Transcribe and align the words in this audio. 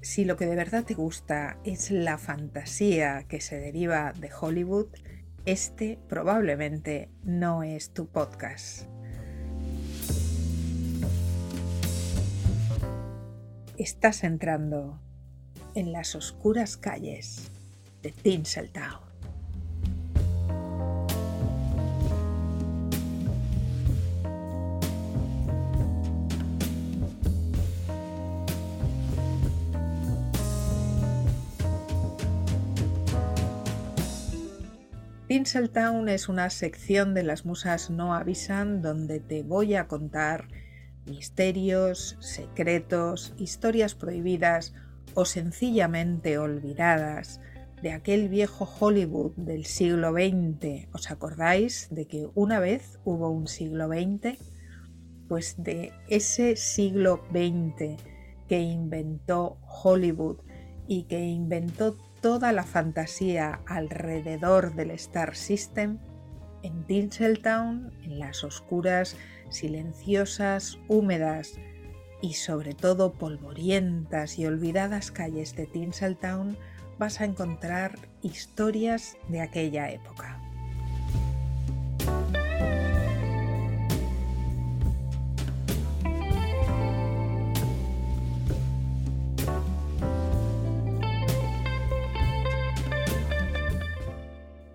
Si 0.00 0.24
lo 0.24 0.36
que 0.36 0.46
de 0.46 0.54
verdad 0.54 0.84
te 0.84 0.94
gusta 0.94 1.58
es 1.64 1.90
la 1.90 2.18
fantasía 2.18 3.24
que 3.26 3.40
se 3.40 3.58
deriva 3.58 4.12
de 4.12 4.30
Hollywood, 4.32 4.86
este 5.44 5.98
probablemente 6.08 7.10
no 7.24 7.64
es 7.64 7.92
tu 7.92 8.06
podcast. 8.06 8.86
Estás 13.76 14.22
entrando 14.22 15.00
en 15.74 15.90
las 15.90 16.14
oscuras 16.14 16.76
calles 16.76 17.50
de 18.02 18.12
Tinseltown. 18.12 19.13
Tinseltown 35.34 36.08
es 36.08 36.28
una 36.28 36.48
sección 36.48 37.12
de 37.12 37.24
las 37.24 37.44
musas 37.44 37.90
no 37.90 38.14
avisan 38.14 38.82
donde 38.82 39.18
te 39.18 39.42
voy 39.42 39.74
a 39.74 39.88
contar 39.88 40.46
misterios, 41.06 42.16
secretos, 42.20 43.34
historias 43.36 43.96
prohibidas 43.96 44.74
o 45.14 45.24
sencillamente 45.24 46.38
olvidadas 46.38 47.40
de 47.82 47.90
aquel 47.90 48.28
viejo 48.28 48.64
Hollywood 48.78 49.32
del 49.34 49.64
siglo 49.64 50.12
XX. 50.12 50.86
¿Os 50.92 51.10
acordáis 51.10 51.88
de 51.90 52.06
que 52.06 52.28
una 52.36 52.60
vez 52.60 53.00
hubo 53.04 53.28
un 53.28 53.48
siglo 53.48 53.88
XX? 53.88 54.38
Pues 55.28 55.56
de 55.58 55.92
ese 56.08 56.54
siglo 56.54 57.24
XX 57.32 58.00
que 58.48 58.60
inventó 58.60 59.58
Hollywood 59.82 60.36
y 60.86 61.08
que 61.08 61.24
inventó 61.24 61.96
toda 62.24 62.52
la 62.52 62.64
fantasía 62.64 63.60
alrededor 63.66 64.74
del 64.74 64.92
Star 64.92 65.36
System, 65.36 65.98
en 66.62 66.86
Tinseltown, 66.86 67.92
en 68.02 68.18
las 68.18 68.44
oscuras 68.44 69.14
silenciosas, 69.50 70.78
húmedas 70.88 71.58
y 72.22 72.32
sobre 72.32 72.72
todo 72.72 73.12
polvorientas 73.12 74.38
y 74.38 74.46
olvidadas 74.46 75.10
calles 75.10 75.54
de 75.54 75.66
Tinseltown 75.66 76.56
vas 76.98 77.20
a 77.20 77.26
encontrar 77.26 77.98
historias 78.22 79.18
de 79.28 79.42
aquella 79.42 79.90
época. 79.90 80.43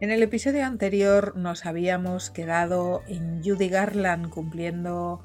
En 0.02 0.12
el 0.12 0.24
episodio 0.24 0.66
anterior 0.66 1.36
nos 1.36 1.66
habíamos 1.66 2.30
quedado 2.30 3.04
en 3.10 3.44
Judy 3.44 3.68
Garland 3.68 4.30
cumpliendo 4.30 5.22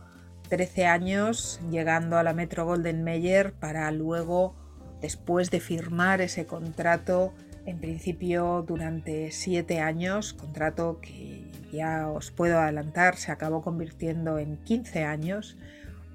13 0.49 0.87
años, 0.87 1.61
llegando 1.71 2.19
a 2.19 2.25
la 2.25 2.35
Metro 2.35 2.65
Golden 2.65 3.05
Mayer 3.05 3.53
para 3.53 3.89
luego, 3.93 4.57
después 5.01 5.53
de 5.53 5.61
firmar 5.61 6.21
ese 6.21 6.47
contrato, 6.47 7.33
en 7.67 7.79
principio 7.79 8.65
durante 8.67 9.31
7 9.31 9.79
años, 9.79 10.35
contrato 10.35 10.99
que 11.01 11.53
ya 11.73 12.09
os 12.09 12.33
puedo 12.33 12.59
adelantar 12.59 13.17
se 13.17 13.31
acabó 13.31 13.63
convirtiendo 13.63 14.39
en 14.41 14.57
15 14.57 15.05
años, 15.05 15.57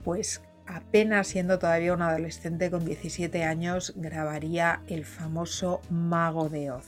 pues 0.03 0.41
apenas 0.67 1.27
siendo 1.27 1.59
todavía 1.59 1.93
un 1.93 2.01
adolescente 2.01 2.69
con 2.69 2.83
17 2.83 3.41
años 3.45 3.93
grabaría 3.95 4.81
el 4.87 5.05
famoso 5.05 5.79
Mago 5.89 6.49
de 6.49 6.71
Oz. 6.71 6.87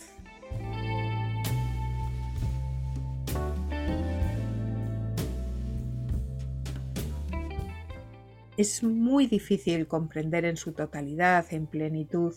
Es 8.61 8.83
muy 8.83 9.25
difícil 9.25 9.87
comprender 9.87 10.45
en 10.45 10.55
su 10.55 10.73
totalidad, 10.73 11.51
en 11.51 11.65
plenitud, 11.65 12.35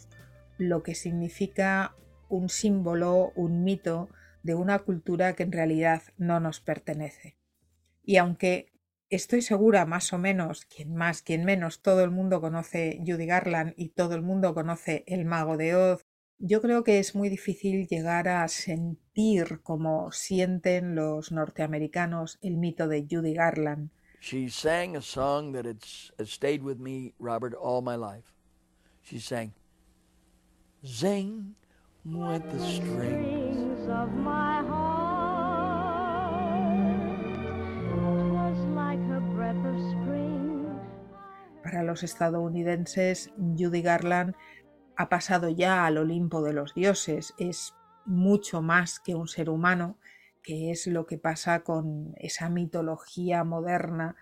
lo 0.57 0.83
que 0.83 0.95
significa 0.95 1.95
un 2.31 2.49
símbolo, 2.49 3.33
un 3.37 3.63
mito 3.63 4.09
de 4.43 4.55
una 4.55 4.79
cultura 4.79 5.35
que 5.35 5.43
en 5.43 5.53
realidad 5.53 6.03
no 6.17 6.41
nos 6.41 6.61
pertenece. 6.61 7.37
Y 8.03 8.17
aunque 8.17 8.73
estoy 9.11 9.43
segura 9.43 9.85
más 9.85 10.15
o 10.15 10.19
menos, 10.19 10.65
quien 10.65 10.95
más, 10.95 11.21
quien 11.21 11.45
menos, 11.45 11.83
todo 11.83 12.03
el 12.03 12.11
mundo 12.11 12.41
conoce 12.41 13.03
Judy 13.07 13.27
Garland 13.27 13.75
y 13.77 13.91
todo 13.91 14.15
el 14.15 14.23
mundo 14.23 14.55
conoce 14.55 15.05
El 15.07 15.27
Mago 15.27 15.59
de 15.59 15.77
Oz, 15.77 16.07
yo 16.39 16.63
creo 16.63 16.85
que 16.85 17.01
es 17.01 17.15
muy 17.15 17.29
difícil 17.29 17.87
llegar 17.87 18.29
a 18.29 18.49
sentir 18.49 19.61
como 19.63 20.11
sienten 20.11 20.95
los 20.95 21.33
norteamericanos 21.33 22.39
el 22.41 22.57
mito 22.57 22.89
de 22.89 23.07
Judy 23.11 23.35
Garland 23.35 23.91
she 24.25 24.49
sang 24.49 24.97
a 24.97 25.03
song 25.03 25.53
that 25.53 25.67
has 25.67 26.31
stayed 26.31 26.63
with 26.63 26.81
me, 26.81 27.13
Robert, 27.19 27.53
all 27.53 27.83
my 27.83 27.95
life. 27.95 28.33
She 29.03 29.19
sang, 29.19 29.53
Zing 30.87 31.55
with 32.07 32.43
the 32.51 32.59
strings 32.59 33.87
of 33.87 34.13
my 34.15 34.65
heart. 34.65 35.05
Like 38.75 39.05
a 39.13 39.21
breath 39.37 39.61
of 39.67 39.77
spring. 39.93 40.81
Para 41.63 41.85
los 41.85 42.03
estadounidenses, 42.03 43.31
Judy 43.37 43.83
Garland 43.83 44.35
ha 44.97 45.09
pasado 45.11 45.51
ya 45.51 45.85
al 45.85 45.99
Olimpo 45.99 46.43
de 46.43 46.55
los 46.55 46.73
dioses. 46.73 47.35
Es 47.37 47.75
mucho 48.07 48.63
más 48.63 49.01
que 49.01 49.15
un 49.15 49.29
ser 49.29 49.51
humano 49.51 49.99
que 50.45 50.71
es 50.71 50.87
lo 50.87 51.07
que 51.07 51.19
pasa 51.19 51.65
con 51.65 52.15
esa 52.19 52.51
mitología 52.51 53.43
moderna 53.43 54.15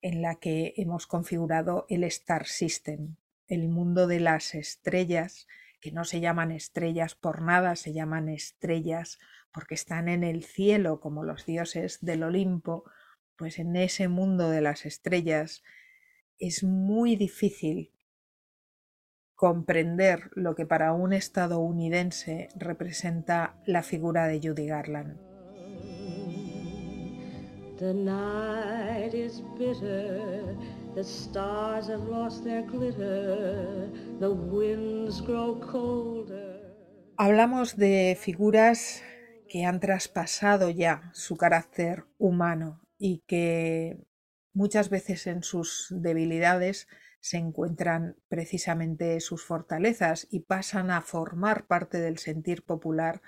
en 0.00 0.22
la 0.22 0.36
que 0.36 0.72
hemos 0.76 1.08
configurado 1.08 1.84
el 1.88 2.04
Star 2.04 2.46
System, 2.46 3.16
el 3.48 3.68
mundo 3.68 4.06
de 4.06 4.20
las 4.20 4.54
estrellas, 4.54 5.48
que 5.80 5.90
no 5.90 6.04
se 6.04 6.20
llaman 6.20 6.52
estrellas 6.52 7.16
por 7.16 7.42
nada, 7.42 7.74
se 7.74 7.92
llaman 7.92 8.28
estrellas 8.28 9.18
porque 9.52 9.74
están 9.74 10.08
en 10.08 10.22
el 10.22 10.44
cielo 10.44 11.00
como 11.00 11.24
los 11.24 11.44
dioses 11.44 11.98
del 12.00 12.22
Olimpo, 12.22 12.84
pues 13.36 13.58
en 13.58 13.74
ese 13.74 14.06
mundo 14.06 14.48
de 14.48 14.60
las 14.60 14.86
estrellas 14.86 15.64
es 16.38 16.62
muy 16.62 17.16
difícil 17.16 17.92
comprender 19.34 20.30
lo 20.34 20.54
que 20.54 20.64
para 20.64 20.92
un 20.92 21.12
estadounidense 21.12 22.48
representa 22.54 23.60
la 23.66 23.82
figura 23.82 24.28
de 24.28 24.40
Judy 24.40 24.66
Garland. 24.66 25.25
The 27.78 27.92
night 27.92 29.12
is 29.12 29.42
bitter, 29.58 30.56
the 30.94 31.04
stars 31.04 31.88
have 31.88 32.08
lost 32.08 32.42
their 32.42 32.62
glitter, 32.62 33.90
the 34.18 34.30
winds 34.30 35.20
grow 35.20 35.60
colder. 35.60 36.56
Hablamos 37.18 37.76
de 37.76 38.16
figuras 38.18 39.02
que 39.46 39.66
han 39.66 39.80
traspasado 39.80 40.70
ya 40.70 41.10
su 41.12 41.36
carácter 41.36 42.04
humano 42.16 42.80
y 42.96 43.22
que 43.26 44.06
muchas 44.54 44.88
veces 44.88 45.26
en 45.26 45.42
sus 45.42 45.88
debilidades 45.90 46.88
se 47.20 47.36
encuentran 47.36 48.16
precisamente 48.28 49.20
sus 49.20 49.44
fortalezas 49.44 50.28
y 50.30 50.40
pasan 50.40 50.90
a 50.90 51.02
formar 51.02 51.66
parte 51.66 51.98
del 51.98 52.16
sentir 52.16 52.64
popular. 52.64 53.20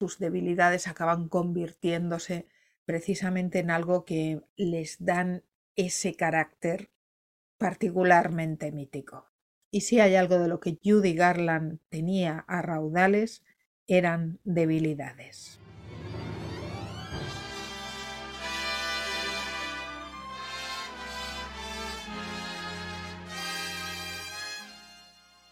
Sus 0.00 0.18
debilidades 0.18 0.88
acaban 0.88 1.28
convirtiéndose 1.28 2.48
precisamente 2.84 3.58
en 3.58 3.70
algo 3.70 4.04
que 4.04 4.40
les 4.56 4.96
dan 5.04 5.44
ese 5.76 6.14
carácter 6.14 6.90
particularmente 7.58 8.72
mítico. 8.72 9.30
Y 9.70 9.82
si 9.82 10.00
hay 10.00 10.16
algo 10.16 10.38
de 10.38 10.48
lo 10.48 10.60
que 10.60 10.78
Judy 10.84 11.14
Garland 11.14 11.78
tenía 11.88 12.44
a 12.48 12.60
raudales, 12.60 13.42
eran 13.86 14.38
debilidades. 14.44 15.60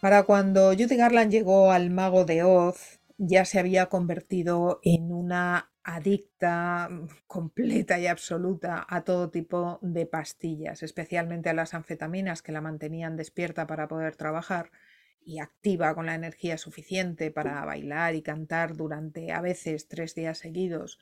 Para 0.01 0.23
cuando 0.23 0.73
Judy 0.73 0.97
Garland 0.97 1.31
llegó 1.31 1.73
al 1.73 1.91
Mago 1.91 2.25
de 2.25 2.43
Oz, 2.43 3.01
ya 3.19 3.45
se 3.45 3.59
había 3.59 3.87
convertido 3.87 4.81
en 4.83 5.13
una 5.13 5.70
adicta 5.85 6.89
mm, 6.91 7.09
completa 7.27 7.99
y 7.99 8.07
absoluta 8.07 8.87
a 8.89 9.03
todo 9.05 9.31
tipo 9.31 9.79
de 9.83 10.07
pastillas, 10.07 10.83
especialmente 10.83 11.49
a 11.49 11.55
las 11.55 11.75
anfetaminas 11.75 12.43
que 12.43 12.53
la 12.53 12.61
mantenían 12.61 13.17
despierta 13.17 13.67
para 13.67 13.89
poder 13.89 14.17
trabajar 14.17 14.71
y 15.23 15.39
activa 15.39 15.95
con 15.95 16.07
la 16.07 16.15
energía 16.15 16.57
suficiente 16.57 17.31
para 17.31 17.65
bailar 17.65 18.15
y 18.15 18.23
cantar 18.23 18.75
durante 18.75 19.33
a 19.33 19.41
veces 19.41 19.89
tres 19.89 20.15
días 20.15 20.39
seguidos. 20.39 20.99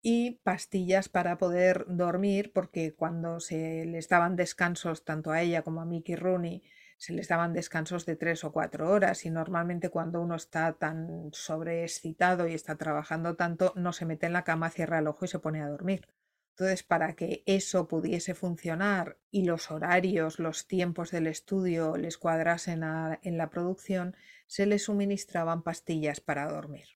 Y 0.00 0.38
pastillas 0.44 1.08
para 1.08 1.38
poder 1.38 1.84
dormir 1.88 2.52
porque 2.52 2.94
cuando 2.94 3.40
se 3.40 3.84
les 3.84 4.08
daban 4.08 4.36
descansos 4.36 5.04
tanto 5.04 5.32
a 5.32 5.42
ella 5.42 5.62
como 5.62 5.80
a 5.80 5.84
Mickey 5.84 6.14
Rooney 6.14 6.62
se 6.98 7.12
les 7.12 7.28
daban 7.28 7.52
descansos 7.52 8.04
de 8.06 8.16
tres 8.16 8.42
o 8.44 8.52
cuatro 8.52 8.90
horas 8.90 9.24
y 9.24 9.30
normalmente 9.30 9.88
cuando 9.88 10.20
uno 10.20 10.34
está 10.34 10.72
tan 10.72 11.30
sobreexcitado 11.32 12.48
y 12.48 12.54
está 12.54 12.76
trabajando 12.76 13.36
tanto 13.36 13.72
no 13.76 13.92
se 13.92 14.04
mete 14.04 14.26
en 14.26 14.32
la 14.32 14.44
cama, 14.44 14.68
cierra 14.70 14.98
el 14.98 15.06
ojo 15.06 15.24
y 15.24 15.28
se 15.28 15.38
pone 15.38 15.62
a 15.62 15.68
dormir. 15.68 16.08
Entonces, 16.50 16.82
para 16.82 17.14
que 17.14 17.44
eso 17.46 17.86
pudiese 17.86 18.34
funcionar 18.34 19.16
y 19.30 19.44
los 19.44 19.70
horarios, 19.70 20.40
los 20.40 20.66
tiempos 20.66 21.12
del 21.12 21.28
estudio 21.28 21.96
les 21.96 22.18
cuadrasen 22.18 22.82
en 23.22 23.38
la 23.38 23.48
producción, 23.48 24.16
se 24.48 24.66
les 24.66 24.82
suministraban 24.82 25.62
pastillas 25.62 26.20
para 26.20 26.48
dormir. 26.48 26.88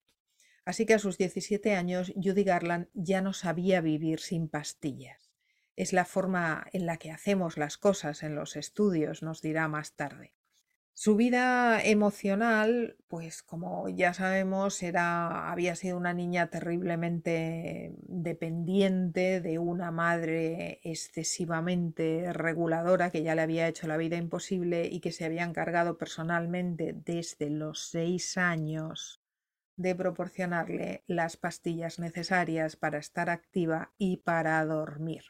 Así 0.64 0.84
que 0.84 0.94
a 0.94 0.99
sus 0.99 1.16
17 1.16 1.76
años, 1.76 2.12
Judy 2.16 2.43
Garland 2.43 2.88
ya 2.93 3.20
no 3.20 3.32
sabía 3.32 3.81
vivir 3.81 4.19
sin 4.19 4.49
pastillas. 4.49 5.31
Es 5.77 5.93
la 5.93 6.05
forma 6.05 6.67
en 6.73 6.87
la 6.87 6.97
que 6.99 7.11
hacemos 7.11 7.57
las 7.57 7.79
cosas 7.79 8.23
en 8.23 8.35
los 8.35 8.57
estudios, 8.57 9.23
nos 9.23 9.41
dirá 9.41 9.69
más 9.69 9.95
tarde. 9.95 10.35
Su 10.95 11.17
vida 11.17 11.83
emocional, 11.83 12.97
pues 13.09 13.43
como 13.43 13.89
ya 13.89 14.13
sabemos, 14.13 14.83
era, 14.83 15.51
había 15.51 15.75
sido 15.75 15.97
una 15.97 16.13
niña 16.13 16.49
terriblemente 16.49 17.95
dependiente 18.03 19.41
de 19.41 19.59
una 19.59 19.91
madre 19.91 20.81
excesivamente 20.85 22.33
reguladora 22.35 23.11
que 23.11 23.23
ya 23.23 23.35
le 23.35 23.41
había 23.41 23.69
hecho 23.69 23.87
la 23.89 23.97
vida 23.97 24.17
imposible 24.19 24.87
y 24.87 25.01
que 25.01 25.13
se 25.13 25.25
había 25.25 25.45
encargado 25.45 25.97
personalmente 25.97 26.93
desde 26.95 27.49
los 27.49 27.89
seis 27.89 28.37
años 28.37 29.23
de 29.77 29.95
proporcionarle 29.95 31.05
las 31.07 31.39
pastillas 31.39 31.99
necesarias 31.99 32.77
para 32.77 32.99
estar 32.99 33.31
activa 33.31 33.93
y 33.97 34.19
para 34.19 34.63
dormir. 34.67 35.25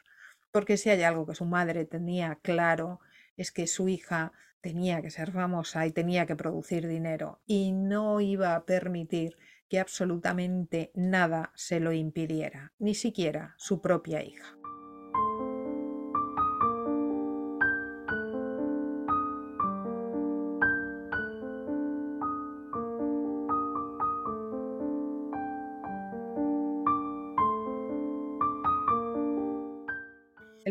Porque 0.53 0.77
si 0.77 0.91
hay 0.91 1.01
algo 1.01 1.25
que 1.25 1.33
su 1.33 1.45
madre 1.45 1.83
tenía 1.83 2.37
claro 2.43 2.99
es 3.37 3.51
que 3.51 3.65
su 3.65 3.89
hija 3.89 4.33
tenía 4.61 5.01
que 5.01 5.09
ser 5.09 5.31
famosa 5.31 5.87
y 5.87 5.91
tenía 5.91 6.27
que 6.27 6.35
producir 6.35 6.87
dinero 6.87 7.41
y 7.47 7.71
no 7.71 8.21
iba 8.21 8.53
a 8.53 8.63
permitir 8.63 9.35
que 9.67 9.79
absolutamente 9.79 10.91
nada 10.93 11.51
se 11.55 11.79
lo 11.79 11.91
impidiera, 11.91 12.71
ni 12.77 12.93
siquiera 12.93 13.55
su 13.57 13.81
propia 13.81 14.23
hija. 14.23 14.55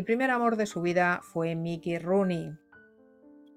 El 0.03 0.05
primer 0.05 0.31
amor 0.31 0.57
de 0.57 0.65
su 0.65 0.81
vida 0.81 1.21
fue 1.23 1.55
Mickey 1.55 1.97
Rooney, 1.97 2.51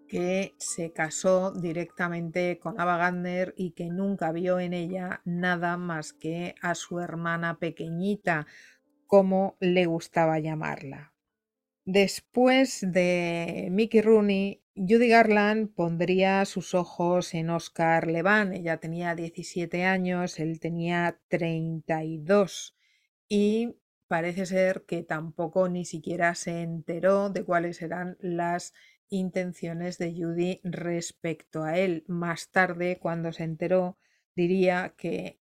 que 0.06 0.54
se 0.58 0.92
casó 0.92 1.50
directamente 1.50 2.60
con 2.60 2.80
Ava 2.80 2.96
Gardner 2.98 3.52
y 3.56 3.72
que 3.72 3.86
nunca 3.86 4.30
vio 4.30 4.60
en 4.60 4.72
ella 4.72 5.22
nada 5.24 5.76
más 5.76 6.12
que 6.12 6.54
a 6.62 6.76
su 6.76 7.00
hermana 7.00 7.58
pequeñita, 7.58 8.46
como 9.08 9.56
le 9.58 9.86
gustaba 9.86 10.38
llamarla. 10.38 11.12
Después 11.84 12.78
de 12.80 13.66
Mickey 13.72 14.00
Rooney, 14.00 14.62
Judy 14.76 15.08
Garland 15.08 15.74
pondría 15.74 16.44
sus 16.44 16.76
ojos 16.76 17.34
en 17.34 17.50
Oscar 17.50 18.06
Levan. 18.06 18.52
Ella 18.52 18.76
tenía 18.76 19.16
17 19.16 19.82
años, 19.82 20.38
él 20.38 20.60
tenía 20.60 21.18
32 21.26 22.76
y 23.28 23.74
parece 24.08 24.46
ser 24.46 24.84
que 24.86 25.02
tampoco 25.02 25.68
ni 25.68 25.84
siquiera 25.84 26.34
se 26.34 26.62
enteró 26.62 27.30
de 27.30 27.44
cuáles 27.44 27.82
eran 27.82 28.16
las 28.20 28.74
intenciones 29.08 29.98
de 29.98 30.12
Judy 30.12 30.60
respecto 30.64 31.62
a 31.62 31.78
él. 31.78 32.04
Más 32.08 32.50
tarde, 32.50 32.98
cuando 33.00 33.32
se 33.32 33.44
enteró, 33.44 33.98
diría 34.34 34.94
que 34.96 35.40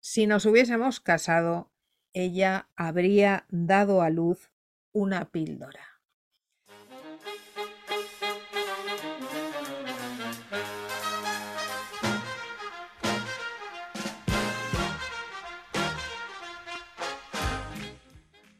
si 0.00 0.26
nos 0.26 0.46
hubiésemos 0.46 1.00
casado, 1.00 1.72
ella 2.12 2.68
habría 2.76 3.46
dado 3.50 4.02
a 4.02 4.10
luz 4.10 4.50
una 4.92 5.30
píldora. 5.30 5.87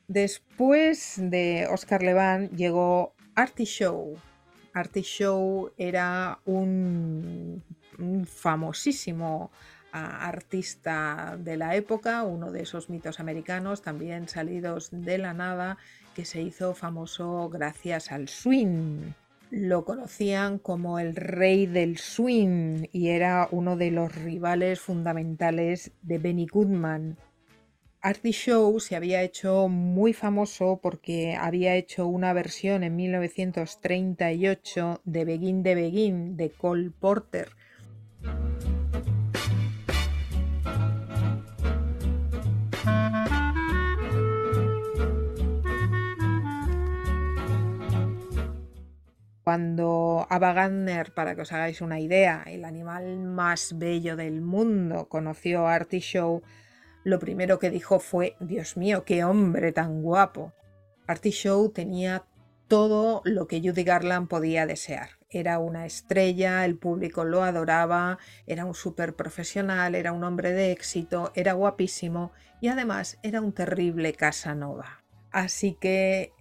Después 0.09 1.17
de 1.19 1.69
Oscar 1.71 2.03
Levant 2.03 2.51
llegó 2.53 3.15
Artie 3.35 3.67
Show, 3.67 4.17
Artie 4.73 5.03
Show 5.03 5.71
era 5.77 6.41
un, 6.47 7.63
famosísimo 8.27 9.51
ah, 9.93 10.27
artista 10.27 11.37
de 11.39 11.57
la 11.57 11.77
época, 11.77 12.23
uno 12.23 12.53
de 12.53 12.63
esos 12.63 12.89
mitos 12.89 13.21
americanos 13.21 13.83
también 13.83 14.29
salidos 14.29 14.89
de 14.93 15.19
la 15.19 15.35
nada, 15.35 15.79
que 16.15 16.25
se 16.25 16.41
hizo 16.41 16.75
famoso 16.75 17.49
gracias 17.51 18.13
al 18.13 18.29
swing. 18.29 19.13
Lo 19.51 19.85
conocían 19.85 20.59
como 20.59 20.99
el 20.99 21.17
rey 21.17 21.67
del 21.67 21.99
swing 21.99 22.87
y 22.93 23.09
era 23.09 23.49
uno 23.51 23.77
de 23.77 23.91
los 23.91 24.15
rivales 24.15 24.81
fundamentales 24.81 25.91
de 26.03 26.19
Benny 26.19 26.47
Goodman, 26.47 27.17
Artie 28.01 28.31
Show 28.31 28.79
se 28.79 28.95
había 28.95 29.23
hecho 29.23 29.67
muy 29.67 30.13
famoso 30.13 30.79
porque 30.81 31.35
había 31.35 31.75
hecho 31.75 32.07
una 32.07 32.33
versión 32.33 32.85
en 32.85 32.95
1938 32.95 35.01
de 35.05 35.25
Begin 35.25 35.65
de 35.65 35.75
Begin 35.75 36.37
de 36.37 36.51
Cole 36.51 36.91
Porter. 36.91 37.49
Cuando 49.43 50.25
Ava 50.31 50.53
Gardner, 50.53 51.13
para 51.15 51.35
que 51.35 51.41
os 51.41 51.53
hagáis 51.53 51.81
una 51.81 51.99
idea, 51.99 52.45
el 52.47 52.65
animal 52.65 53.19
más 53.19 53.77
bello 53.77 54.15
del 54.15 54.41
mundo, 54.41 55.09
conoció 55.09 55.67
a 55.67 55.75
Artie 55.75 55.99
Show, 55.99 56.45
lo 57.09 57.19
primero 57.19 57.59
que 57.59 57.71
dijo 57.71 58.01
fue, 58.01 58.37
Dios 58.39 58.77
mío, 58.77 59.05
qué 59.05 59.25
hombre 59.25 59.73
tan 59.73 60.03
guapo. 60.03 60.53
Artie 61.07 61.33
Show 61.33 61.71
tenía 61.71 62.25
todo 62.69 63.23
lo 63.25 63.47
que 63.47 63.61
Judy 63.61 63.83
Garland 63.83 64.29
podía 64.29 64.67
desear. 64.67 65.09
Era 65.31 65.59
una 65.59 65.87
estrella, 65.87 66.67
el 66.67 66.77
público 66.77 67.25
lo 67.25 67.43
adoraba, 67.43 68.19
era 68.47 68.67
un 68.67 68.75
súper 68.75 69.17
profesional, 69.17 69.95
era 69.95 70.13
un 70.13 70.23
hombre 70.23 70.53
de 70.53 70.71
éxito, 70.71 71.33
era 71.35 71.55
guapísimo 71.55 72.33
y 72.61 72.69
además 72.69 73.19
era 73.23 73.41
un 73.41 73.53
terrible 73.53 74.13
Casanova. 74.13 75.03
Así 75.31 75.79
que 75.81 76.33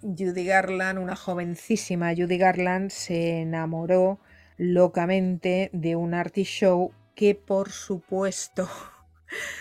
Judy 0.00 0.44
Garland, 0.44 0.98
una 0.98 1.14
jovencísima 1.14 2.14
Judy 2.16 2.36
Garland, 2.36 2.90
se 2.90 3.42
enamoró 3.42 4.18
locamente 4.56 5.70
de 5.72 5.94
un 5.94 6.14
Artie 6.14 6.44
Show 6.44 6.92
que 7.14 7.36
por 7.36 7.70
supuesto 7.70 8.68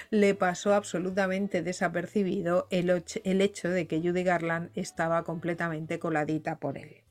le 0.10 0.36
pasó 0.36 0.74
absolutamente 0.74 1.62
desapercibido 1.62 2.68
el, 2.70 2.90
hecho 2.90 3.70
de 3.70 3.88
que 3.88 4.00
Judy 4.00 4.24
Garland 4.24 4.72
estaba 4.76 5.24
completamente 5.24 6.00
coladita 6.00 6.60
por 6.60 6.78
él. 6.78 7.02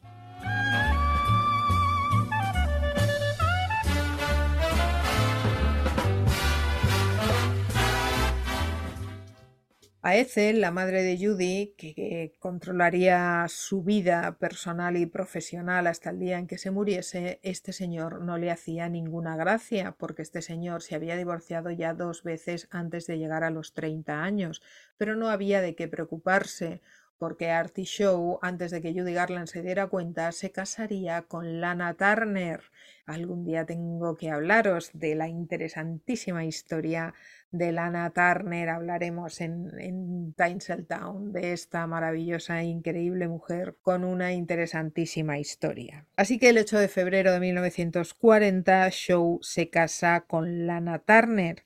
A 10.06 10.16
Ethel, 10.16 10.60
la 10.60 10.70
madre 10.70 11.02
de 11.02 11.16
Judy, 11.16 11.74
que, 11.78 12.34
controlaría 12.38 13.46
su 13.48 13.82
vida 13.82 14.36
personal 14.38 14.98
y 14.98 15.06
profesional 15.06 15.86
hasta 15.86 16.10
el 16.10 16.18
día 16.18 16.38
en 16.38 16.46
que 16.46 16.58
se 16.58 16.70
muriese, 16.70 17.40
este 17.42 17.72
señor 17.72 18.20
no 18.20 18.36
le 18.36 18.50
hacía 18.50 18.90
ninguna 18.90 19.34
gracia, 19.34 19.96
porque 19.98 20.20
este 20.20 20.42
señor 20.42 20.82
se 20.82 20.94
había 20.94 21.16
divorciado 21.16 21.70
ya 21.70 21.94
dos 21.94 22.22
veces 22.22 22.68
antes 22.70 23.06
de 23.06 23.16
llegar 23.16 23.44
a 23.44 23.50
los 23.50 23.72
30 23.72 24.22
años, 24.22 24.60
pero 24.98 25.16
no 25.16 25.30
había 25.30 25.62
de 25.62 25.74
qué 25.74 25.88
preocuparse. 25.88 26.82
Porque 27.18 27.50
Artie 27.50 27.84
Show, 27.84 28.38
antes 28.42 28.70
de 28.70 28.82
que 28.82 28.92
Judy 28.92 29.14
Garland 29.14 29.46
se 29.46 29.62
diera 29.62 29.86
cuenta, 29.86 30.32
se 30.32 30.50
casaría 30.50 31.22
con 31.22 31.60
Lana 31.60 31.94
Turner. 31.94 32.60
Algún 33.06 33.44
día 33.44 33.66
tengo 33.66 34.16
que 34.16 34.30
hablaros 34.30 34.90
de 34.94 35.14
la 35.14 35.28
interesantísima 35.28 36.44
historia 36.44 37.14
de 37.50 37.70
Lana 37.70 38.10
Turner, 38.10 38.68
hablaremos 38.68 39.40
en, 39.40 39.70
en 39.78 40.34
Town 40.34 41.32
de 41.32 41.52
esta 41.52 41.86
maravillosa 41.86 42.60
e 42.60 42.64
increíble 42.64 43.28
mujer 43.28 43.76
con 43.80 44.04
una 44.04 44.32
interesantísima 44.32 45.38
historia. 45.38 46.04
Así 46.16 46.38
que 46.38 46.48
el 46.48 46.58
8 46.58 46.78
de 46.78 46.88
febrero 46.88 47.32
de 47.32 47.40
1940, 47.40 48.90
Show 48.90 49.38
se 49.42 49.70
casa 49.70 50.24
con 50.26 50.66
Lana 50.66 50.98
Turner 50.98 51.62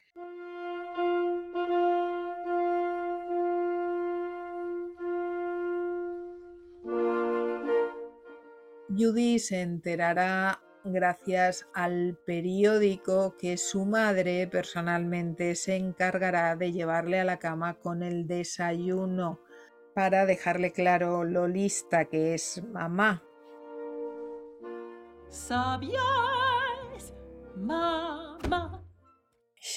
Judy 8.98 9.38
se 9.38 9.60
enterará 9.60 10.60
gracias 10.82 11.68
al 11.72 12.18
periódico 12.26 13.36
que 13.36 13.56
su 13.56 13.84
madre 13.84 14.48
personalmente 14.48 15.54
se 15.54 15.76
encargará 15.76 16.56
de 16.56 16.72
llevarle 16.72 17.20
a 17.20 17.24
la 17.24 17.38
cama 17.38 17.78
con 17.78 18.02
el 18.02 18.26
desayuno 18.26 19.40
para 19.94 20.26
dejarle 20.26 20.72
claro 20.72 21.22
lo 21.22 21.46
lista 21.46 22.06
que 22.06 22.34
es 22.34 22.62
mamá. 22.72 23.22
¿Sabías, 25.28 27.14
mamá? 27.54 28.07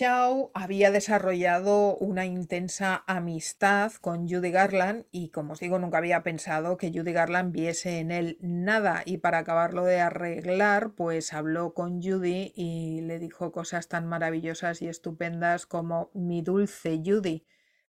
Shaw 0.01 0.49
había 0.55 0.89
desarrollado 0.89 1.95
una 1.97 2.25
intensa 2.25 3.03
amistad 3.05 3.91
con 4.01 4.27
Judy 4.27 4.49
Garland 4.49 5.05
y, 5.11 5.29
como 5.29 5.53
os 5.53 5.59
digo, 5.59 5.77
nunca 5.77 5.99
había 5.99 6.23
pensado 6.23 6.75
que 6.75 6.91
Judy 6.91 7.13
Garland 7.13 7.51
viese 7.51 7.99
en 7.99 8.09
él 8.09 8.39
nada 8.41 9.03
y 9.05 9.19
para 9.19 9.37
acabarlo 9.37 9.85
de 9.85 9.99
arreglar, 9.99 10.93
pues 10.95 11.33
habló 11.33 11.75
con 11.75 12.01
Judy 12.01 12.51
y 12.55 13.01
le 13.01 13.19
dijo 13.19 13.51
cosas 13.51 13.89
tan 13.89 14.07
maravillosas 14.07 14.81
y 14.81 14.87
estupendas 14.87 15.67
como 15.67 16.09
mi 16.15 16.41
dulce 16.41 16.99
Judy. 17.05 17.45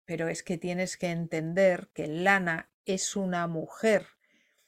Pero 0.05 0.29
es 0.29 0.43
que 0.43 0.57
tienes 0.57 0.95
que 0.95 1.11
entender 1.11 1.89
que 1.93 2.07
Lana 2.07 2.71
es 2.85 3.17
una 3.17 3.47
mujer 3.47 4.16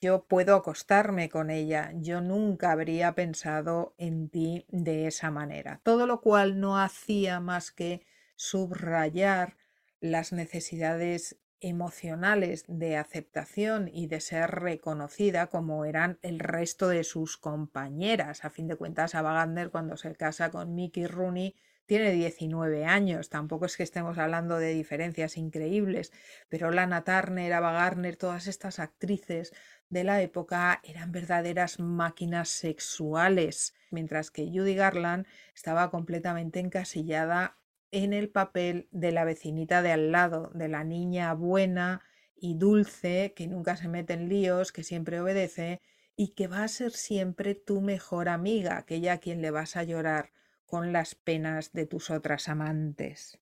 yo 0.01 0.25
puedo 0.25 0.55
acostarme 0.55 1.29
con 1.29 1.49
ella, 1.49 1.91
yo 1.95 2.21
nunca 2.21 2.71
habría 2.71 3.13
pensado 3.13 3.93
en 3.97 4.29
ti 4.29 4.65
de 4.69 5.07
esa 5.07 5.29
manera. 5.31 5.81
Todo 5.83 6.07
lo 6.07 6.21
cual 6.21 6.59
no 6.59 6.79
hacía 6.79 7.39
más 7.39 7.71
que 7.71 8.05
subrayar 8.35 9.57
las 9.99 10.31
necesidades 10.31 11.37
emocionales 11.61 12.63
de 12.67 12.95
aceptación 12.95 13.89
y 13.91 14.07
de 14.07 14.21
ser 14.21 14.49
reconocida 14.51 15.47
como 15.47 15.83
eran 15.83 16.17
el 16.21 16.39
resto 16.39 16.87
de 16.87 17.03
sus 17.03 17.37
compañeras. 17.37 18.45
A 18.45 18.49
fin 18.49 18.67
de 18.67 18.77
cuentas, 18.77 19.15
Ava 19.15 19.33
Gardner 19.33 19.69
cuando 19.69 19.97
se 19.97 20.15
casa 20.15 20.51
con 20.51 20.73
Mickey 20.73 21.05
Rooney 21.05 21.55
tiene 21.85 22.11
19 22.11 22.85
años, 22.85 23.29
tampoco 23.29 23.65
es 23.65 23.75
que 23.75 23.81
estemos 23.81 24.19
hablando 24.19 24.59
de 24.59 24.75
diferencias 24.75 25.37
increíbles, 25.37 26.13
pero 26.47 26.69
Lana 26.69 27.03
Turner, 27.03 27.51
Ava 27.51 27.71
Gardner, 27.71 28.15
todas 28.15 28.45
estas 28.45 28.77
actrices 28.77 29.53
de 29.89 30.03
la 30.03 30.21
época 30.21 30.81
eran 30.83 31.11
verdaderas 31.11 31.79
máquinas 31.79 32.49
sexuales, 32.49 33.73
mientras 33.91 34.31
que 34.31 34.45
Judy 34.47 34.75
Garland 34.75 35.25
estaba 35.55 35.89
completamente 35.89 36.59
encasillada 36.59 37.57
en 37.91 38.13
el 38.13 38.29
papel 38.29 38.87
de 38.91 39.11
la 39.11 39.25
vecinita 39.25 39.81
de 39.81 39.91
al 39.91 40.11
lado, 40.11 40.51
de 40.53 40.67
la 40.67 40.83
niña 40.83 41.33
buena 41.33 42.01
y 42.35 42.55
dulce, 42.55 43.33
que 43.35 43.47
nunca 43.47 43.75
se 43.75 43.87
mete 43.87 44.13
en 44.13 44.29
líos, 44.29 44.71
que 44.71 44.83
siempre 44.83 45.19
obedece 45.19 45.81
y 46.15 46.29
que 46.29 46.47
va 46.47 46.63
a 46.63 46.67
ser 46.67 46.91
siempre 46.91 47.55
tu 47.55 47.81
mejor 47.81 48.29
amiga, 48.29 48.77
aquella 48.77 49.13
a 49.13 49.17
quien 49.17 49.41
le 49.41 49.51
vas 49.51 49.75
a 49.75 49.83
llorar 49.83 50.31
con 50.65 50.93
las 50.93 51.15
penas 51.15 51.73
de 51.73 51.87
tus 51.87 52.11
otras 52.11 52.47
amantes. 52.47 53.39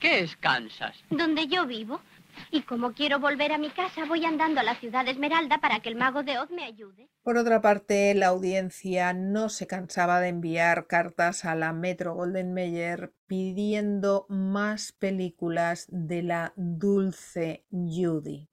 ¿Qué 0.00 0.20
es 0.20 0.36
Kansas? 0.36 0.96
Donde 1.10 1.46
yo 1.46 1.66
vivo. 1.66 2.00
Y 2.50 2.62
como 2.62 2.92
quiero 2.92 3.18
volver 3.18 3.52
a 3.52 3.58
mi 3.58 3.70
casa, 3.70 4.04
voy 4.06 4.24
andando 4.24 4.60
a 4.60 4.64
la 4.64 4.74
ciudad 4.76 5.04
de 5.04 5.12
Esmeralda 5.12 5.58
para 5.58 5.80
que 5.80 5.88
el 5.88 5.96
mago 5.96 6.22
de 6.22 6.38
Oz 6.38 6.50
me 6.50 6.64
ayude. 6.64 7.08
Por 7.22 7.36
otra 7.36 7.60
parte, 7.60 8.14
la 8.14 8.28
audiencia 8.28 9.12
no 9.12 9.48
se 9.48 9.66
cansaba 9.66 10.20
de 10.20 10.28
enviar 10.28 10.86
cartas 10.86 11.44
a 11.44 11.54
la 11.54 11.72
Metro 11.72 12.14
Golden 12.14 12.54
Mayer 12.54 13.12
pidiendo 13.26 14.26
más 14.28 14.92
películas 14.92 15.86
de 15.90 16.22
la 16.22 16.52
dulce 16.56 17.64
Judy. 17.70 18.48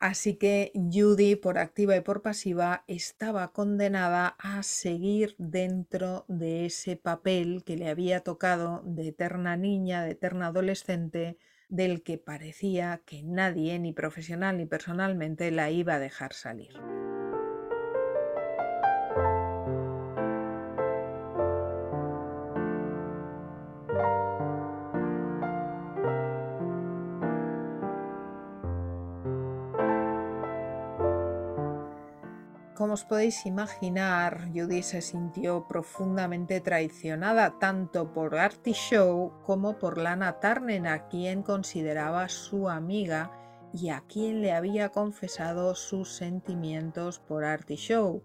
Así 0.00 0.36
que 0.36 0.70
Judy, 0.74 1.34
por 1.34 1.58
activa 1.58 1.96
y 1.96 2.00
por 2.00 2.22
pasiva, 2.22 2.84
estaba 2.86 3.52
condenada 3.52 4.36
a 4.38 4.62
seguir 4.62 5.34
dentro 5.38 6.24
de 6.28 6.66
ese 6.66 6.96
papel 6.96 7.64
que 7.64 7.76
le 7.76 7.88
había 7.88 8.20
tocado 8.20 8.82
de 8.84 9.08
eterna 9.08 9.56
niña, 9.56 10.04
de 10.04 10.12
eterna 10.12 10.48
adolescente, 10.48 11.36
del 11.68 12.02
que 12.02 12.18
parecía 12.18 13.02
que 13.04 13.22
nadie, 13.22 13.78
ni 13.78 13.92
profesional 13.92 14.56
ni 14.56 14.66
personalmente, 14.66 15.50
la 15.50 15.70
iba 15.70 15.94
a 15.94 15.98
dejar 15.98 16.32
salir. 16.32 16.72
Como 32.88 32.94
os 32.94 33.04
podéis 33.04 33.44
imaginar, 33.44 34.48
Judy 34.54 34.82
se 34.82 35.02
sintió 35.02 35.68
profundamente 35.68 36.62
traicionada 36.62 37.58
tanto 37.58 38.14
por 38.14 38.34
Artie 38.34 38.72
Show 38.72 39.42
como 39.44 39.78
por 39.78 39.98
Lana 39.98 40.40
Turner, 40.40 40.88
a 40.88 41.06
quien 41.06 41.42
consideraba 41.42 42.30
su 42.30 42.70
amiga 42.70 43.30
y 43.74 43.90
a 43.90 44.00
quien 44.08 44.40
le 44.40 44.52
había 44.52 44.88
confesado 44.88 45.74
sus 45.74 46.16
sentimientos 46.16 47.18
por 47.18 47.44
Artie 47.44 47.76
Show. 47.76 48.22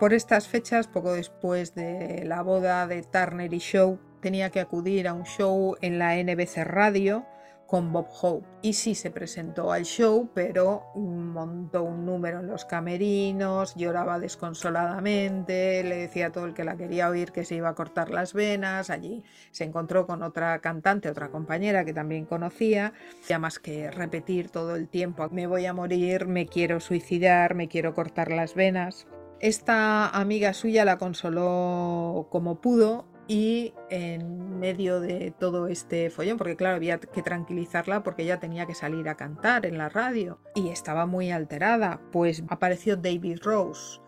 Por 0.00 0.12
estas 0.12 0.48
fechas, 0.48 0.88
poco 0.88 1.12
después 1.12 1.76
de 1.76 2.24
la 2.24 2.42
boda 2.42 2.86
de 2.88 3.02
Turner 3.02 3.52
y 3.52 3.58
Show, 3.58 3.98
tenía 4.20 4.50
que 4.50 4.60
acudir 4.60 5.08
a 5.08 5.14
un 5.14 5.24
show 5.24 5.76
en 5.80 5.98
la 5.98 6.16
NBC 6.16 6.64
Radio 6.64 7.24
con 7.68 7.92
Bob 7.92 8.08
Hope. 8.22 8.46
Y 8.62 8.72
sí 8.72 8.94
se 8.94 9.10
presentó 9.10 9.70
al 9.72 9.84
show, 9.84 10.30
pero 10.32 10.84
montó 10.96 11.82
un 11.82 12.06
número 12.06 12.40
en 12.40 12.46
los 12.46 12.64
camerinos, 12.64 13.74
lloraba 13.76 14.18
desconsoladamente, 14.18 15.84
le 15.84 15.96
decía 15.96 16.28
a 16.28 16.32
todo 16.32 16.46
el 16.46 16.54
que 16.54 16.64
la 16.64 16.78
quería 16.78 17.10
oír 17.10 17.30
que 17.30 17.44
se 17.44 17.56
iba 17.56 17.68
a 17.68 17.74
cortar 17.74 18.08
las 18.08 18.32
venas. 18.32 18.88
Allí 18.88 19.22
se 19.50 19.64
encontró 19.64 20.06
con 20.06 20.22
otra 20.22 20.58
cantante, 20.60 21.10
otra 21.10 21.28
compañera 21.28 21.84
que 21.84 21.92
también 21.92 22.24
conocía. 22.24 22.94
Ya 23.28 23.38
más 23.38 23.58
que 23.58 23.90
repetir 23.90 24.48
todo 24.48 24.74
el 24.74 24.88
tiempo, 24.88 25.28
me 25.30 25.46
voy 25.46 25.66
a 25.66 25.74
morir, 25.74 26.26
me 26.26 26.46
quiero 26.46 26.80
suicidar, 26.80 27.54
me 27.54 27.68
quiero 27.68 27.94
cortar 27.94 28.30
las 28.32 28.54
venas. 28.54 29.06
Esta 29.40 30.08
amiga 30.08 30.54
suya 30.54 30.86
la 30.86 30.96
consoló 30.96 32.28
como 32.30 32.62
pudo 32.62 33.17
y 33.28 33.74
en 33.90 34.58
medio 34.58 35.00
de 35.00 35.32
todo 35.38 35.68
este 35.68 36.08
follón, 36.08 36.38
porque 36.38 36.56
claro, 36.56 36.76
había 36.76 36.98
que 36.98 37.22
tranquilizarla 37.22 38.02
porque 38.02 38.22
ella 38.22 38.40
tenía 38.40 38.66
que 38.66 38.74
salir 38.74 39.08
a 39.08 39.16
cantar 39.16 39.66
en 39.66 39.76
la 39.76 39.90
radio 39.90 40.40
y 40.54 40.70
estaba 40.70 41.04
muy 41.04 41.30
alterada, 41.30 42.00
pues 42.10 42.42
apareció 42.48 42.96
David 42.96 43.40
Rose, 43.42 44.00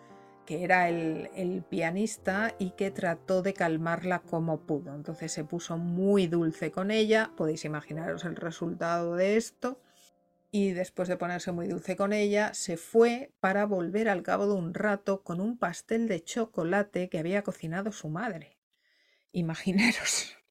que 0.47 0.65
era 0.65 0.89
el, 0.89 1.29
el 1.37 1.62
pianista 1.62 2.55
y 2.59 2.71
que 2.71 2.91
trató 2.91 3.43
de 3.43 3.53
calmarla 3.53 4.21
como 4.21 4.61
pudo. 4.62 4.95
Entonces 4.95 5.31
se 5.31 5.45
puso 5.45 5.77
muy 5.77 6.27
dulce 6.27 6.71
con 6.71 6.91
ella, 6.91 7.31
podéis 7.37 7.67
imaginaros 7.67 8.25
el 8.25 8.37
resultado 8.37 9.17
de 9.17 9.37
esto 9.37 9.79
y 10.50 10.73
después 10.73 11.09
de 11.09 11.19
ponerse 11.19 11.53
muy 11.53 11.69
dulce 11.69 11.95
con 11.95 12.15
ella, 12.15 12.55
se 12.55 12.79
fue 12.79 13.33
para 13.39 13.67
volver 13.67 14.09
al 14.09 14.23
cabo 14.23 14.47
de 14.47 14.55
un 14.55 14.73
rato 14.73 15.23
con 15.23 15.41
un 15.41 15.59
pastel 15.59 16.09
de 16.09 16.25
chocolate 16.25 17.11
que 17.11 17.19
había 17.19 17.43
cocinado 17.43 17.93
su 17.93 18.09
madre. 18.09 18.60
Imaginaros. 19.33 20.37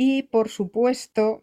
Y 0.00 0.22
por 0.22 0.48
supuesto, 0.48 1.42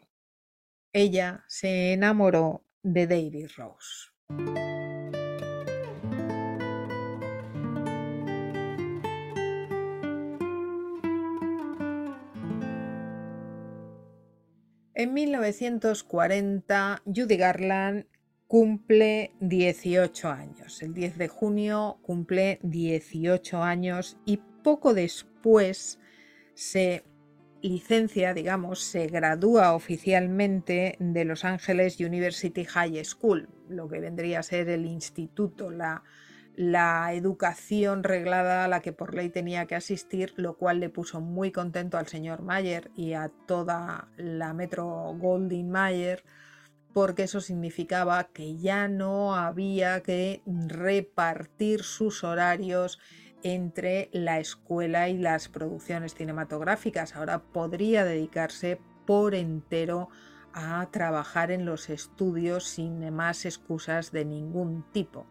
ella 0.94 1.44
se 1.50 1.92
enamoró 1.92 2.64
de 2.84 3.06
David 3.06 3.50
Rose. 3.58 4.14
En 14.94 15.14
1940, 15.14 17.02
Judy 17.06 17.36
Garland 17.36 18.06
cumple 18.48 19.34
18 19.42 20.30
años. 20.30 20.82
El 20.82 20.94
10 20.94 21.18
de 21.18 21.28
junio 21.28 22.00
cumple 22.02 22.60
18 22.64 23.62
años 23.62 24.16
y 24.26 24.38
poco 24.64 24.94
después 24.94 26.00
se 26.56 27.04
licencia, 27.62 28.34
digamos, 28.34 28.82
se 28.82 29.08
gradúa 29.08 29.74
oficialmente 29.74 30.96
de 31.00 31.26
Los 31.26 31.46
Ángeles 31.46 32.00
University 32.00 32.64
High 32.66 33.04
School, 33.04 33.50
lo 33.70 33.88
que 33.88 34.00
vendría 34.00 34.40
a 34.40 34.44
ser 34.44 34.70
el 34.70 34.86
instituto, 34.86 35.72
la, 35.72 36.04
la 36.56 37.14
educación 37.14 38.04
reglada 38.04 38.66
a 38.66 38.68
la 38.68 38.82
que 38.82 38.94
por 38.94 39.14
ley 39.14 39.30
tenía 39.30 39.66
que 39.66 39.76
asistir, 39.76 40.34
lo 40.38 40.58
cual 40.58 40.80
le 40.80 40.90
puso 40.90 41.22
muy 41.22 41.52
contento 41.52 41.98
al 41.98 42.08
señor 42.08 42.42
Mayer 42.42 42.92
y 42.96 43.14
a 43.14 43.30
toda 43.48 44.10
la 44.18 44.54
Metro 44.54 45.16
Golding 45.18 45.70
Mayer, 45.70 46.24
porque 46.94 47.24
eso 47.24 47.42
significaba 47.42 48.26
que 48.26 48.58
ya 48.58 48.88
no 48.88 49.36
había 49.36 50.02
que 50.02 50.42
repartir 50.46 51.84
sus 51.84 52.24
horarios 52.24 53.00
entre 53.46 54.10
la 54.12 54.40
escuela 54.40 55.08
y 55.08 55.20
las 55.20 55.50
producciones 55.50 56.16
cinematográficas. 56.16 57.16
Ahora 57.16 57.44
podría 57.44 58.04
dedicarse 58.04 58.80
por 59.06 59.36
entero 59.36 60.10
a 60.52 60.88
trabajar 60.90 61.52
en 61.52 61.64
los 61.64 61.92
estudios 61.92 62.64
sin 62.64 63.14
más 63.14 63.46
excusas 63.46 64.12
de 64.12 64.26
ningún 64.26 64.84
tipo. 64.92 65.28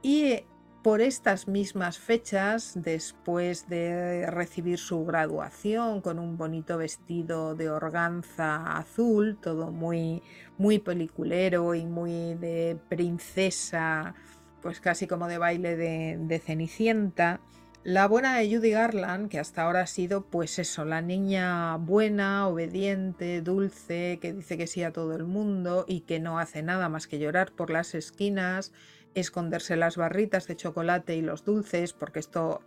Y 0.00 0.44
por 0.84 1.00
estas 1.00 1.48
mismas 1.48 1.98
fechas, 1.98 2.74
después 2.76 3.68
de 3.68 4.30
recibir 4.30 4.78
su 4.78 5.04
graduación 5.04 6.00
con 6.00 6.20
un 6.20 6.38
bonito 6.38 6.78
vestido 6.78 7.56
de 7.56 7.68
organza 7.68 8.76
azul, 8.76 9.38
todo 9.42 9.72
muy, 9.72 10.22
muy 10.56 10.78
peliculero 10.78 11.74
y 11.74 11.84
muy 11.84 12.36
de 12.36 12.78
princesa 12.88 14.14
pues 14.62 14.80
casi 14.80 15.06
como 15.06 15.28
de 15.28 15.38
baile 15.38 15.76
de, 15.76 16.38
Cenicienta. 16.38 17.40
La 17.84 18.06
buena 18.06 18.36
de 18.36 18.54
Judy 18.54 18.70
Garland, 18.70 19.30
que 19.30 19.38
hasta 19.38 19.62
ahora 19.62 19.82
ha 19.82 19.86
sido, 19.86 20.26
pues 20.26 20.58
eso, 20.58 20.84
la 20.84 21.00
niña 21.00 21.76
buena, 21.76 22.46
obediente, 22.48 23.40
dulce, 23.40 24.18
que 24.20 24.32
dice 24.32 24.58
que 24.58 24.66
sí 24.66 24.82
a 24.82 24.92
todo 24.92 25.14
el 25.14 25.24
mundo 25.24 25.84
y 25.88 26.00
que 26.00 26.18
no 26.18 26.38
hace 26.38 26.62
nada 26.62 26.88
más 26.88 27.06
que 27.06 27.18
llorar 27.18 27.52
por 27.52 27.70
las 27.70 27.94
esquinas, 27.94 28.72
esconderse 29.14 29.76
las 29.76 29.96
barritas 29.96 30.46
de 30.46 30.56
chocolate 30.56 31.16
y 31.16 31.22
los 31.22 31.44
dulces, 31.44 31.92
porque 31.92 32.18
esto, 32.18 32.60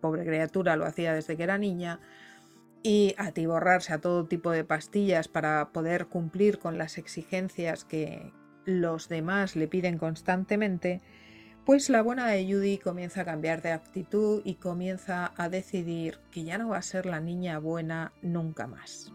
pobre 0.00 0.24
criatura, 0.24 0.76
lo 0.76 0.84
hacía 0.84 1.14
desde 1.14 1.36
que 1.36 1.42
era 1.42 1.58
niña, 1.58 2.00
y 2.82 3.14
atiborrarse 3.18 3.92
a 3.92 4.00
todo 4.00 4.26
tipo 4.26 4.50
de 4.50 4.64
pastillas 4.64 5.28
para 5.28 5.70
poder 5.70 6.06
cumplir 6.06 6.58
con 6.58 6.78
las 6.78 6.98
exigencias 6.98 7.84
que 7.84 8.32
los 8.64 9.08
demás 9.08 9.56
le 9.56 9.66
piden 9.66 9.98
constantemente 9.98 11.00
pues 11.68 11.90
la 11.90 12.00
buena 12.00 12.26
de 12.28 12.50
Judy 12.50 12.78
comienza 12.78 13.20
a 13.20 13.24
cambiar 13.26 13.60
de 13.60 13.72
actitud 13.72 14.40
y 14.42 14.54
comienza 14.54 15.34
a 15.36 15.50
decidir 15.50 16.18
que 16.30 16.42
ya 16.42 16.56
no 16.56 16.70
va 16.70 16.78
a 16.78 16.82
ser 16.82 17.04
la 17.04 17.20
niña 17.20 17.58
buena 17.58 18.10
nunca 18.22 18.66
más. 18.66 19.12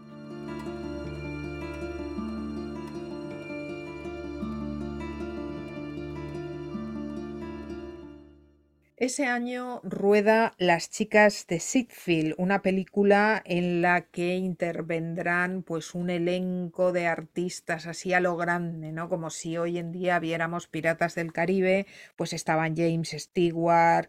Ese 9.03 9.25
año 9.25 9.81
rueda 9.83 10.53
Las 10.57 10.89
chicas 10.89 11.45
de 11.47 11.59
Sitfield, 11.59 12.35
una 12.37 12.61
película 12.61 13.43
en 13.43 13.81
la 13.81 14.03
que 14.03 14.35
intervendrán 14.37 15.61
pues 15.61 15.93
un 15.93 16.09
elenco 16.09 16.93
de 16.93 17.07
artistas 17.07 17.85
así 17.85 18.13
a 18.13 18.21
lo 18.21 18.37
grande, 18.37 18.93
¿no? 18.93 19.09
Como 19.09 19.29
si 19.29 19.57
hoy 19.57 19.77
en 19.77 19.91
día 19.91 20.19
viéramos 20.19 20.67
Piratas 20.67 21.15
del 21.15 21.33
Caribe, 21.33 21.85
pues 22.15 22.31
estaban 22.31 22.77
James 22.77 23.09
Stewart, 23.09 24.07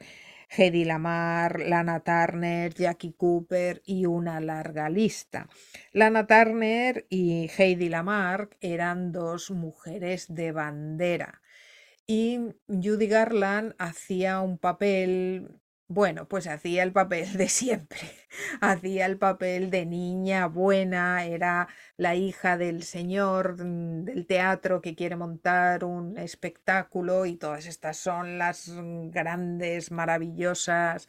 Hedy 0.49 0.85
Lamar, 0.85 1.59
Lana 1.59 1.99
Turner, 1.99 2.73
Jackie 2.73 3.15
Cooper 3.15 3.83
y 3.85 4.07
una 4.07 4.39
larga 4.39 4.91
lista. 4.91 5.49
Lana 5.91 6.29
Turner 6.29 7.05
y 7.11 7.51
Heidi 7.59 7.89
Lamar 7.89 8.49
eran 8.61 9.11
dos 9.11 9.51
mujeres 9.51 10.33
de 10.33 10.53
bandera 10.53 11.41
y 12.07 12.39
Judy 12.69 13.07
Garland 13.07 13.75
hacía 13.79 14.41
un 14.41 14.59
papel, 14.59 15.61
bueno, 15.89 16.29
pues 16.29 16.47
hacía 16.47 16.83
el 16.83 16.93
papel 16.93 17.33
de 17.35 17.49
siempre, 17.49 18.01
hacía 18.61 19.07
el 19.07 19.19
papel 19.19 19.71
de 19.71 19.87
niña 19.87 20.47
buena, 20.47 21.25
era 21.25 21.69
la 21.97 22.15
hija 22.15 22.59
del 22.59 22.83
señor 22.83 23.65
mm, 23.65 24.05
del 24.05 24.27
teatro 24.27 24.83
que 24.83 24.95
quiere 24.95 25.17
montar 25.17 25.85
un 25.85 26.19
espectáculo 26.19 27.27
y 27.27 27.37
todas 27.37 27.67
estas 27.67 27.97
son 27.97 28.39
las 28.39 28.71
grandes, 29.11 29.91
maravillosas 29.91 31.09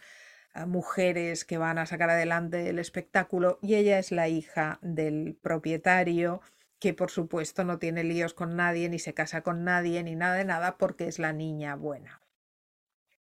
ah, 0.54 0.66
mujeres 0.66 1.46
que 1.46 1.58
van 1.58 1.78
a 1.78 1.86
sacar 1.86 2.10
adelante 2.10 2.70
el 2.70 2.80
espectáculo 2.80 3.60
y 3.62 3.76
ella 3.76 4.00
es 4.00 4.12
la 4.12 4.30
hija 4.30 4.80
del 4.82 5.38
propietario 5.42 6.42
que 6.80 6.94
por 6.94 7.12
supuesto 7.12 7.64
no 7.64 7.80
tiene 7.80 8.04
líos 8.04 8.34
con 8.34 8.56
nadie, 8.56 8.90
ni 8.90 9.00
se 9.00 9.14
casa 9.14 9.42
con 9.42 9.64
nadie, 9.64 10.04
ni 10.04 10.16
nada 10.16 10.36
de 10.36 10.46
nada, 10.46 10.78
porque 10.78 11.08
es 11.08 11.20
la 11.20 11.34
niña 11.34 11.76
buena. 11.76 12.22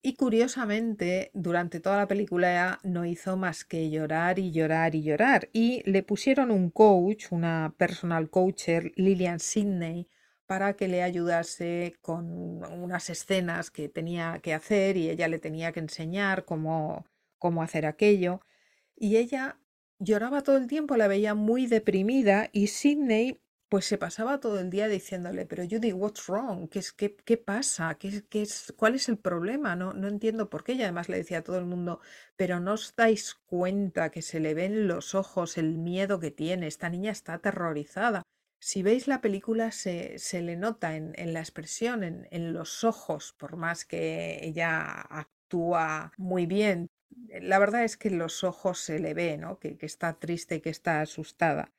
Y 0.05 0.15
curiosamente, 0.15 1.31
durante 1.33 1.79
toda 1.79 1.95
la 1.95 2.07
película 2.07 2.79
no 2.83 3.05
hizo 3.05 3.37
más 3.37 3.63
que 3.63 3.89
llorar 3.89 4.37
y 4.37 4.51
llorar 4.51 4.95
y 4.95 5.01
llorar. 5.01 5.49
Y 5.53 5.81
le 5.89 6.03
pusieron 6.03 6.51
un 6.51 6.71
coach, 6.71 7.31
una 7.31 7.73
personal 7.77 8.29
coacher, 8.29 8.91
Lillian 8.97 9.39
Sidney, 9.39 10.09
para 10.45 10.75
que 10.75 10.89
le 10.89 11.03
ayudase 11.03 11.95
con 12.01 12.25
unas 12.65 13.09
escenas 13.09 13.71
que 13.71 13.87
tenía 13.87 14.39
que 14.43 14.53
hacer 14.53 14.97
y 14.97 15.09
ella 15.09 15.29
le 15.29 15.39
tenía 15.39 15.71
que 15.71 15.79
enseñar 15.79 16.43
cómo, 16.43 17.05
cómo 17.37 17.63
hacer 17.63 17.85
aquello. 17.85 18.41
Y 18.97 19.15
ella 19.15 19.57
lloraba 20.03 20.41
todo 20.43 20.57
el 20.57 20.67
tiempo, 20.67 20.97
la 20.97 21.07
veía 21.07 21.33
muy 21.35 21.67
deprimida 21.67 22.49
y 22.51 22.67
Sidney 22.67 23.39
pues 23.69 23.85
se 23.85 23.97
pasaba 23.97 24.39
todo 24.39 24.59
el 24.59 24.69
día 24.69 24.87
diciéndole, 24.87 25.47
pero 25.47 25.63
Judy, 25.67 25.93
what's 25.93 26.27
wrong? 26.27 26.69
¿Qué, 26.69 26.77
es, 26.77 26.93
qué, 26.93 27.15
qué 27.15 27.37
pasa? 27.37 27.95
¿Qué, 27.95 28.23
qué 28.29 28.43
es, 28.43 28.71
¿Cuál 28.77 28.93
es 28.93 29.09
el 29.09 29.17
problema? 29.17 29.75
No, 29.75 29.93
no 29.93 30.07
entiendo 30.07 30.47
por 30.47 30.63
qué. 30.63 30.73
Y 30.73 30.83
además 30.83 31.09
le 31.09 31.17
decía 31.17 31.39
a 31.39 31.43
todo 31.43 31.57
el 31.57 31.65
mundo, 31.65 31.99
pero 32.35 32.59
no 32.59 32.73
os 32.73 32.93
dais 32.95 33.33
cuenta 33.47 34.11
que 34.11 34.21
se 34.21 34.39
le 34.39 34.53
ven 34.53 34.87
los 34.87 35.15
ojos 35.15 35.57
el 35.57 35.79
miedo 35.79 36.19
que 36.19 36.29
tiene. 36.29 36.67
Esta 36.67 36.89
niña 36.89 37.11
está 37.11 37.33
aterrorizada. 37.33 38.21
Si 38.59 38.83
veis 38.83 39.07
la 39.07 39.21
película 39.21 39.71
se, 39.71 40.19
se 40.19 40.41
le 40.43 40.55
nota 40.55 40.95
en, 40.95 41.13
en 41.17 41.33
la 41.33 41.39
expresión, 41.39 42.03
en, 42.03 42.27
en, 42.29 42.53
los 42.53 42.83
ojos, 42.83 43.33
por 43.39 43.57
más 43.57 43.85
que 43.85 44.39
ella 44.45 45.01
actúa 45.09 46.11
muy 46.17 46.45
bien. 46.45 46.87
La 47.41 47.59
verdad 47.59 47.83
es 47.83 47.97
que 47.97 48.09
en 48.09 48.17
los 48.17 48.43
ojos 48.43 48.79
se 48.79 48.99
le 48.99 49.13
ve, 49.13 49.37
¿no? 49.37 49.59
Que, 49.59 49.77
que 49.77 49.85
está 49.85 50.19
triste 50.19 50.61
que 50.61 50.69
está 50.69 51.01
asustada. 51.01 51.73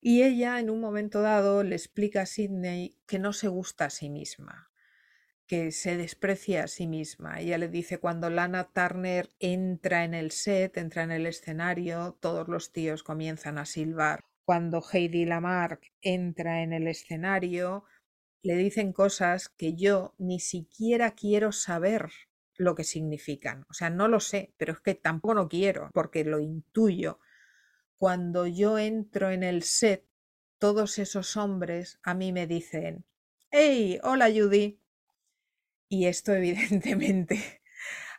Y 0.00 0.22
ella 0.22 0.58
en 0.58 0.70
un 0.70 0.80
momento 0.80 1.20
dado 1.20 1.62
le 1.62 1.76
explica 1.76 2.22
a 2.22 2.26
Sidney 2.26 2.96
que 3.06 3.18
no 3.18 3.34
se 3.34 3.48
gusta 3.48 3.86
a 3.86 3.90
sí 3.90 4.08
misma, 4.08 4.70
que 5.46 5.72
se 5.72 5.98
desprecia 5.98 6.64
a 6.64 6.68
sí 6.68 6.86
misma. 6.86 7.40
Ella 7.40 7.58
le 7.58 7.68
dice 7.68 7.98
cuando 7.98 8.30
Lana 8.30 8.72
Turner 8.72 9.28
entra 9.40 10.04
en 10.04 10.14
el 10.14 10.30
set, 10.30 10.78
entra 10.78 11.02
en 11.02 11.10
el 11.10 11.26
escenario, 11.26 12.16
todos 12.18 12.48
los 12.48 12.72
tíos 12.72 13.02
comienzan 13.02 13.58
a 13.58 13.66
silbar. 13.66 14.20
Cuando 14.46 14.82
Heidi 14.82 15.26
Lamarck 15.26 15.92
entra 16.00 16.62
en 16.62 16.72
el 16.72 16.88
escenario, 16.88 17.84
le 18.42 18.56
dicen 18.56 18.94
cosas 18.94 19.50
que 19.50 19.74
yo 19.74 20.14
ni 20.16 20.40
siquiera 20.40 21.10
quiero 21.10 21.52
saber 21.52 22.10
lo 22.60 22.74
que 22.74 22.84
significan. 22.84 23.64
O 23.70 23.74
sea, 23.74 23.90
no 23.90 24.06
lo 24.06 24.20
sé, 24.20 24.52
pero 24.56 24.74
es 24.74 24.80
que 24.80 24.94
tampoco 24.94 25.34
lo 25.34 25.48
quiero, 25.48 25.90
porque 25.94 26.24
lo 26.24 26.40
intuyo 26.40 27.18
cuando 27.96 28.46
yo 28.46 28.78
entro 28.78 29.30
en 29.30 29.42
el 29.42 29.62
set, 29.62 30.06
todos 30.58 30.98
esos 30.98 31.36
hombres 31.36 32.00
a 32.02 32.14
mí 32.14 32.32
me 32.32 32.46
dicen, 32.46 33.04
¡Hey! 33.50 33.98
Hola 34.02 34.30
Judy. 34.30 34.80
Y 35.88 36.06
esto 36.06 36.32
evidentemente 36.34 37.62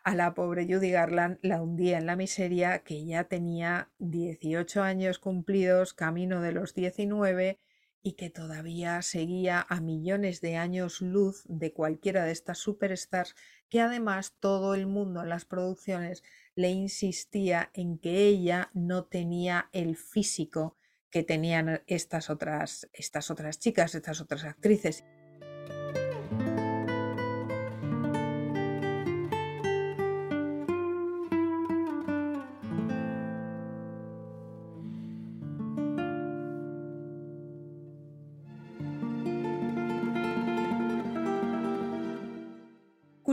a 0.03 0.15
la 0.15 0.33
pobre 0.33 0.65
Judy 0.65 0.89
Garland 0.89 1.37
la 1.43 1.61
hundía 1.61 1.99
en 1.99 2.07
la 2.07 2.15
miseria 2.15 2.79
que 2.79 3.05
ya 3.05 3.25
tenía 3.25 3.91
18 3.99 4.81
años 4.81 5.19
cumplidos, 5.19 5.93
camino 5.93 6.41
de 6.41 6.51
los 6.51 6.73
19, 6.73 7.59
y 8.03 8.13
que 8.13 8.29
todavía 8.29 9.01
seguía 9.01 9.65
a 9.69 9.79
millones 9.79 10.41
de 10.41 10.57
años 10.57 11.01
luz 11.01 11.43
de 11.47 11.73
cualquiera 11.73 12.25
de 12.25 12.31
estas 12.31 12.57
superstars 12.57 13.35
que 13.69 13.79
además 13.79 14.35
todo 14.39 14.73
el 14.75 14.87
mundo 14.87 15.21
en 15.21 15.29
las 15.29 15.45
producciones 15.45 16.23
le 16.55 16.71
insistía 16.71 17.69
en 17.73 17.97
que 17.97 18.25
ella 18.25 18.69
no 18.73 19.05
tenía 19.05 19.69
el 19.71 19.95
físico 19.95 20.77
que 21.09 21.23
tenían 21.23 21.83
estas 21.87 22.29
otras, 22.29 22.89
estas 22.93 23.29
otras 23.29 23.59
chicas, 23.59 23.95
estas 23.95 24.21
otras 24.21 24.45
actrices. 24.45 25.03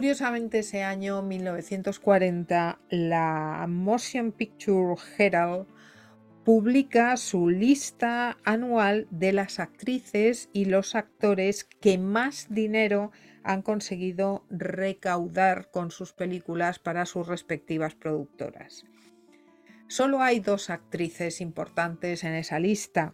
Curiosamente, 0.09 0.61
ese 0.61 0.85
año 0.85 1.21
1940, 1.21 2.81
la 2.89 3.67
Motion 3.69 4.33
Picture 4.33 4.95
Herald 5.19 5.67
publica 6.47 7.15
su 7.19 7.51
lista 7.51 8.39
anual 8.43 9.07
de 9.11 9.35
las 9.35 9.61
actrices 9.61 10.49
y 10.55 10.65
los 10.65 10.95
actores 10.95 11.65
que 11.65 11.99
más 11.99 12.47
dinero 12.49 13.13
han 13.43 13.61
conseguido 13.61 14.47
recaudar 14.49 15.71
con 15.71 15.91
sus 15.91 16.15
películas 16.15 16.79
para 16.79 17.05
sus 17.05 17.29
respectivas 17.29 17.95
productoras. 17.95 18.87
Solo 19.89 20.23
hay 20.23 20.41
dos 20.41 20.71
actrices 20.71 21.43
importantes 21.43 22.25
en 22.25 22.33
esa 22.33 22.59
lista. 22.59 23.13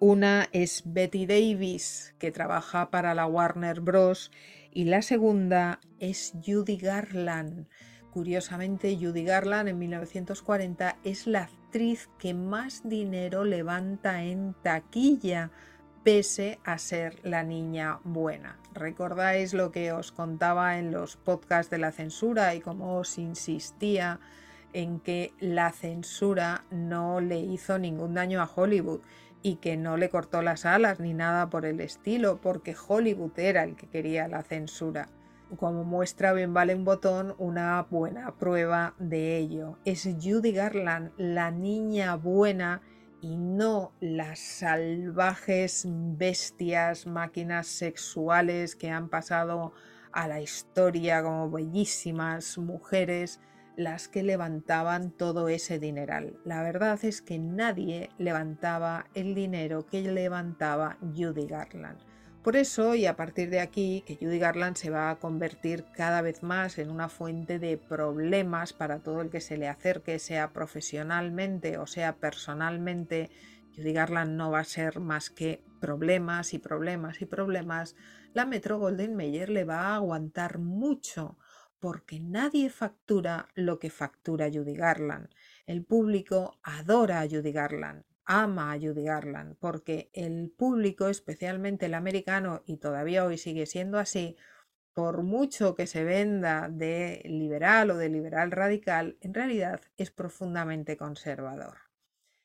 Una 0.00 0.48
es 0.50 0.82
Betty 0.84 1.26
Davis, 1.26 2.16
que 2.18 2.32
trabaja 2.32 2.90
para 2.90 3.14
la 3.14 3.26
Warner 3.26 3.80
Bros. 3.80 4.32
Y 4.72 4.84
la 4.84 5.02
segunda 5.02 5.80
es 5.98 6.32
Judy 6.44 6.76
Garland. 6.76 7.66
Curiosamente, 8.12 8.96
Judy 8.96 9.24
Garland 9.24 9.68
en 9.68 9.78
1940 9.78 10.96
es 11.04 11.26
la 11.26 11.42
actriz 11.42 12.08
que 12.18 12.32
más 12.32 12.88
dinero 12.88 13.44
levanta 13.44 14.22
en 14.22 14.54
taquilla, 14.62 15.50
pese 16.02 16.58
a 16.64 16.78
ser 16.78 17.18
la 17.24 17.42
niña 17.42 18.00
buena. 18.04 18.58
¿Recordáis 18.72 19.52
lo 19.52 19.72
que 19.72 19.92
os 19.92 20.12
contaba 20.12 20.78
en 20.78 20.92
los 20.92 21.16
podcasts 21.16 21.70
de 21.70 21.78
la 21.78 21.92
censura 21.92 22.54
y 22.54 22.60
cómo 22.60 22.96
os 22.96 23.18
insistía 23.18 24.20
en 24.72 25.00
que 25.00 25.32
la 25.40 25.72
censura 25.72 26.64
no 26.70 27.20
le 27.20 27.40
hizo 27.40 27.78
ningún 27.78 28.14
daño 28.14 28.40
a 28.40 28.50
Hollywood? 28.54 29.00
Y 29.46 29.58
que 29.58 29.76
no 29.76 29.96
le 29.96 30.08
cortó 30.08 30.42
las 30.42 30.66
alas 30.66 30.98
ni 30.98 31.14
nada 31.14 31.48
por 31.50 31.66
el 31.66 31.80
estilo, 31.80 32.40
porque 32.40 32.74
Hollywood 32.74 33.38
era 33.38 33.62
el 33.62 33.76
que 33.76 33.86
quería 33.86 34.26
la 34.26 34.42
censura. 34.42 35.08
Como 35.56 35.84
muestra 35.84 36.32
bien 36.32 36.52
vale 36.52 36.74
un 36.74 36.84
botón, 36.84 37.32
una 37.38 37.80
buena 37.88 38.34
prueba 38.38 38.96
de 38.98 39.36
ello. 39.36 39.78
Es 39.84 40.02
Judy 40.20 40.50
Garland, 40.50 41.12
la 41.16 41.52
niña 41.52 42.16
buena 42.16 42.82
y 43.20 43.36
no 43.36 43.92
las 44.00 44.40
salvajes 44.40 45.86
bestias, 45.86 47.06
máquinas 47.06 47.68
sexuales 47.68 48.74
que 48.74 48.90
han 48.90 49.08
pasado 49.08 49.74
a 50.10 50.26
la 50.26 50.40
historia 50.40 51.22
como 51.22 51.52
bellísimas 51.52 52.58
mujeres 52.58 53.38
las 53.76 54.08
que 54.08 54.22
levantaban 54.22 55.10
todo 55.10 55.48
ese 55.48 55.78
dineral. 55.78 56.38
La 56.44 56.62
verdad 56.62 56.98
es 57.04 57.20
que 57.22 57.38
nadie 57.38 58.10
levantaba 58.18 59.06
el 59.14 59.34
dinero 59.34 59.86
que 59.86 60.02
levantaba 60.02 60.96
Judy 61.14 61.46
Garland. 61.46 61.98
Por 62.42 62.54
eso, 62.54 62.94
y 62.94 63.06
a 63.06 63.16
partir 63.16 63.50
de 63.50 63.58
aquí, 63.58 64.04
que 64.06 64.14
Judy 64.14 64.38
Garland 64.38 64.76
se 64.76 64.88
va 64.88 65.10
a 65.10 65.16
convertir 65.16 65.84
cada 65.92 66.22
vez 66.22 66.44
más 66.44 66.78
en 66.78 66.90
una 66.90 67.08
fuente 67.08 67.58
de 67.58 67.76
problemas 67.76 68.72
para 68.72 69.00
todo 69.00 69.20
el 69.20 69.30
que 69.30 69.40
se 69.40 69.56
le 69.56 69.68
acerque, 69.68 70.20
sea 70.20 70.52
profesionalmente 70.52 71.76
o 71.78 71.86
sea 71.86 72.14
personalmente, 72.14 73.30
Judy 73.76 73.92
Garland 73.92 74.36
no 74.36 74.52
va 74.52 74.60
a 74.60 74.64
ser 74.64 75.00
más 75.00 75.28
que 75.28 75.60
problemas 75.80 76.54
y 76.54 76.58
problemas 76.58 77.20
y 77.20 77.26
problemas, 77.26 77.96
la 78.32 78.46
Metro 78.46 78.78
Golden 78.78 79.16
Mayer 79.16 79.50
le 79.50 79.64
va 79.64 79.80
a 79.80 79.96
aguantar 79.96 80.58
mucho 80.58 81.36
porque 81.80 82.20
nadie 82.20 82.70
factura 82.70 83.48
lo 83.54 83.78
que 83.78 83.90
factura 83.90 84.50
Judy 84.52 84.74
Garland. 84.74 85.28
El 85.66 85.84
público 85.84 86.58
adora 86.62 87.20
a 87.20 87.28
Judy 87.28 87.52
Garland, 87.52 88.04
ama 88.24 88.72
a 88.72 88.78
Judy 88.78 89.04
Garland, 89.04 89.56
porque 89.58 90.10
el 90.12 90.50
público, 90.50 91.08
especialmente 91.08 91.86
el 91.86 91.94
americano, 91.94 92.62
y 92.66 92.78
todavía 92.78 93.24
hoy 93.24 93.38
sigue 93.38 93.66
siendo 93.66 93.98
así, 93.98 94.36
por 94.94 95.22
mucho 95.22 95.74
que 95.74 95.86
se 95.86 96.04
venda 96.04 96.68
de 96.70 97.22
liberal 97.26 97.90
o 97.90 97.96
de 97.96 98.08
liberal 98.08 98.50
radical, 98.50 99.18
en 99.20 99.34
realidad 99.34 99.80
es 99.98 100.10
profundamente 100.10 100.96
conservador. 100.96 101.78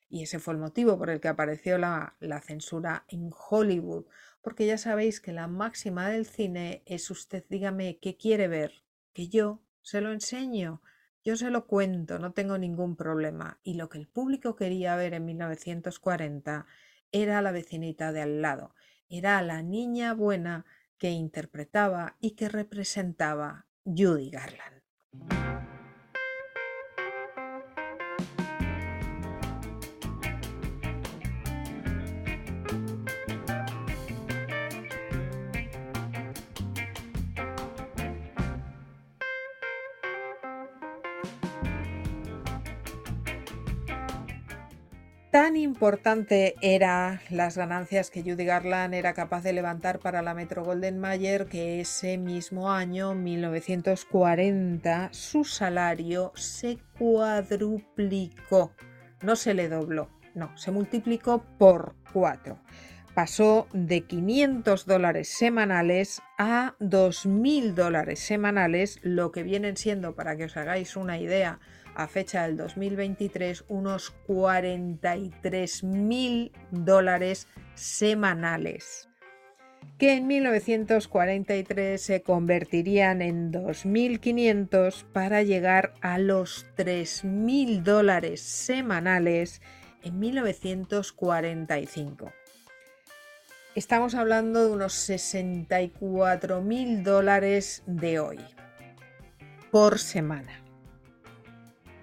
Y 0.10 0.24
ese 0.24 0.40
fue 0.40 0.56
el 0.56 0.60
motivo 0.60 0.98
por 0.98 1.10
el 1.10 1.22
que 1.22 1.30
apareció 1.30 1.78
la, 1.78 2.18
la, 2.20 2.42
censura 2.42 3.06
en 3.08 3.32
Hollywood, 3.50 4.06
porque 4.42 4.66
ya 4.66 4.78
sabéis 4.78 5.22
que 5.22 5.32
la 5.32 5.48
máxima 5.48 6.10
del 6.10 6.26
cine 6.26 6.84
es 6.86 7.10
usted 7.10 7.46
dígame 7.48 8.00
qué 8.00 8.18
quiere 8.18 8.50
ver 8.50 8.84
que 9.14 9.28
yo 9.28 9.62
se 9.82 10.02
lo 10.02 10.12
enseño, 10.12 10.82
yo 11.24 11.36
se 11.36 11.50
lo 11.52 11.68
cuento, 11.68 12.20
no 12.20 12.34
tengo 12.34 12.58
ningún 12.58 12.96
problema. 12.96 13.60
Y 13.64 13.76
lo 13.76 13.90
que 13.90 13.98
el 13.98 14.08
público 14.08 14.56
quería 14.56 14.96
ver 14.96 15.14
en 15.14 15.26
1940 15.26 16.66
era 17.12 17.42
la 17.42 17.52
vecinita 17.52 18.12
de 18.12 18.22
al 18.22 18.42
lado, 18.42 18.76
era 19.10 19.42
la 19.42 19.62
niña 19.62 20.14
buena 20.14 20.66
que 20.98 21.10
interpretaba 21.10 22.16
y 22.20 22.32
que 22.32 22.48
representaba 22.48 23.66
Judy 23.86 24.30
Garland. 24.30 24.82
Tan 45.42 45.58
importante 45.58 46.54
eran 46.62 47.20
las 47.32 47.58
ganancias 47.58 48.12
que 48.12 48.22
Judy 48.22 48.46
Garland 48.46 48.94
era 48.94 49.14
capaz 49.14 49.42
de 49.42 49.54
levantar 49.54 49.98
para 49.98 50.22
la 50.22 50.36
Metro 50.36 50.64
Golden 50.64 51.00
Mayer 51.00 51.48
que 51.48 51.82
ese 51.82 52.20
mismo 52.20 52.72
año, 52.72 53.16
1940, 53.16 55.10
su 55.12 55.44
salario 55.44 56.32
se 56.36 56.78
cuadruplicó. 57.00 58.72
No 59.24 59.36
se 59.36 59.56
le 59.56 59.68
dobló, 59.68 60.12
no, 60.36 60.56
se 60.60 60.70
multiplicó 60.70 61.44
por 61.58 61.96
cuatro. 62.14 62.60
Pasó 63.16 63.68
de 63.74 64.02
500 64.02 64.86
dólares 64.86 65.28
semanales 65.28 66.22
a 66.38 66.76
2.000 66.80 67.74
dólares 67.74 68.20
semanales, 68.20 69.00
lo 69.02 69.32
que 69.32 69.42
vienen 69.42 69.76
siendo, 69.76 70.14
para 70.14 70.38
que 70.38 70.46
os 70.46 70.56
hagáis 70.56 70.96
una 70.96 71.18
idea, 71.18 71.60
a 71.96 72.08
fecha 72.08 72.44
del 72.44 72.58
2023 72.58 73.66
unos 73.68 74.12
43 74.28 75.84
mil 75.84 76.52
dólares 76.72 77.48
semanales 77.76 79.08
que 79.98 80.14
en 80.14 80.28
1943 80.28 82.02
se 82.02 82.22
convertirían 82.24 83.22
en 83.22 83.52
2.500 83.52 85.04
para 85.12 85.44
llegar 85.44 85.94
a 86.02 86.18
los 86.18 86.66
3.000 86.76 87.84
dólares 87.84 88.42
semanales 88.42 89.62
en 90.02 90.20
1945. 90.20 92.34
Estamos 93.76 94.16
hablando 94.16 94.66
de 94.66 94.72
unos 94.72 94.94
64.000 95.08 97.04
dólares 97.04 97.84
de 97.86 98.20
hoy 98.20 98.40
por 99.70 100.00
semana. 100.00 100.61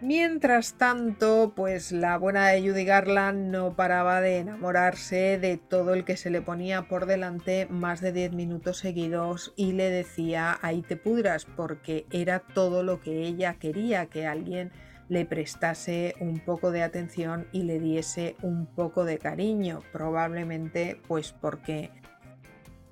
Mientras 0.00 0.74
tanto, 0.74 1.54
pues 1.56 1.90
la 1.90 2.18
buena 2.18 2.46
de 2.48 2.60
Judy 2.60 2.84
Garland 2.84 3.50
no 3.50 3.74
paraba 3.74 4.20
de 4.20 4.38
enamorarse 4.38 5.38
de 5.38 5.56
todo 5.56 5.92
el 5.92 6.04
que 6.04 6.16
se 6.16 6.30
le 6.30 6.40
ponía 6.40 6.82
por 6.82 7.06
delante 7.06 7.66
más 7.68 8.00
de 8.00 8.12
10 8.12 8.32
minutos 8.32 8.78
seguidos 8.78 9.52
y 9.56 9.72
le 9.72 9.90
decía 9.90 10.56
ahí 10.62 10.82
te 10.82 10.96
pudras 10.96 11.46
porque 11.46 12.06
era 12.12 12.38
todo 12.38 12.84
lo 12.84 13.00
que 13.00 13.24
ella 13.24 13.54
quería, 13.54 14.06
que 14.06 14.24
alguien 14.24 14.70
le 15.08 15.24
prestase 15.24 16.14
un 16.20 16.38
poco 16.38 16.70
de 16.70 16.84
atención 16.84 17.48
y 17.50 17.64
le 17.64 17.80
diese 17.80 18.36
un 18.40 18.66
poco 18.66 19.04
de 19.04 19.18
cariño, 19.18 19.80
probablemente 19.90 21.00
pues 21.08 21.32
porque 21.32 21.90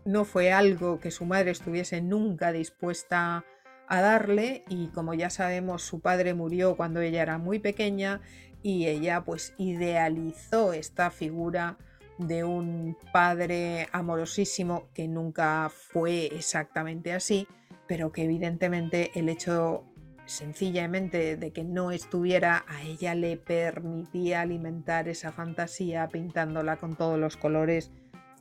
no 0.05 0.25
fue 0.25 0.51
algo 0.53 0.99
que 0.99 1.13
su 1.13 1.25
madre 1.25 1.53
estuviese 1.53 2.01
nunca 2.01 2.51
dispuesta 2.51 3.37
a 3.37 3.45
a 3.89 4.01
darle 4.01 4.65
y 4.69 4.89
como 4.89 5.15
ya 5.15 5.31
sabemos 5.31 5.83
su 5.83 6.01
padre 6.01 6.35
murió 6.35 6.77
cuando 6.77 7.01
ella 7.01 7.23
era 7.23 7.39
muy 7.39 7.59
pequeña 7.59 8.21
y 8.63 8.87
ella 8.87 9.23
pues 9.25 9.55
idealizó 9.59 10.73
esta 10.73 11.11
figura 11.11 11.79
de 12.19 12.45
un 12.45 12.97
padre 13.13 13.89
amorosísimo 13.93 14.89
que 14.95 15.07
nunca 15.07 15.71
fue 15.71 16.27
exactamente 16.27 17.13
así, 17.13 17.47
pero 17.87 18.11
que 18.11 18.25
evidentemente 18.25 19.11
el 19.15 19.29
hecho 19.29 19.85
sencillamente 20.25 21.37
de 21.37 21.53
que 21.53 21.63
no 21.63 21.93
estuviera 21.93 22.65
a 22.67 22.83
ella 22.83 23.15
le 23.15 23.37
permitía 23.37 24.41
alimentar 24.41 25.09
esa 25.09 25.31
fantasía 25.31 26.09
pintándola 26.09 26.79
con 26.79 26.97
todos 26.97 27.19
los 27.19 27.37
colores 27.37 27.93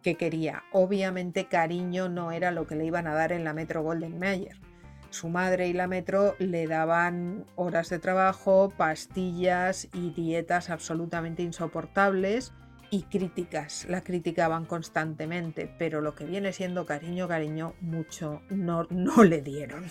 que 0.01 0.15
quería. 0.15 0.63
Obviamente 0.71 1.45
cariño 1.45 2.10
no 2.10 2.31
era 2.31 2.49
lo 2.51 2.65
que 2.65 2.75
le 2.75 2.86
iban 2.86 3.05
a 3.05 3.13
dar 3.13 3.31
en 3.31 3.43
la 3.43 3.53
Metro 3.53 3.84
Golden 3.84 4.17
Mayer 4.17 4.58
su 5.15 5.30
madre 5.30 5.67
y 5.69 5.73
la 5.73 5.88
metro 5.88 6.36
le 6.39 6.67
daban 6.67 7.45
horas 7.56 7.89
de 7.89 7.99
trabajo, 7.99 8.73
pastillas 8.75 9.88
y 9.93 10.10
dietas 10.10 10.69
absolutamente 10.69 11.41
insoportables 11.41 12.54
y 12.91 13.04
críticas. 13.04 13.86
La 13.89 14.01
criticaban 14.01 14.65
constantemente, 14.65 15.73
pero 15.80 16.01
lo 16.01 16.15
que 16.15 16.25
viene 16.25 16.51
siendo 16.51 16.86
cariño, 16.86 17.28
cariño, 17.28 17.73
mucho 17.80 18.41
no, 18.49 18.84
no 18.89 19.23
le 19.23 19.41
dieron. 19.41 19.86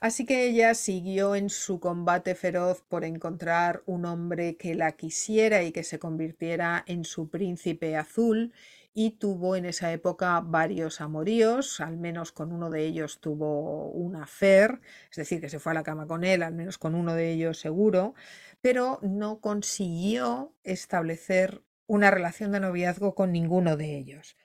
Así 0.00 0.24
que 0.24 0.46
ella 0.46 0.72
siguió 0.74 1.34
en 1.34 1.50
su 1.50 1.78
combate 1.78 2.34
feroz 2.34 2.82
por 2.88 3.04
encontrar 3.04 3.82
un 3.84 4.06
hombre 4.06 4.56
que 4.56 4.74
la 4.74 4.92
quisiera 4.92 5.62
y 5.62 5.72
que 5.72 5.84
se 5.84 5.98
convirtiera 5.98 6.82
en 6.86 7.04
su 7.04 7.28
príncipe 7.28 7.98
azul 7.98 8.54
y 8.94 9.10
tuvo 9.18 9.56
en 9.56 9.66
esa 9.66 9.92
época 9.92 10.40
varios 10.40 11.02
amoríos, 11.02 11.80
al 11.82 11.98
menos 11.98 12.32
con 12.32 12.50
uno 12.50 12.70
de 12.70 12.86
ellos 12.86 13.20
tuvo 13.20 13.90
un 13.90 14.16
affair, 14.16 14.80
es 15.10 15.16
decir, 15.18 15.38
que 15.38 15.50
se 15.50 15.58
fue 15.58 15.72
a 15.72 15.74
la 15.74 15.82
cama 15.82 16.06
con 16.06 16.24
él, 16.24 16.42
al 16.42 16.54
menos 16.54 16.78
con 16.78 16.94
uno 16.94 17.14
de 17.14 17.30
ellos 17.30 17.60
seguro, 17.60 18.14
pero 18.62 19.00
no 19.02 19.40
consiguió 19.40 20.54
establecer 20.64 21.62
una 21.86 22.10
relación 22.10 22.52
de 22.52 22.60
noviazgo 22.60 23.14
con 23.14 23.32
ninguno 23.32 23.76
de 23.76 23.98
ellos. 23.98 24.36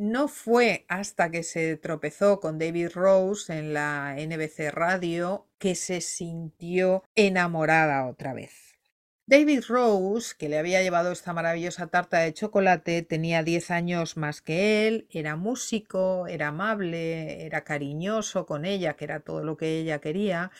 No 0.00 0.28
fue 0.28 0.86
hasta 0.88 1.30
que 1.30 1.42
se 1.42 1.76
tropezó 1.76 2.40
con 2.40 2.58
David 2.58 2.92
Rose 2.94 3.58
en 3.58 3.74
la 3.74 4.16
NBC 4.16 4.70
Radio 4.72 5.46
que 5.58 5.74
se 5.74 6.00
sintió 6.00 7.04
enamorada 7.14 8.06
otra 8.06 8.32
vez. 8.32 8.78
David 9.26 9.62
Rose, 9.68 10.34
que 10.38 10.48
le 10.48 10.58
había 10.58 10.82
llevado 10.82 11.12
esta 11.12 11.34
maravillosa 11.34 11.88
tarta 11.88 12.20
de 12.20 12.32
chocolate, 12.32 13.02
tenía 13.02 13.42
10 13.42 13.70
años 13.72 14.16
más 14.16 14.40
que 14.40 14.88
él, 14.88 15.06
era 15.10 15.36
músico, 15.36 16.26
era 16.28 16.48
amable, 16.48 17.44
era 17.44 17.62
cariñoso 17.62 18.46
con 18.46 18.64
ella, 18.64 18.94
que 18.94 19.04
era 19.04 19.20
todo 19.20 19.44
lo 19.44 19.58
que 19.58 19.80
ella 19.80 20.00
quería, 20.00 20.50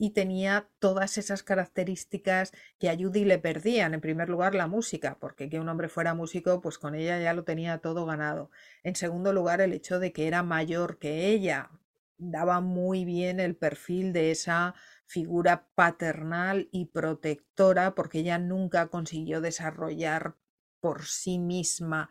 y 0.00 0.12
tenía 0.12 0.70
todas 0.78 1.18
esas 1.18 1.42
características 1.42 2.52
que 2.78 2.88
a 2.88 2.96
Judy 2.96 3.26
le 3.26 3.38
perdían. 3.38 3.92
En 3.92 4.00
primer 4.00 4.30
lugar, 4.30 4.54
la 4.54 4.66
música, 4.66 5.18
porque 5.20 5.50
que 5.50 5.60
un 5.60 5.68
hombre 5.68 5.90
fuera 5.90 6.14
músico, 6.14 6.62
pues 6.62 6.78
con 6.78 6.94
ella 6.94 7.20
ya 7.20 7.34
lo 7.34 7.44
tenía 7.44 7.78
todo 7.78 8.06
ganado. 8.06 8.50
En 8.82 8.96
segundo 8.96 9.34
lugar, 9.34 9.60
el 9.60 9.74
hecho 9.74 9.98
de 9.98 10.12
que 10.14 10.26
era 10.26 10.42
mayor 10.42 10.98
que 10.98 11.26
ella. 11.26 11.70
Daba 12.16 12.60
muy 12.62 13.04
bien 13.04 13.40
el 13.40 13.56
perfil 13.56 14.14
de 14.14 14.30
esa 14.30 14.74
figura 15.04 15.68
paternal 15.74 16.70
y 16.72 16.86
protectora, 16.86 17.94
porque 17.94 18.20
ella 18.20 18.38
nunca 18.38 18.86
consiguió 18.88 19.42
desarrollar 19.42 20.36
por 20.80 21.04
sí 21.04 21.38
misma 21.38 22.08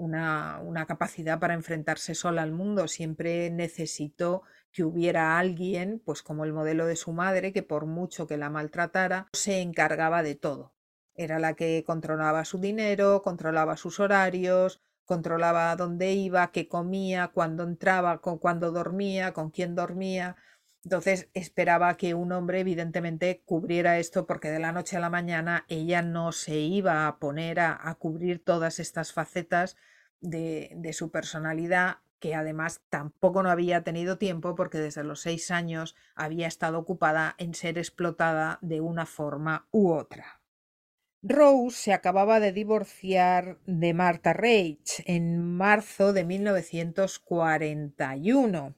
una, 0.00 0.86
capacidad 0.86 1.38
para 1.38 1.54
enfrentarse 1.54 2.14
sola 2.14 2.42
al 2.42 2.52
mundo. 2.52 2.88
Siempre 2.88 3.50
necesitó 3.50 4.42
que 4.72 4.84
hubiera 4.84 5.38
alguien, 5.38 6.00
pues 6.04 6.22
como 6.22 6.44
el 6.44 6.52
modelo 6.52 6.86
de 6.86 6.96
su 6.96 7.12
madre, 7.12 7.52
que 7.52 7.62
por 7.62 7.86
mucho 7.86 8.26
que 8.26 8.36
la 8.36 8.50
maltratara, 8.50 9.28
se 9.32 9.60
encargaba 9.60 10.22
de 10.22 10.34
todo. 10.34 10.72
Era 11.14 11.38
la 11.38 11.54
que 11.54 11.84
controlaba 11.86 12.44
su 12.44 12.58
dinero, 12.58 13.20
controlaba 13.22 13.76
sus 13.76 14.00
horarios, 14.00 14.80
controlaba 15.04 15.74
dónde 15.76 16.12
iba, 16.12 16.50
qué 16.50 16.66
comía, 16.68 17.28
cuándo 17.28 17.64
entraba, 17.64 18.20
con 18.20 18.38
cuándo 18.38 18.70
dormía, 18.72 19.32
con 19.32 19.50
quién 19.50 19.74
dormía. 19.74 20.36
Entonces 20.84 21.28
esperaba 21.34 21.96
que 21.96 22.14
un 22.14 22.32
hombre 22.32 22.60
evidentemente 22.60 23.42
cubriera 23.44 23.98
esto 23.98 24.26
porque 24.26 24.50
de 24.50 24.60
la 24.60 24.72
noche 24.72 24.96
a 24.96 25.00
la 25.00 25.10
mañana 25.10 25.64
ella 25.68 26.02
no 26.02 26.32
se 26.32 26.56
iba 26.56 27.06
a 27.06 27.18
poner 27.18 27.60
a, 27.60 27.78
a 27.88 27.94
cubrir 27.96 28.42
todas 28.42 28.80
estas 28.80 29.12
facetas 29.12 29.76
de, 30.20 30.72
de 30.76 30.92
su 30.92 31.10
personalidad 31.10 31.98
que 32.18 32.34
además 32.34 32.82
tampoco 32.90 33.42
no 33.42 33.50
había 33.50 33.82
tenido 33.82 34.18
tiempo 34.18 34.54
porque 34.54 34.78
desde 34.78 35.04
los 35.04 35.22
seis 35.22 35.50
años 35.50 35.96
había 36.14 36.46
estado 36.46 36.78
ocupada 36.78 37.34
en 37.38 37.54
ser 37.54 37.78
explotada 37.78 38.58
de 38.60 38.80
una 38.80 39.06
forma 39.06 39.68
u 39.70 39.90
otra. 39.90 40.40
Rose 41.22 41.76
se 41.76 41.92
acababa 41.92 42.40
de 42.40 42.52
divorciar 42.52 43.58
de 43.66 43.92
Martha 43.92 44.32
Rage 44.32 45.04
en 45.04 45.38
marzo 45.38 46.14
de 46.14 46.24
1941 46.24 48.74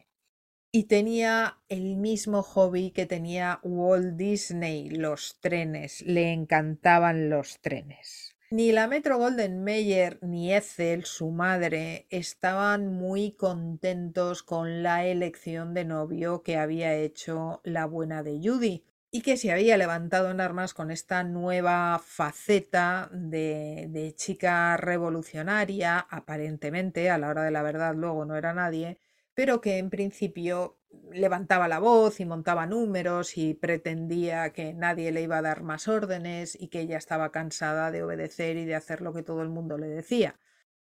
y 0.74 0.84
tenía 0.84 1.58
el 1.68 1.96
mismo 1.96 2.42
hobby 2.42 2.92
que 2.92 3.04
tenía 3.04 3.60
Walt 3.62 4.16
Disney, 4.16 4.88
los 4.88 5.38
trenes. 5.40 6.00
Le 6.00 6.32
encantaban 6.32 7.28
los 7.28 7.60
trenes. 7.60 8.34
Ni 8.50 8.72
la 8.72 8.86
Metro 8.86 9.18
Golden 9.18 9.62
Mayer 9.64 10.18
ni 10.22 10.52
Ethel, 10.52 11.04
su 11.04 11.30
madre, 11.30 12.06
estaban 12.08 12.88
muy 12.88 13.32
contentos 13.32 14.42
con 14.42 14.82
la 14.82 15.04
elección 15.04 15.74
de 15.74 15.84
novio 15.84 16.42
que 16.42 16.56
había 16.56 16.94
hecho 16.94 17.60
la 17.64 17.84
buena 17.84 18.22
de 18.22 18.40
Judy 18.42 18.84
y 19.10 19.20
que 19.20 19.36
se 19.36 19.52
había 19.52 19.76
levantado 19.76 20.30
en 20.30 20.40
armas 20.40 20.72
con 20.72 20.90
esta 20.90 21.22
nueva 21.22 22.00
faceta 22.02 23.10
de, 23.12 23.88
de 23.90 24.14
chica 24.14 24.78
revolucionaria, 24.78 25.98
aparentemente, 25.98 27.10
a 27.10 27.18
la 27.18 27.28
hora 27.28 27.42
de 27.42 27.50
la 27.50 27.62
verdad 27.62 27.94
luego 27.94 28.24
no 28.24 28.36
era 28.36 28.54
nadie, 28.54 28.98
pero 29.34 29.60
que 29.60 29.78
en 29.78 29.90
principio 29.90 30.78
levantaba 31.12 31.68
la 31.68 31.78
voz 31.78 32.20
y 32.20 32.24
montaba 32.24 32.66
números 32.66 33.38
y 33.38 33.54
pretendía 33.54 34.52
que 34.52 34.74
nadie 34.74 35.12
le 35.12 35.22
iba 35.22 35.38
a 35.38 35.42
dar 35.42 35.62
más 35.62 35.88
órdenes 35.88 36.56
y 36.60 36.68
que 36.68 36.80
ella 36.80 36.98
estaba 36.98 37.32
cansada 37.32 37.90
de 37.90 38.02
obedecer 38.02 38.56
y 38.56 38.64
de 38.64 38.74
hacer 38.74 39.00
lo 39.00 39.12
que 39.12 39.22
todo 39.22 39.42
el 39.42 39.48
mundo 39.48 39.78
le 39.78 39.88
decía. 39.88 40.38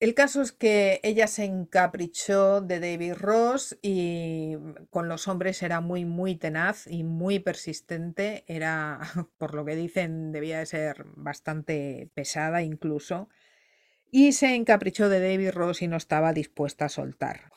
El 0.01 0.15
caso 0.15 0.43
es 0.43 0.53
que 0.53 1.01
ella 1.03 1.27
se 1.29 1.45
encaprichó 1.45 2.61
de 2.61 2.81
David 2.81 3.15
Ross 3.15 3.79
y 3.81 4.57
con 4.91 5.09
los 5.09 5.29
hombres 5.29 5.63
era 5.63 5.81
muy, 5.81 6.05
muy 6.05 6.37
tenaz 6.37 6.87
y 6.87 7.05
muy 7.05 7.39
persistente. 7.39 8.45
Era, 8.47 9.01
por 9.39 9.55
lo 9.55 9.65
que 9.65 9.77
dicen, 9.77 10.33
debía 10.33 10.59
de 10.59 10.67
ser 10.67 11.07
bastante 11.17 12.11
pesada 12.13 12.63
incluso. 12.63 13.29
Y 14.11 14.33
se 14.33 14.55
encaprichó 14.55 15.09
de 15.09 15.21
David 15.21 15.53
Ross 15.53 15.81
y 15.83 15.89
no 15.89 15.97
estaba 15.97 16.33
dispuesta 16.33 16.87
a 16.87 16.89
soltar. 16.91 17.53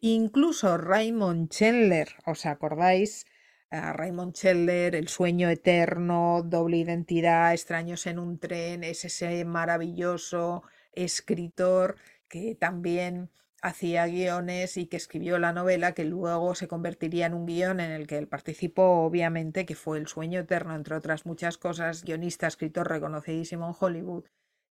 Incluso 0.00 0.78
Raymond 0.78 1.50
Chandler, 1.50 2.08
¿os 2.24 2.46
acordáis? 2.46 3.26
Raymond 3.70 4.32
Chandler, 4.32 4.94
El 4.94 5.08
sueño 5.08 5.50
eterno, 5.50 6.42
Doble 6.44 6.76
identidad, 6.76 7.52
Extraños 7.52 8.06
en 8.06 8.20
un 8.20 8.38
tren, 8.38 8.84
es 8.84 9.04
ese 9.04 9.44
maravilloso 9.44 10.62
escritor 10.92 11.96
que 12.28 12.54
también 12.54 13.30
hacía 13.60 14.06
guiones 14.06 14.76
y 14.76 14.86
que 14.86 14.96
escribió 14.96 15.38
la 15.38 15.52
novela 15.52 15.94
que 15.94 16.04
luego 16.04 16.54
se 16.54 16.68
convertiría 16.68 17.26
en 17.26 17.34
un 17.34 17.46
guion 17.46 17.80
en 17.80 17.90
el 17.90 18.06
que 18.06 18.18
él 18.18 18.28
participó, 18.28 19.02
obviamente, 19.02 19.66
que 19.66 19.74
fue 19.74 19.98
El 19.98 20.06
sueño 20.06 20.40
eterno, 20.40 20.76
entre 20.76 20.94
otras 20.94 21.26
muchas 21.26 21.58
cosas, 21.58 22.04
guionista, 22.04 22.46
escritor 22.46 22.88
reconocidísimo 22.88 23.66
en 23.66 23.74
Hollywood 23.78 24.24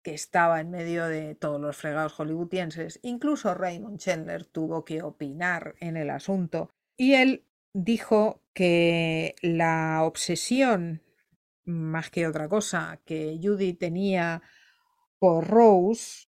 que 0.07 0.15
estaba 0.15 0.61
en 0.61 0.71
medio 0.71 1.07
de 1.07 1.35
todos 1.35 1.61
los 1.61 1.77
fregados 1.77 2.13
hollywoodienses. 2.13 3.01
Incluso 3.03 3.55
Raymond 3.55 3.99
Chandler 3.99 4.45
tuvo 4.45 4.85
que 4.85 5.03
opinar 5.03 5.75
en 5.81 5.97
el 5.97 6.11
asunto 6.11 6.71
y 6.97 7.15
él 7.15 7.45
dijo 7.73 8.41
que 8.55 9.35
la 9.43 10.05
obsesión, 10.05 11.03
más 11.65 12.11
que 12.11 12.29
otra 12.29 12.49
cosa, 12.49 13.01
que 13.05 13.41
Judy 13.43 13.73
tenía 13.73 14.43
por 15.19 15.49
Rose 15.49 16.29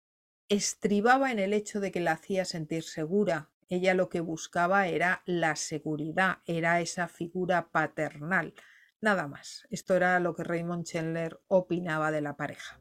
estribaba 0.48 1.30
en 1.30 1.38
el 1.38 1.52
hecho 1.52 1.78
de 1.78 1.92
que 1.92 2.00
la 2.00 2.12
hacía 2.12 2.46
sentir 2.46 2.84
segura. 2.84 3.50
Ella 3.68 3.92
lo 3.92 4.08
que 4.08 4.20
buscaba 4.20 4.88
era 4.88 5.22
la 5.26 5.56
seguridad, 5.56 6.38
era 6.46 6.80
esa 6.80 7.06
figura 7.06 7.68
paternal. 7.70 8.54
Nada 9.02 9.28
más. 9.28 9.66
Esto 9.68 9.94
era 9.94 10.18
lo 10.20 10.34
que 10.34 10.44
Raymond 10.44 10.86
Chandler 10.86 11.38
opinaba 11.48 12.10
de 12.10 12.22
la 12.22 12.34
pareja. 12.38 12.80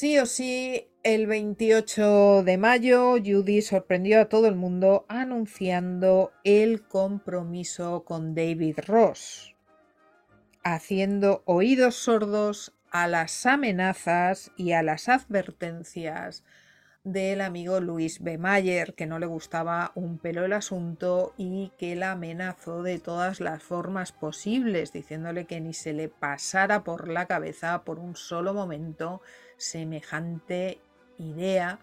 Sí 0.00 0.18
o 0.18 0.24
sí, 0.24 0.89
el 1.02 1.26
28 1.26 2.42
de 2.44 2.58
mayo, 2.58 3.12
Judy 3.12 3.62
sorprendió 3.62 4.20
a 4.20 4.28
todo 4.28 4.48
el 4.48 4.54
mundo 4.54 5.06
anunciando 5.08 6.30
el 6.44 6.82
compromiso 6.82 8.04
con 8.04 8.34
David 8.34 8.80
Ross, 8.86 9.54
haciendo 10.62 11.42
oídos 11.46 11.94
sordos 11.96 12.74
a 12.90 13.06
las 13.08 13.46
amenazas 13.46 14.52
y 14.58 14.72
a 14.72 14.82
las 14.82 15.08
advertencias 15.08 16.44
del 17.02 17.40
amigo 17.40 17.80
Luis 17.80 18.22
B. 18.22 18.36
Mayer, 18.36 18.92
que 18.92 19.06
no 19.06 19.18
le 19.18 19.24
gustaba 19.24 19.92
un 19.94 20.18
pelo 20.18 20.44
el 20.44 20.52
asunto 20.52 21.32
y 21.38 21.72
que 21.78 21.96
la 21.96 22.12
amenazó 22.12 22.82
de 22.82 22.98
todas 22.98 23.40
las 23.40 23.62
formas 23.62 24.12
posibles, 24.12 24.92
diciéndole 24.92 25.46
que 25.46 25.62
ni 25.62 25.72
se 25.72 25.94
le 25.94 26.10
pasara 26.10 26.84
por 26.84 27.08
la 27.08 27.24
cabeza 27.24 27.84
por 27.84 27.98
un 27.98 28.16
solo 28.16 28.52
momento 28.52 29.22
semejante 29.56 30.78
idea 31.20 31.80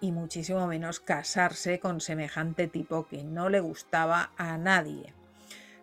y 0.00 0.12
muchísimo 0.12 0.66
menos 0.66 1.00
casarse 1.00 1.78
con 1.78 2.00
semejante 2.00 2.68
tipo 2.68 3.06
que 3.06 3.24
no 3.24 3.48
le 3.48 3.60
gustaba 3.60 4.32
a 4.36 4.56
nadie 4.58 5.14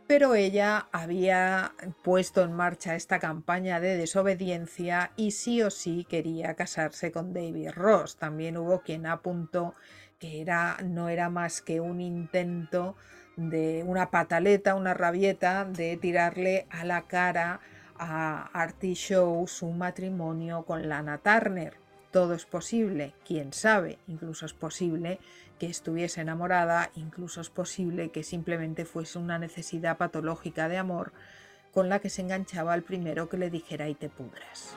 pero 0.08 0.36
ella 0.36 0.88
había 0.94 1.74
puesto 2.02 2.42
en 2.42 2.54
marcha 2.54 2.96
esta 2.96 3.20
campaña 3.20 3.82
de 3.82 3.98
desobediencia 3.98 5.12
y 5.18 5.32
sí 5.32 5.62
o 5.62 5.70
sí 5.70 6.08
quería 6.10 6.56
casarse 6.56 7.12
con 7.12 7.34
David 7.34 7.72
Ross. 7.72 8.16
También 8.16 8.56
hubo 8.56 8.82
quien 8.82 9.06
apuntó 9.06 9.76
que 10.18 10.42
era, 10.42 10.78
no 10.84 11.10
era 11.10 11.30
más 11.30 11.62
que 11.62 11.82
un 11.82 12.00
intento 12.00 12.96
de 13.36 13.84
una 13.86 14.10
pataleta, 14.10 14.76
una 14.76 14.94
rabieta 14.94 15.66
de 15.66 15.98
tirarle 15.98 16.68
a 16.70 16.86
la 16.86 17.04
cara 17.04 17.60
a 18.00 18.50
Artie 18.54 18.96
Show 18.96 19.46
su 19.48 19.72
matrimonio 19.72 20.64
con 20.64 20.88
Lana 20.88 21.18
Turner. 21.18 21.87
Todo 22.12 22.34
es 22.34 22.46
posible, 22.46 23.14
quién 23.26 23.54
sabe, 23.54 23.98
incluso 24.08 24.46
es 24.46 24.54
posible 24.54 25.20
que 25.60 25.68
estuviese 25.68 26.22
enamorada, 26.22 26.92
incluso 26.96 27.42
es 27.42 27.50
posible 27.50 28.10
que 28.10 28.24
simplemente 28.24 28.86
fuese 28.86 29.20
una 29.20 29.40
necesidad 29.40 29.98
patológica 29.98 30.70
de 30.70 30.78
amor 30.78 31.12
con 31.74 31.90
la 31.90 32.00
que 32.00 32.10
se 32.10 32.22
enganchaba 32.22 32.74
al 32.74 32.84
primero 32.84 33.30
que 33.30 33.38
le 33.38 33.50
dijera 33.50 33.90
y 33.90 33.96
te 33.96 34.10
pudras. 34.10 34.76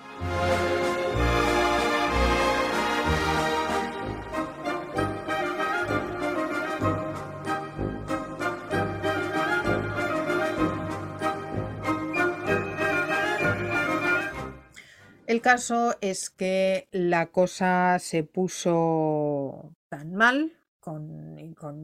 El 15.31 15.43
caso 15.43 15.95
es 16.01 16.29
que 16.29 16.88
la 16.90 17.27
cosa 17.27 18.01
se 18.01 18.25
puso 18.25 19.77
tan 19.88 20.12
mal 20.12 20.59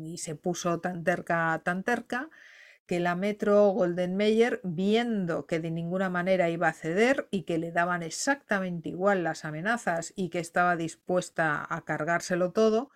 y, 0.03 0.19
se 0.19 0.35
puso 0.35 0.81
tan 0.81 1.05
terca, 1.05 1.61
tan 1.63 1.85
terca, 1.85 2.29
que 2.87 2.99
la 2.99 3.15
Metro 3.15 3.69
Golden 3.69 4.17
Mayer, 4.17 4.61
viendo 4.65 5.47
que 5.47 5.61
de 5.61 5.71
ninguna 5.71 6.11
manera 6.11 6.51
iba 6.51 6.67
a 6.67 6.73
ceder 6.73 7.29
y 7.31 7.43
que 7.43 7.59
le 7.59 7.71
daban 7.71 8.03
exactamente 8.03 8.89
igual 8.89 9.23
las 9.23 9.45
amenazas 9.45 10.13
y 10.17 10.31
que 10.31 10.41
estaba 10.41 10.75
dispuesta 10.75 11.65
a 11.71 11.85
cargárselo 11.85 12.51
todo, 12.51 12.91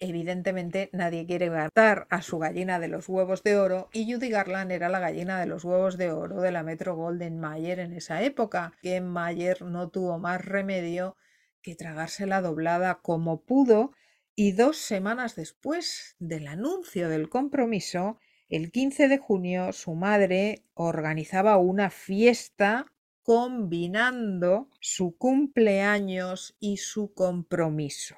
evidentemente 0.00 0.90
nadie 0.92 1.26
quiere 1.26 1.50
matar 1.50 2.06
a 2.10 2.22
su 2.22 2.38
gallina 2.38 2.78
de 2.78 2.88
los 2.88 3.08
huevos 3.08 3.42
de 3.42 3.56
oro 3.56 3.88
y 3.92 4.12
Judy 4.12 4.30
Garland 4.30 4.72
era 4.72 4.88
la 4.88 5.00
gallina 5.00 5.40
de 5.40 5.46
los 5.46 5.64
huevos 5.64 5.96
de 5.96 6.12
oro 6.12 6.40
de 6.40 6.52
la 6.52 6.62
Metro 6.62 6.94
Golden 6.96 7.38
Mayer 7.40 7.80
en 7.80 7.92
esa 7.92 8.22
época, 8.22 8.72
que 8.82 9.00
Mayer 9.00 9.62
no 9.62 9.88
tuvo 9.90 10.18
más 10.18 10.44
remedio 10.44 11.16
que 11.62 11.74
tragársela 11.74 12.40
doblada 12.40 13.00
como 13.02 13.42
pudo 13.42 13.92
y 14.34 14.52
dos 14.52 14.76
semanas 14.76 15.34
después 15.34 16.14
del 16.20 16.46
anuncio 16.46 17.08
del 17.08 17.28
compromiso, 17.28 18.20
el 18.48 18.70
15 18.70 19.08
de 19.08 19.18
junio, 19.18 19.72
su 19.72 19.94
madre 19.94 20.64
organizaba 20.74 21.58
una 21.58 21.90
fiesta 21.90 22.86
combinando 23.22 24.70
su 24.80 25.18
cumpleaños 25.18 26.56
y 26.60 26.78
su 26.78 27.12
compromiso. 27.12 28.16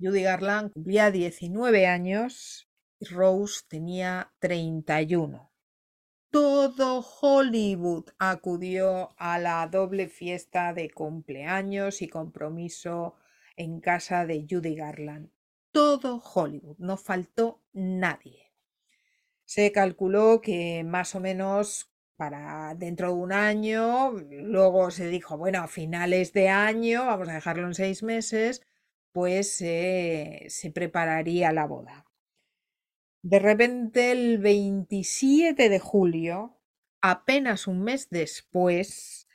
Judy 0.00 0.22
Garland 0.22 0.72
cumplía 0.72 1.10
19 1.10 1.86
años 1.86 2.68
y 2.98 3.06
Rose 3.06 3.62
tenía 3.68 4.32
31. 4.38 5.52
Todo 6.30 7.04
Hollywood 7.20 8.10
acudió 8.18 9.14
a 9.18 9.38
la 9.38 9.66
doble 9.66 10.08
fiesta 10.08 10.72
de 10.72 10.90
cumpleaños 10.90 12.02
y 12.02 12.08
compromiso 12.08 13.16
en 13.56 13.80
casa 13.80 14.26
de 14.26 14.46
Judy 14.48 14.74
Garland 14.74 15.30
todo 15.72 16.22
Hollywood, 16.22 16.76
no 16.78 16.96
faltó 16.96 17.62
nadie. 17.72 18.52
Se 19.44 19.72
calculó 19.72 20.40
que 20.40 20.84
más 20.84 21.14
o 21.14 21.20
menos 21.20 21.90
para 22.16 22.74
dentro 22.74 23.08
de 23.08 23.14
un 23.14 23.32
año, 23.32 24.10
luego 24.10 24.90
se 24.90 25.08
dijo, 25.08 25.38
bueno, 25.38 25.62
a 25.62 25.68
finales 25.68 26.32
de 26.32 26.48
año, 26.48 27.06
vamos 27.06 27.28
a 27.28 27.34
dejarlo 27.34 27.66
en 27.66 27.74
seis 27.74 28.02
meses, 28.02 28.62
pues 29.12 29.56
se 29.56 30.72
prepararía 30.74 31.52
la 31.52 31.66
boda. 31.66 32.06
De 33.22 33.38
repente, 33.38 34.12
el 34.12 34.38
27 34.38 35.68
de 35.68 35.78
julio, 35.78 36.58
apenas 37.02 37.66
un 37.66 37.82
mes 37.82 38.08
después, 38.08 39.28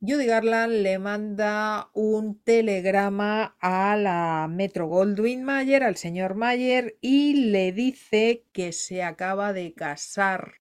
Judy 0.00 0.26
Garland 0.26 0.72
le 0.72 0.98
manda 0.98 1.90
un 1.92 2.40
telegrama 2.40 3.56
a 3.60 3.96
la 3.96 4.48
Metro 4.48 4.86
Goldwyn 4.86 5.42
Mayer, 5.42 5.82
al 5.82 5.96
señor 5.96 6.36
Mayer, 6.36 6.96
y 7.00 7.50
le 7.50 7.72
dice 7.72 8.46
que 8.52 8.72
se 8.72 9.02
acaba 9.02 9.52
de 9.52 9.74
casar 9.74 10.60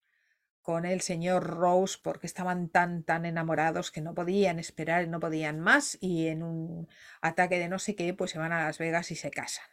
con 0.67 0.83
el 0.83 0.99
señor 0.99 1.45
Rose 1.45 1.97
porque 2.03 2.27
estaban 2.27 2.67
tan 2.67 3.03
tan 3.03 3.25
enamorados 3.25 3.89
que 3.89 4.01
no 4.01 4.13
podían 4.13 4.59
esperar, 4.59 5.07
no 5.07 5.21
podían 5.21 5.61
más 5.61 5.97
y 6.01 6.27
en 6.27 6.43
un 6.43 6.89
ataque 7.21 7.57
de 7.57 7.69
no 7.69 7.79
sé 7.79 7.95
qué 7.95 8.13
pues 8.13 8.31
se 8.31 8.37
van 8.37 8.51
a 8.51 8.65
Las 8.65 8.77
Vegas 8.77 9.09
y 9.11 9.15
se 9.15 9.31
casan. 9.31 9.65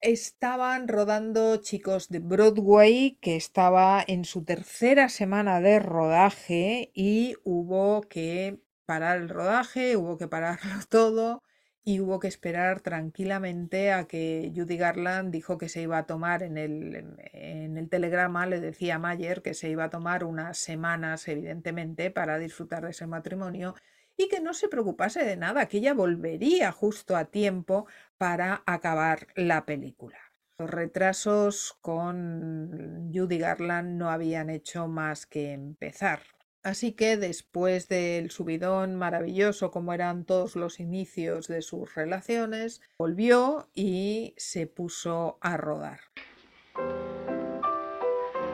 Estaban 0.00 0.88
rodando 0.88 1.58
chicos 1.58 2.08
de 2.08 2.18
Broadway 2.18 3.18
que 3.20 3.36
estaba 3.36 4.02
en 4.04 4.24
su 4.24 4.44
tercera 4.44 5.08
semana 5.08 5.60
de 5.60 5.78
rodaje 5.78 6.90
y 6.92 7.36
hubo 7.44 8.00
que 8.00 8.58
parar 8.86 9.18
el 9.18 9.28
rodaje, 9.28 9.96
hubo 9.96 10.18
que 10.18 10.26
pararlo 10.26 10.72
todo 10.88 11.40
y 11.84 12.00
hubo 12.00 12.20
que 12.20 12.28
esperar 12.28 12.80
tranquilamente 12.80 13.92
a 13.92 14.06
que 14.06 14.52
Judy 14.54 14.76
Garland 14.76 15.32
dijo 15.32 15.58
que 15.58 15.68
se 15.68 15.82
iba 15.82 15.98
a 15.98 16.06
tomar 16.06 16.42
en 16.42 16.58
el, 16.58 17.16
en 17.32 17.78
el 17.78 17.88
telegrama, 17.88 18.46
le 18.46 18.60
decía 18.60 18.96
a 18.96 18.98
Mayer 18.98 19.42
que 19.42 19.54
se 19.54 19.70
iba 19.70 19.84
a 19.84 19.90
tomar 19.90 20.24
unas 20.24 20.58
semanas, 20.58 21.26
evidentemente, 21.28 22.10
para 22.10 22.38
disfrutar 22.38 22.84
de 22.84 22.90
ese 22.90 23.06
matrimonio 23.06 23.74
y 24.16 24.28
que 24.28 24.40
no 24.40 24.52
se 24.52 24.68
preocupase 24.68 25.24
de 25.24 25.36
nada, 25.36 25.66
que 25.66 25.78
ella 25.78 25.94
volvería 25.94 26.72
justo 26.72 27.16
a 27.16 27.26
tiempo 27.26 27.86
para 28.18 28.62
acabar 28.66 29.28
la 29.34 29.64
película. 29.64 30.18
Los 30.58 30.68
retrasos 30.68 31.78
con 31.80 33.10
Judy 33.14 33.38
Garland 33.38 33.96
no 33.96 34.10
habían 34.10 34.50
hecho 34.50 34.88
más 34.88 35.24
que 35.24 35.52
empezar. 35.52 36.20
Así 36.62 36.92
que 36.92 37.16
después 37.16 37.88
del 37.88 38.30
subidón 38.30 38.94
maravilloso 38.96 39.70
como 39.70 39.94
eran 39.94 40.24
todos 40.24 40.56
los 40.56 40.78
inicios 40.78 41.48
de 41.48 41.62
sus 41.62 41.94
relaciones, 41.94 42.82
volvió 42.98 43.68
y 43.74 44.34
se 44.36 44.66
puso 44.66 45.38
a 45.40 45.56
rodar. 45.56 46.00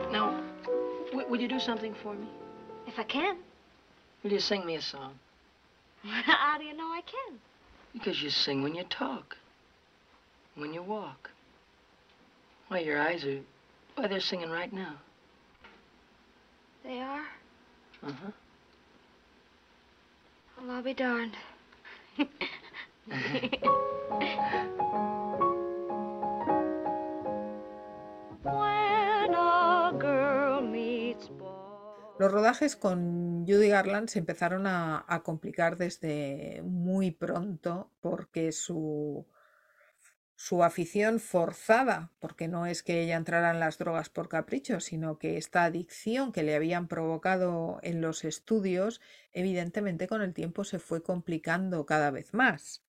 Now, 0.09 0.41
would 1.11 1.41
you 1.41 1.49
do 1.49 1.59
something 1.59 1.93
for 2.01 2.15
me? 2.15 2.27
If 2.87 2.97
I 2.97 3.03
can. 3.03 3.37
Will 4.23 4.31
you 4.31 4.39
sing 4.39 4.65
me 4.65 4.77
a 4.77 4.81
song? 4.81 5.19
How 6.03 6.57
do 6.57 6.63
you 6.63 6.73
know 6.73 6.93
I 6.93 7.01
can? 7.01 7.39
Because 7.93 8.21
you 8.21 8.29
sing 8.29 8.63
when 8.63 8.73
you 8.73 8.85
talk, 8.85 9.35
when 10.55 10.73
you 10.73 10.81
walk. 10.81 11.29
Why, 12.69 12.79
your 12.79 12.99
eyes 13.01 13.25
are. 13.25 13.41
Why, 13.95 14.07
they're 14.07 14.21
singing 14.21 14.49
right 14.49 14.71
now. 14.71 14.95
They 16.83 16.99
are? 16.99 17.25
Los 32.19 32.31
rodajes 32.31 32.75
con 32.75 33.45
Judy 33.47 33.69
Garland 33.69 34.09
se 34.09 34.19
empezaron 34.19 34.65
a 34.67 35.21
complicar 35.23 35.77
desde 35.77 36.61
muy 36.63 37.11
pronto 37.11 37.91
porque 38.01 38.51
su 38.51 39.25
su 40.37 40.63
afición 40.63 41.19
forzada, 41.19 42.11
porque 42.19 42.47
no 42.47 42.67
es 42.67 42.83
que 42.83 43.01
ella 43.01 43.17
entrara 43.17 43.49
en 43.49 43.59
las 43.59 43.79
drogas 43.79 44.09
por 44.09 44.29
capricho, 44.29 44.79
sino 44.79 45.17
que 45.17 45.35
esta 45.35 45.63
adicción 45.63 46.31
que 46.31 46.43
le 46.43 46.55
habían 46.55 46.87
provocado 46.87 47.79
en 47.81 48.01
los 48.01 48.23
estudios, 48.23 49.01
evidentemente 49.33 50.07
con 50.07 50.21
el 50.21 50.35
tiempo 50.35 50.63
se 50.63 50.77
fue 50.77 51.01
complicando 51.01 51.87
cada 51.87 52.11
vez 52.11 52.35
más. 52.35 52.83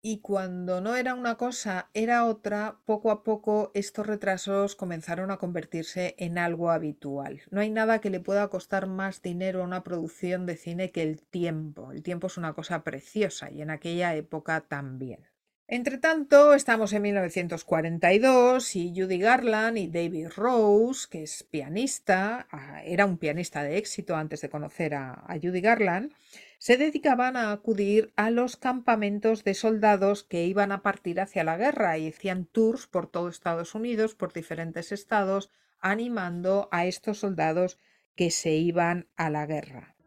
Y 0.00 0.20
cuando 0.20 0.80
no 0.80 0.94
era 0.94 1.14
una 1.14 1.34
cosa, 1.34 1.90
era 1.94 2.24
otra, 2.24 2.78
poco 2.84 3.10
a 3.10 3.24
poco 3.24 3.72
estos 3.74 4.06
retrasos 4.06 4.76
comenzaron 4.76 5.32
a 5.32 5.38
convertirse 5.38 6.14
en 6.16 6.38
algo 6.38 6.70
habitual. 6.70 7.42
No 7.50 7.60
hay 7.60 7.70
nada 7.70 8.00
que 8.00 8.10
le 8.10 8.20
pueda 8.20 8.46
costar 8.46 8.86
más 8.86 9.20
dinero 9.20 9.62
a 9.62 9.64
una 9.64 9.82
producción 9.82 10.46
de 10.46 10.56
cine 10.56 10.92
que 10.92 11.02
el 11.02 11.20
tiempo. 11.22 11.90
El 11.90 12.04
tiempo 12.04 12.28
es 12.28 12.36
una 12.36 12.52
cosa 12.52 12.84
preciosa 12.84 13.50
y 13.50 13.62
en 13.62 13.70
aquella 13.70 14.14
época 14.14 14.60
también. 14.60 15.26
Entre 15.70 15.98
tanto, 15.98 16.54
estamos 16.54 16.94
en 16.94 17.02
1942 17.02 18.74
y 18.74 18.94
Judy 18.96 19.18
Garland 19.18 19.76
y 19.76 19.88
David 19.88 20.28
Rose, 20.34 21.06
que 21.10 21.22
es 21.24 21.42
pianista, 21.42 22.48
ah, 22.50 22.82
era 22.84 23.04
un 23.04 23.18
pianista 23.18 23.62
de 23.62 23.76
éxito 23.76 24.16
antes 24.16 24.40
de 24.40 24.48
conocer 24.48 24.94
a, 24.94 25.26
Judy 25.42 25.60
Garland, 25.60 26.14
se 26.56 26.78
dedicaban 26.78 27.36
a 27.36 27.52
acudir 27.52 28.14
a 28.16 28.30
los 28.30 28.56
campamentos 28.56 29.44
de 29.44 29.52
soldados 29.52 30.24
que 30.24 30.46
iban 30.46 30.72
a 30.72 30.80
partir 30.82 31.20
hacia 31.20 31.44
la 31.44 31.58
guerra 31.58 31.98
y 31.98 32.08
hacían 32.08 32.46
tours 32.46 32.86
por 32.86 33.06
todo 33.06 33.28
Estados 33.28 33.74
Unidos, 33.74 34.14
por 34.14 34.32
diferentes 34.32 34.90
estados, 34.90 35.50
animando 35.80 36.70
a 36.72 36.86
estos 36.86 37.18
soldados 37.18 37.78
que 38.14 38.30
se 38.30 38.52
iban 38.52 39.06
a 39.16 39.28
la 39.28 39.44
guerra. 39.44 39.97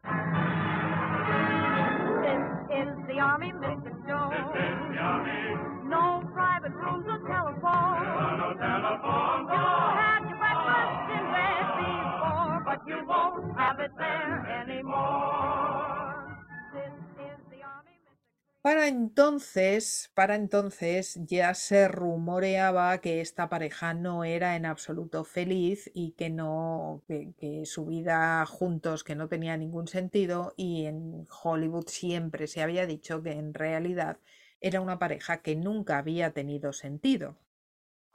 Para 18.62 18.88
entonces, 18.88 20.12
para 20.14 20.36
entonces 20.36 21.20
ya 21.26 21.54
se 21.56 21.88
rumoreaba 21.88 23.00
que 23.00 23.20
esta 23.22 23.50
pareja 23.50 23.94
no 23.96 24.24
era 24.24 24.56
en 24.56 24.68
absoluto 24.68 25.24
feliz 25.24 25.90
y 25.96 26.12
que 26.12 26.30
no, 26.30 27.04
que, 27.08 27.66
su 27.66 27.86
vida 27.88 28.46
juntos 28.46 29.04
que 29.04 29.16
no 29.16 29.28
tenía 29.28 29.58
ningún 29.58 29.88
sentido 29.88 30.54
y 30.58 30.86
en 30.86 31.28
Hollywood 31.44 31.88
siempre 31.88 32.46
se 32.48 32.62
había 32.62 32.86
dicho 32.86 33.24
que 33.24 33.32
en 33.32 33.54
realidad 33.56 34.18
era 34.60 34.80
una 34.82 35.00
pareja 35.00 35.42
que 35.42 35.56
nunca 35.56 35.98
había 35.98 36.32
tenido 36.32 36.72
sentido. 36.72 37.38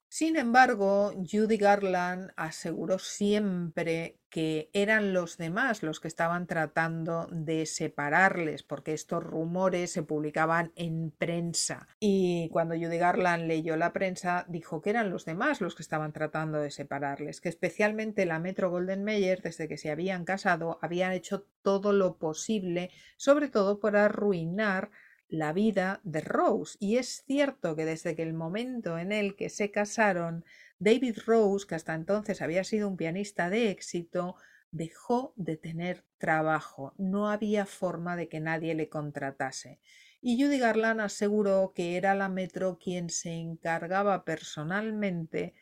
Sin 0.08 0.36
embargo, 0.36 1.12
Judy 1.30 1.56
Garland 1.56 2.30
aseguró 2.36 2.98
siempre 2.98 4.18
que 4.30 4.70
eran 4.72 5.12
los 5.12 5.36
demás 5.36 5.82
los 5.82 5.98
que 5.98 6.08
estaban 6.08 6.46
tratando 6.46 7.26
de 7.30 7.66
separarles, 7.66 8.62
porque 8.62 8.92
estos 8.92 9.24
rumores 9.24 9.92
se 9.92 10.02
publicaban 10.02 10.72
en 10.76 11.10
prensa. 11.10 11.88
Y 12.00 12.48
cuando 12.50 12.74
Judy 12.74 12.98
Garland 12.98 13.46
leyó 13.46 13.76
la 13.76 13.92
prensa, 13.92 14.44
dijo 14.48 14.80
que 14.80 14.90
eran 14.90 15.10
los 15.10 15.24
demás 15.24 15.60
los 15.60 15.74
que 15.74 15.82
estaban 15.82 16.12
tratando 16.12 16.58
de 16.58 16.70
separarles, 16.70 17.40
que 17.40 17.48
especialmente 17.48 18.26
la 18.26 18.38
Metro 18.38 18.70
Golden 18.70 19.04
Mayer, 19.04 19.42
desde 19.42 19.68
que 19.68 19.78
se 19.78 19.90
habían 19.90 20.24
casado, 20.24 20.78
habían 20.82 21.12
hecho 21.12 21.46
todo 21.62 21.92
lo 21.92 22.18
posible, 22.18 22.90
sobre 23.16 23.48
todo 23.48 23.80
por 23.80 23.96
arruinar 23.96 24.90
la 25.28 25.52
vida 25.52 26.00
de 26.04 26.20
Rose. 26.20 26.76
Y 26.80 26.96
es 26.96 27.24
cierto 27.26 27.76
que 27.76 27.84
desde 27.84 28.14
que 28.14 28.22
el 28.22 28.34
momento 28.34 28.98
en 28.98 29.12
el 29.12 29.36
que 29.36 29.48
se 29.48 29.70
casaron, 29.70 30.44
David 30.78 31.18
Rose, 31.26 31.66
que 31.66 31.74
hasta 31.74 31.94
entonces 31.94 32.42
había 32.42 32.64
sido 32.64 32.88
un 32.88 32.96
pianista 32.96 33.50
de 33.50 33.70
éxito, 33.70 34.36
dejó 34.70 35.32
de 35.36 35.56
tener 35.56 36.04
trabajo. 36.18 36.94
No 36.98 37.30
había 37.30 37.66
forma 37.66 38.16
de 38.16 38.28
que 38.28 38.40
nadie 38.40 38.74
le 38.74 38.88
contratase. 38.88 39.80
Y 40.20 40.42
Judy 40.42 40.58
Garland 40.58 41.00
aseguró 41.00 41.72
que 41.74 41.96
era 41.96 42.14
la 42.14 42.28
Metro 42.28 42.78
quien 42.78 43.10
se 43.10 43.32
encargaba 43.32 44.24
personalmente 44.24 45.54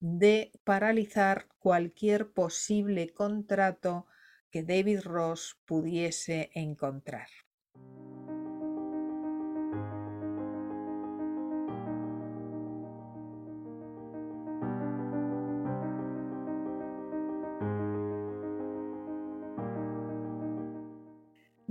de 0.00 0.52
paralizar 0.64 1.48
cualquier 1.58 2.32
posible 2.32 3.10
contrato 3.10 4.06
que 4.50 4.62
David 4.62 5.02
Rose 5.02 5.54
pudiese 5.66 6.50
encontrar. 6.54 7.28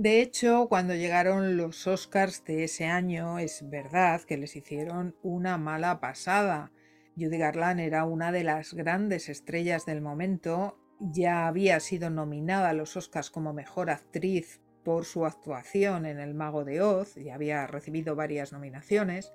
De 0.00 0.22
hecho, 0.22 0.66
cuando 0.70 0.94
llegaron 0.94 1.58
los 1.58 1.86
Oscars 1.86 2.42
de 2.46 2.64
ese 2.64 2.86
año, 2.86 3.38
es 3.38 3.68
verdad 3.68 4.22
que 4.22 4.38
les 4.38 4.56
hicieron 4.56 5.14
una 5.22 5.58
mala 5.58 6.00
pasada. 6.00 6.72
Judy 7.18 7.36
Garland 7.36 7.80
era 7.80 8.06
una 8.06 8.32
de 8.32 8.42
las 8.42 8.72
grandes 8.72 9.28
estrellas 9.28 9.84
del 9.84 10.00
momento, 10.00 10.78
ya 11.00 11.46
había 11.46 11.78
sido 11.80 12.08
nominada 12.08 12.70
a 12.70 12.72
los 12.72 12.96
Oscars 12.96 13.30
como 13.30 13.52
mejor 13.52 13.90
actriz 13.90 14.62
por 14.84 15.04
su 15.04 15.26
actuación 15.26 16.06
en 16.06 16.18
El 16.18 16.32
Mago 16.32 16.64
de 16.64 16.80
Oz, 16.80 17.18
y 17.18 17.28
había 17.28 17.66
recibido 17.66 18.16
varias 18.16 18.54
nominaciones, 18.54 19.34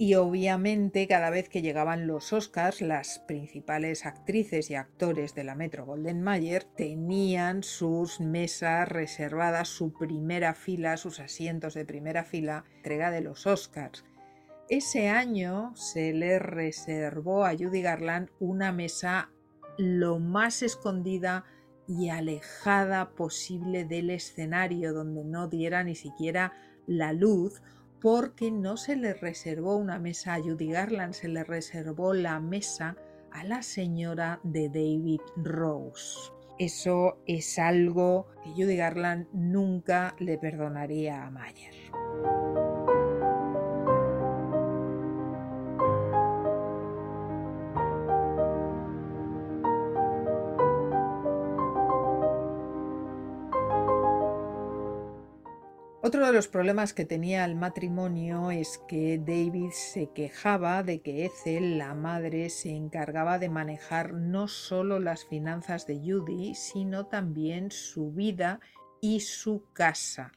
y 0.00 0.14
obviamente 0.14 1.08
cada 1.08 1.28
vez 1.28 1.48
que 1.48 1.60
llegaban 1.60 2.06
los 2.06 2.32
Oscars, 2.32 2.80
las 2.80 3.18
principales 3.18 4.06
actrices 4.06 4.70
y 4.70 4.76
actores 4.76 5.34
de 5.34 5.42
la 5.42 5.56
Metro 5.56 5.84
Golden 5.84 6.22
Mayer 6.22 6.62
tenían 6.62 7.64
sus 7.64 8.20
mesas 8.20 8.88
reservadas, 8.88 9.66
su 9.66 9.92
primera 9.92 10.54
fila, 10.54 10.96
sus 10.96 11.18
asientos 11.18 11.74
de 11.74 11.84
primera 11.84 12.22
fila, 12.22 12.64
entrega 12.76 13.10
de 13.10 13.22
los 13.22 13.48
Oscars. 13.48 14.04
Ese 14.68 15.08
año 15.08 15.74
se 15.74 16.12
le 16.12 16.38
reservó 16.38 17.44
a 17.44 17.56
Judy 17.56 17.82
Garland 17.82 18.30
una 18.38 18.70
mesa 18.70 19.30
lo 19.78 20.20
más 20.20 20.62
escondida 20.62 21.44
y 21.88 22.10
alejada 22.10 23.10
posible 23.16 23.84
del 23.84 24.10
escenario, 24.10 24.92
donde 24.92 25.24
no 25.24 25.48
diera 25.48 25.82
ni 25.82 25.96
siquiera 25.96 26.52
la 26.86 27.12
luz 27.12 27.62
porque 28.00 28.50
no 28.50 28.76
se 28.76 28.96
le 28.96 29.14
reservó 29.14 29.76
una 29.76 29.98
mesa 29.98 30.34
a 30.34 30.40
Judy 30.40 30.68
Garland, 30.68 31.14
se 31.14 31.28
le 31.28 31.44
reservó 31.44 32.14
la 32.14 32.40
mesa 32.40 32.96
a 33.32 33.44
la 33.44 33.62
señora 33.62 34.40
de 34.42 34.68
David 34.68 35.20
Rose. 35.36 36.32
Eso 36.58 37.22
es 37.26 37.58
algo 37.58 38.26
que 38.42 38.50
Judy 38.50 38.76
Garland 38.76 39.28
nunca 39.32 40.14
le 40.18 40.38
perdonaría 40.38 41.24
a 41.24 41.30
Mayer. 41.30 41.74
Otro 56.08 56.26
de 56.26 56.32
los 56.32 56.48
problemas 56.48 56.94
que 56.94 57.04
tenía 57.04 57.44
el 57.44 57.54
matrimonio 57.54 58.50
es 58.50 58.80
que 58.88 59.18
David 59.18 59.72
se 59.72 60.10
quejaba 60.14 60.82
de 60.82 61.02
que 61.02 61.26
Ethel, 61.26 61.76
la 61.76 61.94
madre, 61.94 62.48
se 62.48 62.70
encargaba 62.70 63.38
de 63.38 63.50
manejar 63.50 64.14
no 64.14 64.48
solo 64.48 65.00
las 65.00 65.26
finanzas 65.26 65.86
de 65.86 65.96
Judy, 65.98 66.54
sino 66.54 67.04
también 67.04 67.70
su 67.70 68.10
vida 68.10 68.58
y 69.02 69.20
su 69.20 69.64
casa. 69.74 70.32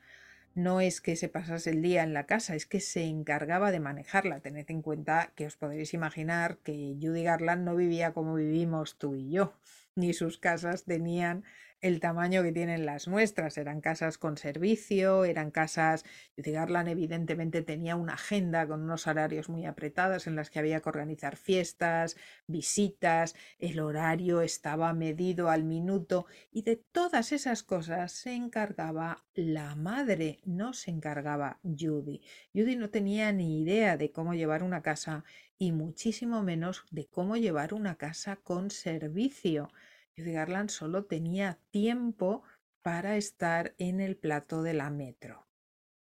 No 0.56 0.82
es 0.82 1.00
que 1.00 1.16
se 1.16 1.30
pasase 1.30 1.70
el 1.70 1.82
día 1.82 2.04
en 2.04 2.14
la 2.14 2.26
casa, 2.26 2.54
es 2.56 2.66
que 2.66 2.82
se 2.82 3.06
encargaba 3.06 3.72
de 3.72 3.80
manejarla. 3.80 4.42
Tened 4.42 4.70
en 4.70 4.82
cuenta 4.82 5.32
que 5.38 5.46
os 5.46 5.56
podréis 5.56 5.94
imaginar 5.94 6.58
que 6.58 6.98
Judy 7.02 7.24
Garland 7.24 7.64
no 7.64 7.78
vivía 7.78 8.12
como 8.12 8.36
vivimos 8.36 8.98
tú 8.98 9.16
y 9.16 9.32
yo, 9.32 9.54
ni 9.96 10.12
sus 10.12 10.38
casas 10.38 10.84
tenían 10.84 11.46
el 11.82 12.00
tamaño 12.00 12.44
que 12.44 12.52
tienen 12.52 12.86
las 12.86 13.08
nuestras. 13.08 13.58
Eran 13.58 13.82
casas 13.82 14.18
con 14.18 14.38
servicio, 14.38 15.26
eran 15.26 15.52
casas... 15.52 16.06
Garland 16.38 16.90
evidentemente 16.90 17.62
tenía 17.62 17.96
una 17.96 18.14
agenda 18.14 18.68
con 18.68 18.82
unos 18.82 19.08
horarios 19.08 19.48
muy 19.48 19.66
apretados 19.66 20.28
en 20.28 20.36
las 20.36 20.50
que 20.50 20.60
había 20.60 20.82
que 20.82 20.90
organizar 20.90 21.38
fiestas, 21.38 22.18
visitas, 22.48 23.36
el 23.60 23.80
horario 23.80 24.42
estaba 24.42 24.94
medido 24.94 25.50
al 25.50 25.64
minuto 25.64 26.26
y 26.52 26.64
de 26.64 26.78
todas 26.78 27.32
esas 27.32 27.64
cosas 27.64 28.12
se 28.12 28.34
encargaba 28.34 29.24
la 29.34 29.76
madre, 29.76 30.40
no 30.46 30.74
se 30.74 30.92
encargaba 30.92 31.60
Judy. 31.64 32.22
Judy 32.54 32.76
no 32.76 32.90
tenía 32.90 33.32
ni 33.32 33.62
idea 33.62 33.98
de 33.98 34.12
cómo 34.12 34.34
llevar 34.34 34.64
una 34.64 34.82
casa 34.82 35.24
y 35.58 35.72
muchísimo 35.72 36.42
menos 36.44 36.86
de 36.92 37.08
cómo 37.08 37.38
llevar 37.38 37.74
una 37.74 37.96
casa 37.96 38.38
con 38.38 38.72
servicio. 38.72 39.70
Judy 40.18 40.34
Garland 40.34 40.70
solo 40.70 41.06
tenía 41.06 41.60
tiempo 41.70 42.44
para 42.82 43.18
estar 43.18 43.74
en 43.78 44.00
el 44.02 44.18
plato 44.18 44.64
de 44.64 44.74
la 44.74 44.90
metro. 44.90 45.48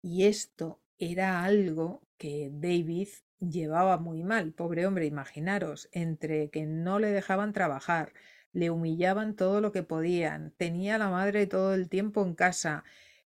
Y 0.01 0.25
esto 0.25 0.79
era 0.97 1.43
algo 1.43 2.01
que 2.17 2.49
David 2.51 3.09
llevaba 3.39 3.97
muy 3.97 4.23
mal, 4.23 4.53
pobre 4.53 4.85
hombre, 4.85 5.05
imaginaros, 5.05 5.89
entre 5.91 6.49
que 6.49 6.65
no 6.65 6.99
le 6.99 7.11
dejaban 7.11 7.53
trabajar, 7.53 8.13
le 8.53 8.69
humillaban 8.69 9.35
todo 9.35 9.61
lo 9.61 9.71
que 9.71 9.83
podían, 9.83 10.51
tenía 10.57 10.95
a 10.95 10.99
la 10.99 11.09
madre 11.09 11.47
todo 11.47 11.73
el 11.73 11.89
tiempo 11.89 12.23
en 12.23 12.35
casa 12.35 12.83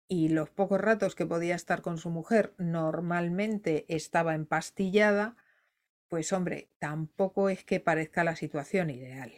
y 0.08 0.30
los 0.30 0.50
pocos 0.50 0.80
ratos 0.82 1.16
que 1.16 1.26
podía 1.26 1.56
estar 1.56 1.82
con 1.82 1.98
su 1.98 2.10
mujer 2.10 2.54
normalmente 2.58 3.86
estaba 3.88 4.36
empastillada, 4.36 5.36
pues 6.10 6.34
hombre, 6.34 6.70
tampoco 6.80 7.50
es 7.50 7.64
que 7.64 7.80
parezca 7.80 8.24
la 8.24 8.36
situación 8.36 8.90
ideal. 8.90 9.32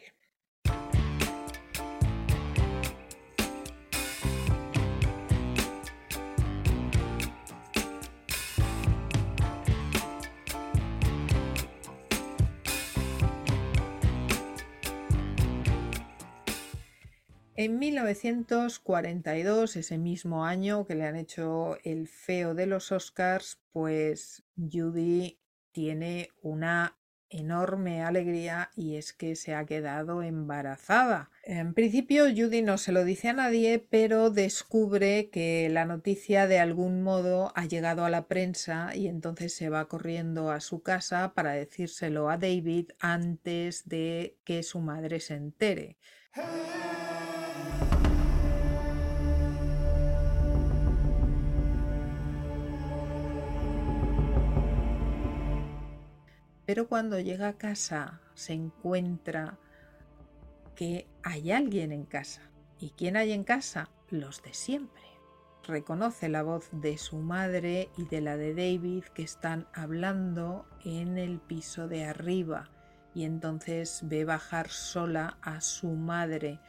En 17.58 17.78
1942, 17.78 19.76
ese 19.76 19.96
mismo 19.96 20.44
año 20.44 20.86
que 20.86 20.94
le 20.94 21.06
han 21.06 21.16
hecho 21.16 21.78
el 21.84 22.06
feo 22.06 22.54
de 22.54 22.66
los 22.66 22.92
Oscars, 22.92 23.58
pues 23.72 24.42
Judy 24.56 25.40
tiene 25.72 26.28
una 26.42 26.98
enorme 27.30 28.02
alegría 28.02 28.70
y 28.76 28.96
es 28.96 29.14
que 29.14 29.36
se 29.36 29.54
ha 29.54 29.64
quedado 29.64 30.22
embarazada. 30.22 31.30
En 31.44 31.72
principio 31.72 32.26
Judy 32.26 32.60
no 32.60 32.76
se 32.76 32.92
lo 32.92 33.04
dice 33.04 33.28
a 33.28 33.32
nadie, 33.32 33.78
pero 33.78 34.28
descubre 34.28 35.30
que 35.30 35.70
la 35.70 35.86
noticia 35.86 36.46
de 36.46 36.58
algún 36.58 37.02
modo 37.02 37.52
ha 37.56 37.64
llegado 37.64 38.04
a 38.04 38.10
la 38.10 38.28
prensa 38.28 38.94
y 38.94 39.08
entonces 39.08 39.54
se 39.54 39.70
va 39.70 39.88
corriendo 39.88 40.50
a 40.50 40.60
su 40.60 40.82
casa 40.82 41.32
para 41.34 41.52
decírselo 41.52 42.28
a 42.28 42.36
David 42.36 42.90
antes 43.00 43.88
de 43.88 44.36
que 44.44 44.62
su 44.62 44.80
madre 44.80 45.20
se 45.20 45.34
entere. 45.36 45.96
Pero 56.66 56.88
cuando 56.88 57.20
llega 57.20 57.48
a 57.48 57.58
casa 57.58 58.20
se 58.34 58.52
encuentra 58.52 59.58
que 60.74 61.06
hay 61.22 61.52
alguien 61.52 61.92
en 61.92 62.04
casa. 62.04 62.42
¿Y 62.78 62.90
quién 62.90 63.16
hay 63.16 63.32
en 63.32 63.44
casa? 63.44 63.88
Los 64.10 64.42
de 64.42 64.52
siempre. 64.52 65.02
Reconoce 65.64 66.28
la 66.28 66.42
voz 66.42 66.68
de 66.72 66.98
su 66.98 67.16
madre 67.16 67.88
y 67.96 68.04
de 68.06 68.20
la 68.20 68.36
de 68.36 68.54
David 68.54 69.04
que 69.14 69.22
están 69.22 69.66
hablando 69.72 70.66
en 70.84 71.18
el 71.18 71.40
piso 71.40 71.88
de 71.88 72.04
arriba 72.04 72.70
y 73.14 73.24
entonces 73.24 74.02
ve 74.04 74.26
bajar 74.26 74.68
sola 74.68 75.38
a 75.40 75.62
su 75.62 75.88
madre 75.88 76.60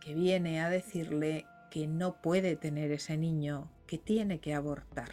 que 0.00 0.14
viene 0.14 0.60
a 0.60 0.68
decirle 0.68 1.46
que 1.70 1.86
no 1.86 2.20
puede 2.20 2.56
tener 2.56 2.92
ese 2.92 3.16
niño, 3.16 3.70
que 3.86 3.96
tiene 3.96 4.38
que 4.38 4.54
abortar. 4.54 5.10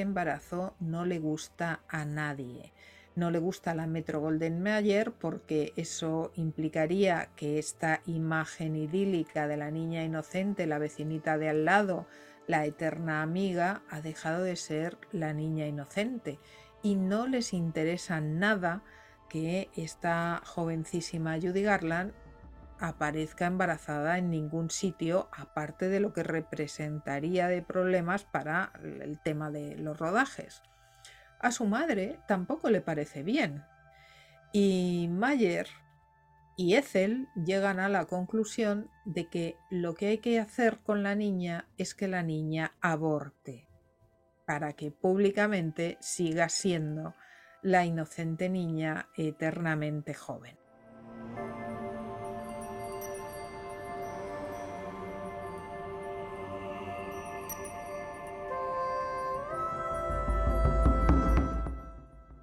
Embarazo 0.00 0.74
no 0.80 1.04
le 1.04 1.18
gusta 1.18 1.80
a 1.88 2.04
nadie. 2.04 2.72
No 3.16 3.30
le 3.30 3.38
gusta 3.38 3.74
la 3.74 3.86
Metro 3.86 4.20
Golden 4.20 4.60
Mayer 4.60 5.12
porque 5.12 5.72
eso 5.76 6.32
implicaría 6.34 7.30
que 7.36 7.58
esta 7.58 8.00
imagen 8.06 8.74
idílica 8.74 9.46
de 9.46 9.56
la 9.56 9.70
niña 9.70 10.02
inocente, 10.02 10.66
la 10.66 10.78
vecinita 10.78 11.38
de 11.38 11.48
al 11.48 11.64
lado, 11.64 12.06
la 12.48 12.66
eterna 12.66 13.22
amiga, 13.22 13.82
ha 13.88 14.00
dejado 14.00 14.42
de 14.42 14.56
ser 14.56 14.98
la 15.12 15.32
niña 15.32 15.66
inocente. 15.66 16.40
Y 16.82 16.96
no 16.96 17.28
les 17.28 17.52
interesa 17.52 18.20
nada 18.20 18.82
que 19.28 19.70
esta 19.76 20.42
jovencísima 20.44 21.38
Judy 21.40 21.62
Garland 21.62 22.12
aparezca 22.78 23.46
embarazada 23.46 24.18
en 24.18 24.30
ningún 24.30 24.70
sitio, 24.70 25.28
aparte 25.36 25.88
de 25.88 26.00
lo 26.00 26.12
que 26.12 26.22
representaría 26.22 27.48
de 27.48 27.62
problemas 27.62 28.24
para 28.24 28.72
el 28.82 29.18
tema 29.20 29.50
de 29.50 29.76
los 29.76 29.98
rodajes. 29.98 30.62
A 31.38 31.50
su 31.52 31.66
madre 31.66 32.20
tampoco 32.26 32.70
le 32.70 32.80
parece 32.80 33.22
bien. 33.22 33.64
Y 34.52 35.08
Mayer 35.10 35.68
y 36.56 36.74
Ethel 36.74 37.28
llegan 37.34 37.80
a 37.80 37.88
la 37.88 38.06
conclusión 38.06 38.88
de 39.04 39.28
que 39.28 39.56
lo 39.70 39.94
que 39.94 40.08
hay 40.08 40.18
que 40.18 40.38
hacer 40.40 40.78
con 40.78 41.02
la 41.02 41.14
niña 41.14 41.66
es 41.76 41.94
que 41.94 42.08
la 42.08 42.22
niña 42.22 42.76
aborte, 42.80 43.68
para 44.46 44.72
que 44.74 44.90
públicamente 44.90 45.98
siga 46.00 46.48
siendo 46.48 47.14
la 47.62 47.84
inocente 47.84 48.48
niña 48.48 49.08
eternamente 49.16 50.14
joven. 50.14 50.63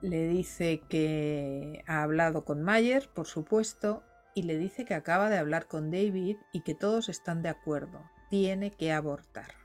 Le 0.01 0.27
dice 0.27 0.81
que 0.89 1.83
ha 1.87 2.03
hablado 2.03 2.43
con 2.45 2.61
Mayer, 2.61 3.09
por 3.13 3.27
supuesto, 3.27 4.03
y 4.33 4.43
le 4.43 4.57
dice 4.57 4.85
que 4.85 4.93
acaba 4.93 5.29
de 5.29 5.37
hablar 5.37 5.67
con 5.67 5.91
David 5.91 6.37
y 6.53 6.61
que 6.61 6.75
todos 6.75 7.09
están 7.09 7.41
de 7.41 7.49
acuerdo. 7.49 8.01
Tiene 8.29 8.71
que 8.71 8.91
abortar. 8.91 9.61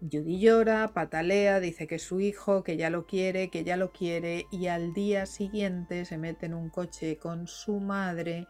Judy 0.00 0.38
llora, 0.38 0.92
patalea, 0.92 1.60
dice 1.60 1.86
que 1.86 1.94
es 1.94 2.02
su 2.02 2.20
hijo, 2.20 2.62
que 2.62 2.76
ya 2.76 2.90
lo 2.90 3.06
quiere, 3.06 3.48
que 3.48 3.64
ya 3.64 3.76
lo 3.76 3.92
quiere, 3.92 4.46
y 4.50 4.66
al 4.66 4.92
día 4.92 5.24
siguiente 5.24 6.04
se 6.04 6.18
mete 6.18 6.46
en 6.46 6.54
un 6.54 6.68
coche 6.68 7.16
con 7.16 7.46
su 7.46 7.80
madre 7.80 8.46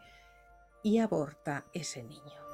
y 0.83 0.97
aborta 0.97 1.65
ese 1.73 2.03
niño. 2.03 2.44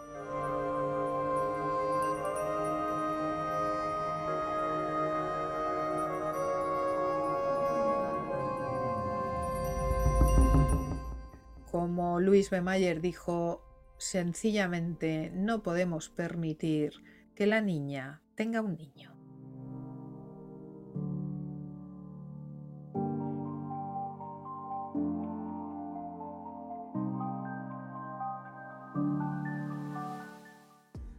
Como 11.92 12.22
Luis 12.22 12.50
B. 12.50 13.00
Dijo, 13.02 13.66
sencillamente 13.98 15.30
no 15.36 15.62
podemos 15.62 16.08
permitir 16.08 16.94
que 17.36 17.46
la 17.46 17.60
niña 17.60 18.22
tenga 18.34 18.62
un 18.62 18.78
niño. 18.78 19.14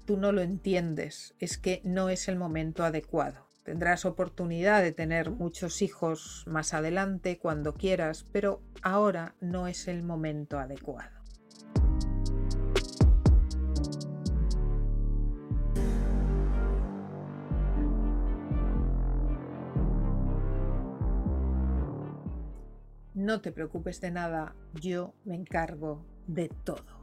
Tú 0.06 0.16
no 0.16 0.32
lo 0.32 0.40
entiendes, 0.40 1.34
es 1.38 1.58
que 1.58 1.82
no 1.84 2.08
es 2.08 2.28
el 2.28 2.36
momento 2.36 2.82
adecuado. 2.82 3.51
Tendrás 3.64 4.04
oportunidad 4.04 4.82
de 4.82 4.90
tener 4.90 5.30
muchos 5.30 5.82
hijos 5.82 6.44
más 6.48 6.74
adelante 6.74 7.38
cuando 7.38 7.74
quieras, 7.74 8.26
pero 8.32 8.60
ahora 8.82 9.36
no 9.40 9.68
es 9.68 9.86
el 9.86 10.02
momento 10.02 10.58
adecuado. 10.58 11.22
No 23.14 23.40
te 23.40 23.52
preocupes 23.52 24.00
de 24.00 24.10
nada, 24.10 24.56
yo 24.74 25.14
me 25.24 25.36
encargo 25.36 26.04
de 26.26 26.48
todo. 26.48 27.01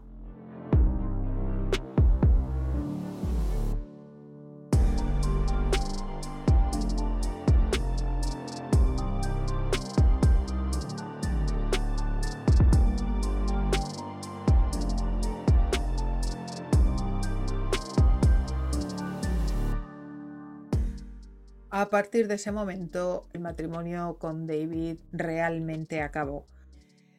A 21.80 21.90
partir 21.90 22.28
de 22.28 22.36
ese 22.36 22.52
momento, 22.52 23.26
el 23.32 23.40
matrimonio 23.40 24.18
con 24.20 24.48
David 24.48 24.98
realmente 25.14 26.02
acabó. 26.02 26.46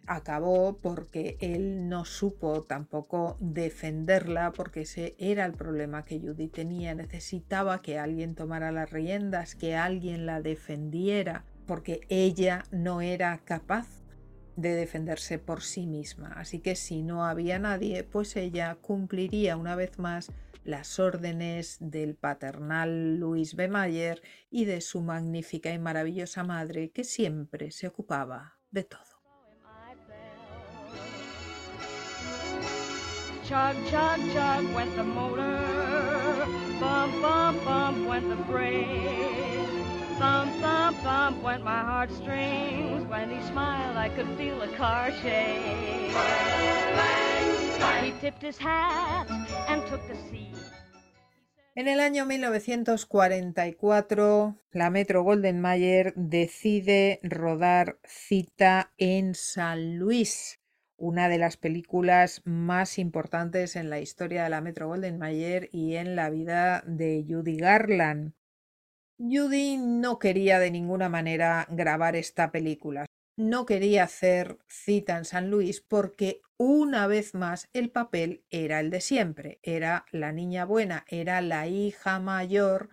Acabó 0.06 0.76
porque 0.76 1.38
él 1.40 1.88
no 1.88 2.04
supo 2.04 2.60
tampoco 2.64 3.38
defenderla, 3.40 4.52
porque 4.52 4.82
ese 4.82 5.14
era 5.18 5.46
el 5.46 5.54
problema 5.54 6.02
que 6.02 6.20
Judy 6.20 6.48
tenía. 6.48 6.94
Necesitaba 6.94 7.80
que 7.80 7.98
alguien 7.98 8.34
tomara 8.34 8.70
las 8.70 8.90
riendas, 8.90 9.54
que 9.54 9.76
alguien 9.76 10.26
la 10.26 10.42
defendiera, 10.42 11.46
porque 11.66 12.02
ella 12.10 12.64
no 12.70 13.00
era 13.00 13.38
capaz 13.46 13.86
de 14.56 14.74
defenderse 14.74 15.38
por 15.38 15.62
sí 15.62 15.86
misma. 15.86 16.32
Así 16.36 16.60
que 16.60 16.76
si 16.76 17.02
no 17.02 17.24
había 17.24 17.58
nadie, 17.58 18.04
pues 18.04 18.36
ella 18.36 18.76
cumpliría 18.80 19.56
una 19.56 19.76
vez 19.76 19.98
más 19.98 20.30
las 20.64 20.98
órdenes 20.98 21.78
del 21.80 22.14
paternal 22.14 23.16
Luis 23.18 23.54
B. 23.56 23.68
Mayer 23.68 24.22
y 24.50 24.66
de 24.66 24.80
su 24.80 25.00
magnífica 25.00 25.72
y 25.72 25.78
maravillosa 25.78 26.44
madre 26.44 26.90
que 26.90 27.04
siempre 27.04 27.70
se 27.70 27.86
ocupaba 27.86 28.58
de 28.70 28.84
todo. 28.84 29.00
Chug, 33.50 33.74
chug, 33.90 34.32
chug 34.32 34.74
went 34.76 34.94
the 34.94 35.02
motor. 35.02 35.58
Bump, 36.78 37.20
bump, 37.20 38.08
went 38.08 38.28
the 38.28 38.36
brake. 38.50 39.69
When 43.10 43.30
he 43.30 43.42
smiled, 43.42 43.96
I 43.96 44.10
could 44.14 44.28
feel 44.36 44.60
the 44.60 44.68
car 44.76 45.10
shake. 45.22 46.12
He 48.04 48.12
tipped 48.20 48.42
his 48.42 48.58
hat 48.58 49.26
and 49.68 49.82
took 49.86 50.02
seat. 50.30 50.54
En 51.74 51.88
el 51.88 52.00
año 52.00 52.26
1944, 52.26 54.56
la 54.72 54.90
Metro 54.90 55.22
Golden 55.22 55.60
Mayer 55.60 56.12
decide 56.16 57.20
rodar 57.22 57.98
Cita 58.04 58.92
en 58.98 59.34
San 59.34 59.98
Luis, 59.98 60.60
una 60.96 61.28
de 61.28 61.38
las 61.38 61.56
películas 61.56 62.42
más 62.44 62.98
importantes 62.98 63.76
en 63.76 63.88
la 63.88 64.00
historia 64.00 64.42
de 64.44 64.50
la 64.50 64.60
Metro 64.60 64.88
Golden 64.88 65.16
Mayer 65.18 65.70
y 65.72 65.96
en 65.96 66.16
la 66.16 66.28
vida 66.28 66.82
de 66.86 67.24
Judy 67.26 67.56
Garland. 67.56 68.34
Judy 69.22 69.76
no 69.76 70.18
quería 70.18 70.58
de 70.58 70.70
ninguna 70.70 71.10
manera 71.10 71.66
grabar 71.68 72.16
esta 72.16 72.50
película. 72.50 73.04
No 73.36 73.66
quería 73.66 74.04
hacer 74.04 74.58
cita 74.66 75.18
en 75.18 75.26
San 75.26 75.50
Luis 75.50 75.82
porque 75.82 76.40
una 76.56 77.06
vez 77.06 77.34
más 77.34 77.68
el 77.74 77.90
papel 77.90 78.44
era 78.48 78.80
el 78.80 78.88
de 78.88 79.02
siempre, 79.02 79.60
era 79.62 80.06
la 80.10 80.32
niña 80.32 80.64
buena, 80.64 81.04
era 81.06 81.42
la 81.42 81.66
hija 81.66 82.18
mayor 82.18 82.88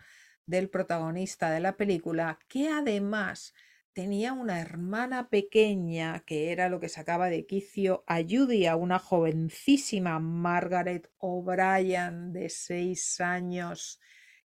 del 0.45 0.69
protagonista 0.69 1.49
de 1.49 1.61
la 1.61 1.77
película, 1.77 2.39
que 2.49 2.67
además 2.67 3.53
tenía 3.93 4.33
una 4.33 4.59
hermana 4.59 5.29
pequeña 5.29 6.25
que 6.25 6.51
era 6.51 6.67
lo 6.67 6.81
que 6.81 6.89
sacaba 6.89 7.29
de 7.29 7.45
quicio 7.45 8.03
a 8.05 8.17
Judy, 8.17 8.65
a 8.65 8.75
una 8.75 8.99
jovencísima 8.99 10.19
Margaret 10.19 11.09
O'Brien 11.19 12.33
de 12.33 12.49
seis 12.49 13.21
años 13.21 14.01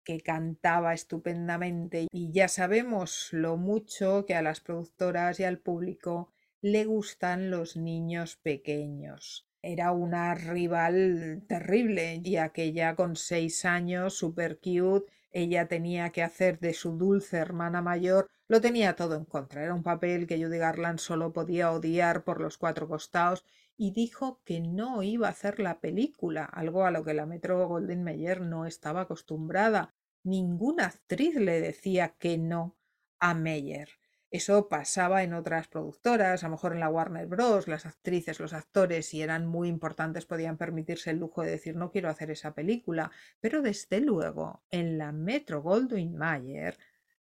que 0.09 0.23
cantaba 0.23 0.95
estupendamente 0.95 2.07
y 2.11 2.33
ya 2.33 2.49
sabemos 2.49 3.29
lo 3.31 3.59
mucho 3.59 4.25
que 4.25 4.35
a 4.35 4.41
las 4.41 4.63
productoras 4.63 5.39
y 5.39 5.45
al 5.45 5.59
público 5.59 6.33
le 6.63 6.87
gustan 6.87 7.51
los 7.51 7.77
niños 7.77 8.37
pequeños. 8.37 9.47
Era 9.61 9.93
una 9.93 10.35
rival 10.35 11.45
terrible, 11.47 12.23
ya 12.23 12.49
que 12.55 12.73
ya 12.73 12.97
con 12.97 13.17
seis 13.17 13.67
años, 13.67 14.15
super 14.15 14.59
cute, 14.59 15.13
ella 15.31 15.69
tenía 15.69 16.09
que 16.09 16.23
hacer 16.23 16.59
de 16.59 16.73
su 16.73 16.97
dulce 16.97 17.37
hermana 17.37 17.83
mayor, 17.83 18.31
lo 18.49 18.63
tenía 18.63 18.97
todo 18.97 19.15
en 19.15 19.27
contra. 19.27 19.63
Era 19.63 19.75
un 19.75 19.83
papel 19.83 20.27
que 20.27 20.43
Judy 20.43 20.57
Garland 20.57 21.01
solo 21.01 21.35
podía 21.35 21.71
odiar 21.71 22.25
por 22.25 22.41
los 22.41 22.57
cuatro 22.57 22.89
costados 22.89 23.45
y 23.77 23.91
dijo 23.91 24.41
que 24.47 24.61
no 24.61 25.03
iba 25.03 25.27
a 25.27 25.33
hacer 25.33 25.61
la 25.61 25.81
película, 25.81 26.47
algo 26.47 26.87
a 26.87 26.91
lo 26.91 27.05
que 27.05 27.13
la 27.13 27.27
Metro 27.27 27.69
Golden 27.69 28.05
Mayer 28.05 28.41
no 28.41 28.65
estaba 28.65 29.03
acostumbrada. 29.03 29.95
Ninguna 30.29 30.85
actriz 30.85 31.37
le 31.37 31.59
decía 31.59 32.15
que 32.19 32.37
no 32.37 32.77
a 33.19 33.33
Meyer. 33.33 33.89
Eso 34.31 34.69
pasaba 34.69 35.23
en 35.23 35.33
otras 35.33 35.69
productoras, 35.69 36.45
a 36.45 36.49
lo 36.49 36.51
mejor 36.53 36.75
en 36.75 36.81
la 36.81 36.91
Warner 36.91 37.27
Bros. 37.27 37.67
Las 37.67 37.87
actrices, 37.87 38.39
los 38.39 38.53
actores, 38.53 39.07
si 39.07 39.23
eran 39.23 39.47
muy 39.47 39.69
importantes, 39.69 40.27
podían 40.27 40.59
permitirse 40.59 41.11
el 41.11 41.17
lujo 41.17 41.41
de 41.41 41.53
decir 41.53 41.77
no 41.77 41.91
quiero 41.91 42.11
hacer 42.11 42.31
esa 42.31 42.53
película. 42.55 43.11
Pero 43.41 43.63
desde 43.63 44.01
luego, 44.01 44.63
en 44.71 44.99
la 44.99 45.13
Metro 45.13 45.63
Goldwyn 45.63 46.15
Mayer, 46.15 46.77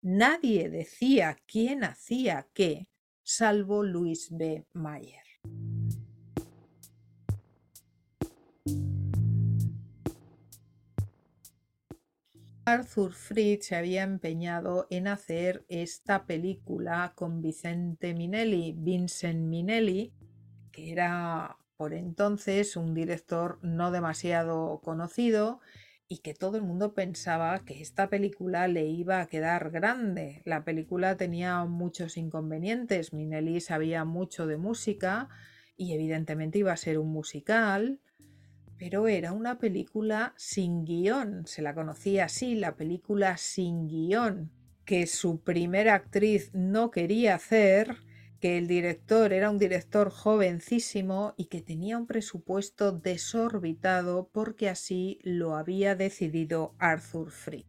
nadie 0.02 0.72
decía 0.72 1.38
quién 1.46 1.84
hacía 1.84 2.48
qué, 2.54 2.88
salvo 3.22 3.84
Louis 3.84 4.30
B. 4.32 4.66
Mayer. 4.74 5.79
Arthur 12.70 13.13
Fritz 13.13 13.65
se 13.65 13.76
había 13.76 14.03
empeñado 14.03 14.86
en 14.91 15.07
hacer 15.07 15.65
esta 15.70 16.28
película 16.28 17.13
con 17.15 17.41
Vicente 17.41 18.13
Minelli, 18.13 18.76
Vincent 18.78 19.39
Minelli, 19.39 20.13
que 20.72 20.91
era 20.91 21.57
por 21.78 21.95
entonces 21.95 22.76
un 22.76 22.93
director 22.93 23.57
no 23.63 23.89
demasiado 23.89 24.82
conocido 24.84 25.61
y 26.07 26.20
que 26.20 26.36
todo 26.36 26.57
el 26.57 26.63
mundo 26.63 26.93
pensaba 26.93 27.65
que 27.65 27.82
esta 27.82 28.07
película 28.07 28.67
le 28.67 28.86
iba 28.86 29.20
a 29.20 29.26
quedar 29.26 29.72
grande. 29.72 30.43
La 30.45 30.63
película 30.63 31.17
tenía 31.17 31.65
muchos 31.65 32.17
inconvenientes, 32.17 33.13
Minelli 33.13 33.61
sabía 33.61 34.05
mucho 34.05 34.45
de 34.45 34.57
música 34.57 35.28
y 35.76 35.93
evidentemente 35.93 36.59
iba 36.59 36.72
a 36.72 36.78
ser 36.78 36.99
un 36.99 37.11
musical 37.11 37.99
pero 38.80 39.10
era 39.10 39.34
una 39.34 39.60
película 39.60 40.34
sin 40.38 40.86
guion, 40.86 41.46
se 41.46 41.62
la 41.62 41.76
conocía 41.76 42.26
así, 42.26 42.56
la 42.56 42.78
película 42.78 43.36
sin 43.36 43.88
guion, 43.88 44.52
que 44.86 45.06
su 45.06 45.42
primera 45.42 45.96
actriz 45.96 46.50
no 46.54 46.90
quería 46.90 47.36
hacer, 47.36 47.98
que 48.40 48.58
el 48.58 48.68
director 48.68 49.34
era 49.34 49.50
un 49.50 49.58
director 49.58 50.10
jovencísimo 50.10 51.34
y 51.36 51.48
que 51.48 51.62
tenía 51.62 51.98
un 51.98 52.08
presupuesto 52.08 52.94
desorbitado 52.94 54.30
porque 54.32 54.70
así 54.70 55.20
lo 55.24 55.58
había 55.58 55.96
decidido 55.96 56.74
Arthur 56.80 57.32
Fried. 57.32 57.66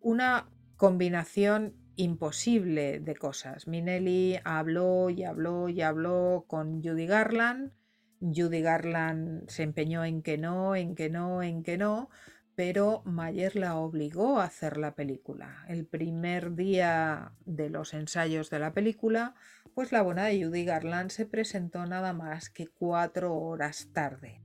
Una 0.00 0.48
combinación 0.76 1.74
imposible 1.96 3.00
de 3.00 3.14
cosas. 3.14 3.66
Minelli 3.66 4.38
habló 4.44 5.10
y 5.10 5.24
habló 5.24 5.68
y 5.68 5.82
habló 5.82 6.46
con 6.48 6.82
Judy 6.82 7.06
Garland 7.06 7.72
Judy 8.20 8.62
Garland 8.62 9.48
se 9.48 9.62
empeñó 9.62 10.04
en 10.04 10.22
que 10.22 10.38
no, 10.38 10.74
en 10.74 10.94
que 10.94 11.10
no, 11.10 11.42
en 11.42 11.62
que 11.62 11.78
no, 11.78 12.10
pero 12.54 13.02
Mayer 13.04 13.54
la 13.54 13.76
obligó 13.76 14.40
a 14.40 14.44
hacer 14.44 14.78
la 14.78 14.94
película. 14.94 15.64
El 15.68 15.86
primer 15.86 16.54
día 16.54 17.32
de 17.44 17.70
los 17.70 17.94
ensayos 17.94 18.50
de 18.50 18.58
la 18.58 18.74
película, 18.74 19.34
pues 19.74 19.92
la 19.92 20.02
buena 20.02 20.24
de 20.24 20.44
Judy 20.44 20.64
Garland 20.64 21.10
se 21.10 21.24
presentó 21.24 21.86
nada 21.86 22.12
más 22.12 22.50
que 22.50 22.66
cuatro 22.66 23.36
horas 23.36 23.90
tarde. 23.92 24.42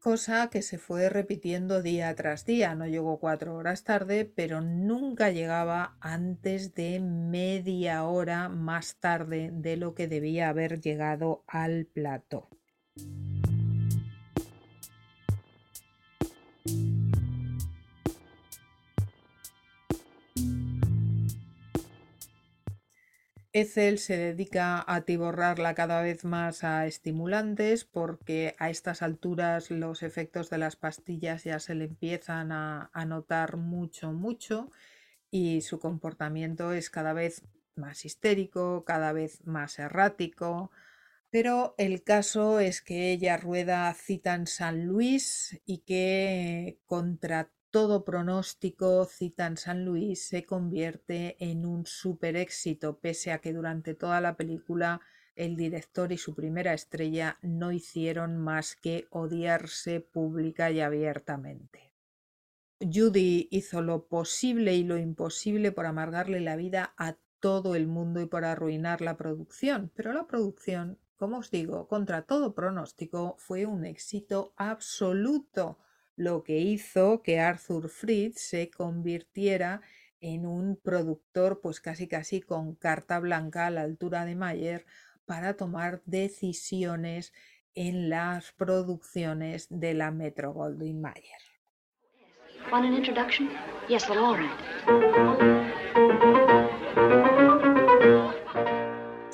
Cosa 0.00 0.48
que 0.48 0.62
se 0.62 0.78
fue 0.78 1.08
repitiendo 1.08 1.82
día 1.82 2.14
tras 2.14 2.44
día. 2.44 2.76
No 2.76 2.86
llegó 2.86 3.18
cuatro 3.18 3.56
horas 3.56 3.82
tarde, 3.82 4.24
pero 4.24 4.60
nunca 4.60 5.30
llegaba 5.30 5.96
antes 6.00 6.74
de 6.74 7.00
media 7.00 8.04
hora 8.04 8.48
más 8.48 9.00
tarde 9.00 9.50
de 9.52 9.76
lo 9.76 9.94
que 9.94 10.06
debía 10.06 10.50
haber 10.50 10.80
llegado 10.80 11.42
al 11.48 11.86
plato. 11.86 12.48
Ethel 23.60 23.98
se 23.98 24.16
dedica 24.16 24.84
a 24.86 25.00
tiborrarla 25.02 25.74
cada 25.74 26.00
vez 26.02 26.24
más 26.24 26.62
a 26.64 26.86
estimulantes 26.86 27.84
porque 27.84 28.54
a 28.58 28.70
estas 28.70 29.02
alturas 29.02 29.70
los 29.70 30.02
efectos 30.02 30.48
de 30.50 30.58
las 30.58 30.76
pastillas 30.76 31.44
ya 31.44 31.58
se 31.58 31.74
le 31.74 31.86
empiezan 31.86 32.52
a, 32.52 32.90
a 32.92 33.04
notar 33.04 33.56
mucho, 33.56 34.12
mucho 34.12 34.70
y 35.30 35.62
su 35.62 35.78
comportamiento 35.80 36.72
es 36.72 36.88
cada 36.90 37.12
vez 37.12 37.42
más 37.74 38.04
histérico, 38.04 38.84
cada 38.84 39.12
vez 39.12 39.44
más 39.44 39.78
errático, 39.78 40.70
pero 41.30 41.74
el 41.78 42.02
caso 42.04 42.60
es 42.60 42.80
que 42.80 43.12
ella 43.12 43.36
rueda 43.36 43.92
cita 43.94 44.34
en 44.34 44.46
San 44.46 44.86
Luis 44.86 45.60
y 45.66 45.78
que 45.78 46.78
contra 46.86 47.50
todo 47.70 48.04
pronóstico 48.04 49.04
cita 49.04 49.46
en 49.46 49.56
San 49.56 49.84
Luis 49.84 50.26
se 50.26 50.44
convierte 50.44 51.36
en 51.38 51.66
un 51.66 51.86
super 51.86 52.36
éxito, 52.36 52.98
pese 52.98 53.32
a 53.32 53.38
que 53.38 53.52
durante 53.52 53.94
toda 53.94 54.20
la 54.20 54.36
película 54.36 55.00
el 55.34 55.56
director 55.56 56.12
y 56.12 56.18
su 56.18 56.34
primera 56.34 56.74
estrella 56.74 57.38
no 57.42 57.70
hicieron 57.70 58.38
más 58.38 58.74
que 58.74 59.06
odiarse 59.10 60.00
pública 60.00 60.70
y 60.70 60.80
abiertamente. 60.80 61.92
Judy 62.80 63.48
hizo 63.50 63.82
lo 63.82 64.06
posible 64.06 64.74
y 64.74 64.84
lo 64.84 64.96
imposible 64.96 65.72
por 65.72 65.86
amargarle 65.86 66.40
la 66.40 66.56
vida 66.56 66.94
a 66.96 67.16
todo 67.40 67.74
el 67.74 67.86
mundo 67.86 68.20
y 68.20 68.26
por 68.26 68.44
arruinar 68.44 69.00
la 69.00 69.16
producción, 69.16 69.92
pero 69.94 70.12
la 70.12 70.26
producción 70.26 70.98
como 71.18 71.38
os 71.38 71.50
digo, 71.50 71.88
contra 71.88 72.22
todo 72.22 72.54
pronóstico, 72.54 73.34
fue 73.38 73.66
un 73.66 73.84
éxito 73.84 74.54
absoluto, 74.56 75.78
lo 76.18 76.42
que 76.42 76.58
hizo 76.58 77.22
que 77.22 77.38
Arthur 77.38 77.88
Fritz 77.88 78.40
se 78.40 78.70
convirtiera 78.70 79.80
en 80.20 80.46
un 80.46 80.76
productor 80.76 81.60
pues 81.60 81.80
casi 81.80 82.08
casi 82.08 82.40
con 82.40 82.74
carta 82.74 83.20
blanca 83.20 83.66
a 83.66 83.70
la 83.70 83.82
altura 83.82 84.24
de 84.24 84.34
Mayer 84.34 84.84
para 85.26 85.54
tomar 85.54 86.02
decisiones 86.06 87.32
en 87.76 88.10
las 88.10 88.50
producciones 88.50 89.68
de 89.70 89.94
la 89.94 90.10
Metro 90.10 90.52
Goldwyn 90.52 91.00
Mayer. 91.00 91.22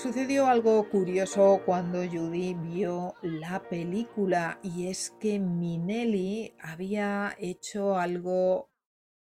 Sucedió 0.05 0.49
algo 0.49 0.87
curioso 0.91 1.63
cuando 1.65 2.01
Judy 2.07 2.53
vio 2.53 3.15
la 3.23 3.67
película 3.71 4.61
y 4.63 4.89
es 4.89 5.15
que 5.19 5.39
Minelli 5.39 6.55
había 6.61 7.35
hecho 7.39 7.97
algo 7.97 8.69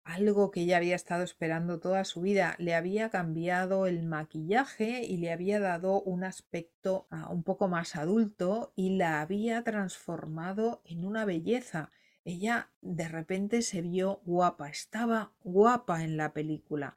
algo 0.05 0.51
que 0.51 0.61
ella 0.61 0.77
había 0.77 0.95
estado 0.95 1.25
esperando 1.25 1.81
toda 1.81 2.05
su 2.05 2.21
vida. 2.21 2.55
Le 2.59 2.75
había 2.75 3.09
cambiado 3.09 3.87
el 3.87 4.03
maquillaje 4.03 5.03
y 5.03 5.17
le 5.17 5.33
había 5.33 5.59
dado 5.59 6.01
un 6.01 6.23
aspecto 6.23 7.07
ah, 7.09 7.27
un 7.29 7.43
poco 7.43 7.67
más 7.67 7.97
adulto 7.97 8.71
y 8.77 8.95
la 8.95 9.19
había 9.19 9.65
transformado 9.65 10.81
en 10.85 11.03
una 11.03 11.25
belleza. 11.25 11.91
ella 12.23 12.69
de 12.79 13.09
repente 13.09 13.63
se 13.63 13.81
vio 13.81 14.21
guapa, 14.23 14.69
estaba 14.69 15.33
guapa 15.43 16.05
en 16.05 16.15
la 16.15 16.31
película. 16.31 16.95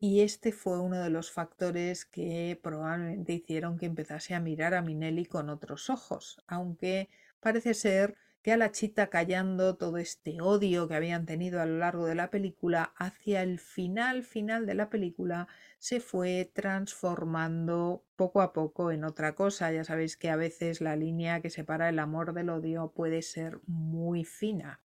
Y 0.00 0.20
este 0.20 0.52
fue 0.52 0.80
uno 0.80 1.00
de 1.00 1.10
los 1.10 1.32
factores 1.32 2.04
que 2.04 2.58
probablemente 2.62 3.32
hicieron 3.32 3.78
que 3.78 3.86
empezase 3.86 4.34
a 4.34 4.40
mirar 4.40 4.74
a 4.74 4.82
Minelli 4.82 5.26
con 5.26 5.50
otros 5.50 5.90
ojos, 5.90 6.42
aunque 6.46 7.08
parece 7.40 7.74
ser 7.74 8.16
que 8.42 8.52
a 8.52 8.56
la 8.56 8.70
chita 8.70 9.08
callando 9.08 9.76
todo 9.76 9.98
este 9.98 10.40
odio 10.40 10.86
que 10.86 10.94
habían 10.94 11.26
tenido 11.26 11.60
a 11.60 11.66
lo 11.66 11.78
largo 11.78 12.06
de 12.06 12.14
la 12.14 12.30
película, 12.30 12.92
hacia 12.96 13.42
el 13.42 13.58
final 13.58 14.22
final 14.22 14.66
de 14.66 14.74
la 14.74 14.88
película 14.88 15.48
se 15.78 15.98
fue 15.98 16.48
transformando 16.54 18.04
poco 18.14 18.40
a 18.40 18.52
poco 18.52 18.92
en 18.92 19.02
otra 19.02 19.34
cosa. 19.34 19.72
Ya 19.72 19.82
sabéis 19.82 20.16
que 20.16 20.30
a 20.30 20.36
veces 20.36 20.80
la 20.80 20.94
línea 20.94 21.40
que 21.40 21.50
separa 21.50 21.88
el 21.88 21.98
amor 21.98 22.34
del 22.34 22.50
odio 22.50 22.92
puede 22.94 23.22
ser 23.22 23.60
muy 23.66 24.24
fina. 24.24 24.80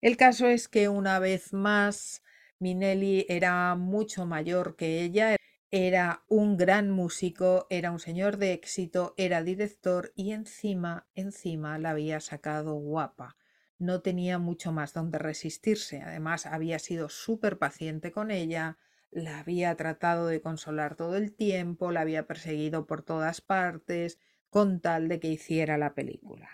El 0.00 0.16
caso 0.16 0.46
es 0.46 0.68
que 0.68 0.88
una 0.88 1.18
vez 1.18 1.52
más 1.52 2.22
Minelli 2.62 3.26
era 3.28 3.74
mucho 3.74 4.24
mayor 4.24 4.76
que 4.76 5.02
ella, 5.02 5.34
era 5.72 6.22
un 6.28 6.56
gran 6.56 6.90
músico, 6.90 7.66
era 7.70 7.90
un 7.90 7.98
señor 7.98 8.36
de 8.36 8.52
éxito, 8.52 9.14
era 9.16 9.42
director 9.42 10.12
y 10.14 10.30
encima, 10.30 11.08
encima 11.16 11.76
la 11.78 11.90
había 11.90 12.20
sacado 12.20 12.74
guapa. 12.74 13.36
No 13.78 14.00
tenía 14.00 14.38
mucho 14.38 14.70
más 14.70 14.94
donde 14.94 15.18
resistirse. 15.18 16.02
Además, 16.02 16.46
había 16.46 16.78
sido 16.78 17.08
súper 17.08 17.58
paciente 17.58 18.12
con 18.12 18.30
ella, 18.30 18.78
la 19.10 19.40
había 19.40 19.74
tratado 19.74 20.28
de 20.28 20.40
consolar 20.40 20.94
todo 20.94 21.16
el 21.16 21.34
tiempo, 21.34 21.90
la 21.90 22.02
había 22.02 22.28
perseguido 22.28 22.86
por 22.86 23.02
todas 23.02 23.40
partes, 23.40 24.20
con 24.50 24.80
tal 24.80 25.08
de 25.08 25.18
que 25.18 25.28
hiciera 25.28 25.78
la 25.78 25.94
película. 25.94 26.48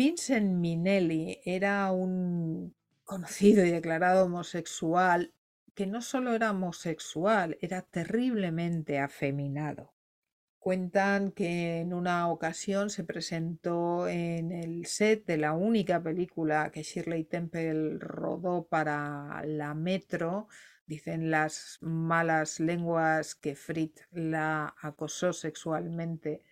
Vincent 0.00 0.54
Minelli 0.54 1.42
era 1.44 1.92
un 1.92 2.74
conocido 3.04 3.66
y 3.66 3.70
declarado 3.70 4.24
homosexual 4.24 5.34
que 5.74 5.86
no 5.86 6.00
solo 6.00 6.34
era 6.34 6.52
homosexual, 6.52 7.58
era 7.60 7.82
terriblemente 7.82 8.98
afeminado. 8.98 9.92
Cuentan 10.58 11.32
que 11.32 11.80
en 11.80 11.92
una 11.92 12.30
ocasión 12.30 12.88
se 12.88 13.04
presentó 13.04 14.08
en 14.08 14.52
el 14.52 14.86
set 14.86 15.26
de 15.26 15.36
la 15.36 15.52
única 15.52 16.02
película 16.02 16.70
que 16.72 16.82
Shirley 16.82 17.24
Temple 17.24 17.98
rodó 17.98 18.68
para 18.68 19.42
la 19.44 19.74
Metro. 19.74 20.48
Dicen 20.86 21.30
las 21.30 21.76
malas 21.82 22.58
lenguas 22.58 23.34
que 23.34 23.54
Fritz 23.54 24.08
la 24.12 24.74
acosó 24.80 25.34
sexualmente 25.34 26.42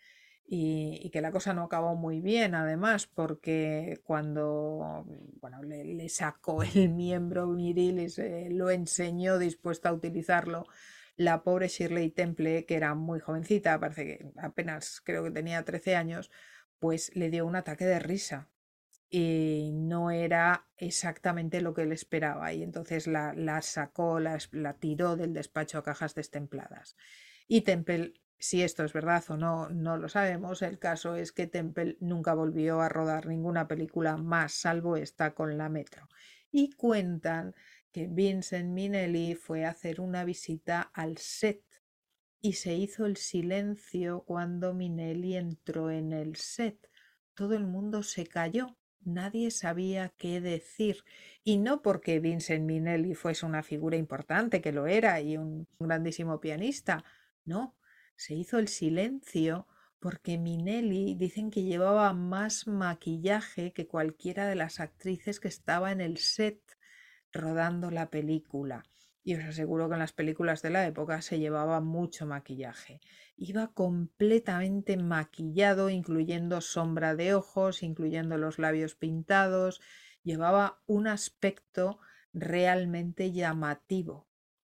y, 0.51 1.11
que 1.11 1.21
la 1.21 1.31
cosa 1.31 1.53
no 1.53 1.65
acabó 1.65 1.95
muy 1.95 2.21
bien, 2.21 2.55
además, 2.55 3.07
porque 3.07 4.01
cuando 4.05 5.05
bueno, 5.41 5.63
le, 5.63 6.09
sacó 6.09 6.63
el 6.75 6.89
miembro 6.89 7.53
viril 7.53 8.01
y 8.01 8.09
se 8.09 8.49
lo 8.51 8.71
enseñó 8.71 9.39
dispuesta 9.39 9.91
a 9.91 9.93
utilizarlo, 9.93 10.65
la 11.17 11.43
pobre 11.43 11.69
Shirley 11.69 12.11
Temple, 12.11 12.65
que 12.65 12.77
era 12.77 12.95
muy 12.95 13.21
jovencita, 13.21 13.79
parece 13.79 14.07
que 14.07 14.33
apenas 14.39 15.03
creo 15.05 15.23
que 15.25 15.33
tenía 15.33 15.65
13 15.65 15.97
años, 15.97 16.31
pues 16.79 17.15
le 17.15 17.29
dio 17.29 17.45
un 17.45 17.57
ataque 17.57 17.85
de 17.85 17.99
risa 17.99 18.49
y 19.11 19.71
no 19.75 20.11
era 20.11 20.67
exactamente 20.79 21.61
lo 21.61 21.75
que 21.75 21.83
él 21.83 21.93
esperaba 21.93 22.53
y 22.55 22.63
entonces 22.63 23.07
la, 23.07 23.35
la 23.35 23.61
sacó, 23.63 24.21
la, 24.21 24.39
la 24.53 24.75
tiró 24.75 25.17
del 25.17 25.35
despacho 25.35 25.79
a 25.79 25.85
cajas 25.85 26.15
destempladas. 26.15 26.97
Y 27.49 27.63
Temple 27.63 28.15
si 28.39 28.63
esto 28.63 28.85
es 28.85 28.93
verdad 28.93 29.25
o 29.29 29.37
no, 29.37 29.69
no 29.69 29.97
lo 29.97 30.09
sabemos. 30.09 30.63
El 30.63 30.79
caso 30.79 31.17
es 31.17 31.33
que 31.33 31.47
Temple 31.47 31.97
nunca 32.01 32.35
volvió 32.35 32.81
a 32.81 32.89
rodar 32.89 33.27
ninguna 33.27 33.67
película 33.67 34.17
más, 34.17 34.53
salvo 34.53 34.97
esta 34.97 35.35
con 35.35 35.59
la 35.59 35.69
Metro. 35.69 36.09
Y 36.51 36.71
cuentan 36.71 37.55
que 37.93 38.07
Vincent 38.07 38.71
Minelli 38.71 39.35
fue 39.35 39.65
a 39.65 39.71
hacer 39.71 40.01
una 40.01 40.25
visita 40.25 40.91
al 40.95 41.19
set 41.19 41.63
y 42.41 42.53
se 42.53 42.75
hizo 42.75 43.07
el 43.07 43.17
silencio 43.17 44.23
cuando 44.23 44.73
Minelli 44.73 45.37
entró 45.37 45.91
en 45.91 46.13
el 46.13 46.37
set. 46.37 46.91
Todo 47.35 47.55
el 47.55 47.67
mundo 47.67 48.03
se 48.03 48.27
calló, 48.27 48.77
nadie 49.01 49.51
sabía 49.51 50.13
qué 50.17 50.41
decir. 50.41 51.05
Y 51.43 51.57
no 51.59 51.83
porque 51.83 52.21
Vincent 52.21 52.65
Minelli 52.65 53.15
fuese 53.15 53.47
una 53.47 53.63
figura 53.65 53.97
importante, 53.97 54.61
que 54.61 54.73
lo 54.73 54.87
era, 54.87 55.21
y 55.21 55.37
un 55.37 55.67
grandísimo 55.81 56.41
pianista, 56.41 57.05
no, 57.45 57.75
se 58.19 58.35
hizo 58.35 58.59
el 58.59 58.67
silencio 58.67 59.69
porque 60.01 60.39
Minelli 60.39 61.15
dicen 61.15 61.53
que 61.53 61.63
llevaba 61.63 62.13
más 62.13 62.67
maquillaje 62.67 63.73
que 63.73 63.87
cualquiera 63.87 64.49
de 64.49 64.57
las 64.57 64.81
actrices 64.81 65.39
que 65.39 65.47
estaba 65.47 65.93
en 65.93 66.01
el 66.01 66.19
set 66.19 66.61
rodando 67.33 67.93
la 67.93 68.11
película. 68.11 68.83
Y 69.23 69.37
os 69.37 69.45
aseguro 69.45 69.89
que 69.89 69.95
en 69.95 70.01
las 70.01 70.13
películas 70.13 70.63
de 70.63 70.71
la 70.71 70.85
época 70.85 71.23
se 71.23 71.39
llevaba 71.39 71.81
mucho 71.81 72.27
maquillaje. 72.27 73.01
Iba 73.37 73.73
completamente 73.73 74.97
maquillado, 74.97 75.89
incluyendo 75.89 76.61
sombra 76.61 77.15
de 77.15 77.35
ojos, 77.35 77.85
incluyendo 77.85 78.37
los 78.37 78.59
labios 78.59 78.97
pintados. 78.97 79.81
Llevaba 80.25 80.83
un 80.87 81.07
aspecto 81.07 82.01
realmente 82.33 83.31
llamativo. 83.31 84.27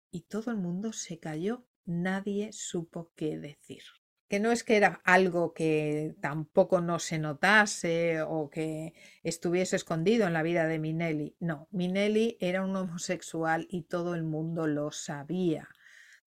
Y 0.10 0.22
todo 0.22 0.50
el 0.50 0.58
mundo 0.58 0.94
se 0.94 1.20
cayó 1.20 1.68
nadie 1.86 2.52
supo 2.52 3.12
qué 3.16 3.38
decir. 3.38 3.84
Que 4.28 4.40
no 4.40 4.52
es 4.52 4.64
que 4.64 4.78
era 4.78 5.02
algo 5.04 5.54
que 5.54 6.16
tampoco 6.20 6.82
no 6.82 6.98
se 6.98 7.20
notase 7.20 8.22
o 8.24 8.50
que 8.50 8.94
estuviese 9.24 9.76
escondido 9.76 10.26
en 10.26 10.34
la 10.34 10.42
vida 10.42 10.66
de 10.68 10.80
Minelli. 10.80 11.36
No, 11.40 11.68
Minelli 11.72 12.38
era 12.40 12.64
un 12.66 12.76
homosexual 12.76 13.68
y 13.70 13.84
todo 13.84 14.16
el 14.16 14.24
mundo 14.24 14.66
lo 14.66 14.92
sabía. 14.92 15.70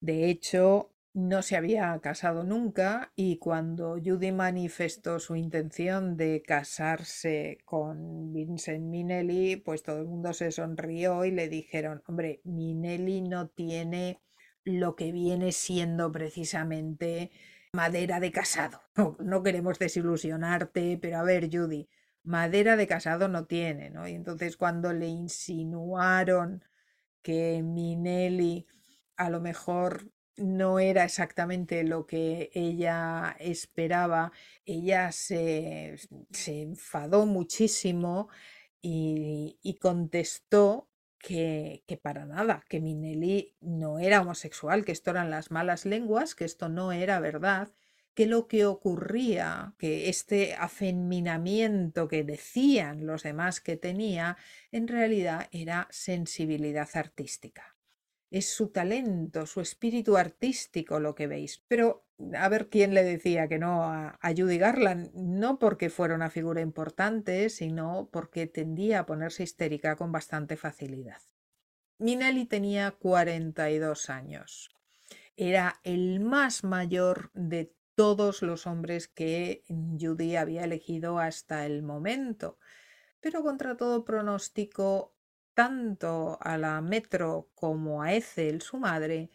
De 0.00 0.30
hecho, 0.30 0.92
no 1.18 1.42
se 1.42 1.56
había 1.56 1.98
casado 2.00 2.44
nunca 2.44 3.12
y 3.16 3.38
cuando 3.38 3.96
Judy 4.02 4.30
manifestó 4.30 5.18
su 5.18 5.34
intención 5.34 6.16
de 6.16 6.42
casarse 6.46 7.58
con 7.64 8.32
Vincent 8.32 8.84
Minelli, 8.84 9.56
pues 9.56 9.82
todo 9.82 9.98
el 9.98 10.06
mundo 10.06 10.32
se 10.32 10.52
sonrió 10.52 11.24
y 11.24 11.32
le 11.32 11.48
dijeron, 11.48 12.02
hombre, 12.06 12.40
Minelli 12.44 13.22
no 13.22 13.48
tiene 13.48 14.20
lo 14.68 14.96
que 14.96 15.12
viene 15.12 15.52
siendo 15.52 16.12
precisamente 16.12 17.30
madera 17.72 18.20
de 18.20 18.32
casado. 18.32 18.82
No, 19.20 19.42
queremos 19.42 19.78
desilusionarte, 19.78 20.98
pero 21.00 21.18
a 21.18 21.22
ver, 21.22 21.48
Judy, 21.50 21.88
madera 22.24 22.76
de 22.76 22.86
casado 22.86 23.28
no 23.28 23.46
tiene, 23.46 23.90
¿no? 23.90 24.06
Y 24.08 24.14
entonces 24.14 24.56
cuando 24.56 24.92
le 24.92 25.06
insinuaron 25.06 26.64
que 27.22 27.62
Minelli 27.62 28.66
a 29.16 29.30
lo 29.30 29.40
mejor 29.40 30.10
no 30.36 30.78
era 30.78 31.04
exactamente 31.04 31.82
lo 31.84 32.06
que 32.06 32.50
ella 32.54 33.36
esperaba, 33.40 34.32
ella 34.64 35.10
se, 35.12 35.96
se 36.30 36.62
enfadó 36.62 37.26
muchísimo 37.26 38.28
y, 38.80 39.58
y 39.62 39.74
contestó 39.78 40.87
que, 41.18 41.82
para 42.02 42.24
nada, 42.24 42.64
que 42.68 42.80
Minelli 42.80 43.56
no 43.60 43.98
era 43.98 44.20
homosexual, 44.22 44.84
que 44.84 44.92
esto 44.92 45.10
eran 45.10 45.30
las 45.30 45.50
malas 45.50 45.84
lenguas, 45.84 46.34
que 46.34 46.44
esto 46.44 46.68
no 46.68 46.92
era 46.92 47.20
verdad, 47.20 47.72
que 48.14 48.26
lo 48.26 48.48
que 48.48 48.66
ocurría, 48.66 49.74
que 49.78 50.08
este 50.08 50.54
afeminamiento 50.54 52.08
que 52.08 52.24
decían 52.24 53.06
los 53.06 53.22
demás 53.22 53.60
que 53.60 53.76
tenía, 53.76 54.36
en 54.72 54.88
realidad 54.88 55.48
era 55.52 55.86
sensibilidad 55.90 56.88
artística. 56.94 57.76
Es 58.30 58.50
su 58.50 58.68
talento, 58.70 59.46
su 59.46 59.60
espíritu 59.60 60.16
artístico 60.16 61.00
lo 61.00 61.14
que 61.14 61.26
veis. 61.26 61.64
Pero 61.68 62.07
a 62.34 62.48
ver 62.48 62.68
quién 62.68 62.94
le 62.94 63.04
decía 63.04 63.48
que 63.48 63.58
no 63.58 63.84
a, 63.84 64.18
Judy 64.36 64.58
Garland, 64.58 65.12
no 65.14 65.58
porque 65.58 65.90
fuera 65.90 66.14
una 66.14 66.30
figura 66.30 66.60
importante, 66.60 67.48
sino 67.48 68.08
porque 68.12 68.46
tendía 68.46 69.00
a 69.00 69.06
ponerse 69.06 69.44
histérica 69.44 69.96
con 69.96 70.10
bastante 70.12 70.56
facilidad. 70.56 71.20
Minelli 71.98 72.46
tenía 72.46 72.92
42 72.92 74.10
años. 74.10 74.70
Era 75.36 75.80
el 75.84 76.20
más 76.20 76.64
mayor 76.64 77.30
de 77.34 77.72
todos 77.94 78.42
los 78.42 78.66
hombres 78.66 79.08
que 79.08 79.64
Judy 79.68 80.36
había 80.36 80.64
elegido 80.64 81.18
hasta 81.18 81.66
el 81.66 81.82
momento. 81.82 82.58
Pero 83.20 83.42
contra 83.42 83.76
todo 83.76 84.04
pronóstico, 84.04 85.14
tanto 85.54 86.38
a 86.40 86.58
la 86.58 86.80
Metro 86.80 87.50
como 87.54 88.02
a 88.02 88.14
Ethel, 88.14 88.62
su 88.62 88.78
madre, 88.78 89.30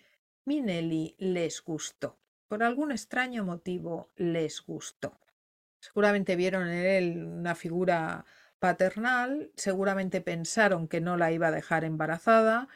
Minelli 0.46 1.16
les 1.18 1.62
gustó 1.62 2.23
por 2.54 2.62
algún 2.62 2.92
extraño 2.92 3.44
motivo 3.44 4.12
les 4.16 4.62
gustó. 4.62 5.18
Seguramente 5.80 6.36
vieron 6.36 6.68
en 6.70 6.86
él 6.86 7.26
una 7.26 7.56
figura 7.56 8.26
paternal, 8.60 9.50
seguramente 9.56 10.22
pensaron 10.22 10.88
que 10.88 11.02
no 11.02 11.18
la 11.18 11.32
iba 11.32 11.48
a 11.48 11.52
dejar 11.52 11.84
embarazada 11.84 12.68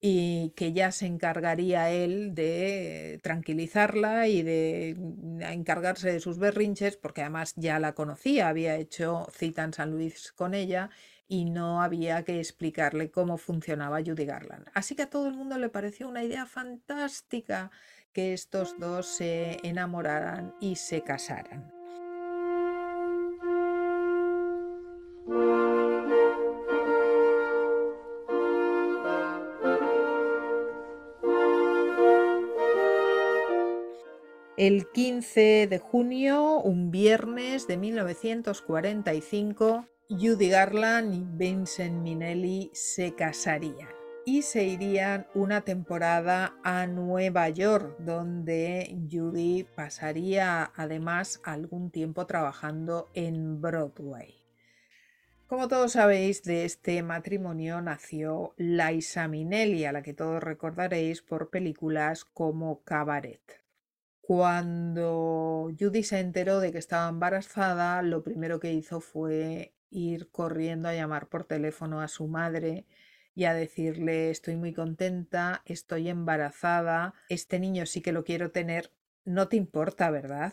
y 0.00 0.52
que 0.56 0.72
ya 0.72 0.90
se 0.90 1.06
encargaría 1.06 1.90
él 1.90 2.34
de 2.34 3.20
tranquilizarla 3.22 4.26
y 4.26 4.42
de 4.42 4.96
encargarse 5.42 6.10
de 6.10 6.18
sus 6.18 6.40
berrinches, 6.40 6.96
porque 6.96 7.20
además 7.20 7.54
ya 7.54 7.78
la 7.78 7.94
conocía, 7.94 8.48
había 8.48 8.74
hecho 8.74 9.28
cita 9.32 9.62
en 9.62 9.74
San 9.74 9.92
Luis 9.92 10.32
con 10.32 10.54
ella 10.54 10.90
y 11.28 11.44
no 11.44 11.82
había 11.82 12.24
que 12.24 12.40
explicarle 12.40 13.12
cómo 13.12 13.38
funcionaba 13.38 14.02
Judy 14.04 14.24
Garland. 14.24 14.66
Así 14.74 14.96
que 14.96 15.02
a 15.02 15.10
todo 15.10 15.28
el 15.28 15.34
mundo 15.34 15.56
le 15.56 15.68
pareció 15.68 16.08
una 16.08 16.24
idea 16.24 16.46
fantástica 16.46 17.70
que 18.12 18.32
estos 18.32 18.78
dos 18.78 19.06
se 19.06 19.58
enamoraran 19.62 20.54
y 20.60 20.76
se 20.76 21.02
casaran. 21.02 21.70
El 34.56 34.90
15 34.92 35.66
de 35.68 35.78
junio, 35.78 36.60
un 36.60 36.90
viernes 36.90 37.66
de 37.66 37.78
1945, 37.78 39.86
Judy 40.10 40.50
Garland 40.50 41.14
y 41.14 41.24
Vincent 41.24 42.02
Minnelli 42.02 42.70
se 42.74 43.14
casarían 43.14 43.99
y 44.24 44.42
se 44.42 44.64
irían 44.64 45.26
una 45.34 45.62
temporada 45.62 46.54
a 46.62 46.86
Nueva 46.86 47.48
York, 47.48 47.96
donde 47.98 48.96
Judy 49.10 49.66
pasaría 49.74 50.72
además 50.76 51.40
algún 51.44 51.90
tiempo 51.90 52.26
trabajando 52.26 53.08
en 53.14 53.60
Broadway. 53.60 54.34
Como 55.46 55.66
todos 55.66 55.92
sabéis, 55.92 56.44
de 56.44 56.64
este 56.64 57.02
matrimonio 57.02 57.80
nació 57.80 58.54
Liza 58.56 59.26
Minnelli, 59.26 59.84
a 59.84 59.92
la 59.92 60.02
que 60.02 60.14
todos 60.14 60.42
recordaréis 60.42 61.22
por 61.22 61.50
películas 61.50 62.24
como 62.24 62.84
Cabaret. 62.84 63.42
Cuando 64.20 65.72
Judy 65.76 66.04
se 66.04 66.20
enteró 66.20 66.60
de 66.60 66.70
que 66.70 66.78
estaba 66.78 67.08
embarazada, 67.08 68.00
lo 68.02 68.22
primero 68.22 68.60
que 68.60 68.72
hizo 68.72 69.00
fue 69.00 69.74
ir 69.90 70.30
corriendo 70.30 70.88
a 70.88 70.94
llamar 70.94 71.26
por 71.26 71.42
teléfono 71.42 72.00
a 72.00 72.06
su 72.06 72.28
madre 72.28 72.86
y 73.40 73.46
a 73.46 73.54
decirle 73.54 74.28
estoy 74.28 74.56
muy 74.56 74.74
contenta, 74.74 75.62
estoy 75.64 76.10
embarazada, 76.10 77.14
este 77.30 77.58
niño 77.58 77.86
sí 77.86 78.02
que 78.02 78.12
lo 78.12 78.22
quiero 78.22 78.50
tener, 78.50 78.92
no 79.24 79.48
te 79.48 79.56
importa, 79.56 80.10
¿verdad? 80.10 80.52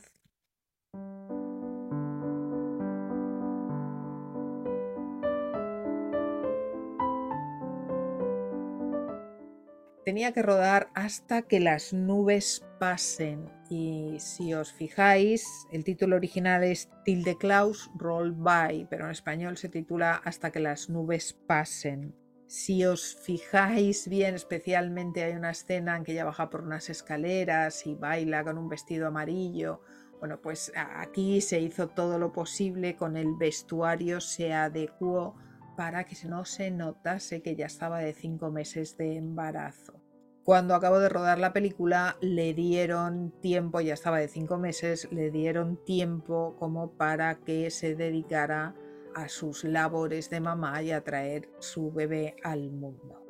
tenía 10.05 10.31
que 10.31 10.41
rodar 10.41 10.89
hasta 10.95 11.41
que 11.41 11.59
las 11.59 11.91
nubes 11.91 12.65
pasen. 12.79 13.51
Y 13.69 14.15
si 14.19 14.53
os 14.53 14.71
fijáis, 14.71 15.45
el 15.73 15.83
título 15.83 16.15
original 16.15 16.63
es 16.63 16.89
Till 17.03 17.25
the 17.25 17.35
Clouds 17.35 17.91
Roll 17.97 18.31
By, 18.31 18.88
pero 18.89 19.03
en 19.03 19.11
español 19.11 19.57
se 19.57 19.67
titula 19.67 20.15
Hasta 20.23 20.51
que 20.51 20.61
las 20.61 20.89
nubes 20.89 21.33
pasen. 21.33 22.15
Si 22.47 22.85
os 22.85 23.13
fijáis 23.15 24.07
bien, 24.07 24.33
especialmente 24.33 25.21
hay 25.21 25.33
una 25.33 25.51
escena 25.51 25.97
en 25.97 26.05
que 26.05 26.13
ella 26.13 26.23
baja 26.23 26.49
por 26.49 26.61
unas 26.61 26.89
escaleras 26.89 27.85
y 27.85 27.95
baila 27.95 28.45
con 28.45 28.57
un 28.57 28.69
vestido 28.69 29.07
amarillo. 29.07 29.81
Bueno, 30.19 30.41
pues 30.41 30.71
aquí 30.75 31.41
se 31.41 31.59
hizo 31.59 31.89
todo 31.89 32.17
lo 32.17 32.31
posible 32.31 32.95
con 32.95 33.17
el 33.17 33.35
vestuario, 33.35 34.21
se 34.21 34.53
adecuó 34.53 35.35
para 35.75 36.05
que 36.05 36.15
no 36.25 36.45
se 36.45 36.71
notase 36.71 37.41
que 37.41 37.55
ya 37.55 37.65
estaba 37.65 37.99
de 37.99 38.13
cinco 38.13 38.49
meses 38.49 38.97
de 38.97 39.17
embarazo. 39.17 40.01
Cuando 40.43 40.73
acabo 40.73 40.99
de 40.99 41.09
rodar 41.09 41.39
la 41.39 41.51
película 41.51 42.15
le 42.21 42.53
dieron 42.53 43.33
tiempo, 43.41 43.81
ya 43.81 43.93
estaba 43.93 44.19
de 44.19 44.29
cinco 44.29 44.57
meses, 44.57 45.11
le 45.11 45.29
dieron 45.31 45.83
tiempo 45.83 46.55
como 46.57 46.93
para 46.93 47.35
que 47.35 47.69
se 47.69 47.95
dedicara 47.95 48.73
a 49.18 49.30
sus 49.30 49.63
labores 49.63 50.30
de 50.30 50.39
mamá 50.39 50.82
y 50.84 50.91
a 50.91 51.03
traer 51.03 51.49
su 51.59 51.91
bebé 51.91 52.36
al 52.43 52.70
mundo. 52.70 53.24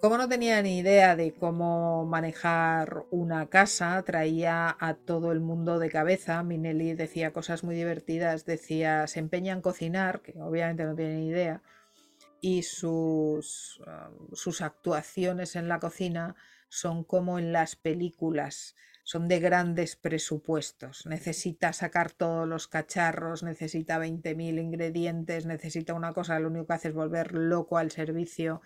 Como 0.00 0.18
no 0.18 0.28
tenía 0.28 0.60
ni 0.62 0.78
idea 0.78 1.14
de 1.14 1.32
cómo 1.32 2.04
manejar 2.06 3.04
una 3.10 3.48
casa, 3.48 4.02
traía 4.02 4.76
a 4.80 4.94
todo 4.94 5.30
el 5.30 5.38
mundo 5.38 5.78
de 5.78 5.90
cabeza. 5.90 6.42
Minelli 6.42 6.94
decía 6.94 7.32
cosas 7.32 7.62
muy 7.62 7.76
divertidas, 7.76 8.44
decía, 8.44 9.06
se 9.06 9.20
empeña 9.20 9.52
en 9.52 9.62
cocinar, 9.62 10.20
que 10.22 10.34
obviamente 10.40 10.84
no 10.84 10.96
tiene 10.96 11.18
ni 11.18 11.28
idea, 11.28 11.62
y 12.40 12.64
sus, 12.64 13.80
um, 13.86 14.34
sus 14.34 14.60
actuaciones 14.60 15.54
en 15.54 15.68
la 15.68 15.78
cocina 15.78 16.34
son 16.68 17.04
como 17.04 17.38
en 17.38 17.52
las 17.52 17.76
películas, 17.76 18.74
son 19.02 19.28
de 19.28 19.40
grandes 19.40 19.96
presupuestos. 19.96 21.06
Necesita 21.06 21.72
sacar 21.72 22.12
todos 22.12 22.46
los 22.46 22.68
cacharros, 22.68 23.42
necesita 23.42 23.98
20.000 23.98 24.60
ingredientes, 24.60 25.46
necesita 25.46 25.94
una 25.94 26.12
cosa, 26.12 26.38
lo 26.38 26.48
único 26.48 26.66
que 26.66 26.74
hace 26.74 26.88
es 26.88 26.94
volver 26.94 27.32
loco 27.34 27.78
al 27.78 27.90
servicio 27.90 28.62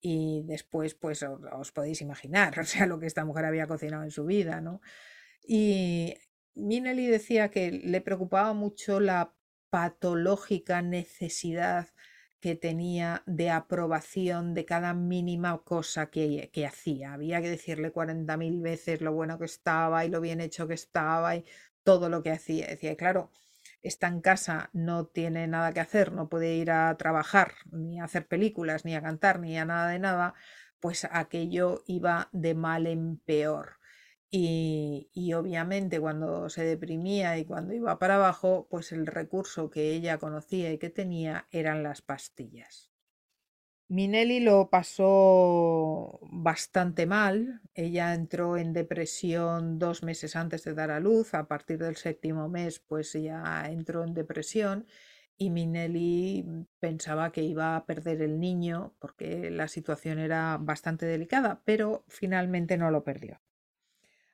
y 0.00 0.42
después 0.44 0.94
pues 0.94 1.22
os, 1.22 1.72
podéis 1.72 2.00
imaginar, 2.00 2.58
o 2.60 2.64
sea, 2.64 2.86
lo 2.86 2.98
que 2.98 3.06
esta 3.06 3.24
mujer 3.24 3.44
había 3.44 3.66
cocinado 3.66 4.04
en 4.04 4.10
su 4.10 4.24
vida, 4.24 4.60
¿no? 4.60 4.80
Y 5.46 6.14
Minelli 6.54 7.06
decía 7.06 7.50
que 7.50 7.72
le 7.72 8.00
preocupaba 8.00 8.52
mucho 8.52 9.00
la 9.00 9.34
patológica 9.70 10.82
necesidad 10.82 11.88
que 12.42 12.56
tenía 12.56 13.22
de 13.26 13.50
aprobación 13.50 14.52
de 14.54 14.64
cada 14.66 14.94
mínima 14.94 15.62
cosa 15.64 16.10
que, 16.10 16.50
que 16.52 16.66
hacía. 16.66 17.14
Había 17.14 17.40
que 17.40 17.48
decirle 17.48 17.92
40.000 17.92 18.60
veces 18.60 19.00
lo 19.00 19.12
bueno 19.12 19.38
que 19.38 19.46
estaba 19.46 20.04
y 20.04 20.08
lo 20.10 20.20
bien 20.20 20.40
hecho 20.40 20.66
que 20.68 20.74
estaba 20.74 21.36
y 21.36 21.44
todo 21.84 22.08
lo 22.10 22.22
que 22.22 22.32
hacía. 22.32 22.66
Decía, 22.66 22.96
claro, 22.96 23.30
está 23.82 24.08
en 24.08 24.20
casa, 24.20 24.70
no 24.72 25.06
tiene 25.06 25.46
nada 25.46 25.72
que 25.72 25.80
hacer, 25.80 26.12
no 26.12 26.28
puede 26.28 26.56
ir 26.56 26.72
a 26.72 26.96
trabajar, 26.98 27.52
ni 27.70 28.00
a 28.00 28.04
hacer 28.04 28.26
películas, 28.26 28.84
ni 28.84 28.96
a 28.96 29.02
cantar, 29.02 29.38
ni 29.40 29.56
a 29.56 29.64
nada 29.64 29.88
de 29.90 30.00
nada, 30.00 30.34
pues 30.80 31.06
aquello 31.12 31.84
iba 31.86 32.28
de 32.32 32.54
mal 32.54 32.88
en 32.88 33.18
peor. 33.18 33.78
Y, 34.34 35.34
obviamente 35.34 36.00
cuando 36.00 36.48
se 36.48 36.64
deprimía 36.64 37.36
y 37.36 37.44
cuando 37.44 37.74
iba 37.74 37.98
para 37.98 38.14
abajo, 38.14 38.66
pues 38.70 38.90
el 38.90 39.06
recurso 39.06 39.68
que 39.68 39.92
ella 39.92 40.16
conocía 40.16 40.72
y 40.72 40.78
que 40.78 40.88
tenía 40.88 41.46
eran 41.50 41.82
las 41.82 42.00
pastillas. 42.00 42.90
Minelli 43.88 44.40
lo 44.40 44.70
pasó 44.70 46.18
bastante 46.22 47.04
mal. 47.04 47.60
Ella 47.74 48.14
entró 48.14 48.56
en 48.56 48.72
depresión 48.72 49.78
dos 49.78 50.02
meses 50.02 50.34
antes 50.34 50.64
de 50.64 50.72
dar 50.72 50.90
a 50.90 51.00
luz. 51.00 51.34
A 51.34 51.46
partir 51.46 51.76
del 51.78 51.96
séptimo 51.96 52.48
mes, 52.48 52.78
pues 52.80 53.12
ya 53.12 53.68
entró 53.68 54.02
en 54.02 54.14
depresión 54.14 54.86
y 55.36 55.50
Minelli 55.50 56.46
pensaba 56.80 57.32
que 57.32 57.42
iba 57.42 57.76
a 57.76 57.84
perder 57.84 58.22
el 58.22 58.40
niño 58.40 58.94
porque 58.98 59.50
la 59.50 59.68
situación 59.68 60.18
era 60.18 60.56
bastante 60.58 61.04
delicada, 61.04 61.60
pero 61.66 62.06
finalmente 62.08 62.78
no 62.78 62.90
lo 62.90 63.04
perdió. 63.04 63.41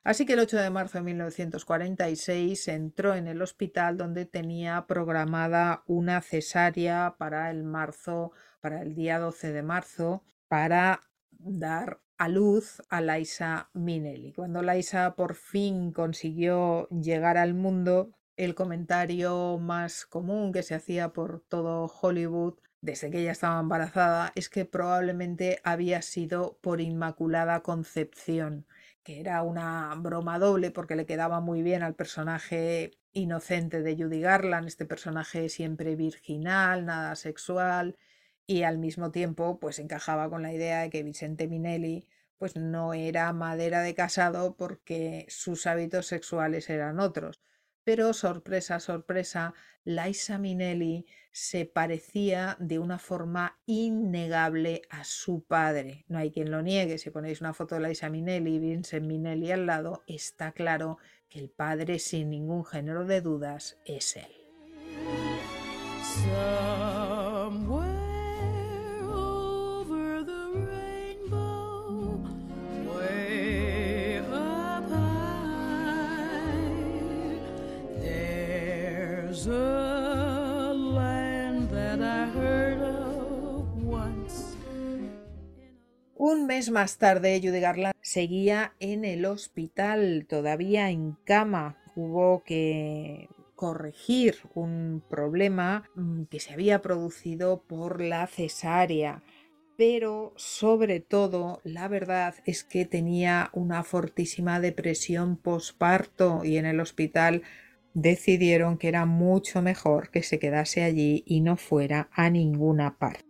Así 0.03 0.25
que 0.25 0.33
el 0.33 0.39
8 0.39 0.57
de 0.57 0.69
marzo 0.69 0.97
de 0.97 1.03
1946 1.03 2.67
entró 2.69 3.15
en 3.15 3.27
el 3.27 3.41
hospital 3.41 3.97
donde 3.97 4.25
tenía 4.25 4.85
programada 4.87 5.83
una 5.87 6.21
cesárea 6.21 7.15
para 7.17 7.51
el 7.51 7.63
marzo, 7.63 8.31
para 8.61 8.81
el 8.81 8.95
día 8.95 9.19
12 9.19 9.51
de 9.51 9.63
marzo, 9.63 10.23
para 10.47 11.01
dar 11.31 11.99
a 12.17 12.29
luz 12.29 12.81
a 12.89 13.01
Liza 13.01 13.69
Minnelli. 13.73 14.33
Cuando 14.33 14.61
Liza 14.61 15.15
por 15.15 15.35
fin 15.35 15.91
consiguió 15.91 16.87
llegar 16.89 17.37
al 17.37 17.53
mundo, 17.53 18.11
el 18.37 18.55
comentario 18.55 19.57
más 19.57 20.05
común 20.05 20.53
que 20.53 20.63
se 20.63 20.75
hacía 20.75 21.09
por 21.09 21.41
todo 21.41 21.91
Hollywood 22.01 22.55
desde 22.81 23.11
que 23.11 23.19
ella 23.19 23.31
estaba 23.31 23.59
embarazada 23.59 24.31
es 24.35 24.47
que 24.47 24.63
probablemente 24.63 25.59
había 25.65 26.01
sido 26.01 26.57
por 26.61 26.79
inmaculada 26.79 27.61
concepción 27.61 28.65
que 29.03 29.19
era 29.19 29.43
una 29.43 29.93
broma 29.97 30.39
doble 30.39 30.71
porque 30.71 30.95
le 30.95 31.05
quedaba 31.05 31.39
muy 31.41 31.61
bien 31.61 31.83
al 31.83 31.95
personaje 31.95 32.91
inocente 33.13 33.81
de 33.81 33.95
Judy 33.95 34.21
Garland, 34.21 34.67
este 34.67 34.85
personaje 34.85 35.49
siempre 35.49 35.95
virginal, 35.95 36.85
nada 36.85 37.15
sexual, 37.15 37.97
y 38.45 38.63
al 38.63 38.77
mismo 38.77 39.11
tiempo 39.11 39.59
pues 39.59 39.79
encajaba 39.79 40.29
con 40.29 40.41
la 40.43 40.53
idea 40.53 40.81
de 40.81 40.89
que 40.89 41.03
Vicente 41.03 41.47
Minelli 41.47 42.07
pues 42.37 42.55
no 42.55 42.93
era 42.93 43.31
madera 43.33 43.81
de 43.81 43.93
casado 43.93 44.55
porque 44.55 45.25
sus 45.29 45.67
hábitos 45.67 46.07
sexuales 46.07 46.69
eran 46.69 46.99
otros. 46.99 47.41
Pero 47.83 48.13
sorpresa, 48.13 48.79
sorpresa, 48.79 49.53
Liza 49.83 50.37
Minnelli 50.37 51.05
se 51.31 51.65
parecía 51.65 52.57
de 52.59 52.79
una 52.79 52.99
forma 52.99 53.59
innegable 53.65 54.81
a 54.89 55.03
su 55.03 55.43
padre. 55.43 56.05
No 56.07 56.17
hay 56.17 56.31
quien 56.31 56.51
lo 56.51 56.61
niegue. 56.61 56.97
Si 56.97 57.09
ponéis 57.09 57.41
una 57.41 57.53
foto 57.53 57.75
de 57.75 57.87
Liza 57.87 58.09
Minnelli 58.09 58.55
y 58.55 58.59
Vincent 58.59 59.05
Minnelli 59.05 59.51
al 59.51 59.65
lado, 59.65 60.03
está 60.07 60.51
claro 60.51 60.97
que 61.29 61.39
el 61.39 61.49
padre, 61.49 61.99
sin 61.99 62.29
ningún 62.29 62.65
género 62.65 63.05
de 63.05 63.21
dudas, 63.21 63.77
es 63.85 64.17
él. 64.17 64.39
Un 86.21 86.47
mes 86.47 86.69
más 86.69 86.97
tarde, 86.97 87.39
Judy 87.41 87.61
Garland 87.61 87.95
seguía 88.01 88.73
en 88.81 89.05
el 89.05 89.25
hospital, 89.25 90.25
todavía 90.27 90.89
en 90.89 91.13
cama. 91.23 91.77
Hubo 91.95 92.43
que 92.43 93.29
corregir 93.55 94.35
un 94.53 95.01
problema 95.09 95.85
mm, 95.95 96.23
que 96.23 96.41
se 96.41 96.51
había 96.51 96.81
producido 96.81 97.61
por 97.61 98.01
la 98.01 98.27
cesárea. 98.27 99.23
Pero 99.77 100.33
sobre 100.35 100.99
todo, 100.99 101.61
la 101.63 101.87
verdad 101.87 102.35
es 102.45 102.65
que 102.65 102.83
tenía 102.83 103.49
una 103.53 103.85
fortísima 103.85 104.59
depresión 104.59 105.37
posparto 105.37 106.43
y 106.43 106.57
en 106.57 106.65
el 106.65 106.81
hospital 106.81 107.43
decidieron 107.93 108.77
que 108.77 108.89
era 108.89 109.05
mucho 109.05 109.61
mejor 109.61 110.11
que 110.11 110.23
se 110.23 110.37
quedase 110.37 110.83
allí 110.83 111.23
y 111.25 111.39
no 111.39 111.55
fuera 111.55 112.09
a 112.11 112.29
ninguna 112.29 112.97
parte. 112.97 113.28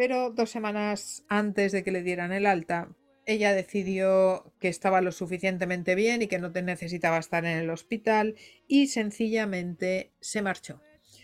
Pero 0.00 0.30
dos 0.30 0.48
semanas 0.48 1.26
antes 1.28 1.72
de 1.72 1.84
que 1.84 1.90
le 1.90 2.02
dieran 2.02 2.32
el 2.32 2.46
alta, 2.46 2.88
ella 3.26 3.52
decidió 3.52 4.50
que 4.58 4.68
estaba 4.68 5.02
lo 5.02 5.12
suficientemente 5.12 5.94
bien 5.94 6.22
y 6.22 6.26
que 6.26 6.38
no 6.38 6.48
necesitaba 6.48 7.18
estar 7.18 7.44
en 7.44 7.58
el 7.58 7.68
hospital 7.68 8.34
y 8.66 8.86
sencillamente 8.86 10.14
se 10.18 10.40
marchó. 10.40 10.80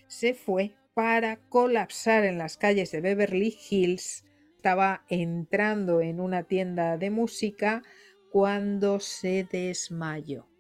Se 0.09 0.35
fue 0.35 0.75
para 0.93 1.39
colapsar 1.49 2.27
en 2.27 2.37
las 2.37 2.59
calles 2.59 2.93
de 2.93 3.01
Beverly 3.01 3.57
Hills. 3.71 4.27
Estaba 4.57 5.07
entrando 5.09 6.03
en 6.03 6.21
una 6.21 6.43
tienda 6.43 6.99
de 6.99 7.09
música 7.09 7.83
cuando 8.31 9.01
se 9.01 9.49
desmayó, 9.51 10.51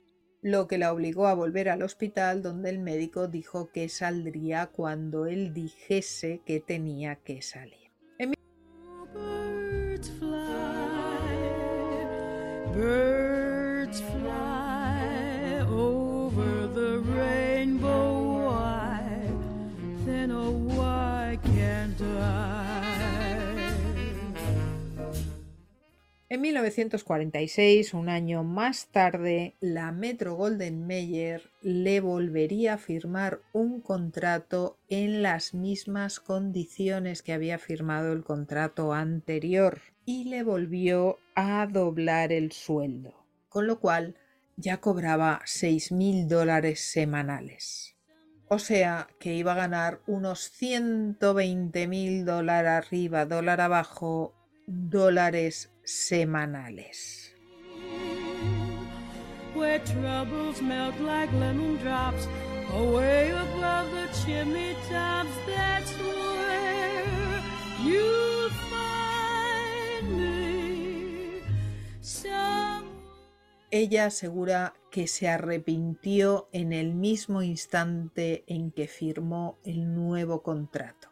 lo 0.41 0.69
que 0.69 0.79
la 0.79 0.91
obligó 0.91 1.27
a 1.27 1.35
volver 1.35 1.69
al 1.69 1.83
hospital 1.83 2.41
donde 2.41 2.71
el 2.71 2.79
médico 2.79 3.29
dijo 3.29 3.71
que 3.71 3.91
saldría 3.91 4.69
cuando 4.69 5.27
él 5.27 5.53
dijese 5.53 6.41
que 6.47 6.61
tenía 6.61 7.17
que 7.17 7.43
salir. 7.43 7.86
En 26.29 26.43
1946, 26.43 27.95
un 27.95 28.11
año 28.11 28.45
más 28.45 28.89
tarde, 28.89 29.57
la 29.61 29.91
Metro 29.91 30.35
Golden 30.35 30.87
Mayer 30.87 31.51
le 31.62 32.01
volvería 32.01 32.74
a 32.74 32.79
firmar 32.79 33.41
un 33.55 33.81
contrato 33.81 34.77
en 34.91 35.22
las 35.22 35.55
mismas 35.55 36.20
condiciones 36.20 37.22
que 37.22 37.33
había 37.33 37.59
firmado 37.59 38.12
el 38.12 38.22
contrato 38.22 38.93
anterior 38.93 39.81
y 40.07 40.24
le 40.24 40.44
volvió 40.44 41.18
a 41.34 41.66
doblar 41.66 42.32
el 42.32 42.52
sueldo, 42.52 43.26
con 43.50 43.66
lo 43.66 43.80
cual 43.80 44.14
ya 44.57 44.80
cobraba 44.80 45.42
seis 45.44 45.92
mil 45.92 46.28
dólares 46.28 46.80
semanales. 46.80 47.96
O 48.48 48.61
sea 48.61 49.09
que 49.18 49.34
iba 49.34 49.52
a 49.52 49.57
ganar 49.57 50.00
unos 50.07 50.50
120 50.52 51.88
mil 51.88 52.24
dólares 52.24 52.86
arriba, 52.86 53.26
dólar 53.26 53.61
abajo, 53.61 54.32
dólares 54.66 55.72
semanales. 55.82 57.34
Ella 73.78 74.07
asegura 74.07 74.74
que 74.90 75.07
se 75.07 75.28
arrepintió 75.28 76.48
en 76.52 76.72
el 76.72 76.94
mismo 76.94 77.42
instante 77.42 78.42
en 78.46 78.70
que 78.70 78.88
firmó 78.88 79.59
el 79.64 79.94
nuevo 79.94 80.42
contrato. 80.42 81.11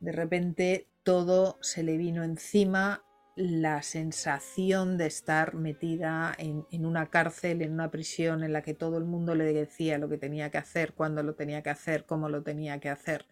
De 0.00 0.10
repente 0.12 0.88
todo 1.02 1.58
se 1.60 1.82
le 1.82 1.98
vino 1.98 2.24
encima, 2.24 3.04
la 3.36 3.82
sensación 3.82 4.96
de 4.96 5.06
estar 5.06 5.54
metida 5.54 6.34
en, 6.38 6.64
una 6.86 7.10
cárcel, 7.10 7.60
en 7.60 7.74
una 7.74 7.90
prisión 7.90 8.42
en 8.42 8.54
la 8.54 8.62
que 8.62 8.72
todo 8.72 8.96
el 8.96 9.04
mundo 9.04 9.34
le 9.34 9.52
decía 9.52 9.98
lo 9.98 10.08
que 10.08 10.16
tenía 10.16 10.50
que 10.50 10.56
hacer, 10.56 10.94
cuándo 10.94 11.22
lo 11.22 11.34
tenía 11.34 11.62
que 11.62 11.68
hacer, 11.68 12.06
cómo 12.06 12.30
lo 12.30 12.42
tenía 12.42 12.80
que 12.80 12.88
hacer, 12.88 13.26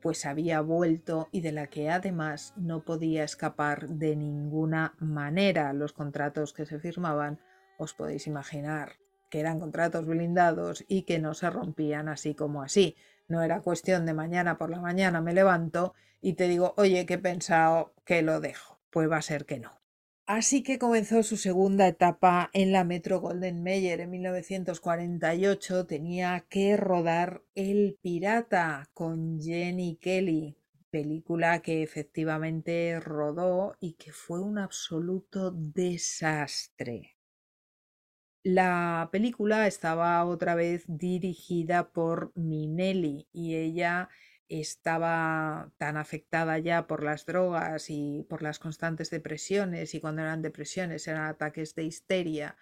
pues 0.00 0.26
había 0.26 0.60
vuelto 0.60 1.28
y 1.32 1.40
de 1.40 1.52
la 1.52 1.66
que 1.66 1.90
además 1.90 2.54
no 2.56 2.84
podía 2.84 3.24
escapar 3.24 3.88
de 3.88 4.16
ninguna 4.16 4.94
manera. 4.98 5.72
Los 5.72 5.92
contratos 5.92 6.52
que 6.52 6.66
se 6.66 6.78
firmaban 6.78 7.40
os 7.78 7.94
podéis 7.94 8.26
imaginar 8.26 8.96
que 9.30 9.40
eran 9.40 9.60
contratos 9.60 10.06
blindados 10.06 10.84
y 10.88 11.02
que 11.02 11.18
no 11.18 11.34
se 11.34 11.50
rompían 11.50 12.08
así 12.08 12.34
como 12.34 12.62
así. 12.62 12.96
No 13.28 13.42
era 13.42 13.60
cuestión 13.60 14.06
de 14.06 14.14
mañana 14.14 14.56
por 14.56 14.70
la 14.70 14.80
mañana 14.80 15.20
me 15.20 15.34
levanto 15.34 15.94
y 16.20 16.32
te 16.32 16.48
digo, 16.48 16.74
oye, 16.76 17.06
que 17.06 17.14
he 17.14 17.18
pensado 17.18 17.94
que 18.04 18.22
lo 18.22 18.40
dejo. 18.40 18.78
Pues 18.90 19.10
va 19.10 19.18
a 19.18 19.22
ser 19.22 19.44
que 19.44 19.60
no. 19.60 19.77
Así 20.28 20.62
que 20.62 20.78
comenzó 20.78 21.22
su 21.22 21.38
segunda 21.38 21.88
etapa 21.88 22.50
en 22.52 22.70
la 22.70 22.84
Metro 22.84 23.18
Golden 23.18 23.62
Mayer 23.62 24.02
en 24.02 24.10
1948. 24.10 25.86
Tenía 25.86 26.44
que 26.50 26.76
rodar 26.76 27.42
El 27.54 27.98
Pirata 28.02 28.90
con 28.92 29.40
Jenny 29.40 29.96
Kelly, 29.96 30.58
película 30.90 31.60
que 31.60 31.82
efectivamente 31.82 33.00
rodó 33.00 33.78
y 33.80 33.94
que 33.94 34.12
fue 34.12 34.42
un 34.42 34.58
absoluto 34.58 35.50
desastre. 35.50 37.16
La 38.42 39.08
película 39.10 39.66
estaba 39.66 40.22
otra 40.26 40.54
vez 40.54 40.84
dirigida 40.88 41.88
por 41.88 42.32
Minelli 42.34 43.26
y 43.32 43.54
ella 43.56 44.10
estaba 44.48 45.72
tan 45.78 45.96
afectada 45.96 46.58
ya 46.58 46.86
por 46.86 47.02
las 47.02 47.26
drogas 47.26 47.90
y 47.90 48.24
por 48.28 48.42
las 48.42 48.58
constantes 48.58 49.10
depresiones 49.10 49.94
y 49.94 50.00
cuando 50.00 50.22
eran 50.22 50.42
depresiones 50.42 51.06
eran 51.06 51.26
ataques 51.26 51.74
de 51.74 51.84
histeria 51.84 52.56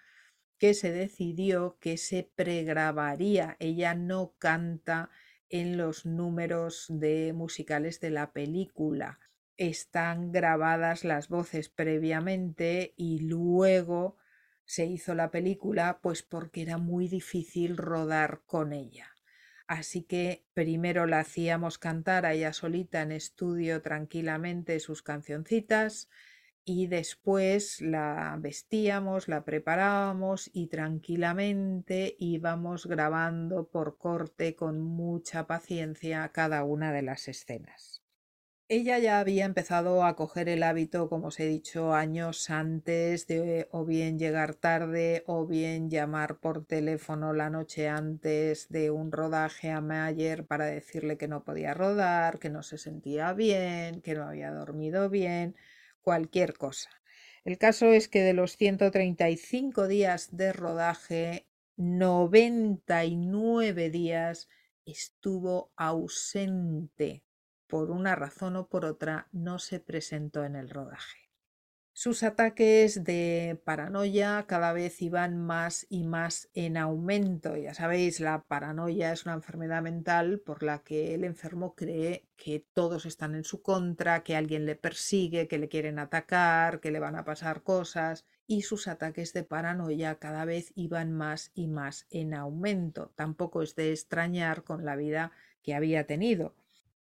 que 0.57 0.73
se 0.73 0.91
decidió 0.91 1.77
que 1.79 1.97
se 1.97 2.29
pregrabaría. 2.35 3.55
Ella 3.59 3.93
no 3.95 4.33
canta 4.37 5.09
en 5.49 5.77
los 5.77 6.05
números 6.05 6.87
de 6.89 7.33
musicales 7.33 7.99
de 7.99 8.09
la 8.09 8.31
película. 8.33 9.19
Están 9.55 10.31
grabadas 10.31 11.03
las 11.03 11.29
voces 11.29 11.69
previamente 11.69 12.93
y 12.97 13.19
luego 13.19 14.17
se 14.65 14.85
hizo 14.85 15.15
la 15.15 15.31
película 15.31 15.99
pues 16.01 16.21
porque 16.23 16.61
era 16.61 16.77
muy 16.77 17.07
difícil 17.07 17.77
rodar 17.77 18.41
con 18.45 18.73
ella. 18.73 19.16
Así 19.67 20.03
que 20.03 20.45
primero 20.53 21.07
la 21.07 21.19
hacíamos 21.19 21.77
cantar 21.77 22.25
a 22.25 22.33
ella 22.33 22.53
solita 22.53 23.01
en 23.01 23.11
estudio 23.11 23.81
tranquilamente 23.81 24.79
sus 24.79 25.03
cancioncitas 25.03 26.09
y 26.63 26.87
después 26.87 27.81
la 27.81 28.37
vestíamos, 28.39 29.27
la 29.27 29.43
preparábamos 29.43 30.49
y 30.53 30.67
tranquilamente 30.67 32.15
íbamos 32.17 32.85
grabando 32.85 33.69
por 33.69 33.97
corte 33.97 34.55
con 34.55 34.81
mucha 34.81 35.47
paciencia 35.47 36.29
cada 36.33 36.63
una 36.63 36.93
de 36.93 37.01
las 37.01 37.27
escenas. 37.27 38.06
Ella 38.69 38.99
ya 38.99 39.19
había 39.19 39.45
empezado 39.45 40.03
a 40.03 40.17
coger 40.17 40.49
el 40.49 40.61
hábito, 40.61 41.07
como 41.07 41.27
os 41.27 41.39
he 41.39 41.47
dicho, 41.47 41.93
años 41.93 42.49
antes 42.49 43.25
de 43.25 43.69
o 43.71 43.85
bien 43.85 44.19
llegar 44.19 44.55
tarde 44.55 45.23
o 45.25 45.47
bien 45.47 45.89
llamar 45.89 46.39
por 46.39 46.65
teléfono 46.65 47.31
la 47.31 47.49
noche 47.49 47.87
antes 47.87 48.67
de 48.67 48.91
un 48.91 49.13
rodaje 49.13 49.71
a 49.71 49.79
Mayer 49.79 50.45
para 50.45 50.65
decirle 50.65 51.17
que 51.17 51.29
no 51.29 51.45
podía 51.45 51.73
rodar, 51.73 52.39
que 52.39 52.49
no 52.49 52.61
se 52.61 52.77
sentía 52.77 53.31
bien, 53.31 54.01
que 54.01 54.15
no 54.15 54.25
había 54.25 54.51
dormido 54.51 55.09
bien, 55.09 55.55
cualquier 56.01 56.57
cosa. 56.57 56.89
El 57.45 57.57
caso 57.57 57.85
es 57.93 58.09
que 58.09 58.21
de 58.21 58.33
los 58.33 58.57
135 58.57 59.87
días 59.87 60.35
de 60.35 60.51
rodaje, 60.51 61.47
99 61.77 63.89
días 63.89 64.49
estuvo 64.85 65.71
ausente. 65.77 67.23
Por 67.67 67.91
una 67.91 68.15
razón 68.15 68.55
o 68.55 68.67
por 68.67 68.85
otra, 68.85 69.27
no 69.31 69.59
se 69.59 69.79
presentó 69.79 70.43
en 70.45 70.55
el 70.55 70.69
rodaje. 70.69 71.27
Sus 71.99 72.21
ataques 72.21 73.03
de 73.03 73.59
paranoia 73.65 74.45
cada 74.47 74.71
vez 74.71 75.01
iban 75.01 75.35
más 75.35 75.87
y 75.89 76.03
más 76.03 76.47
en 76.53 76.77
aumento. 76.77 77.57
Ya 77.57 77.73
sabéis, 77.73 78.19
la 78.19 78.43
paranoia 78.43 79.11
es 79.11 79.25
una 79.25 79.33
enfermedad 79.33 79.81
mental 79.81 80.39
por 80.39 80.61
la 80.61 80.83
que 80.83 81.15
el 81.15 81.23
enfermo 81.23 81.73
cree 81.73 82.29
que 82.35 82.63
todos 82.75 83.07
están 83.07 83.33
en 83.33 83.43
su 83.43 83.63
contra, 83.63 84.23
que 84.23 84.35
alguien 84.35 84.67
le 84.67 84.75
persigue, 84.75 85.47
que 85.47 85.57
le 85.57 85.69
quieren 85.69 85.97
atacar, 85.97 86.81
que 86.81 86.91
le 86.91 86.99
van 86.99 87.15
a 87.15 87.25
pasar 87.25 87.63
cosas. 87.63 88.27
Y 88.45 88.61
sus 88.61 88.87
ataques 88.87 89.33
de 89.33 89.43
paranoia 89.43 90.19
cada 90.19 90.45
vez 90.45 90.71
iban 90.75 91.11
más 91.13 91.51
y 91.55 91.67
más 91.67 92.05
en 92.11 92.35
aumento. 92.35 93.11
Tampoco 93.15 93.63
es 93.63 93.75
de 93.75 93.91
extrañar 93.91 94.63
con 94.63 94.85
la 94.85 94.95
vida 94.95 95.31
que 95.63 95.73
había 95.73 96.05
tenido 96.05 96.53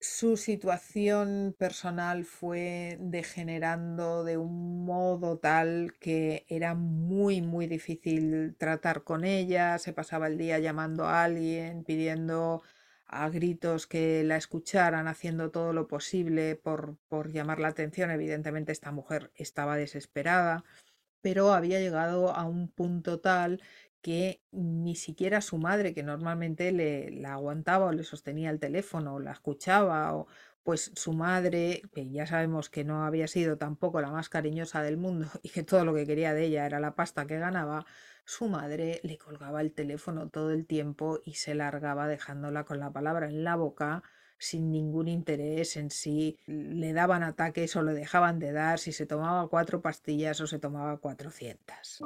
su 0.04 0.36
situación 0.36 1.56
personal 1.58 2.26
fue 2.26 2.98
degenerando 3.00 4.26
de 4.26 4.38
un 4.38 4.84
modo 4.86 5.38
tal 5.38 5.96
que 5.98 6.46
era 6.50 6.76
muy, 6.76 7.42
muy 7.42 7.68
difícil 7.68 8.54
tratar 8.58 9.04
con 9.06 9.24
ella. 9.24 9.80
Se 9.80 9.94
pasaba 9.94 10.28
el 10.28 10.38
día 10.38 10.60
llamando 10.60 11.06
a 11.06 11.24
alguien, 11.24 11.86
pidiendo 11.86 12.64
a 13.06 13.30
gritos 13.30 13.88
que 13.88 14.26
la 14.26 14.36
escucharan, 14.36 15.08
haciendo 15.08 15.52
todo 15.52 15.72
lo 15.72 15.88
posible 15.88 16.58
por, 16.58 16.98
por 17.08 17.32
llamar 17.32 17.60
la 17.62 17.70
atención. 17.70 18.12
Evidentemente 18.12 18.74
esta 18.74 18.92
mujer 18.92 19.32
estaba 19.36 19.78
desesperada, 19.78 20.66
pero 21.22 21.54
había 21.54 21.80
llegado 21.80 22.36
a 22.36 22.44
un 22.44 22.68
punto 22.68 23.22
tal 23.22 23.62
que 24.04 24.42
ni 24.52 24.96
siquiera 24.96 25.42
su 25.42 25.58
madre, 25.58 25.94
que 25.96 26.04
normalmente 26.04 26.72
le 26.72 27.10
la 27.12 27.34
aguantaba 27.34 27.88
o 27.88 27.92
le 27.94 28.04
sostenía 28.04 28.52
el 28.52 28.60
teléfono 28.60 29.16
o 29.16 29.20
la 29.20 29.32
escuchaba, 29.32 30.16
o 30.16 30.28
pues 30.64 30.92
su 30.96 31.14
madre, 31.14 31.82
que 31.94 32.10
ya 32.12 32.28
sabemos 32.28 32.70
que 32.70 32.84
no 32.84 33.06
había 33.06 33.28
sido 33.28 33.58
tampoco 33.58 34.02
la 34.02 34.12
más 34.12 34.30
cariñosa 34.30 34.82
del 34.84 34.98
mundo 34.98 35.28
y 35.44 35.50
que 35.50 35.64
todo 35.64 35.86
lo 35.86 35.94
que 35.96 36.06
quería 36.06 36.34
de 36.34 36.46
ella 36.46 36.66
era 36.66 36.80
la 36.80 36.96
pasta 36.96 37.26
que 37.26 37.40
ganaba, 37.40 37.86
su 38.26 38.48
madre 38.50 39.00
le 39.04 39.18
colgaba 39.18 39.62
el 39.62 39.74
teléfono 39.74 40.30
todo 40.30 40.52
el 40.52 40.66
tiempo 40.66 41.22
y 41.26 41.36
se 41.36 41.56
largaba 41.56 42.08
dejándola 42.08 42.66
con 42.66 42.80
la 42.80 42.92
palabra 42.92 43.28
en 43.28 43.44
la 43.44 43.56
boca 43.56 44.04
sin 44.38 44.72
ningún 44.72 45.08
interés 45.08 45.78
en 45.78 45.90
si 45.90 46.38
le 46.46 46.92
daban 46.92 47.24
ataques 47.24 47.76
o 47.78 47.84
le 47.84 47.94
dejaban 47.94 48.40
de 48.40 48.52
dar, 48.52 48.80
si 48.80 48.92
se 48.92 49.06
tomaba 49.06 49.48
cuatro 49.48 49.82
pastillas 49.82 50.42
o 50.42 50.48
se 50.48 50.60
tomaba 50.60 50.98
cuatrocientas. 50.98 52.02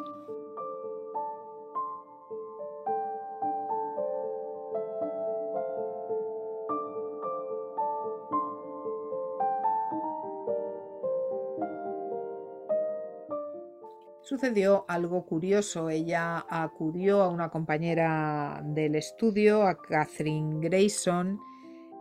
Sucedió 14.27 14.83
algo 14.89 15.25
curioso. 15.25 15.89
Ella 15.89 16.45
acudió 16.49 17.21
a 17.21 17.29
una 17.29 17.49
compañera 17.49 18.61
del 18.61 18.95
estudio, 18.95 19.65
a 19.65 19.77
Catherine 19.77 20.59
Grayson, 20.59 21.39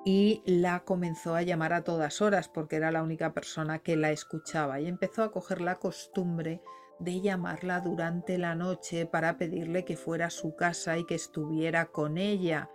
y 0.05 0.43
la 0.45 0.81
comenzó 0.81 1.37
a 1.37 1.43
llamar 1.43 1.73
a 1.73 1.85
todas 1.85 2.21
horas 2.21 2.49
porque 2.49 2.75
era 2.75 2.91
la 2.91 3.05
única 3.05 3.33
persona 3.33 3.79
que 3.79 3.95
la 3.95 4.11
escuchaba 4.11 4.81
y 4.81 4.89
empezó 4.89 5.23
a 5.23 5.31
coger 5.31 5.61
la 5.61 5.77
costumbre 5.77 6.63
de 6.99 7.21
llamarla 7.21 7.79
durante 7.79 8.39
la 8.39 8.57
noche 8.57 9.07
para 9.07 9.39
pedirle 9.39 9.85
que 9.85 9.97
fuera 9.97 10.27
a 10.27 10.31
su 10.31 10.57
casa 10.57 10.99
y 10.99 11.07
que 11.07 11.15
estuviera 11.15 11.87
con 11.93 12.19
ella. 12.19 12.71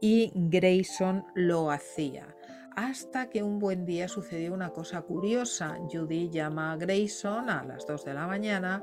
Y 0.00 0.32
Grayson 0.34 1.26
lo 1.34 1.70
hacía. 1.70 2.34
Hasta 2.76 3.30
que 3.30 3.42
un 3.44 3.60
buen 3.60 3.86
día 3.86 4.08
sucedió 4.08 4.52
una 4.52 4.70
cosa 4.70 5.02
curiosa. 5.02 5.78
Judy 5.92 6.28
llama 6.30 6.72
a 6.72 6.76
Grayson 6.76 7.48
a 7.48 7.62
las 7.62 7.86
2 7.86 8.04
de 8.04 8.14
la 8.14 8.26
mañana 8.26 8.82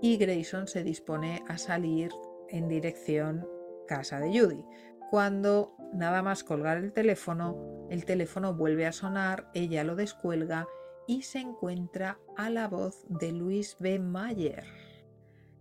y 0.00 0.16
Grayson 0.16 0.68
se 0.68 0.84
dispone 0.84 1.42
a 1.48 1.58
salir 1.58 2.10
en 2.48 2.68
dirección 2.68 3.44
casa 3.88 4.20
de 4.20 4.28
Judy. 4.28 4.64
Cuando 5.10 5.76
nada 5.92 6.22
más 6.22 6.44
colgar 6.44 6.78
el 6.78 6.92
teléfono, 6.92 7.88
el 7.90 8.04
teléfono 8.04 8.54
vuelve 8.54 8.86
a 8.86 8.92
sonar, 8.92 9.50
ella 9.54 9.82
lo 9.82 9.96
descuelga 9.96 10.66
y 11.08 11.22
se 11.22 11.40
encuentra 11.40 12.20
a 12.36 12.48
la 12.48 12.68
voz 12.68 13.04
de 13.08 13.32
Luis 13.32 13.76
B. 13.80 13.98
Mayer, 13.98 14.64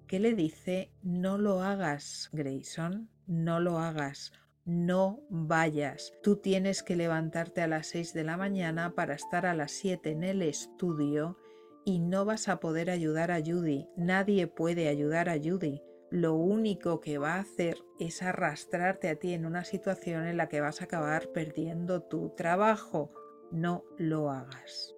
que 0.07 0.19
le 0.19 0.35
dice, 0.35 0.93
no 1.01 1.39
lo 1.39 1.61
hagas, 1.61 2.29
Grayson, 2.31 3.09
no 3.25 3.59
lo 3.59 3.79
hagas, 3.79 4.31
no 4.65 5.21
vayas. 5.29 6.13
Tú 6.21 6.37
tienes 6.37 6.83
que 6.83 6.95
levantarte 6.95 7.61
a 7.61 7.67
las 7.67 7.87
6 7.87 8.13
de 8.13 8.23
la 8.23 8.37
mañana 8.37 8.93
para 8.95 9.15
estar 9.15 9.45
a 9.45 9.53
las 9.53 9.71
7 9.71 10.11
en 10.11 10.23
el 10.23 10.41
estudio 10.41 11.37
y 11.85 11.99
no 11.99 12.25
vas 12.25 12.47
a 12.47 12.59
poder 12.59 12.89
ayudar 12.89 13.31
a 13.31 13.41
Judy. 13.43 13.87
Nadie 13.95 14.47
puede 14.47 14.87
ayudar 14.87 15.29
a 15.29 15.37
Judy. 15.37 15.81
Lo 16.11 16.35
único 16.35 16.99
que 16.99 17.17
va 17.17 17.35
a 17.35 17.39
hacer 17.39 17.77
es 17.99 18.21
arrastrarte 18.21 19.09
a 19.09 19.15
ti 19.15 19.33
en 19.33 19.45
una 19.45 19.63
situación 19.63 20.25
en 20.25 20.37
la 20.37 20.49
que 20.49 20.61
vas 20.61 20.81
a 20.81 20.85
acabar 20.85 21.29
perdiendo 21.31 22.03
tu 22.03 22.29
trabajo. 22.35 23.11
No 23.51 23.83
lo 23.97 24.29
hagas. 24.29 24.95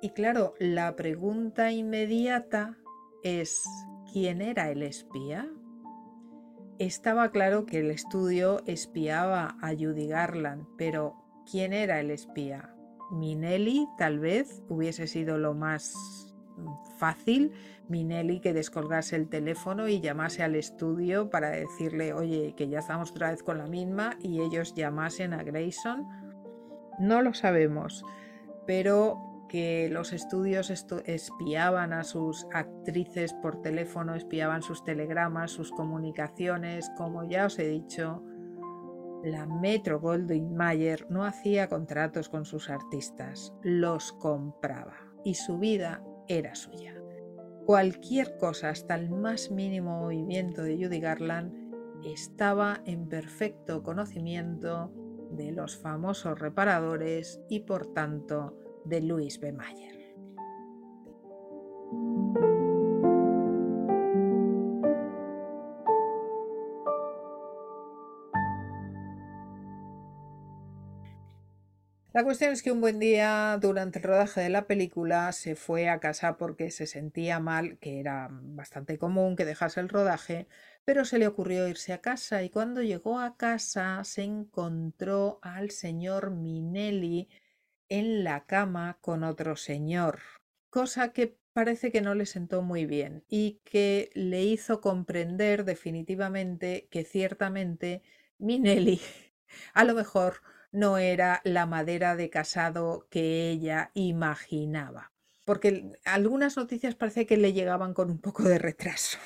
Y 0.00 0.10
claro, 0.10 0.54
la 0.58 0.96
pregunta 0.96 1.70
inmediata 1.70 2.78
es, 3.22 3.62
¿quién 4.12 4.40
era 4.40 4.70
el 4.70 4.82
espía? 4.82 5.48
Estaba 6.78 7.30
claro 7.30 7.66
que 7.66 7.80
el 7.80 7.90
estudio 7.90 8.62
espiaba 8.66 9.56
a 9.60 9.70
Judy 9.70 10.08
Garland, 10.08 10.66
pero 10.76 11.14
¿quién 11.50 11.72
era 11.72 12.00
el 12.00 12.10
espía? 12.10 12.74
Minelli 13.10 13.86
tal 13.98 14.18
vez 14.18 14.62
hubiese 14.68 15.06
sido 15.06 15.38
lo 15.38 15.54
más 15.54 15.94
fácil. 16.98 17.52
Minelli 17.88 18.40
que 18.40 18.54
descolgase 18.54 19.16
el 19.16 19.28
teléfono 19.28 19.86
y 19.86 20.00
llamase 20.00 20.42
al 20.42 20.54
estudio 20.54 21.28
para 21.28 21.50
decirle, 21.50 22.14
oye, 22.14 22.54
que 22.56 22.68
ya 22.68 22.78
estamos 22.78 23.10
otra 23.10 23.30
vez 23.30 23.42
con 23.42 23.58
la 23.58 23.66
misma 23.66 24.16
y 24.20 24.40
ellos 24.40 24.74
llamasen 24.74 25.34
a 25.34 25.42
Grayson. 25.42 26.06
No 26.98 27.20
lo 27.22 27.34
sabemos, 27.34 28.04
pero 28.66 29.31
que 29.52 29.90
los 29.90 30.14
estudios 30.14 30.70
espiaban 30.70 31.92
a 31.92 32.04
sus 32.04 32.46
actrices 32.54 33.34
por 33.34 33.60
teléfono, 33.60 34.14
espiaban 34.14 34.62
sus 34.62 34.82
telegramas, 34.82 35.50
sus 35.50 35.72
comunicaciones, 35.72 36.90
como 36.96 37.28
ya 37.28 37.44
os 37.44 37.58
he 37.58 37.68
dicho, 37.68 38.24
la 39.22 39.44
Metro 39.44 40.00
Goldwyn 40.00 40.54
Mayer 40.54 41.06
no 41.10 41.26
hacía 41.26 41.68
contratos 41.68 42.30
con 42.30 42.46
sus 42.46 42.70
artistas, 42.70 43.52
los 43.62 44.14
compraba 44.14 44.96
y 45.22 45.34
su 45.34 45.58
vida 45.58 46.02
era 46.28 46.54
suya. 46.54 46.94
Cualquier 47.66 48.38
cosa, 48.38 48.70
hasta 48.70 48.94
el 48.94 49.10
más 49.10 49.50
mínimo 49.50 50.00
movimiento 50.00 50.62
de 50.62 50.82
Judy 50.82 50.98
Garland, 50.98 51.52
estaba 52.06 52.80
en 52.86 53.06
perfecto 53.06 53.82
conocimiento 53.82 54.90
de 55.30 55.52
los 55.52 55.76
famosos 55.76 56.38
reparadores 56.38 57.38
y 57.50 57.60
por 57.60 57.92
tanto 57.92 58.61
de 58.84 59.00
Louis 59.00 59.38
B. 59.38 59.52
Mayer. 59.52 60.02
La 72.14 72.24
cuestión 72.24 72.52
es 72.52 72.62
que 72.62 72.70
un 72.70 72.82
buen 72.82 72.98
día 72.98 73.58
durante 73.58 73.98
el 73.98 74.04
rodaje 74.04 74.42
de 74.42 74.50
la 74.50 74.66
película 74.66 75.32
se 75.32 75.56
fue 75.56 75.88
a 75.88 75.98
casa 75.98 76.36
porque 76.36 76.70
se 76.70 76.86
sentía 76.86 77.40
mal, 77.40 77.78
que 77.78 78.00
era 78.00 78.28
bastante 78.30 78.98
común 78.98 79.34
que 79.34 79.46
dejase 79.46 79.80
el 79.80 79.88
rodaje, 79.88 80.46
pero 80.84 81.06
se 81.06 81.18
le 81.18 81.26
ocurrió 81.26 81.66
irse 81.66 81.94
a 81.94 82.02
casa 82.02 82.42
y 82.42 82.50
cuando 82.50 82.82
llegó 82.82 83.18
a 83.18 83.38
casa 83.38 84.04
se 84.04 84.24
encontró 84.24 85.38
al 85.40 85.70
señor 85.70 86.32
Minelli 86.32 87.30
en 87.92 88.24
la 88.24 88.46
cama 88.46 88.96
con 89.02 89.22
otro 89.22 89.54
señor, 89.54 90.20
cosa 90.70 91.12
que 91.12 91.36
parece 91.52 91.92
que 91.92 92.00
no 92.00 92.14
le 92.14 92.24
sentó 92.24 92.62
muy 92.62 92.86
bien 92.86 93.22
y 93.28 93.60
que 93.64 94.10
le 94.14 94.42
hizo 94.44 94.80
comprender 94.80 95.66
definitivamente 95.66 96.88
que 96.90 97.04
ciertamente 97.04 98.02
Minelli 98.38 98.98
a 99.74 99.84
lo 99.84 99.94
mejor 99.94 100.36
no 100.70 100.96
era 100.96 101.42
la 101.44 101.66
madera 101.66 102.16
de 102.16 102.30
casado 102.30 103.06
que 103.10 103.50
ella 103.50 103.90
imaginaba. 103.92 105.12
Porque 105.44 105.92
algunas 106.06 106.56
noticias 106.56 106.94
parece 106.94 107.26
que 107.26 107.36
le 107.36 107.52
llegaban 107.52 107.92
con 107.92 108.10
un 108.10 108.22
poco 108.22 108.44
de 108.44 108.58
retraso. 108.58 109.18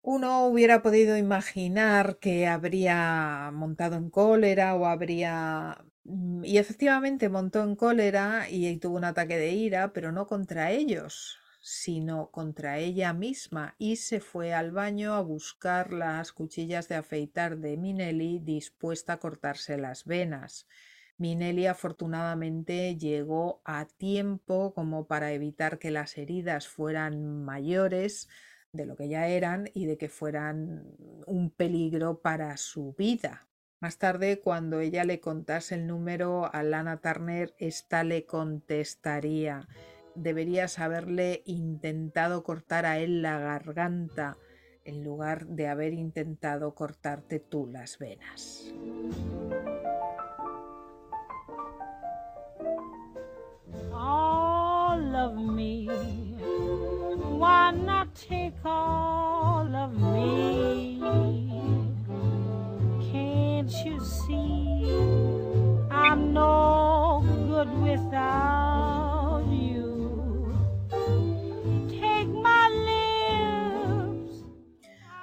Uno 0.00 0.46
hubiera 0.46 0.80
podido 0.80 1.18
imaginar 1.18 2.18
que 2.18 2.46
habría 2.46 3.50
montado 3.52 3.96
en 3.96 4.08
cólera 4.08 4.74
o 4.74 4.86
habría... 4.86 5.84
Y 6.04 6.58
efectivamente 6.58 7.28
montó 7.28 7.62
en 7.62 7.76
cólera 7.76 8.50
y 8.50 8.76
tuvo 8.78 8.96
un 8.96 9.04
ataque 9.04 9.38
de 9.38 9.52
ira, 9.52 9.92
pero 9.92 10.10
no 10.10 10.26
contra 10.26 10.72
ellos, 10.72 11.38
sino 11.60 12.30
contra 12.32 12.78
ella 12.78 13.12
misma 13.12 13.76
y 13.78 13.96
se 13.96 14.18
fue 14.18 14.52
al 14.52 14.72
baño 14.72 15.14
a 15.14 15.20
buscar 15.20 15.92
las 15.92 16.32
cuchillas 16.32 16.88
de 16.88 16.96
afeitar 16.96 17.58
de 17.58 17.76
Minelli 17.76 18.40
dispuesta 18.40 19.14
a 19.14 19.18
cortarse 19.18 19.78
las 19.78 20.04
venas. 20.04 20.66
Minelli 21.18 21.66
afortunadamente 21.68 22.96
llegó 22.96 23.62
a 23.64 23.86
tiempo 23.86 24.74
como 24.74 25.06
para 25.06 25.32
evitar 25.32 25.78
que 25.78 25.92
las 25.92 26.18
heridas 26.18 26.66
fueran 26.66 27.44
mayores 27.44 28.28
de 28.72 28.86
lo 28.86 28.96
que 28.96 29.08
ya 29.08 29.28
eran 29.28 29.70
y 29.72 29.86
de 29.86 29.96
que 29.98 30.08
fueran 30.08 30.84
un 31.26 31.50
peligro 31.50 32.20
para 32.20 32.56
su 32.56 32.92
vida. 32.98 33.46
Más 33.82 33.98
tarde, 33.98 34.38
cuando 34.38 34.78
ella 34.78 35.04
le 35.04 35.20
contase 35.20 35.74
el 35.74 35.88
número 35.88 36.48
a 36.54 36.62
Lana 36.62 36.98
Turner, 36.98 37.52
ésta 37.58 38.04
le 38.04 38.24
contestaría 38.24 39.68
deberías 40.14 40.78
haberle 40.78 41.42
intentado 41.46 42.44
cortar 42.44 42.86
a 42.86 42.98
él 42.98 43.22
la 43.22 43.38
garganta 43.38 44.36
en 44.84 45.02
lugar 45.04 45.46
de 45.46 45.68
haber 45.68 45.92
intentado 45.94 46.74
cortarte 46.74 47.40
tú 47.40 47.66
las 47.66 47.98
venas. 47.98 48.72
All 53.92 55.14
of 55.14 55.34
me, 55.34 55.88
take 58.14 58.54
all 58.64 59.74
of 59.74 59.92
me? 59.92 60.81
Take 71.88 72.26
my 72.26 72.68
lips. 74.18 74.44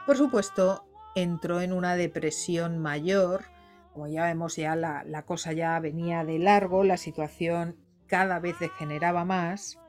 Por 0.06 0.16
supuesto, 0.16 0.86
entró 1.16 1.61
en 1.61 1.74
una 1.74 1.95
depresión 1.95 2.78
mayor. 2.80 3.45
Como 3.94 4.07
ya 4.07 4.26
vemos, 4.26 4.56
ya 4.56 4.76
la, 4.76 5.03
la 5.03 5.26
cosa 5.26 5.52
ya 5.52 5.80
venía 5.80 6.24
de 6.24 6.40
largo, 6.40 6.84
la 6.84 6.98
situación 6.98 7.76
cada 8.07 8.40
vez 8.40 8.57
degeneraba 8.60 9.26
más. 9.26 9.80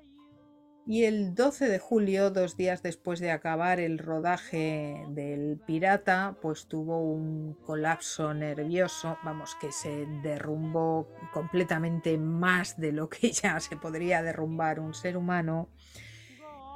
Y 0.86 1.04
el 1.04 1.34
12 1.34 1.68
de 1.68 1.78
julio, 1.78 2.30
dos 2.30 2.56
días 2.56 2.82
después 2.82 3.20
de 3.20 3.30
acabar 3.30 3.78
el 3.80 3.98
rodaje 3.98 5.04
del 5.10 5.60
Pirata, 5.66 6.36
pues 6.40 6.66
tuvo 6.66 7.00
un 7.00 7.54
colapso 7.64 8.34
nervioso, 8.34 9.16
vamos, 9.22 9.54
que 9.60 9.70
se 9.72 10.06
derrumbó 10.22 11.08
completamente 11.32 12.18
más 12.18 12.78
de 12.78 12.92
lo 12.92 13.08
que 13.08 13.30
ya 13.32 13.60
se 13.60 13.76
podría 13.76 14.22
derrumbar 14.22 14.80
un 14.80 14.94
ser 14.94 15.16
humano. 15.16 15.68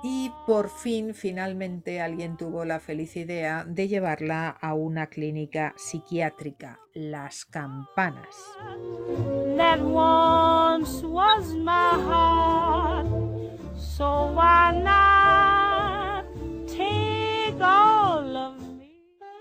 Y 0.06 0.30
por 0.46 0.68
fin, 0.68 1.14
finalmente, 1.14 2.02
alguien 2.02 2.36
tuvo 2.36 2.66
la 2.66 2.78
feliz 2.78 3.16
idea 3.16 3.64
de 3.64 3.88
llevarla 3.88 4.50
a 4.50 4.74
una 4.74 5.06
clínica 5.06 5.72
psiquiátrica, 5.78 6.78
Las 6.92 7.46
Campanas. 7.46 8.36
That 9.56 9.80
was 9.80 11.02
my 11.54 11.96
heart. 12.06 13.06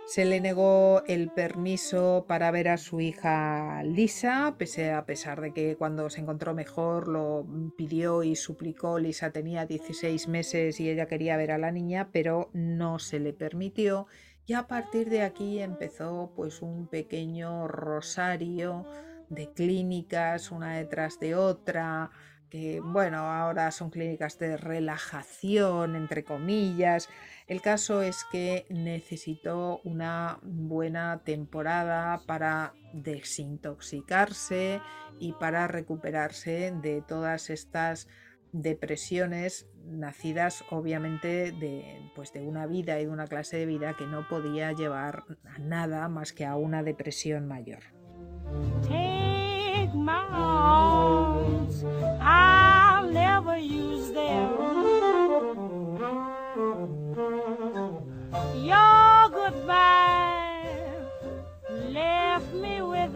Se 0.06 0.26
le 0.26 0.40
negó 0.42 1.02
el 1.08 1.32
permiso 1.32 2.26
para 2.28 2.52
ver 2.52 2.70
a 2.70 2.78
su 2.78 3.02
hija 3.02 3.82
Lisa, 3.84 4.54
pese 4.60 4.92
a 4.92 5.08
pesar 5.08 5.42
de 5.42 5.54
que 5.54 5.76
cuando 5.76 6.08
se 6.12 6.22
encontró 6.22 6.54
mejor 6.54 7.08
lo 7.08 7.48
pidió 7.76 8.22
y 8.22 8.36
suplicó. 8.36 9.00
Lisa 9.00 9.32
tenía 9.32 9.66
16 9.66 10.28
meses 10.28 10.80
y 10.80 10.88
ella 10.88 11.08
quería 11.08 11.36
ver 11.36 11.52
a 11.52 11.58
la 11.58 11.72
niña, 11.72 12.10
pero 12.12 12.52
no 12.54 13.00
se 13.00 13.20
le 13.20 13.34
permitió. 13.34 14.06
Y 14.46 14.54
a 14.54 14.68
partir 14.68 15.10
de 15.10 15.24
aquí 15.24 15.62
empezó 15.62 16.32
pues 16.36 16.62
un 16.62 16.86
pequeño 16.86 17.68
rosario 17.68 18.86
de 19.30 19.52
clínicas, 19.52 20.52
una 20.52 20.78
detrás 20.78 21.20
de 21.20 21.34
otra, 21.34 22.12
que 22.54 22.82
bueno, 22.82 23.18
ahora 23.18 23.72
son 23.72 23.90
clínicas 23.90 24.38
de 24.38 24.58
relajación, 24.58 25.96
entre 25.96 26.24
comillas. 26.24 27.10
El 27.48 27.64
caso 27.64 28.04
es 28.04 28.28
que 28.32 28.68
necesitó 28.70 29.82
una 29.84 30.38
buena 30.44 31.22
temporada 31.26 32.22
para 32.28 32.76
desintoxicarse 32.94 34.82
y 35.18 35.34
para 35.34 35.66
recuperarse 35.66 36.72
de 36.80 37.02
todas 37.02 37.50
estas 37.50 38.08
depresiones 38.52 39.66
nacidas 39.88 40.64
obviamente 40.70 41.54
de, 41.54 42.12
pues 42.14 42.34
de 42.34 42.46
una 42.46 42.68
vida 42.68 43.00
y 43.00 43.06
de 43.06 43.12
una 43.12 43.26
clase 43.26 43.58
de 43.58 43.66
vida 43.66 43.96
que 43.98 44.06
no 44.06 44.28
podía 44.28 44.74
llevar 44.74 45.24
a 45.44 45.58
nada 45.58 46.08
más 46.08 46.34
que 46.34 46.46
a 46.46 46.56
una 46.56 46.84
depresión 46.84 47.48
mayor. 47.48 47.82
I'll 52.22 53.12
never 53.12 53.58
use 53.58 54.12
them. 54.12 54.50
Goodbye 59.32 60.34
me 62.54 62.82
with. 62.82 63.14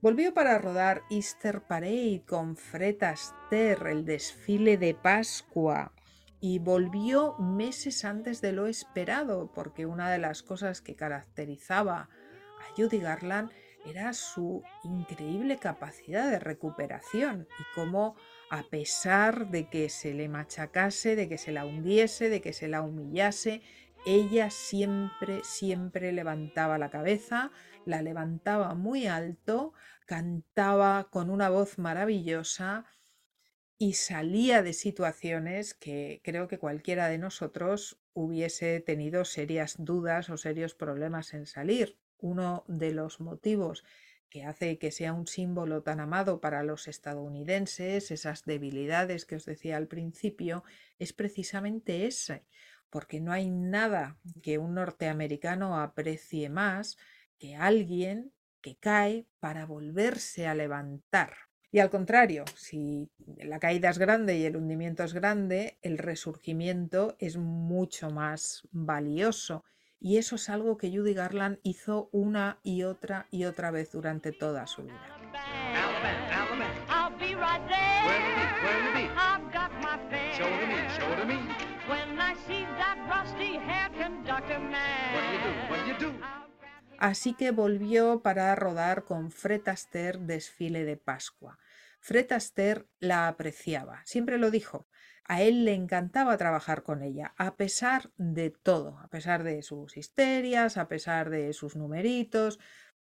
Volvió 0.00 0.34
para 0.34 0.58
rodar 0.58 1.02
Easter 1.10 1.60
Parade 1.62 2.24
con 2.26 2.56
Fred 2.56 3.02
Astaire, 3.04 3.92
el 3.92 4.04
desfile 4.04 4.76
de 4.76 4.94
Pascua, 4.94 5.92
y 6.40 6.58
volvió 6.58 7.36
meses 7.38 8.04
antes 8.04 8.40
de 8.40 8.50
lo 8.50 8.66
esperado, 8.66 9.52
porque 9.54 9.86
una 9.86 10.10
de 10.10 10.18
las 10.18 10.42
cosas 10.42 10.80
que 10.80 10.96
caracterizaba 10.96 12.00
a 12.00 12.76
Judy 12.76 12.98
Garland 12.98 13.52
era 13.84 14.12
su 14.12 14.62
increíble 14.84 15.58
capacidad 15.58 16.30
de 16.30 16.38
recuperación 16.38 17.48
y 17.58 17.62
cómo 17.74 18.16
a 18.50 18.64
pesar 18.64 19.50
de 19.50 19.68
que 19.68 19.88
se 19.88 20.14
le 20.14 20.28
machacase, 20.28 21.16
de 21.16 21.28
que 21.28 21.38
se 21.38 21.52
la 21.52 21.64
hundiese, 21.64 22.28
de 22.28 22.40
que 22.40 22.52
se 22.52 22.68
la 22.68 22.82
humillase, 22.82 23.62
ella 24.04 24.50
siempre, 24.50 25.40
siempre 25.44 26.12
levantaba 26.12 26.78
la 26.78 26.90
cabeza, 26.90 27.50
la 27.84 28.02
levantaba 28.02 28.74
muy 28.74 29.06
alto, 29.06 29.72
cantaba 30.06 31.08
con 31.10 31.30
una 31.30 31.48
voz 31.48 31.78
maravillosa 31.78 32.84
y 33.78 33.94
salía 33.94 34.62
de 34.62 34.72
situaciones 34.72 35.74
que 35.74 36.20
creo 36.24 36.46
que 36.46 36.58
cualquiera 36.58 37.08
de 37.08 37.18
nosotros 37.18 38.00
hubiese 38.12 38.80
tenido 38.80 39.24
serias 39.24 39.76
dudas 39.78 40.30
o 40.30 40.36
serios 40.36 40.74
problemas 40.74 41.34
en 41.34 41.46
salir. 41.46 42.01
Uno 42.22 42.64
de 42.68 42.92
los 42.92 43.20
motivos 43.20 43.84
que 44.30 44.44
hace 44.44 44.78
que 44.78 44.90
sea 44.90 45.12
un 45.12 45.26
símbolo 45.26 45.82
tan 45.82 46.00
amado 46.00 46.40
para 46.40 46.62
los 46.62 46.88
estadounidenses, 46.88 48.10
esas 48.10 48.46
debilidades 48.46 49.26
que 49.26 49.36
os 49.36 49.44
decía 49.44 49.76
al 49.76 49.88
principio, 49.88 50.64
es 50.98 51.12
precisamente 51.12 52.06
ese, 52.06 52.46
porque 52.88 53.20
no 53.20 53.32
hay 53.32 53.50
nada 53.50 54.16
que 54.42 54.56
un 54.56 54.74
norteamericano 54.74 55.78
aprecie 55.78 56.48
más 56.48 56.96
que 57.38 57.56
alguien 57.56 58.32
que 58.62 58.76
cae 58.76 59.26
para 59.40 59.66
volverse 59.66 60.46
a 60.46 60.54
levantar. 60.54 61.34
Y 61.70 61.80
al 61.80 61.90
contrario, 61.90 62.44
si 62.54 63.10
la 63.38 63.58
caída 63.58 63.90
es 63.90 63.98
grande 63.98 64.36
y 64.36 64.44
el 64.44 64.56
hundimiento 64.56 65.04
es 65.04 65.14
grande, 65.14 65.78
el 65.82 65.98
resurgimiento 65.98 67.16
es 67.18 67.36
mucho 67.36 68.10
más 68.10 68.68
valioso. 68.70 69.64
Y 70.04 70.18
eso 70.18 70.34
es 70.34 70.50
algo 70.50 70.76
que 70.76 70.90
Judy 70.90 71.14
Garland 71.14 71.60
hizo 71.62 72.08
una 72.10 72.58
y 72.64 72.82
otra 72.82 73.28
y 73.30 73.44
otra 73.44 73.70
vez 73.70 73.92
durante 73.92 74.32
toda 74.32 74.66
su 74.66 74.82
vida. 74.82 75.00
Así 86.98 87.34
que 87.34 87.52
volvió 87.52 88.22
para 88.22 88.52
rodar 88.56 89.04
con 89.04 89.30
Fred 89.30 89.68
Astaire 89.68 90.18
Desfile 90.18 90.84
de 90.84 90.96
Pascua. 90.96 91.60
Fred 92.00 92.32
Astaire 92.32 92.86
la 92.98 93.28
apreciaba, 93.28 94.02
siempre 94.04 94.38
lo 94.38 94.50
dijo. 94.50 94.88
A 95.32 95.40
él 95.40 95.64
le 95.64 95.72
encantaba 95.72 96.36
trabajar 96.36 96.82
con 96.82 97.02
ella, 97.02 97.32
a 97.38 97.56
pesar 97.56 98.10
de 98.18 98.50
todo, 98.50 98.98
a 98.98 99.08
pesar 99.08 99.44
de 99.44 99.62
sus 99.62 99.96
histerias, 99.96 100.76
a 100.76 100.88
pesar 100.88 101.30
de 101.30 101.54
sus 101.54 101.74
numeritos. 101.74 102.58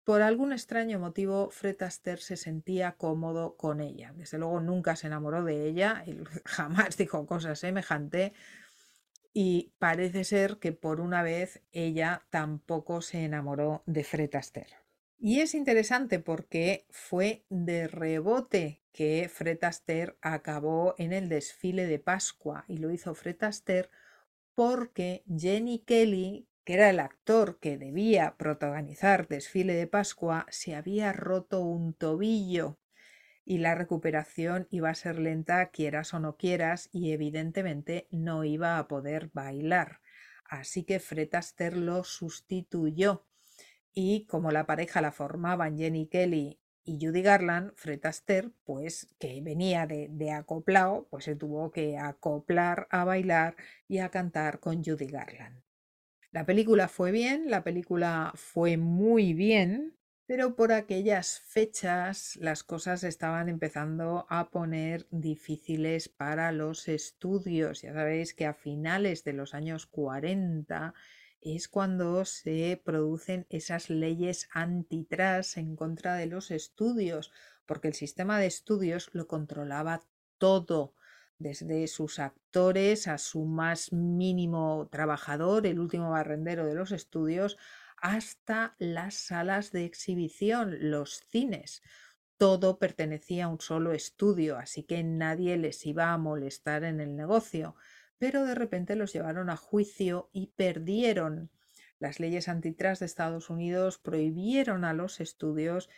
Por 0.04 0.20
algún 0.20 0.52
extraño 0.52 0.98
motivo, 0.98 1.48
Fred 1.48 1.82
Astaire 1.82 2.20
se 2.20 2.36
sentía 2.36 2.92
cómodo 2.92 3.56
con 3.56 3.80
ella. 3.80 4.12
Desde 4.14 4.36
luego 4.36 4.60
nunca 4.60 4.96
se 4.96 5.06
enamoró 5.06 5.44
de 5.44 5.64
ella, 5.66 6.04
jamás 6.44 6.98
dijo 6.98 7.24
cosas 7.24 7.58
semejantes, 7.58 8.32
y 9.32 9.72
parece 9.78 10.24
ser 10.24 10.58
que 10.58 10.72
por 10.72 11.00
una 11.00 11.22
vez 11.22 11.62
ella 11.72 12.26
tampoco 12.28 13.00
se 13.00 13.24
enamoró 13.24 13.82
de 13.86 14.04
Fred 14.04 14.34
Astaire. 14.34 14.76
Y 15.18 15.40
es 15.40 15.54
interesante 15.54 16.18
porque 16.18 16.84
fue 16.90 17.46
de 17.48 17.88
rebote 17.88 18.79
que 18.92 19.28
Fred 19.32 19.62
Astaire 19.64 20.16
acabó 20.20 20.94
en 20.98 21.12
el 21.12 21.28
desfile 21.28 21.86
de 21.86 21.98
Pascua 21.98 22.64
y 22.68 22.78
lo 22.78 22.90
hizo 22.90 23.14
Fred 23.14 23.42
Astaire 23.42 23.90
porque 24.54 25.24
Jenny 25.26 25.78
Kelly, 25.80 26.48
que 26.64 26.74
era 26.74 26.90
el 26.90 27.00
actor 27.00 27.58
que 27.60 27.78
debía 27.78 28.36
protagonizar 28.36 29.26
Desfile 29.28 29.74
de 29.74 29.86
Pascua, 29.86 30.46
se 30.50 30.74
había 30.74 31.12
roto 31.12 31.60
un 31.60 31.94
tobillo 31.94 32.78
y 33.44 33.58
la 33.58 33.74
recuperación 33.74 34.68
iba 34.70 34.90
a 34.90 34.94
ser 34.94 35.18
lenta, 35.18 35.70
quieras 35.70 36.14
o 36.14 36.20
no 36.20 36.36
quieras, 36.36 36.88
y 36.92 37.12
evidentemente 37.12 38.06
no 38.10 38.44
iba 38.44 38.78
a 38.78 38.86
poder 38.86 39.30
bailar. 39.32 40.00
Así 40.44 40.84
que 40.84 41.00
Fred 41.00 41.30
lo 41.72 42.04
sustituyó 42.04 43.26
y 43.92 44.26
como 44.26 44.52
la 44.52 44.66
pareja 44.66 45.00
la 45.00 45.10
formaban 45.10 45.78
Jenny 45.78 46.06
Kelly 46.06 46.59
y 46.84 46.98
Judy 47.00 47.22
Garland, 47.22 47.72
Fred 47.74 48.04
Astaire, 48.04 48.50
pues 48.64 49.08
que 49.18 49.40
venía 49.42 49.86
de, 49.86 50.08
de 50.10 50.32
acoplado, 50.32 51.06
pues 51.10 51.24
se 51.24 51.36
tuvo 51.36 51.70
que 51.70 51.98
acoplar 51.98 52.86
a 52.90 53.04
bailar 53.04 53.56
y 53.88 53.98
a 53.98 54.08
cantar 54.10 54.60
con 54.60 54.82
Judy 54.82 55.06
Garland. 55.06 55.62
La 56.32 56.46
película 56.46 56.88
fue 56.88 57.10
bien, 57.10 57.50
la 57.50 57.64
película 57.64 58.32
fue 58.36 58.76
muy 58.76 59.34
bien, 59.34 59.96
pero 60.26 60.54
por 60.54 60.70
aquellas 60.70 61.40
fechas 61.40 62.36
las 62.36 62.62
cosas 62.62 63.02
estaban 63.02 63.48
empezando 63.48 64.26
a 64.28 64.50
poner 64.50 65.08
difíciles 65.10 66.08
para 66.08 66.52
los 66.52 66.86
estudios. 66.86 67.82
Ya 67.82 67.92
sabéis 67.92 68.32
que 68.32 68.46
a 68.46 68.54
finales 68.54 69.24
de 69.24 69.32
los 69.32 69.54
años 69.54 69.86
40 69.86 70.94
es 71.40 71.68
cuando 71.68 72.24
se 72.24 72.80
producen 72.84 73.46
esas 73.48 73.90
leyes 73.90 74.48
antitrust 74.52 75.56
en 75.56 75.76
contra 75.76 76.14
de 76.14 76.26
los 76.26 76.50
estudios, 76.50 77.32
porque 77.66 77.88
el 77.88 77.94
sistema 77.94 78.38
de 78.38 78.46
estudios 78.46 79.10
lo 79.12 79.26
controlaba 79.26 80.02
todo, 80.38 80.94
desde 81.38 81.86
sus 81.86 82.18
actores 82.18 83.08
a 83.08 83.16
su 83.16 83.46
más 83.46 83.92
mínimo 83.92 84.88
trabajador, 84.92 85.66
el 85.66 85.80
último 85.80 86.10
barrendero 86.10 86.66
de 86.66 86.74
los 86.74 86.92
estudios, 86.92 87.56
hasta 87.96 88.76
las 88.78 89.14
salas 89.14 89.72
de 89.72 89.84
exhibición, 89.84 90.90
los 90.90 91.22
cines. 91.30 91.82
Todo 92.36 92.78
pertenecía 92.78 93.46
a 93.46 93.48
un 93.48 93.60
solo 93.60 93.92
estudio, 93.92 94.58
así 94.58 94.82
que 94.82 95.02
nadie 95.02 95.56
les 95.56 95.84
iba 95.86 96.12
a 96.12 96.18
molestar 96.18 96.84
en 96.84 97.00
el 97.00 97.16
negocio 97.16 97.74
pero 98.20 98.44
de 98.44 98.54
repente 98.54 98.96
los 98.96 99.14
llevaron 99.14 99.48
a 99.48 99.56
juicio 99.56 100.28
y 100.30 100.48
perdieron. 100.48 101.50
Las 101.98 102.20
leyes 102.20 102.48
antitrust 102.48 103.00
de 103.00 103.06
Estados 103.06 103.48
Unidos 103.48 103.98
prohibieron 103.98 104.84
a 104.84 104.92
los 104.92 105.20
estudios 105.20 105.88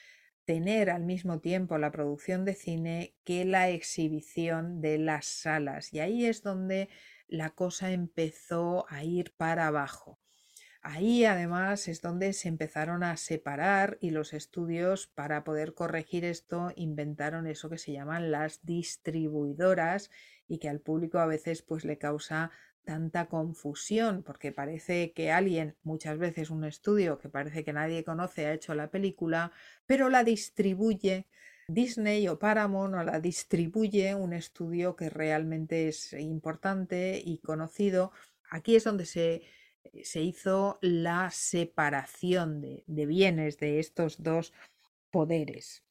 tener 0.45 0.89
al 0.89 1.03
mismo 1.03 1.41
tiempo 1.41 1.79
la 1.79 1.91
producción 1.91 2.45
de 2.45 2.55
cine 2.55 3.17
que 3.25 3.45
la 3.45 3.71
exhibición 3.71 4.81
de 4.81 4.99
las 4.99 5.27
salas. 5.27 5.93
Y 5.93 5.99
ahí 5.99 6.25
es 6.25 6.43
donde 6.43 6.89
la 7.27 7.51
cosa 7.51 7.91
empezó 7.91 8.87
a 8.89 9.03
ir 9.03 9.35
para 9.37 9.67
abajo. 9.67 10.21
Ahí 10.85 11.25
además 11.25 11.87
es 11.87 12.03
donde 12.03 12.33
se 12.33 12.49
empezaron 12.49 13.05
a 13.05 13.17
separar 13.17 13.99
y 14.01 14.11
los 14.11 14.33
estudios 14.33 15.07
para 15.07 15.45
poder 15.45 15.75
corregir 15.75 16.25
esto 16.25 16.73
inventaron 16.75 17.47
eso 17.47 17.71
que 17.71 17.79
se 17.79 17.93
llaman 17.93 18.33
las 18.33 18.65
distribuidoras 18.65 20.11
y 20.53 20.59
que 20.59 20.69
al 20.69 20.81
público 20.81 21.19
a 21.19 21.25
veces 21.25 21.63
pues 21.63 21.87
le 21.87 21.97
causa 21.97 22.51
tanta 22.85 23.27
confusión 23.27 24.23
porque 24.23 24.53
parece 24.53 25.13
que 25.13 25.33
alguien, 25.33 25.77
muchas 25.83 26.19
veces 26.19 26.51
un 26.51 26.65
estudio 26.65 27.19
que 27.19 27.31
parece 27.31 27.65
que 27.65 27.73
nadie 27.73 28.05
conoce 28.05 28.45
ha 28.45 28.53
hecho 28.53 28.75
la 28.75 28.91
película, 28.91 29.51
pero 29.87 30.11
la 30.11 30.25
distribuye 30.25 31.27
Disney 31.69 32.29
o 32.29 32.39
Paramount 32.39 32.95
o 32.95 33.03
la 33.03 33.19
distribuye 33.19 34.15
un 34.15 34.35
estudio 34.35 34.95
que 34.95 35.09
realmente 35.09 35.89
es 35.89 36.13
importante 36.13 37.23
y 37.25 37.39
conocido. 37.39 38.13
Aquí 38.51 38.77
es 38.77 38.85
donde 38.85 39.07
se 39.07 39.43
eh, 39.85 40.05
se 40.05 40.21
hizo 40.21 40.79
la 40.83 41.31
separación 41.31 42.61
de, 42.61 42.85
de 42.87 43.07
bienes 43.07 43.57
de 43.57 43.81
estos 43.81 44.23
dos 44.23 44.53
poderes. 45.11 45.83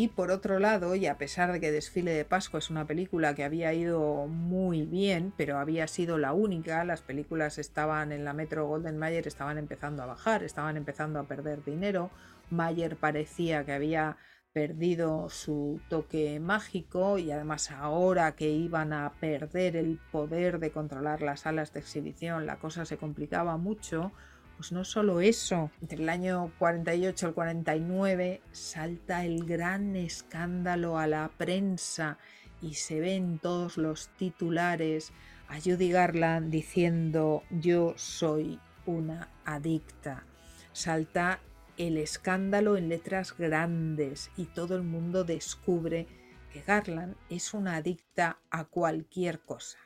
Y 0.00 0.08
por 0.08 0.30
otro 0.30 0.58
lado, 0.58 0.94
y 0.94 1.06
a 1.06 1.18
pesar 1.18 1.52
de 1.52 1.60
que 1.60 1.70
Desfile 1.70 2.12
de 2.14 2.24
Pascua 2.24 2.58
es 2.58 2.70
una 2.70 2.86
película 2.86 3.34
que 3.34 3.44
había 3.44 3.74
ido 3.74 4.26
muy 4.28 4.86
bien, 4.86 5.34
pero 5.36 5.58
había 5.58 5.86
sido 5.88 6.16
la 6.16 6.32
única, 6.32 6.82
las 6.84 7.02
películas 7.02 7.58
estaban 7.58 8.10
en 8.10 8.24
la 8.24 8.32
Metro 8.32 8.66
Golden 8.66 8.96
Mayer, 8.96 9.28
estaban 9.28 9.58
empezando 9.58 10.02
a 10.02 10.06
bajar, 10.06 10.42
estaban 10.42 10.78
empezando 10.78 11.18
a 11.18 11.24
perder 11.24 11.62
dinero. 11.66 12.10
Mayer 12.48 12.96
parecía 12.96 13.66
que 13.66 13.72
había 13.72 14.16
perdido 14.54 15.28
su 15.28 15.82
toque 15.90 16.40
mágico 16.40 17.18
y 17.18 17.30
además 17.30 17.70
ahora 17.70 18.34
que 18.36 18.48
iban 18.48 18.94
a 18.94 19.12
perder 19.20 19.76
el 19.76 20.00
poder 20.10 20.60
de 20.60 20.72
controlar 20.72 21.20
las 21.20 21.40
salas 21.40 21.74
de 21.74 21.80
exhibición, 21.80 22.46
la 22.46 22.58
cosa 22.58 22.86
se 22.86 22.96
complicaba 22.96 23.58
mucho 23.58 24.12
pues 24.60 24.72
no 24.72 24.84
solo 24.84 25.22
eso, 25.22 25.70
entre 25.80 26.02
el 26.02 26.08
año 26.10 26.52
48 26.58 27.28
al 27.28 27.32
49 27.32 28.42
salta 28.52 29.24
el 29.24 29.46
gran 29.46 29.96
escándalo 29.96 30.98
a 30.98 31.06
la 31.06 31.30
prensa 31.38 32.18
y 32.60 32.74
se 32.74 33.00
ven 33.00 33.38
todos 33.38 33.78
los 33.78 34.10
titulares 34.18 35.14
a 35.48 35.58
Judy 35.58 35.90
Garland 35.90 36.50
diciendo 36.50 37.42
yo 37.50 37.94
soy 37.96 38.60
una 38.84 39.30
adicta. 39.46 40.26
Salta 40.74 41.40
el 41.78 41.96
escándalo 41.96 42.76
en 42.76 42.90
letras 42.90 43.34
grandes 43.34 44.30
y 44.36 44.44
todo 44.44 44.76
el 44.76 44.82
mundo 44.82 45.24
descubre 45.24 46.06
que 46.52 46.60
Garland 46.60 47.16
es 47.30 47.54
una 47.54 47.76
adicta 47.76 48.40
a 48.50 48.66
cualquier 48.66 49.40
cosa. 49.40 49.78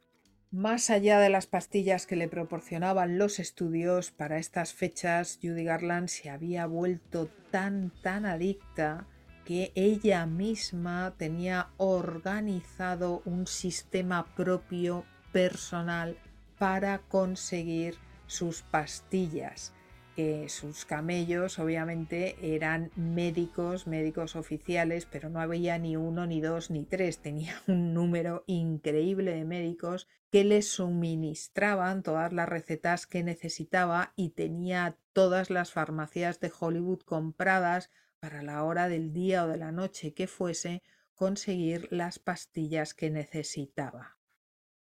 Más 0.55 0.89
allá 0.89 1.19
de 1.19 1.31
las 1.31 1.49
pastillas 1.49 2.07
que 2.07 2.15
le 2.15 2.29
proporcionaban 2.29 3.19
los 3.19 3.41
estudios 3.41 4.13
para 4.13 4.39
estas 4.39 4.73
fechas, 4.73 5.41
Judy 5.43 5.65
Garland 5.65 6.07
se 6.07 6.31
había 6.31 6.67
vuelto 6.67 7.29
tan, 7.51 7.91
tan 8.03 8.25
adicta 8.25 9.09
que 9.45 9.73
ella 9.75 10.27
misma 10.27 11.13
tenía 11.19 11.71
organizado 11.77 13.21
un 13.25 13.49
sistema 13.49 14.33
propio 14.37 15.05
personal 15.33 16.17
para 16.57 16.99
conseguir 17.01 17.97
sus 18.29 18.63
pastillas 18.63 19.74
que 20.15 20.49
sus 20.49 20.85
camellos 20.85 21.59
obviamente 21.59 22.37
eran 22.41 22.91
médicos, 22.97 23.87
médicos 23.87 24.37
oficiales, 24.37 25.07
pero 25.07 25.29
no 25.29 25.41
había 25.41 25.79
ni 25.79 25.97
uno, 25.97 26.27
ni 26.27 26.41
dos, 26.41 26.71
ni 26.71 26.85
tres. 26.85 27.19
Tenía 27.19 27.55
un 27.67 27.95
número 27.95 28.45
increíble 28.47 29.35
de 29.35 29.45
médicos 29.45 30.09
que 30.31 30.45
le 30.45 30.63
suministraban 30.63 32.03
todas 32.03 32.33
las 32.33 32.49
recetas 32.49 33.07
que 33.07 33.23
necesitaba 33.23 34.13
y 34.17 34.31
tenía 34.31 34.99
todas 35.13 35.51
las 35.51 35.73
farmacias 35.73 36.41
de 36.41 36.53
Hollywood 36.59 37.01
compradas 37.01 37.91
para 38.19 38.43
la 38.43 38.65
hora 38.65 38.89
del 38.89 39.13
día 39.13 39.45
o 39.45 39.49
de 39.49 39.59
la 39.59 39.71
noche 39.71 40.15
que 40.15 40.27
fuese 40.27 40.83
conseguir 41.15 41.89
las 41.91 42.19
pastillas 42.19 42.95
que 42.95 43.11
necesitaba. 43.11 44.17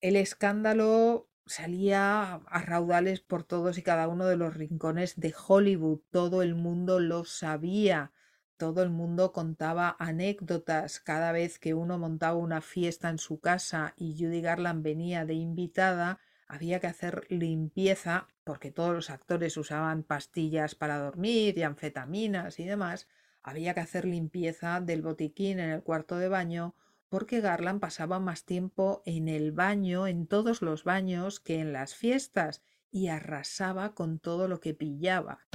El 0.00 0.16
escándalo 0.16 1.30
salía 1.46 2.34
a 2.34 2.62
raudales 2.62 3.20
por 3.20 3.44
todos 3.44 3.78
y 3.78 3.82
cada 3.82 4.08
uno 4.08 4.26
de 4.26 4.36
los 4.36 4.54
rincones 4.54 5.18
de 5.20 5.34
Hollywood. 5.46 6.00
Todo 6.10 6.42
el 6.42 6.54
mundo 6.54 7.00
lo 7.00 7.24
sabía. 7.24 8.12
Todo 8.56 8.82
el 8.82 8.90
mundo 8.90 9.32
contaba 9.32 9.96
anécdotas 9.98 11.00
cada 11.00 11.32
vez 11.32 11.58
que 11.58 11.74
uno 11.74 11.98
montaba 11.98 12.36
una 12.38 12.60
fiesta 12.60 13.08
en 13.10 13.18
su 13.18 13.40
casa 13.40 13.94
y 13.96 14.16
Judy 14.16 14.40
Garland 14.40 14.82
venía 14.82 15.24
de 15.24 15.34
invitada. 15.34 16.20
Había 16.46 16.80
que 16.80 16.86
hacer 16.86 17.26
limpieza 17.30 18.28
porque 18.44 18.70
todos 18.70 18.94
los 18.94 19.10
actores 19.10 19.56
usaban 19.56 20.02
pastillas 20.02 20.74
para 20.74 20.98
dormir 20.98 21.58
y 21.58 21.62
anfetaminas 21.62 22.60
y 22.60 22.64
demás. 22.64 23.08
Había 23.42 23.74
que 23.74 23.80
hacer 23.80 24.04
limpieza 24.04 24.80
del 24.80 25.02
botiquín 25.02 25.58
en 25.58 25.70
el 25.70 25.82
cuarto 25.82 26.16
de 26.16 26.28
baño 26.28 26.74
porque 27.14 27.40
Garland 27.40 27.78
pasaba 27.78 28.18
más 28.18 28.44
tiempo 28.44 29.00
en 29.06 29.28
el 29.28 29.52
baño, 29.52 30.08
en 30.08 30.26
todos 30.26 30.62
los 30.62 30.82
baños, 30.82 31.38
que 31.38 31.60
en 31.60 31.72
las 31.72 31.94
fiestas, 31.94 32.60
y 32.90 33.06
arrasaba 33.06 33.94
con 33.94 34.18
todo 34.18 34.48
lo 34.48 34.58
que 34.58 34.74
pillaba. 34.74 35.46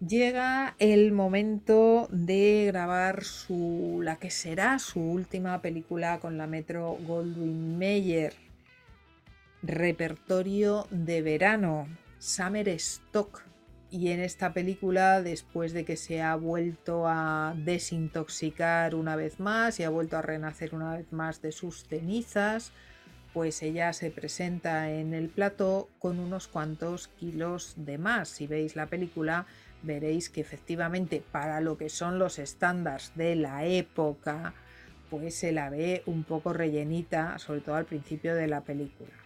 Llega 0.00 0.76
el 0.78 1.12
momento 1.12 2.08
de 2.10 2.64
grabar 2.68 3.22
su 3.24 4.00
la 4.02 4.16
que 4.16 4.30
será 4.30 4.78
su 4.78 5.00
última 5.00 5.60
película 5.60 6.20
con 6.20 6.38
la 6.38 6.46
Metro 6.46 6.96
Goldwyn 7.06 7.78
Mayer 7.78 8.47
repertorio 9.62 10.86
de 10.90 11.22
verano, 11.22 11.88
Summer 12.18 12.68
Stock. 12.68 13.42
Y 13.90 14.10
en 14.10 14.20
esta 14.20 14.52
película, 14.52 15.22
después 15.22 15.72
de 15.72 15.84
que 15.84 15.96
se 15.96 16.20
ha 16.20 16.36
vuelto 16.36 17.08
a 17.08 17.54
desintoxicar 17.56 18.94
una 18.94 19.16
vez 19.16 19.40
más 19.40 19.80
y 19.80 19.84
ha 19.84 19.88
vuelto 19.88 20.18
a 20.18 20.22
renacer 20.22 20.74
una 20.74 20.96
vez 20.96 21.10
más 21.12 21.40
de 21.40 21.52
sus 21.52 21.84
cenizas, 21.84 22.72
pues 23.32 23.62
ella 23.62 23.92
se 23.94 24.10
presenta 24.10 24.90
en 24.90 25.14
el 25.14 25.28
plató 25.30 25.88
con 25.98 26.18
unos 26.18 26.48
cuantos 26.48 27.08
kilos 27.08 27.74
de 27.76 27.96
más. 27.96 28.28
Si 28.28 28.46
veis 28.46 28.76
la 28.76 28.86
película, 28.86 29.46
veréis 29.82 30.28
que 30.28 30.42
efectivamente 30.42 31.22
para 31.32 31.60
lo 31.60 31.78
que 31.78 31.88
son 31.88 32.18
los 32.18 32.38
estándares 32.38 33.12
de 33.14 33.36
la 33.36 33.64
época, 33.64 34.54
pues 35.08 35.34
se 35.34 35.52
la 35.52 35.70
ve 35.70 36.02
un 36.04 36.24
poco 36.24 36.52
rellenita, 36.52 37.38
sobre 37.38 37.60
todo 37.60 37.76
al 37.76 37.86
principio 37.86 38.34
de 38.34 38.48
la 38.48 38.60
película. 38.62 39.17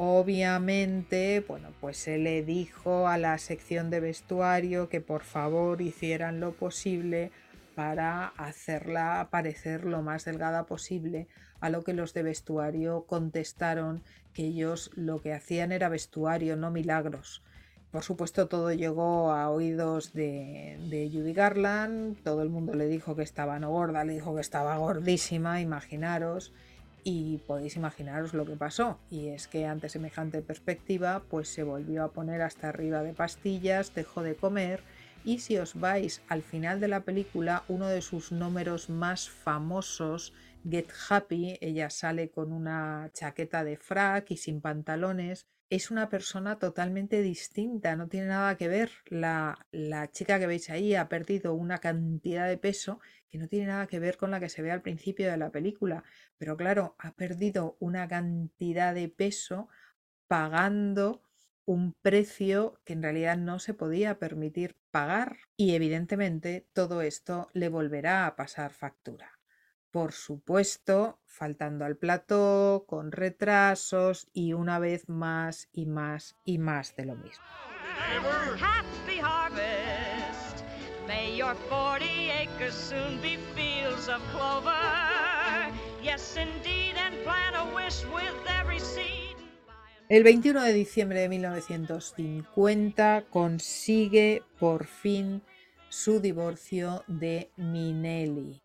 Obviamente, 0.00 1.44
bueno, 1.48 1.70
pues 1.80 1.96
se 1.96 2.18
le 2.18 2.44
dijo 2.44 3.08
a 3.08 3.18
la 3.18 3.36
sección 3.36 3.90
de 3.90 3.98
vestuario 3.98 4.88
que 4.88 5.00
por 5.00 5.24
favor 5.24 5.80
hicieran 5.82 6.38
lo 6.38 6.52
posible 6.52 7.32
para 7.74 8.28
hacerla 8.36 9.26
parecer 9.32 9.84
lo 9.84 10.02
más 10.02 10.24
delgada 10.24 10.66
posible, 10.66 11.26
a 11.58 11.68
lo 11.68 11.82
que 11.82 11.94
los 11.94 12.14
de 12.14 12.22
vestuario 12.22 13.06
contestaron 13.08 14.04
que 14.32 14.44
ellos 14.44 14.92
lo 14.94 15.20
que 15.20 15.32
hacían 15.32 15.72
era 15.72 15.88
vestuario, 15.88 16.54
no 16.54 16.70
milagros. 16.70 17.42
Por 17.90 18.04
supuesto, 18.04 18.46
todo 18.46 18.72
llegó 18.72 19.32
a 19.32 19.50
oídos 19.50 20.12
de, 20.12 20.78
de, 20.90 21.10
Judy 21.12 21.32
Garland, 21.32 22.22
todo 22.22 22.42
el 22.42 22.50
mundo 22.50 22.74
le 22.74 22.86
dijo 22.86 23.16
que 23.16 23.22
estaba 23.24 23.58
no 23.58 23.70
gorda, 23.70 24.04
le 24.04 24.12
dijo 24.12 24.32
que 24.36 24.42
estaba 24.42 24.76
gordísima, 24.76 25.60
imaginaros, 25.60 26.52
y 27.10 27.38
podéis 27.38 27.76
imaginaros 27.76 28.34
lo 28.34 28.44
que 28.44 28.54
pasó, 28.54 28.98
y 29.08 29.28
es 29.28 29.48
que 29.48 29.64
ante 29.64 29.88
semejante 29.88 30.42
perspectiva, 30.42 31.22
pues 31.30 31.48
se 31.48 31.62
volvió 31.62 32.04
a 32.04 32.12
poner 32.12 32.42
hasta 32.42 32.68
arriba 32.68 33.02
de 33.02 33.14
pastillas, 33.14 33.94
dejó 33.94 34.22
de 34.22 34.36
comer, 34.36 34.82
y 35.24 35.38
si 35.38 35.56
os 35.56 35.80
vais 35.80 36.20
al 36.28 36.42
final 36.42 36.80
de 36.80 36.88
la 36.88 37.04
película, 37.04 37.64
uno 37.68 37.86
de 37.88 38.02
sus 38.02 38.30
números 38.30 38.90
más 38.90 39.30
famosos, 39.30 40.34
Get 40.68 40.90
Happy, 41.08 41.56
ella 41.62 41.88
sale 41.88 42.30
con 42.30 42.52
una 42.52 43.08
chaqueta 43.14 43.64
de 43.64 43.78
frac 43.78 44.30
y 44.30 44.36
sin 44.36 44.60
pantalones, 44.60 45.46
es 45.70 45.90
una 45.90 46.08
persona 46.08 46.58
totalmente 46.58 47.22
distinta, 47.22 47.94
no 47.96 48.08
tiene 48.08 48.28
nada 48.28 48.56
que 48.56 48.68
ver. 48.68 48.90
La, 49.06 49.66
la, 49.70 50.10
chica 50.10 50.38
que 50.38 50.46
veis 50.46 50.70
ahí 50.70 50.94
ha 50.94 51.08
perdido 51.08 51.54
una 51.54 51.78
cantidad 51.78 52.48
de 52.48 52.58
peso 52.58 53.00
que 53.28 53.38
no 53.38 53.48
tiene 53.48 53.66
nada 53.66 53.86
que 53.86 53.98
ver 53.98 54.16
con 54.16 54.30
la 54.30 54.40
que 54.40 54.48
se 54.48 54.62
ve 54.62 54.70
al 54.70 54.82
principio 54.82 55.30
de 55.30 55.36
la 55.36 55.50
película. 55.50 56.04
Pero 56.38 56.56
claro, 56.56 56.96
ha 56.98 57.12
perdido 57.12 57.76
una 57.80 58.08
cantidad 58.08 58.94
de 58.94 59.08
peso 59.08 59.68
pagando 60.26 61.22
un 61.66 61.92
precio 61.92 62.80
que 62.84 62.94
en 62.94 63.02
realidad 63.02 63.36
no 63.36 63.58
se 63.58 63.74
podía 63.74 64.18
permitir 64.18 64.76
pagar. 64.90 65.36
Y 65.56 65.74
evidentemente 65.74 66.66
todo 66.72 67.02
esto 67.02 67.50
le 67.52 67.68
volverá 67.68 68.26
a 68.26 68.36
pasar 68.36 68.72
factura 68.72 69.37
por 69.90 70.12
supuesto, 70.12 71.18
faltando 71.26 71.84
al 71.84 71.96
plató, 71.96 72.84
con 72.86 73.12
retrasos 73.12 74.28
y 74.32 74.52
una 74.52 74.78
vez 74.78 75.08
más 75.08 75.68
y 75.72 75.86
más 75.86 76.36
y 76.44 76.58
más 76.58 76.94
de 76.96 77.06
lo 77.06 77.16
mismo. 77.16 77.44
Happy 78.60 79.18
harvest. 79.20 80.64
May 81.06 81.36
your 81.36 81.54
40 81.68 82.04
acres 82.30 82.74
soon 82.74 83.20
be 83.20 83.38
fields 83.54 84.08
of 84.08 84.20
clover. 84.32 84.72
Yes, 86.02 86.36
indeed, 86.36 86.96
and 86.96 87.14
plant 87.24 87.56
a 87.56 87.64
wish 87.74 88.04
with 88.12 88.34
every 88.60 88.80
seed. 88.80 89.36
El 90.08 90.22
21 90.22 90.62
de 90.62 90.72
diciembre 90.72 91.20
de 91.20 91.28
1950 91.28 93.24
consigue 93.30 94.42
por 94.58 94.86
fin 94.86 95.42
su 95.90 96.20
divorcio 96.20 97.04
de 97.08 97.50
Minelli 97.56 98.62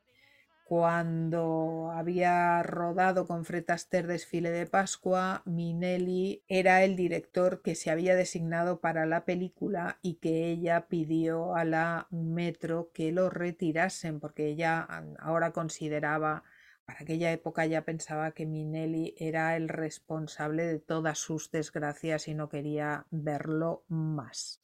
cuando 0.63 1.91
había 1.93 2.63
rodado 2.63 3.27
con 3.27 3.45
Fred 3.45 3.69
Astaire 3.69 4.07
Desfile 4.07 4.49
de 4.49 4.65
Pascua, 4.65 5.43
Minelli 5.45 6.43
era 6.47 6.83
el 6.83 6.95
director 6.95 7.61
que 7.61 7.75
se 7.75 7.91
había 7.91 8.15
designado 8.15 8.79
para 8.79 9.05
la 9.05 9.25
película 9.25 9.99
y 10.01 10.15
que 10.15 10.47
ella 10.47 10.87
pidió 10.87 11.55
a 11.55 11.65
la 11.65 12.07
Metro 12.11 12.91
que 12.93 13.11
lo 13.11 13.29
retirasen 13.29 14.19
porque 14.19 14.47
ella 14.47 14.87
ahora 15.19 15.51
consideraba, 15.51 16.43
para 16.85 17.01
aquella 17.01 17.31
época 17.31 17.65
ya 17.65 17.83
pensaba 17.83 18.31
que 18.31 18.45
Minelli 18.45 19.15
era 19.17 19.57
el 19.57 19.67
responsable 19.67 20.65
de 20.65 20.79
todas 20.79 21.19
sus 21.19 21.51
desgracias 21.51 22.27
y 22.29 22.35
no 22.35 22.47
quería 22.49 23.05
verlo 23.11 23.83
más. 23.89 24.62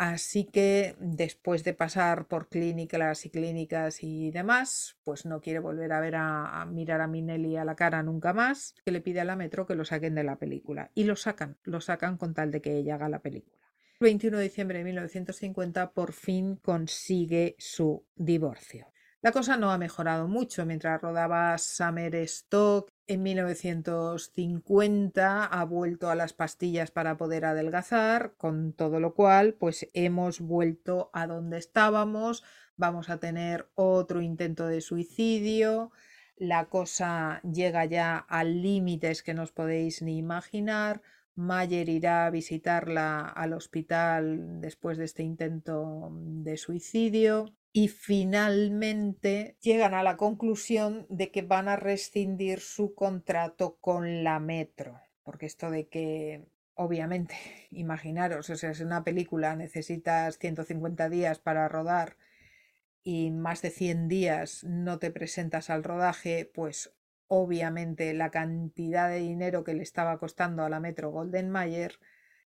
Así 0.00 0.44
que 0.46 0.96
después 0.98 1.62
de 1.62 1.74
pasar 1.74 2.26
por 2.26 2.48
clínicas 2.48 3.26
y 3.26 3.28
clínicas 3.28 4.02
y 4.02 4.30
demás, 4.30 4.96
pues 5.04 5.26
no 5.26 5.42
quiere 5.42 5.58
volver 5.58 5.92
a 5.92 6.00
ver 6.00 6.14
a, 6.16 6.64
mirar 6.64 7.02
a 7.02 7.06
Minelli 7.06 7.58
a 7.58 7.66
la 7.66 7.76
cara 7.76 8.02
nunca 8.02 8.32
más, 8.32 8.74
que 8.82 8.92
le 8.92 9.02
pide 9.02 9.20
a 9.20 9.26
la 9.26 9.36
Metro 9.36 9.66
que 9.66 9.74
lo 9.74 9.84
saquen 9.84 10.14
de 10.14 10.24
la 10.24 10.36
película. 10.36 10.90
Y 10.94 11.04
lo 11.04 11.16
sacan, 11.16 11.58
lo 11.64 11.82
sacan 11.82 12.16
con 12.16 12.32
tal 12.32 12.50
de 12.50 12.62
que 12.62 12.78
ella 12.78 12.94
haga 12.94 13.10
la 13.10 13.20
película. 13.20 13.58
El 14.00 14.06
21 14.06 14.38
de 14.38 14.44
diciembre 14.44 14.78
de 14.78 14.84
1950 14.84 15.92
por 15.92 16.14
fin 16.14 16.56
consigue 16.56 17.54
su 17.58 18.06
divorcio. 18.16 18.89
La 19.22 19.32
cosa 19.32 19.58
no 19.58 19.70
ha 19.70 19.76
mejorado 19.76 20.28
mucho 20.28 20.64
mientras 20.64 21.02
rodaba 21.02 21.58
Summer 21.58 22.16
Stock. 22.16 22.88
En 23.06 23.22
1950 23.22 25.44
ha 25.44 25.64
vuelto 25.66 26.08
a 26.08 26.14
las 26.14 26.32
pastillas 26.32 26.90
para 26.90 27.18
poder 27.18 27.44
adelgazar, 27.44 28.32
con 28.38 28.72
todo 28.72 28.98
lo 28.98 29.12
cual, 29.12 29.52
pues 29.52 29.90
hemos 29.92 30.40
vuelto 30.40 31.10
a 31.12 31.26
donde 31.26 31.58
estábamos. 31.58 32.42
Vamos 32.76 33.10
a 33.10 33.20
tener 33.20 33.68
otro 33.74 34.22
intento 34.22 34.66
de 34.66 34.80
suicidio. 34.80 35.92
La 36.36 36.70
cosa 36.70 37.42
llega 37.42 37.84
ya 37.84 38.16
a 38.16 38.42
límites 38.42 39.22
que 39.22 39.34
no 39.34 39.42
os 39.42 39.52
podéis 39.52 40.00
ni 40.00 40.16
imaginar. 40.16 41.02
Mayer 41.34 41.90
irá 41.90 42.24
a 42.24 42.30
visitarla 42.30 43.28
al 43.28 43.52
hospital 43.52 44.62
después 44.62 44.96
de 44.96 45.04
este 45.04 45.22
intento 45.22 46.08
de 46.10 46.56
suicidio 46.56 47.52
y 47.72 47.88
finalmente 47.88 49.56
llegan 49.60 49.94
a 49.94 50.02
la 50.02 50.16
conclusión 50.16 51.06
de 51.08 51.30
que 51.30 51.42
van 51.42 51.68
a 51.68 51.76
rescindir 51.76 52.60
su 52.60 52.94
contrato 52.94 53.76
con 53.80 54.24
la 54.24 54.40
Metro, 54.40 55.00
porque 55.22 55.46
esto 55.46 55.70
de 55.70 55.88
que 55.88 56.46
obviamente, 56.74 57.34
imaginaros, 57.70 58.50
o 58.50 58.56
sea, 58.56 58.70
es 58.70 58.80
una 58.80 59.04
película, 59.04 59.54
necesitas 59.54 60.38
150 60.38 61.08
días 61.08 61.38
para 61.38 61.68
rodar 61.68 62.16
y 63.02 63.30
más 63.30 63.62
de 63.62 63.70
100 63.70 64.08
días 64.08 64.64
no 64.64 64.98
te 64.98 65.10
presentas 65.10 65.70
al 65.70 65.84
rodaje, 65.84 66.50
pues 66.52 66.94
obviamente 67.28 68.12
la 68.14 68.30
cantidad 68.30 69.08
de 69.08 69.18
dinero 69.18 69.62
que 69.62 69.74
le 69.74 69.82
estaba 69.82 70.18
costando 70.18 70.64
a 70.64 70.68
la 70.68 70.80
Metro 70.80 71.10
Golden 71.10 71.50
Mayer 71.50 72.00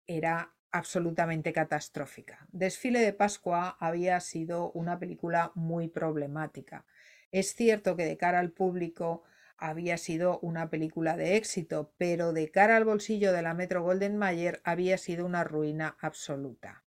era 0.07 0.55
absolutamente 0.71 1.53
catastrófica. 1.53 2.47
Desfile 2.51 2.99
de 2.99 3.13
Pascua 3.13 3.77
había 3.79 4.19
sido 4.19 4.71
una 4.71 4.99
película 4.99 5.51
muy 5.55 5.87
problemática. 5.87 6.85
Es 7.31 7.53
cierto 7.53 7.95
que 7.95 8.05
de 8.05 8.17
cara 8.17 8.39
al 8.39 8.51
público 8.51 9.23
había 9.57 9.97
sido 9.97 10.39
una 10.39 10.69
película 10.69 11.17
de 11.17 11.35
éxito, 11.35 11.93
pero 11.97 12.33
de 12.33 12.49
cara 12.49 12.77
al 12.77 12.85
bolsillo 12.85 13.33
de 13.33 13.41
la 13.41 13.53
Metro 13.53 13.83
Golden 13.83 14.17
Mayer 14.17 14.61
había 14.63 14.97
sido 14.97 15.25
una 15.25 15.43
ruina 15.43 15.97
absoluta. 15.99 16.83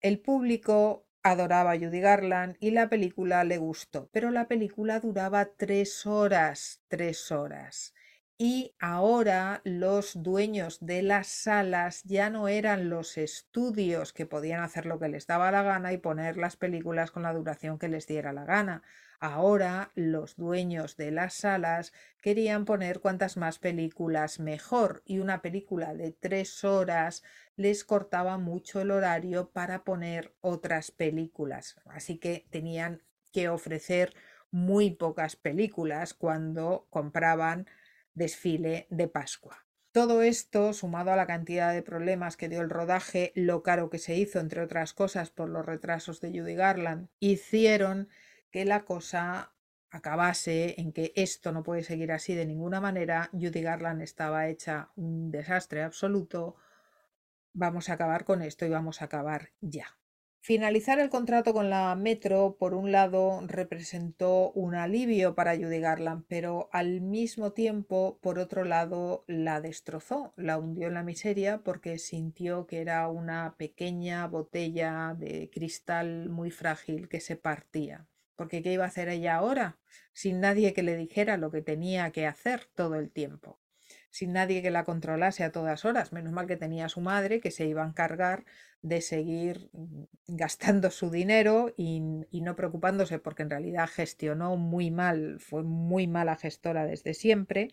El 0.00 0.20
público 0.20 1.06
adoraba 1.22 1.72
a 1.72 1.78
Judy 1.78 2.00
Garland 2.00 2.56
y 2.60 2.70
la 2.70 2.88
película 2.88 3.44
le 3.44 3.58
gustó, 3.58 4.08
pero 4.12 4.30
la 4.30 4.48
película 4.48 5.00
duraba 5.00 5.46
tres 5.56 6.06
horas, 6.06 6.82
tres 6.88 7.30
horas 7.32 7.92
y 8.38 8.74
ahora 8.78 9.62
los 9.64 10.22
dueños 10.22 10.78
de 10.80 11.02
las 11.02 11.26
salas 11.26 12.02
ya 12.04 12.28
no 12.28 12.48
eran 12.48 12.90
los 12.90 13.16
estudios 13.16 14.12
que 14.12 14.26
podían 14.26 14.62
hacer 14.62 14.84
lo 14.84 14.98
que 14.98 15.08
les 15.08 15.26
daba 15.26 15.50
la 15.50 15.62
gana 15.62 15.92
y 15.94 15.98
poner 15.98 16.36
las 16.36 16.56
películas 16.56 17.10
con 17.10 17.22
la 17.22 17.32
duración 17.32 17.78
que 17.78 17.88
les 17.88 18.06
diera 18.06 18.34
la 18.34 18.44
gana. 18.44 18.82
Ahora 19.20 19.90
los 19.94 20.36
dueños 20.36 20.98
de 20.98 21.10
las 21.12 21.32
salas 21.32 21.94
querían 22.20 22.66
poner 22.66 23.00
cuantas 23.00 23.38
más 23.38 23.58
películas 23.58 24.38
mejor 24.38 25.02
y 25.06 25.20
una 25.20 25.40
película 25.40 25.94
de 25.94 26.12
tres 26.12 26.62
horas 26.62 27.22
les 27.56 27.84
cortaba 27.84 28.36
mucho 28.36 28.82
el 28.82 28.90
horario 28.90 29.48
para 29.50 29.82
poner 29.82 30.34
otras 30.42 30.90
películas. 30.90 31.80
Así 31.86 32.18
que 32.18 32.46
tenían 32.50 33.02
que 33.32 33.48
ofrecer 33.48 34.12
muy 34.50 34.90
pocas 34.90 35.36
películas 35.36 36.12
cuando 36.12 36.86
compraban 36.90 37.66
desfile 38.16 38.88
de 38.90 39.06
Pascua. 39.06 39.64
Todo 39.92 40.22
esto, 40.22 40.72
sumado 40.72 41.12
a 41.12 41.16
la 41.16 41.26
cantidad 41.26 41.72
de 41.72 41.82
problemas 41.82 42.36
que 42.36 42.48
dio 42.48 42.60
el 42.60 42.70
rodaje, 42.70 43.32
lo 43.34 43.62
caro 43.62 43.88
que 43.88 43.98
se 43.98 44.16
hizo, 44.16 44.40
entre 44.40 44.60
otras 44.60 44.92
cosas, 44.92 45.30
por 45.30 45.48
los 45.48 45.64
retrasos 45.64 46.20
de 46.20 46.28
Judy 46.38 46.54
Garland, 46.54 47.08
hicieron 47.20 48.08
que 48.50 48.64
la 48.64 48.84
cosa 48.84 49.52
acabase 49.90 50.78
en 50.80 50.92
que 50.92 51.12
esto 51.14 51.52
no 51.52 51.62
puede 51.62 51.82
seguir 51.82 52.12
así 52.12 52.34
de 52.34 52.46
ninguna 52.46 52.80
manera, 52.80 53.30
Judy 53.32 53.62
Garland 53.62 54.02
estaba 54.02 54.48
hecha 54.48 54.90
un 54.96 55.30
desastre 55.30 55.82
absoluto, 55.82 56.56
vamos 57.52 57.88
a 57.88 57.94
acabar 57.94 58.24
con 58.24 58.42
esto 58.42 58.66
y 58.66 58.70
vamos 58.70 59.00
a 59.00 59.06
acabar 59.06 59.50
ya. 59.60 59.96
Finalizar 60.46 61.00
el 61.00 61.10
contrato 61.10 61.52
con 61.52 61.70
la 61.70 61.92
Metro, 61.96 62.56
por 62.56 62.72
un 62.74 62.92
lado, 62.92 63.42
representó 63.48 64.52
un 64.52 64.76
alivio 64.76 65.34
para 65.34 65.56
Judy 65.56 65.80
Garland, 65.80 66.24
pero 66.28 66.68
al 66.70 67.00
mismo 67.00 67.50
tiempo, 67.50 68.20
por 68.22 68.38
otro 68.38 68.64
lado, 68.64 69.24
la 69.26 69.60
destrozó, 69.60 70.32
la 70.36 70.56
hundió 70.56 70.86
en 70.86 70.94
la 70.94 71.02
miseria 71.02 71.64
porque 71.64 71.98
sintió 71.98 72.68
que 72.68 72.80
era 72.80 73.08
una 73.08 73.56
pequeña 73.58 74.24
botella 74.28 75.16
de 75.18 75.50
cristal 75.52 76.28
muy 76.28 76.52
frágil 76.52 77.08
que 77.08 77.18
se 77.18 77.34
partía. 77.34 78.06
Porque 78.36 78.62
¿qué 78.62 78.72
iba 78.72 78.84
a 78.84 78.86
hacer 78.86 79.08
ella 79.08 79.34
ahora? 79.34 79.80
Sin 80.12 80.38
nadie 80.38 80.74
que 80.74 80.84
le 80.84 80.96
dijera 80.96 81.38
lo 81.38 81.50
que 81.50 81.62
tenía 81.62 82.12
que 82.12 82.24
hacer 82.24 82.66
todo 82.76 82.94
el 82.94 83.10
tiempo 83.10 83.58
sin 84.16 84.32
nadie 84.32 84.62
que 84.62 84.70
la 84.70 84.84
controlase 84.84 85.44
a 85.44 85.52
todas 85.52 85.84
horas. 85.84 86.10
Menos 86.10 86.32
mal 86.32 86.46
que 86.46 86.56
tenía 86.56 86.88
su 86.88 87.02
madre 87.02 87.38
que 87.38 87.50
se 87.50 87.66
iba 87.66 87.84
a 87.84 87.88
encargar 87.88 88.46
de 88.80 89.02
seguir 89.02 89.68
mm, 89.74 90.04
gastando 90.28 90.90
su 90.90 91.10
dinero 91.10 91.74
y, 91.76 92.00
no 92.00 92.56
preocupándose 92.56 93.18
porque 93.18 93.42
en 93.42 93.50
realidad 93.50 93.88
gestionó 93.92 94.56
muy 94.56 94.90
mal, 94.90 95.38
fue 95.38 95.62
muy 95.64 96.06
mala 96.06 96.36
gestora 96.36 96.86
desde 96.86 97.12
siempre 97.12 97.68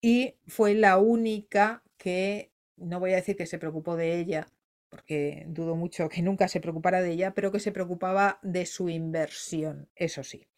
y 0.00 0.34
fue 0.48 0.74
la 0.74 0.98
única 0.98 1.84
que, 1.96 2.50
no 2.76 2.98
voy 2.98 3.12
a 3.12 3.16
decir 3.16 3.36
que 3.36 3.46
se 3.46 3.58
preocupó 3.58 3.94
de 3.94 4.18
ella, 4.18 4.48
porque 4.88 5.44
dudo 5.46 5.76
mucho 5.76 6.08
que 6.08 6.22
nunca 6.22 6.48
se 6.48 6.60
preocupara 6.60 7.02
de 7.02 7.12
ella, 7.12 7.34
pero 7.34 7.52
que 7.52 7.60
se 7.60 7.70
preocupaba 7.70 8.40
de 8.42 8.66
su 8.66 8.88
inversión, 8.88 9.88
eso 9.94 10.24
sí. 10.24 10.49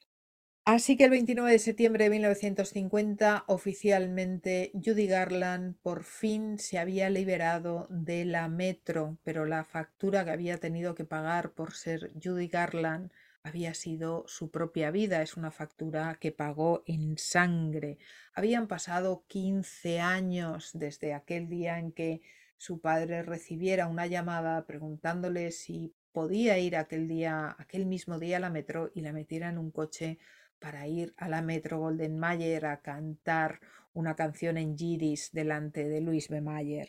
Así 0.64 0.97
que 0.97 1.05
el 1.05 1.10
29 1.10 1.51
de 1.51 1.59
septiembre 1.59 2.05
de 2.05 2.10
1950, 2.10 3.44
oficialmente, 3.48 4.70
Judy 4.74 5.09
Garland 5.09 5.74
por 5.82 6.05
fin 6.05 6.56
se 6.60 6.78
había 6.78 7.10
liberado 7.10 7.89
de 7.90 8.24
la 8.24 8.47
Metro, 8.47 9.18
pero 9.24 9.44
la 9.44 9.64
factura 9.64 10.24
que 10.24 10.30
había 10.30 10.59
tenido 10.59 10.94
que 10.94 11.05
pagar 11.05 11.51
por 11.51 11.74
ser 11.74 12.12
Judy 12.22 12.47
Garland 12.47 13.10
había 13.43 13.74
sido 13.74 14.22
su 14.28 14.52
propia 14.52 14.93
vida. 14.93 15.20
Es 15.20 15.36
una 15.36 15.51
factura 15.51 16.16
que 16.20 16.30
pagó 16.30 16.84
en 16.86 17.18
sangre. 17.18 17.98
Habían 18.32 18.68
pasado 18.68 19.24
15 19.26 19.98
años 19.98 20.70
desde 20.74 21.12
aquel 21.12 21.48
día 21.48 21.80
en 21.80 21.90
que 21.90 22.22
su 22.56 22.80
padre 22.80 23.24
recibiera 23.24 23.89
una 23.89 24.06
llamada 24.06 24.64
preguntándole 24.64 25.51
si 25.51 25.93
podía 26.12 26.56
ir 26.59 26.76
aquel 26.76 27.09
día, 27.09 27.56
aquel 27.59 27.84
mismo 27.84 28.20
día 28.20 28.36
a 28.36 28.40
la 28.40 28.51
metro 28.51 28.93
y 28.94 29.01
la 29.01 29.12
metiera 29.12 29.48
en 29.48 29.59
un 29.59 29.72
coche 29.72 30.18
para 30.62 30.86
ir 30.86 31.12
a 31.16 31.28
la 31.28 31.43
Metro 31.43 31.80
Golden 31.80 32.16
Mayer 32.16 32.66
a 32.66 32.80
cantar 32.80 33.60
una 33.94 34.14
canción 34.14 34.56
en 34.56 34.78
Giris 34.78 35.32
delante 35.32 35.89
de 35.89 36.01
Luis 36.01 36.28
B. 36.28 36.40
Mayer. 36.40 36.89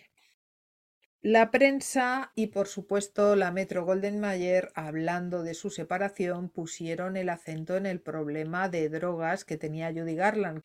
La 1.22 1.50
prensa 1.50 2.32
y 2.36 2.48
por 2.48 2.68
supuesto 2.68 3.36
la 3.36 3.52
Metro 3.52 3.84
Golden 3.84 4.20
Mayer, 4.20 4.72
hablando 4.76 5.42
de 5.42 5.56
su 5.56 5.72
separación, 5.72 6.50
pusieron 6.50 7.18
el 7.18 7.30
acento 7.30 7.76
en 7.76 7.88
el 7.88 8.00
problema 8.00 8.70
de 8.70 8.90
drogas 8.90 9.44
que 9.44 9.58
tenía 9.58 9.92
Judy 9.92 10.16
Garland. 10.16 10.62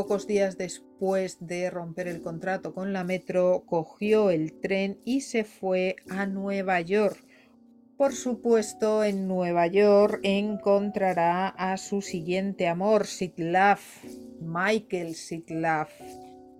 Pocos 0.00 0.26
días 0.26 0.56
después 0.56 1.36
de 1.46 1.68
romper 1.68 2.08
el 2.08 2.22
contrato 2.22 2.72
con 2.72 2.94
la 2.94 3.04
Metro, 3.04 3.64
cogió 3.66 4.30
el 4.30 4.58
tren 4.58 4.98
y 5.04 5.20
se 5.20 5.44
fue 5.44 5.96
a 6.08 6.24
Nueva 6.24 6.80
York. 6.80 7.22
Por 7.98 8.14
supuesto, 8.14 9.04
en 9.04 9.28
Nueva 9.28 9.66
York 9.66 10.20
encontrará 10.22 11.48
a 11.48 11.76
su 11.76 12.00
siguiente 12.00 12.66
amor, 12.66 13.06
Sitlaf, 13.06 14.02
Michael 14.40 15.14
Sitlaf, 15.14 15.90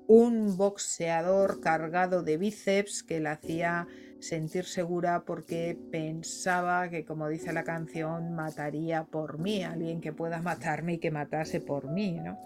un 0.06 0.58
boxeador 0.58 1.62
cargado 1.62 2.22
de 2.22 2.36
bíceps 2.36 3.02
que 3.02 3.20
la 3.20 3.32
hacía 3.32 3.88
sentir 4.18 4.66
segura 4.66 5.24
porque 5.24 5.78
pensaba 5.90 6.90
que, 6.90 7.06
como 7.06 7.26
dice 7.26 7.54
la 7.54 7.64
canción, 7.64 8.34
mataría 8.34 9.04
por 9.04 9.38
mí, 9.38 9.64
alguien 9.64 10.02
que 10.02 10.12
pueda 10.12 10.42
matarme 10.42 10.92
y 10.92 10.98
que 10.98 11.10
matase 11.10 11.62
por 11.62 11.90
mí, 11.90 12.20
¿no? 12.20 12.38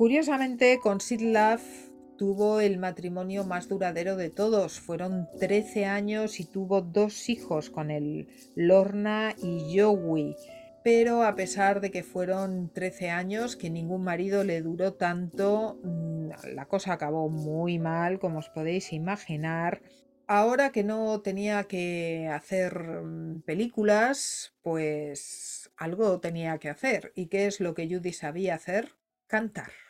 Curiosamente, 0.00 0.80
con 0.82 0.98
Sid 0.98 1.20
Love 1.20 1.90
tuvo 2.16 2.60
el 2.60 2.78
matrimonio 2.78 3.44
más 3.44 3.68
duradero 3.68 4.16
de 4.16 4.30
todos. 4.30 4.80
Fueron 4.80 5.28
13 5.38 5.84
años 5.84 6.40
y 6.40 6.46
tuvo 6.46 6.80
dos 6.80 7.28
hijos 7.28 7.68
con 7.68 7.90
él, 7.90 8.26
Lorna 8.54 9.34
y 9.42 9.78
Joey. 9.78 10.36
Pero 10.82 11.22
a 11.22 11.34
pesar 11.34 11.82
de 11.82 11.90
que 11.90 12.02
fueron 12.02 12.70
13 12.72 13.10
años, 13.10 13.56
que 13.56 13.68
ningún 13.68 14.02
marido 14.02 14.42
le 14.42 14.62
duró 14.62 14.94
tanto, 14.94 15.78
mm, 15.82 16.30
la 16.54 16.64
cosa 16.64 16.94
acabó 16.94 17.28
muy 17.28 17.78
mal, 17.78 18.18
como 18.18 18.38
os 18.38 18.48
podéis 18.48 18.94
imaginar. 18.94 19.82
Ahora 20.26 20.72
que 20.72 20.82
no 20.82 21.20
tenía 21.20 21.64
que 21.64 22.26
hacer 22.32 23.02
mm, 23.02 23.42
películas, 23.42 24.54
pues 24.62 25.70
algo 25.76 26.20
tenía 26.20 26.56
que 26.56 26.70
hacer. 26.70 27.12
¿Y 27.14 27.26
qué 27.26 27.46
es 27.46 27.60
lo 27.60 27.74
que 27.74 27.86
Judy 27.86 28.14
sabía 28.14 28.54
hacer? 28.54 28.94
Cantar. 29.26 29.89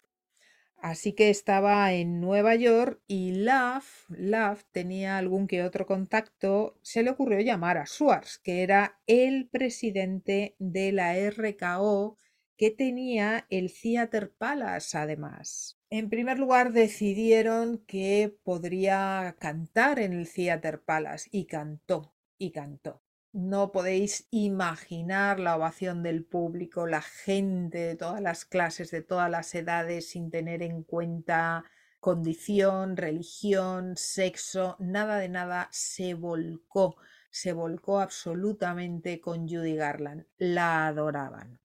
Así 0.83 1.13
que 1.13 1.29
estaba 1.29 1.93
en 1.93 2.21
Nueva 2.21 2.55
York 2.55 3.03
y 3.07 3.33
Love, 3.33 4.07
Love 4.09 4.65
tenía 4.73 5.19
algún 5.19 5.47
que 5.47 5.63
otro 5.63 5.87
contacto. 5.87 6.79
Se 6.83 7.03
le 7.03 7.11
ocurrió 7.11 7.41
llamar 7.41 7.77
a 7.77 7.87
Schwartz, 7.87 8.39
que 8.39 8.63
era 8.63 8.99
el 9.07 9.49
presidente 9.49 10.57
de 10.59 10.93
la 10.93 11.17
RKO 11.17 12.17
que 12.57 12.71
tenía 12.71 13.47
el 13.49 13.73
Theater 13.73 14.33
Palace 14.37 14.97
además. 14.97 15.79
En 15.89 16.11
primer 16.11 16.39
lugar 16.39 16.73
decidieron 16.73 17.79
que 17.87 18.37
podría 18.43 19.35
cantar 19.39 19.99
en 19.99 20.13
el 20.13 20.31
Theater 20.31 20.83
Palace 20.83 21.29
y 21.33 21.47
cantó 21.47 22.15
y 22.37 22.53
cantó. 22.53 23.03
No 23.33 23.71
podéis 23.71 24.27
imaginar 24.33 25.39
la 25.39 25.55
ovación 25.55 26.03
del 26.03 26.25
público, 26.25 26.89
la 26.89 27.01
gente 27.01 27.79
de 27.79 27.95
todas 27.95 28.21
las 28.21 28.45
clases, 28.45 28.91
de 28.91 29.03
todas 29.03 29.31
las 29.31 29.55
edades, 29.55 30.11
sin 30.11 30.33
tener 30.33 30.63
en 30.63 30.83
cuenta 30.83 31.65
condición, 32.01 32.97
religión, 32.97 33.97
sexo, 33.97 34.75
nada 34.81 35.19
de 35.19 35.29
nada, 35.29 35.69
se 35.71 36.15
volcó, 36.15 36.97
se 37.31 37.53
volcó 37.53 38.01
absolutamente 38.01 39.21
con 39.21 39.49
Judy 39.49 39.77
Garland, 39.77 40.27
la 40.37 40.89
adoraban. 40.89 41.61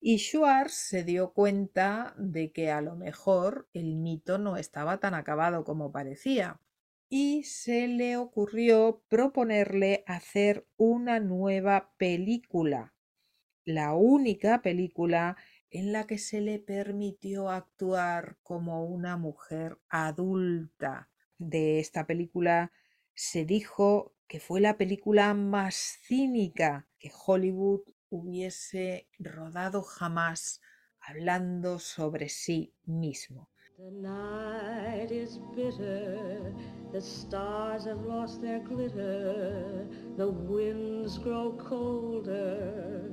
Y 0.00 0.18
Schwartz 0.18 0.72
se 0.74 1.04
dio 1.04 1.32
cuenta 1.32 2.14
de 2.18 2.50
que 2.50 2.72
a 2.72 2.80
lo 2.80 2.96
mejor 2.96 3.68
el 3.74 3.94
mito 3.94 4.38
no 4.38 4.56
estaba 4.56 4.98
tan 4.98 5.14
acabado 5.14 5.62
como 5.62 5.92
parecía 5.92 6.58
y 7.12 7.42
se 7.42 7.88
le 7.88 8.16
ocurrió 8.16 9.02
proponerle 9.08 10.04
hacer 10.06 10.64
una 10.76 11.18
nueva 11.18 11.92
película, 11.98 12.94
la 13.64 13.94
única 13.94 14.62
película 14.62 15.36
en 15.70 15.92
la 15.92 16.06
que 16.06 16.18
se 16.18 16.40
le 16.40 16.60
permitió 16.60 17.50
actuar 17.50 18.38
como 18.44 18.84
una 18.84 19.16
mujer 19.16 19.80
adulta. 19.88 21.10
De 21.36 21.80
esta 21.80 22.06
película 22.06 22.70
se 23.12 23.44
dijo 23.44 24.14
que 24.28 24.38
fue 24.38 24.60
la 24.60 24.76
película 24.76 25.34
más 25.34 25.98
cínica 26.02 26.86
que 27.00 27.10
Hollywood 27.26 27.82
hubiese 28.08 29.08
rodado 29.18 29.82
jamás 29.82 30.60
hablando 31.00 31.80
sobre 31.80 32.28
sí 32.28 32.72
mismo. 32.84 33.49
The 33.82 33.92
night 33.92 35.10
is 35.10 35.38
bitter, 35.56 36.52
the 36.92 37.00
stars 37.00 37.86
have 37.86 38.04
lost 38.04 38.42
their 38.42 38.58
glitter, 38.58 39.86
the 40.18 40.28
winds 40.28 41.16
grow 41.16 41.52
colder, 41.52 43.10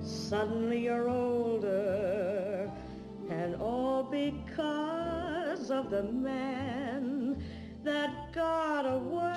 suddenly 0.00 0.84
you're 0.84 1.10
older, 1.10 2.72
and 3.28 3.56
all 3.56 4.04
because 4.04 5.70
of 5.70 5.90
the 5.90 6.04
man 6.04 7.44
that 7.84 8.32
got 8.32 8.86
away. 8.86 9.34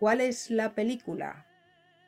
¿Cuál 0.00 0.22
es 0.22 0.50
la 0.50 0.74
película? 0.74 1.46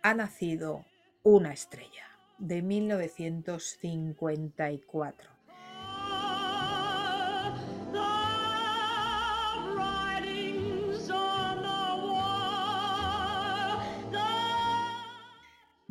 Ha 0.03 0.13
nacido 0.15 0.85
una 1.23 1.53
estrella 1.53 2.19
de 2.39 2.63
1954. 2.63 5.34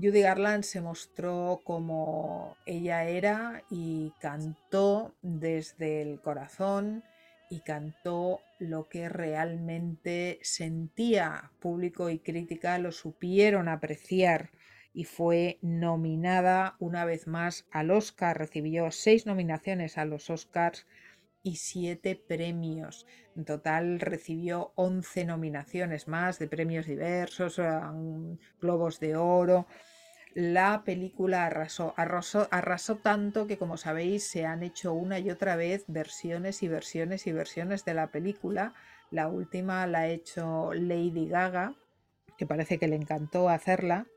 Judy 0.03 0.19
Garland 0.19 0.65
se 0.65 0.81
mostró 0.81 1.61
como 1.63 2.57
ella 2.65 3.05
era 3.05 3.63
y 3.69 4.11
cantó 4.19 5.15
desde 5.21 6.01
el 6.01 6.19
corazón 6.19 7.05
y 7.49 7.61
cantó 7.61 8.41
lo 8.59 8.89
que 8.89 9.07
realmente 9.07 10.39
sentía. 10.41 11.51
Público 11.61 12.09
y 12.09 12.19
crítica 12.19 12.77
lo 12.79 12.91
supieron 12.91 13.69
apreciar 13.69 14.51
y 14.93 15.05
fue 15.05 15.57
nominada 15.61 16.75
una 16.79 17.05
vez 17.05 17.25
más 17.25 17.65
al 17.71 17.89
Oscar. 17.89 18.37
Recibió 18.37 18.91
seis 18.91 19.25
nominaciones 19.25 19.97
a 19.97 20.03
los 20.03 20.29
Oscars 20.29 20.85
y 21.43 21.55
siete 21.55 22.17
premios. 22.17 23.05
En 23.37 23.45
total 23.45 24.01
recibió 24.01 24.73
11 24.75 25.23
nominaciones 25.23 26.09
más 26.09 26.39
de 26.39 26.49
premios 26.49 26.87
diversos, 26.87 27.61
globos 28.59 28.99
de 28.99 29.15
oro. 29.15 29.65
La 30.35 30.83
película 30.83 31.45
arrasó, 31.45 31.93
arrasó, 31.97 32.95
tanto 32.97 33.45
que, 33.45 33.57
como 33.57 33.77
sabéis, 33.77 34.27
se 34.27 34.45
han 34.45 34.63
hecho 34.63 34.93
una 34.93 35.19
y 35.19 35.29
otra 35.29 35.55
vez 35.55 35.85
versiones 35.87 36.63
y 36.63 36.67
versiones 36.67 37.27
y 37.27 37.31
versiones 37.31 37.85
de 37.85 37.93
la 37.93 38.07
película. 38.07 38.73
La 39.11 39.27
última 39.27 39.85
la 39.85 39.99
ha 39.99 40.07
hecho 40.07 40.73
Lady 40.73 41.27
Gaga, 41.27 41.75
que 42.37 42.47
parece 42.47 42.79
que 42.79 42.87
le 42.87 42.95
encantó 42.95 43.47
hacerla. 43.47 44.07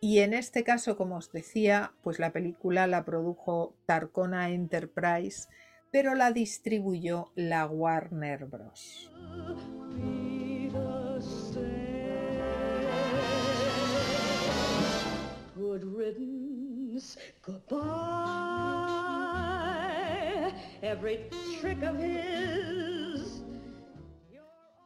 Y 0.00 0.20
en 0.20 0.32
este 0.32 0.64
caso, 0.64 0.96
como 0.96 1.16
os 1.16 1.32
decía, 1.32 1.92
pues 2.02 2.18
la 2.18 2.32
película 2.32 2.86
la 2.86 3.04
produjo 3.04 3.74
Tarcona 3.84 4.48
Enterprise, 4.50 5.48
pero 5.90 6.14
la 6.14 6.32
distribuyó 6.32 7.32
la 7.34 7.66
Warner 7.66 8.46
Bros. 8.46 9.10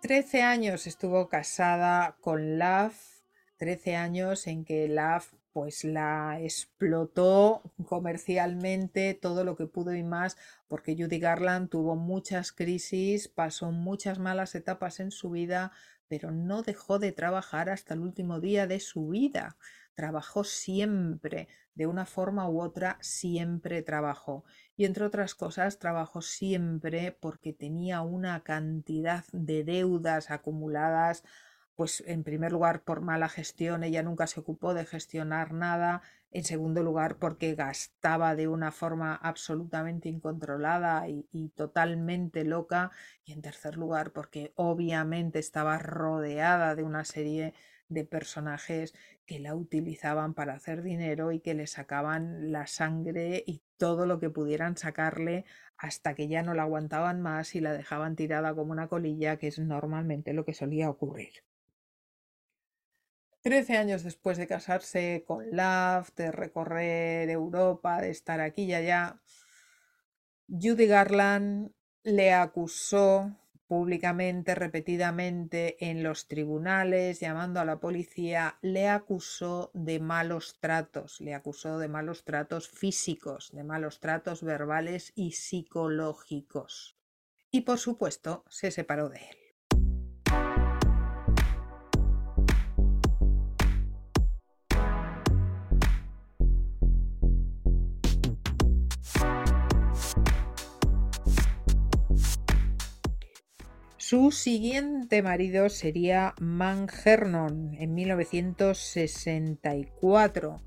Trece 0.01 0.43
años 0.43 0.87
estuvo 0.87 1.29
casada 1.29 2.17
con 2.21 2.59
Love, 2.59 2.97
trece 3.57 3.95
años 3.95 4.47
en 4.47 4.65
que 4.65 4.89
Love 4.89 5.33
pues 5.53 5.85
la 5.85 6.41
explotó 6.41 7.63
comercialmente 7.87 9.15
todo 9.15 9.45
lo 9.45 9.57
que 9.57 9.67
pudo 9.67 9.95
y 9.95 10.03
más, 10.03 10.37
porque 10.67 10.97
Judy 10.97 11.19
Garland 11.19 11.69
tuvo 11.69 11.95
muchas 11.95 12.53
crisis, 12.53 13.29
pasó 13.29 13.71
muchas 13.71 14.19
malas 14.19 14.55
etapas 14.55 14.99
en 14.99 15.11
su 15.11 15.31
vida, 15.31 15.73
pero 16.09 16.31
no 16.31 16.63
dejó 16.63 16.99
de 16.99 17.13
trabajar 17.13 17.69
hasta 17.69 17.95
el 17.95 18.01
último 18.01 18.41
día 18.41 18.67
de 18.67 18.81
su 18.81 19.09
vida. 19.09 19.57
Trabajó 19.95 20.45
siempre, 20.45 21.49
de 21.75 21.87
una 21.87 22.07
forma 22.07 22.49
u 22.49 22.61
otra, 22.61 22.99
siempre 23.01 23.83
trabajó. 23.83 24.45
Y 24.77 24.85
entre 24.85 25.05
otras 25.05 25.35
cosas, 25.35 25.79
trabajó 25.79 26.23
siempre 26.23 27.17
porque 27.21 27.53
tenía 27.53 28.03
una 28.03 28.43
cantidad 28.43 29.25
de 29.33 29.65
deudas 29.65 30.31
acumuladas 30.31 31.25
pues 31.75 32.03
en 32.07 32.23
primer 32.23 32.53
lugar 32.53 32.83
por 32.83 33.01
mala 33.01 33.29
gestión, 33.29 33.83
ella 33.83 34.03
nunca 34.03 34.27
se 34.27 34.41
ocupó 34.41 34.75
de 34.75 34.85
gestionar 34.85 35.53
nada, 35.53 36.03
en 36.31 36.45
segundo 36.45 36.83
lugar 36.83 37.17
porque 37.17 37.55
gastaba 37.55 38.35
de 38.35 38.49
una 38.49 38.73
forma 38.73 39.15
absolutamente 39.15 40.09
incontrolada 40.09 41.09
y, 41.09 41.49
totalmente 41.57 42.45
loca, 42.45 42.91
y 43.25 43.33
en 43.33 43.43
tercer 43.43 43.77
lugar 43.77 44.13
porque 44.13 44.53
obviamente 44.57 45.39
estaba 45.39 45.79
rodeada 45.79 46.75
de 46.75 46.83
una 46.85 47.05
serie 47.05 47.43
de 47.43 47.55
personajes 48.05 48.95
que 49.27 49.39
la 49.39 49.55
utilizaban 49.55 50.35
para 50.35 50.55
hacer 50.55 50.83
dinero 50.83 51.33
y 51.33 51.41
que 51.41 51.55
le 51.55 51.67
sacaban 51.67 52.51
la 52.51 52.67
sangre 52.67 53.45
y 53.47 53.63
todo 53.77 54.07
lo 54.07 54.19
que 54.19 54.31
pudieran 54.31 54.77
sacarle 54.77 55.45
hasta 55.77 56.15
que 56.15 56.29
ya 56.29 56.43
no 56.43 56.55
la 56.55 56.63
aguantaban 56.63 57.21
más 57.21 57.55
y 57.55 57.61
la 57.61 57.73
dejaban 57.73 58.17
tirada 58.17 58.55
como 58.55 58.73
una 58.73 58.89
colilla, 58.89 59.37
que 59.37 59.49
es 59.49 59.59
normalmente 59.59 60.33
lo 60.33 60.45
que 60.45 60.55
solía 60.55 60.91
ocurrir. 60.91 61.45
Trece 63.43 63.77
años 63.77 64.05
después 64.05 64.39
de 64.39 64.47
casarse 64.47 65.25
con 65.27 65.45
Love, 65.51 66.15
de 66.15 66.31
recorrer 66.31 67.29
Europa, 67.29 68.01
de 68.01 68.11
estar 68.11 68.41
aquí 68.41 68.65
y 68.65 68.75
allá, 68.75 69.21
Judy 70.49 70.87
Garland 70.87 71.73
le 72.05 72.33
acusó 72.33 73.37
públicamente, 73.73 74.55
repetidamente 74.55 75.89
en 75.89 76.03
los 76.03 76.29
tribunales, 76.29 77.21
llamando 77.21 77.59
a 77.59 77.65
la 77.65 77.81
policía, 77.81 78.59
le 78.61 78.91
acusó 78.91 79.71
de 79.73 79.99
malos 79.99 80.59
tratos, 80.61 81.23
le 81.23 81.33
acusó 81.33 81.79
de 81.79 81.89
malos 81.89 82.23
tratos 82.25 82.69
físicos, 82.69 83.51
de 83.51 83.65
malos 83.65 83.99
tratos 83.99 84.43
verbales 84.43 85.15
y 85.15 85.33
psicológicos. 85.33 86.99
Y 87.51 87.63
por 87.63 87.79
supuesto, 87.79 88.45
se 88.51 88.71
separó 88.71 89.09
de 89.09 89.21
él. 89.21 89.42
Su 104.13 104.31
siguiente 104.31 105.23
marido 105.23 105.71
sería 105.71 106.35
Man 106.39 106.87
Hernon 107.03 107.73
en 107.79 107.95
1964, 107.95 110.61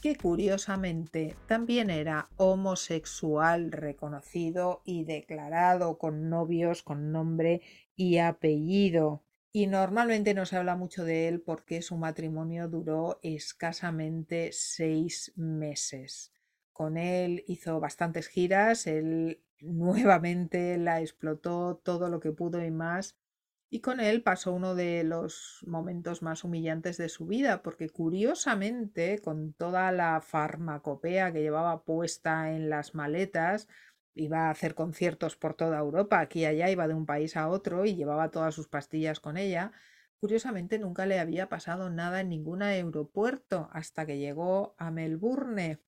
que 0.00 0.14
curiosamente 0.14 1.34
también 1.48 1.90
era 1.90 2.28
homosexual 2.36 3.72
reconocido 3.72 4.80
y 4.84 5.02
declarado 5.02 5.98
con 5.98 6.30
novios 6.30 6.84
con 6.84 7.10
nombre 7.10 7.62
y 7.96 8.18
apellido. 8.18 9.24
Y 9.50 9.66
normalmente 9.66 10.32
no 10.32 10.46
se 10.46 10.56
habla 10.56 10.76
mucho 10.76 11.04
de 11.04 11.26
él 11.26 11.40
porque 11.40 11.82
su 11.82 11.96
matrimonio 11.96 12.68
duró 12.68 13.18
escasamente 13.24 14.50
seis 14.52 15.32
meses. 15.34 16.32
Con 16.72 16.96
él 16.96 17.42
hizo 17.48 17.80
bastantes 17.80 18.28
giras, 18.28 18.86
nuevamente 19.64 20.78
la 20.78 21.00
explotó 21.00 21.80
todo 21.82 22.08
lo 22.08 22.20
que 22.20 22.32
pudo 22.32 22.64
y 22.64 22.70
más. 22.70 23.16
Y 23.70 23.80
con 23.80 23.98
él 23.98 24.22
pasó 24.22 24.52
uno 24.52 24.74
de 24.74 25.02
los 25.02 25.64
momentos 25.66 26.22
más 26.22 26.44
humillantes 26.44 26.96
de 26.96 27.08
su 27.08 27.26
vida, 27.26 27.62
porque 27.62 27.88
curiosamente, 27.88 29.18
con 29.18 29.52
toda 29.52 29.90
la 29.90 30.20
farmacopea 30.20 31.32
que 31.32 31.42
llevaba 31.42 31.82
puesta 31.82 32.52
en 32.52 32.70
las 32.70 32.94
maletas, 32.94 33.66
iba 34.14 34.46
a 34.46 34.50
hacer 34.50 34.74
conciertos 34.74 35.36
por 35.36 35.54
toda 35.54 35.78
Europa, 35.78 36.20
aquí 36.20 36.40
y 36.40 36.44
allá, 36.44 36.70
iba 36.70 36.86
de 36.86 36.94
un 36.94 37.06
país 37.06 37.36
a 37.36 37.48
otro 37.48 37.84
y 37.84 37.96
llevaba 37.96 38.30
todas 38.30 38.54
sus 38.54 38.68
pastillas 38.68 39.18
con 39.18 39.36
ella. 39.36 39.72
Curiosamente 40.18 40.78
nunca 40.78 41.04
le 41.04 41.18
había 41.18 41.48
pasado 41.48 41.90
nada 41.90 42.20
en 42.20 42.28
ningún 42.28 42.62
aeropuerto 42.62 43.68
hasta 43.72 44.06
que 44.06 44.18
llegó 44.18 44.76
a 44.78 44.90
Melbourne. 44.90 45.80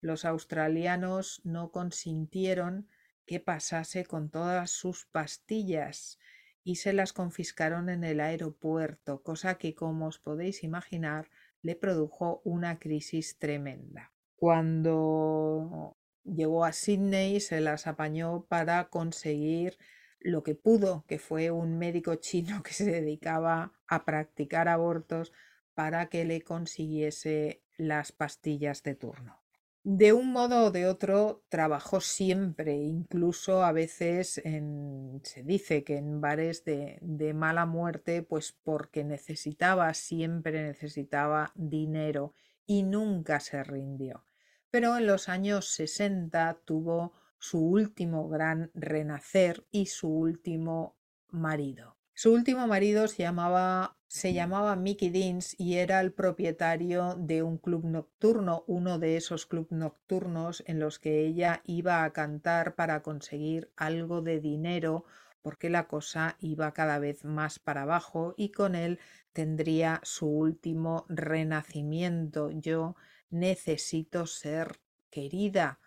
Los 0.00 0.24
australianos 0.24 1.40
no 1.44 1.72
consintieron 1.72 2.88
que 3.28 3.38
pasase 3.38 4.04
con 4.04 4.30
todas 4.30 4.70
sus 4.72 5.06
pastillas 5.06 6.18
y 6.64 6.76
se 6.76 6.92
las 6.92 7.12
confiscaron 7.12 7.88
en 7.90 8.02
el 8.02 8.20
aeropuerto, 8.20 9.22
cosa 9.22 9.58
que, 9.58 9.74
como 9.74 10.06
os 10.06 10.18
podéis 10.18 10.64
imaginar, 10.64 11.30
le 11.62 11.76
produjo 11.76 12.40
una 12.44 12.78
crisis 12.78 13.38
tremenda. 13.38 14.12
Cuando 14.34 15.96
llegó 16.24 16.64
a 16.64 16.72
Sydney 16.72 17.40
se 17.40 17.60
las 17.60 17.86
apañó 17.86 18.46
para 18.48 18.88
conseguir 18.88 19.78
lo 20.20 20.42
que 20.42 20.54
pudo, 20.54 21.04
que 21.06 21.18
fue 21.18 21.50
un 21.50 21.78
médico 21.78 22.16
chino 22.16 22.62
que 22.64 22.72
se 22.72 22.90
dedicaba 22.90 23.72
a 23.86 24.04
practicar 24.04 24.68
abortos 24.68 25.32
para 25.74 26.08
que 26.08 26.24
le 26.24 26.42
consiguiese 26.42 27.62
las 27.76 28.10
pastillas 28.10 28.82
de 28.82 28.94
turno. 28.94 29.47
De 29.90 30.12
un 30.12 30.32
modo 30.32 30.66
o 30.66 30.70
de 30.70 30.86
otro 30.86 31.46
trabajó 31.48 32.02
siempre, 32.02 32.74
incluso 32.74 33.62
a 33.62 33.72
veces 33.72 34.34
se 34.34 35.42
dice 35.44 35.82
que 35.82 35.96
en 35.96 36.20
bares 36.20 36.62
de, 36.66 36.98
de 37.00 37.32
mala 37.32 37.64
muerte, 37.64 38.22
pues 38.22 38.52
porque 38.52 39.02
necesitaba, 39.02 39.94
siempre 39.94 40.62
necesitaba 40.62 41.52
dinero 41.54 42.34
y 42.66 42.82
nunca 42.82 43.40
se 43.40 43.64
rindió. 43.64 44.26
Pero 44.70 44.94
en 44.98 45.06
los 45.06 45.30
años 45.30 45.70
60 45.70 46.60
tuvo 46.66 47.14
su 47.38 47.58
último 47.58 48.28
gran 48.28 48.70
renacer 48.74 49.66
y 49.70 49.86
su 49.86 50.10
último 50.10 50.98
marido. 51.30 51.96
Su 52.12 52.34
último 52.34 52.66
marido 52.66 53.08
se 53.08 53.22
llamaba, 53.22 53.97
se 54.08 54.32
llamaba 54.32 54.74
Mickey 54.74 55.10
Deans 55.10 55.54
y 55.58 55.76
era 55.76 56.00
el 56.00 56.12
propietario 56.12 57.14
de 57.18 57.42
un 57.42 57.58
club 57.58 57.84
nocturno, 57.84 58.64
uno 58.66 58.98
de 58.98 59.16
esos 59.18 59.44
clubes 59.46 59.70
nocturnos 59.70 60.64
en 60.66 60.80
los 60.80 60.98
que 60.98 61.26
ella 61.26 61.62
iba 61.66 62.02
a 62.04 62.12
cantar 62.12 62.74
para 62.74 63.02
conseguir 63.02 63.70
algo 63.76 64.22
de 64.22 64.40
dinero 64.40 65.04
porque 65.42 65.70
la 65.70 65.86
cosa 65.88 66.36
iba 66.40 66.72
cada 66.72 66.98
vez 66.98 67.24
más 67.24 67.58
para 67.58 67.82
abajo 67.82 68.34
y 68.36 68.50
con 68.50 68.74
él 68.74 68.98
tendría 69.32 70.00
su 70.02 70.26
último 70.26 71.04
renacimiento. 71.08 72.50
Yo 72.50 72.96
necesito 73.30 74.26
ser 74.26 74.80
querida. 75.10 75.78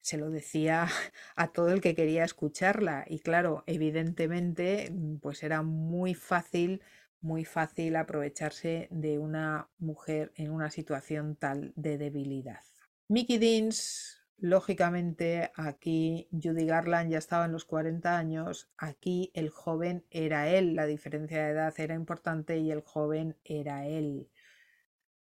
se 0.00 0.16
lo 0.16 0.30
decía 0.30 0.88
a 1.36 1.48
todo 1.52 1.70
el 1.70 1.80
que 1.80 1.94
quería 1.94 2.24
escucharla 2.24 3.04
y 3.08 3.20
claro, 3.20 3.64
evidentemente 3.66 4.92
pues 5.20 5.42
era 5.42 5.62
muy 5.62 6.14
fácil 6.14 6.80
muy 7.20 7.44
fácil 7.44 7.96
aprovecharse 7.96 8.88
de 8.90 9.18
una 9.18 9.68
mujer 9.78 10.32
en 10.36 10.50
una 10.50 10.70
situación 10.70 11.36
tal 11.36 11.72
de 11.76 11.98
debilidad. 11.98 12.60
Mickey 13.08 13.38
Deans, 13.38 14.22
lógicamente, 14.38 15.50
aquí 15.56 16.28
Judy 16.30 16.66
Garland 16.66 17.10
ya 17.10 17.18
estaba 17.18 17.44
en 17.44 17.52
los 17.52 17.64
40 17.64 18.16
años, 18.16 18.70
aquí 18.78 19.30
el 19.34 19.50
joven 19.50 20.06
era 20.10 20.48
él, 20.48 20.74
la 20.74 20.86
diferencia 20.86 21.44
de 21.44 21.50
edad 21.50 21.74
era 21.78 21.94
importante 21.94 22.58
y 22.58 22.70
el 22.70 22.82
joven 22.82 23.36
era 23.44 23.86
él. 23.86 24.30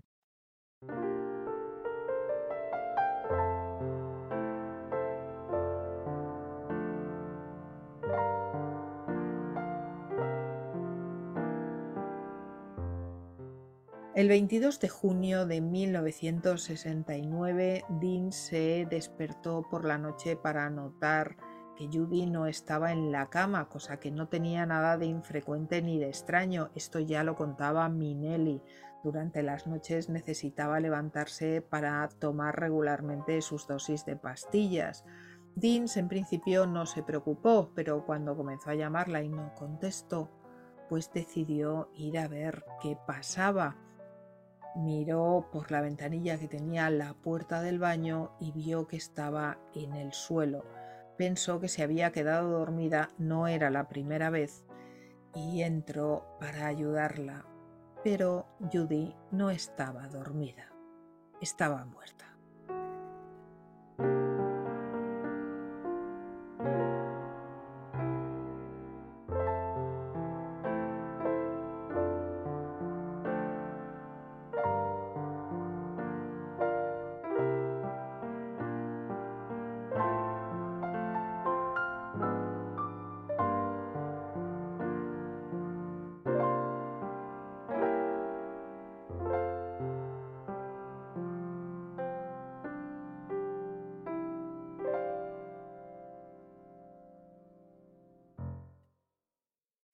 El 14.20 14.28
22 14.28 14.82
de 14.82 14.90
junio 14.90 15.46
de 15.46 15.62
1969, 15.62 17.86
Dean 18.02 18.34
se 18.34 18.86
despertó 18.90 19.66
por 19.72 19.86
la 19.86 19.98
noche 19.98 20.36
para 20.36 20.70
notar 20.70 21.38
que 21.78 21.88
Judy 21.88 22.26
no 22.26 22.46
estaba 22.46 22.92
en 22.92 23.14
la 23.14 23.30
cama, 23.30 23.70
cosa 23.70 24.02
que 24.02 24.12
no 24.12 24.28
tenía 24.28 24.66
nada 24.66 24.98
de 24.98 25.06
infrecuente 25.06 25.82
ni 25.82 26.00
de 26.00 26.10
extraño. 26.10 26.70
Esto 26.76 27.00
ya 27.00 27.24
lo 27.24 27.38
contaba 27.38 27.88
Minelli. 27.88 28.62
Durante 29.06 29.42
las 29.42 29.68
noches 29.68 30.10
necesitaba 30.10 30.82
levantarse 30.82 31.62
para 31.62 32.06
tomar 32.10 32.60
regularmente 32.60 33.42
sus 33.42 33.68
dosis 33.68 34.04
de 34.04 34.18
pastillas. 34.18 35.06
Deans 35.56 35.96
en 35.96 36.10
principio 36.10 36.68
no 36.68 36.86
se 36.88 37.04
preocupó, 37.04 37.72
pero 37.74 38.06
cuando 38.06 38.36
comenzó 38.36 38.72
a 38.72 38.76
llamarla 38.76 39.24
y 39.24 39.30
no 39.30 39.54
contestó, 39.56 40.30
pues 40.90 41.10
decidió 41.14 41.90
ir 41.96 42.20
a 42.20 42.28
ver 42.28 42.66
qué 42.82 42.98
pasaba. 43.08 43.78
Miró 44.76 45.50
por 45.52 45.72
la 45.72 45.82
ventanilla 45.82 46.38
que 46.38 46.48
tenía 46.48 46.90
la 46.90 47.14
puerta 47.14 47.62
del 47.62 47.80
baño 47.80 48.32
y 48.40 48.52
vio 48.52 48.88
que 48.88 48.98
estaba 48.98 49.60
en 49.74 49.94
el 49.94 50.14
suelo. 50.14 50.64
Pensó 51.18 51.60
que 51.60 51.68
se 51.68 51.84
había 51.84 52.12
quedado 52.12 52.50
dormida, 52.50 53.10
no 53.18 53.48
era 53.48 53.70
la 53.70 53.90
primera 53.90 54.30
vez, 54.30 54.64
y 55.36 55.64
entró 55.64 56.38
para 56.40 56.68
ayudarla. 56.68 57.46
Pero 58.04 58.46
Judy 58.72 59.16
no 59.32 59.50
estaba 59.50 60.08
dormida, 60.08 60.72
estaba 61.42 61.84
muerta. 61.86 62.29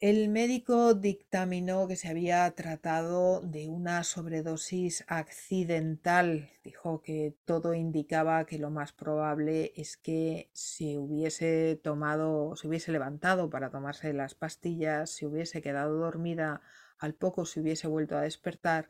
El 0.06 0.30
médico 0.30 0.94
dictaminó 0.94 1.88
que 1.88 1.96
se 1.96 2.10
había 2.10 2.52
tratado 2.52 3.42
de 3.42 3.68
una 3.70 4.04
sobredosis 4.04 5.04
accidental. 5.08 6.52
Dijo 6.64 7.02
que 7.02 7.36
todo 7.44 7.74
indicaba 7.74 8.46
que 8.46 8.60
lo 8.60 8.70
más 8.70 8.94
probable 8.94 9.74
es 9.76 9.98
que 9.98 10.52
se 10.54 11.00
hubiese 11.00 11.80
tomado, 11.84 12.56
se 12.56 12.68
hubiese 12.68 12.92
levantado 12.92 13.50
para 13.50 13.72
tomarse 13.72 14.14
las 14.14 14.36
pastillas, 14.36 15.10
se 15.10 15.26
hubiese 15.26 15.64
quedado 15.64 15.98
dormida, 15.98 16.62
al 17.00 17.16
poco 17.16 17.48
se 17.48 17.62
hubiese 17.62 17.88
vuelto 17.88 18.16
a 18.16 18.22
despertar 18.22 18.90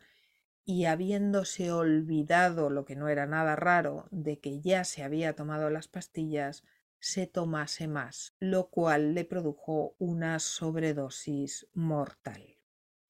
y 0.66 0.84
habiéndose 0.84 1.72
olvidado, 1.72 2.70
lo 2.70 2.84
que 2.84 2.98
no 2.98 3.08
era 3.08 3.26
nada 3.26 3.56
raro, 3.56 4.10
de 4.12 4.40
que 4.40 4.60
ya 4.60 4.84
se 4.84 5.02
había 5.02 5.34
tomado 5.34 5.70
las 5.70 5.88
pastillas, 5.88 6.66
se 7.06 7.28
tomase 7.28 7.88
más, 7.88 8.34
lo 8.40 8.72
cual 8.72 9.14
le 9.14 9.26
produjo 9.26 9.96
una 10.00 10.40
sobredosis 10.40 11.68
mortal. 11.76 12.58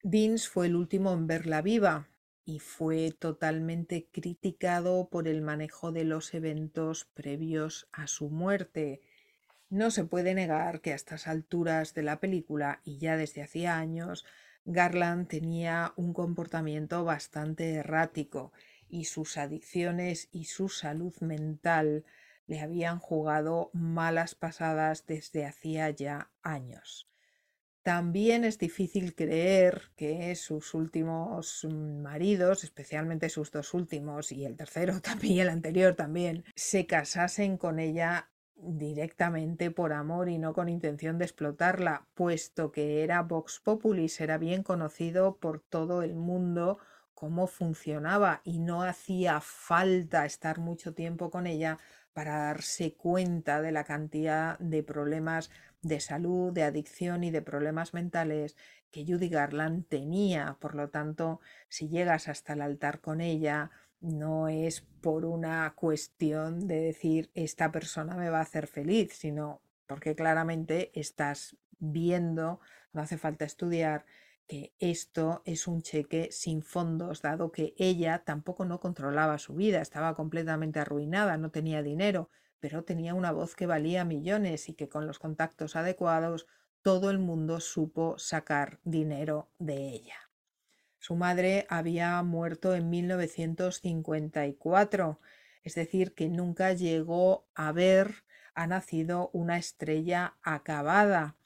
Deans 0.02 0.50
fue 0.50 0.66
el 0.66 0.76
último 0.76 1.14
en 1.14 1.26
verla 1.26 1.62
viva 1.62 2.06
y 2.44 2.58
fue 2.58 3.10
totalmente 3.18 4.06
criticado 4.12 5.08
por 5.08 5.26
el 5.28 5.40
manejo 5.40 5.92
de 5.92 6.04
los 6.04 6.34
eventos 6.34 7.06
previos 7.14 7.88
a 7.90 8.06
su 8.06 8.28
muerte. 8.28 9.00
No 9.70 9.90
se 9.90 10.04
puede 10.04 10.34
negar 10.34 10.82
que 10.82 10.92
a 10.92 10.96
estas 10.96 11.26
alturas 11.26 11.94
de 11.94 12.02
la 12.02 12.20
película 12.20 12.82
y 12.84 12.98
ya 12.98 13.16
desde 13.16 13.42
hacía 13.42 13.78
años, 13.78 14.26
Garland 14.66 15.26
tenía 15.26 15.94
un 15.96 16.12
comportamiento 16.12 17.02
bastante 17.02 17.72
errático 17.72 18.52
y 18.90 19.06
sus 19.06 19.38
adicciones 19.38 20.28
y 20.32 20.44
su 20.44 20.68
salud 20.68 21.14
mental 21.20 22.04
le 22.46 22.60
habían 22.60 22.98
jugado 22.98 23.70
malas 23.72 24.34
pasadas 24.34 25.06
desde 25.06 25.46
hacía 25.46 25.90
ya 25.90 26.30
años. 26.42 27.08
También 27.82 28.42
es 28.42 28.58
difícil 28.58 29.14
creer 29.14 29.92
que 29.94 30.34
sus 30.34 30.74
últimos 30.74 31.64
maridos, 31.70 32.64
especialmente 32.64 33.28
sus 33.28 33.52
dos 33.52 33.74
últimos 33.74 34.32
y 34.32 34.44
el 34.44 34.56
tercero 34.56 35.00
también 35.02 35.42
el 35.42 35.50
anterior 35.50 35.94
también, 35.94 36.44
se 36.56 36.86
casasen 36.86 37.56
con 37.56 37.78
ella 37.78 38.30
directamente 38.56 39.70
por 39.70 39.92
amor 39.92 40.28
y 40.28 40.38
no 40.38 40.52
con 40.52 40.68
intención 40.68 41.18
de 41.18 41.26
explotarla, 41.26 42.08
puesto 42.14 42.72
que 42.72 43.04
era 43.04 43.22
Vox 43.22 43.60
Populis, 43.60 44.20
era 44.20 44.38
bien 44.38 44.62
conocido 44.62 45.36
por 45.36 45.60
todo 45.60 46.02
el 46.02 46.16
mundo 46.16 46.78
cómo 47.14 47.46
funcionaba 47.46 48.40
y 48.44 48.58
no 48.58 48.82
hacía 48.82 49.40
falta 49.40 50.26
estar 50.26 50.58
mucho 50.58 50.92
tiempo 50.92 51.30
con 51.30 51.46
ella 51.46 51.78
para 52.16 52.38
darse 52.38 52.94
cuenta 52.94 53.60
de 53.60 53.72
la 53.72 53.84
cantidad 53.84 54.58
de 54.58 54.82
problemas 54.82 55.50
de 55.82 56.00
salud, 56.00 56.50
de 56.50 56.62
adicción 56.62 57.24
y 57.24 57.30
de 57.30 57.42
problemas 57.42 57.92
mentales 57.92 58.56
que 58.90 59.04
Judy 59.04 59.28
Garland 59.28 59.86
tenía. 59.86 60.56
Por 60.58 60.76
lo 60.76 60.88
tanto, 60.88 61.42
si 61.68 61.90
llegas 61.90 62.28
hasta 62.28 62.54
el 62.54 62.62
altar 62.62 63.02
con 63.02 63.20
ella, 63.20 63.70
no 64.00 64.48
es 64.48 64.80
por 65.02 65.26
una 65.26 65.70
cuestión 65.76 66.66
de 66.66 66.80
decir 66.80 67.30
esta 67.34 67.70
persona 67.70 68.16
me 68.16 68.30
va 68.30 68.38
a 68.38 68.48
hacer 68.48 68.66
feliz, 68.66 69.12
sino 69.12 69.60
porque 69.86 70.16
claramente 70.16 70.98
estás 70.98 71.58
viendo, 71.80 72.60
no 72.94 73.02
hace 73.02 73.18
falta 73.18 73.44
estudiar, 73.44 74.06
que 74.46 74.74
esto 74.78 75.42
es 75.44 75.66
un 75.66 75.82
cheque 75.82 76.28
sin 76.30 76.62
fondos, 76.62 77.22
dado 77.22 77.50
que 77.52 77.74
ella 77.76 78.22
tampoco 78.24 78.64
no 78.64 78.80
controlaba 78.80 79.38
su 79.38 79.54
vida, 79.54 79.80
estaba 79.80 80.14
completamente 80.14 80.78
arruinada, 80.80 81.36
no 81.36 81.50
tenía 81.50 81.82
dinero, 81.82 82.30
pero 82.60 82.84
tenía 82.84 83.14
una 83.14 83.32
voz 83.32 83.54
que 83.54 83.66
valía 83.66 84.04
millones 84.04 84.68
y 84.68 84.74
que 84.74 84.88
con 84.88 85.06
los 85.06 85.18
contactos 85.18 85.76
adecuados 85.76 86.46
todo 86.82 87.10
el 87.10 87.18
mundo 87.18 87.60
supo 87.60 88.18
sacar 88.18 88.80
dinero 88.84 89.50
de 89.58 89.88
ella. 89.88 90.16
Su 90.98 91.16
madre 91.16 91.66
había 91.68 92.22
muerto 92.22 92.74
en 92.74 92.88
1954, 92.90 95.20
es 95.62 95.74
decir, 95.74 96.14
que 96.14 96.28
nunca 96.28 96.72
llegó 96.72 97.46
a 97.54 97.72
ver 97.72 98.26
ha 98.56 98.66
nacido 98.66 99.28
una 99.34 99.58
estrella 99.58 100.34
acabada 100.42 101.36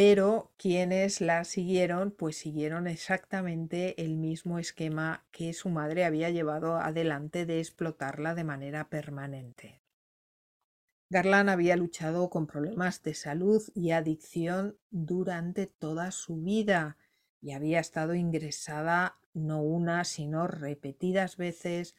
pero 0.00 0.52
quienes 0.56 1.20
la 1.20 1.42
siguieron, 1.42 2.12
pues 2.12 2.36
siguieron 2.36 2.86
exactamente 2.86 4.00
el 4.00 4.16
mismo 4.16 4.60
esquema 4.60 5.26
que 5.32 5.52
su 5.52 5.70
madre 5.70 6.04
había 6.04 6.30
llevado 6.30 6.76
adelante 6.76 7.46
de 7.46 7.58
explotarla 7.58 8.36
de 8.36 8.44
manera 8.44 8.90
permanente. 8.90 9.82
Garland 11.10 11.50
había 11.50 11.74
luchado 11.74 12.30
con 12.30 12.46
problemas 12.46 13.02
de 13.02 13.12
salud 13.14 13.60
y 13.74 13.90
adicción 13.90 14.78
durante 14.90 15.66
toda 15.66 16.12
su 16.12 16.42
vida 16.42 16.96
y 17.40 17.50
había 17.50 17.80
estado 17.80 18.14
ingresada 18.14 19.18
no 19.34 19.62
una, 19.62 20.04
sino 20.04 20.46
repetidas 20.46 21.36
veces 21.36 21.96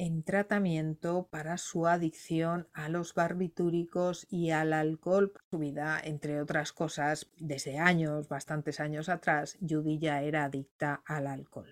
en 0.00 0.22
tratamiento 0.22 1.28
para 1.30 1.58
su 1.58 1.86
adicción 1.86 2.68
a 2.72 2.88
los 2.88 3.12
barbitúricos 3.12 4.26
y 4.30 4.50
al 4.50 4.72
alcohol. 4.72 5.34
Su 5.50 5.58
vida, 5.58 6.00
entre 6.02 6.40
otras 6.40 6.72
cosas, 6.72 7.30
desde 7.36 7.78
años, 7.78 8.26
bastantes 8.26 8.80
años 8.80 9.10
atrás, 9.10 9.58
Judy 9.60 9.98
ya 9.98 10.22
era 10.22 10.44
adicta 10.44 11.02
al 11.04 11.26
alcohol. 11.26 11.68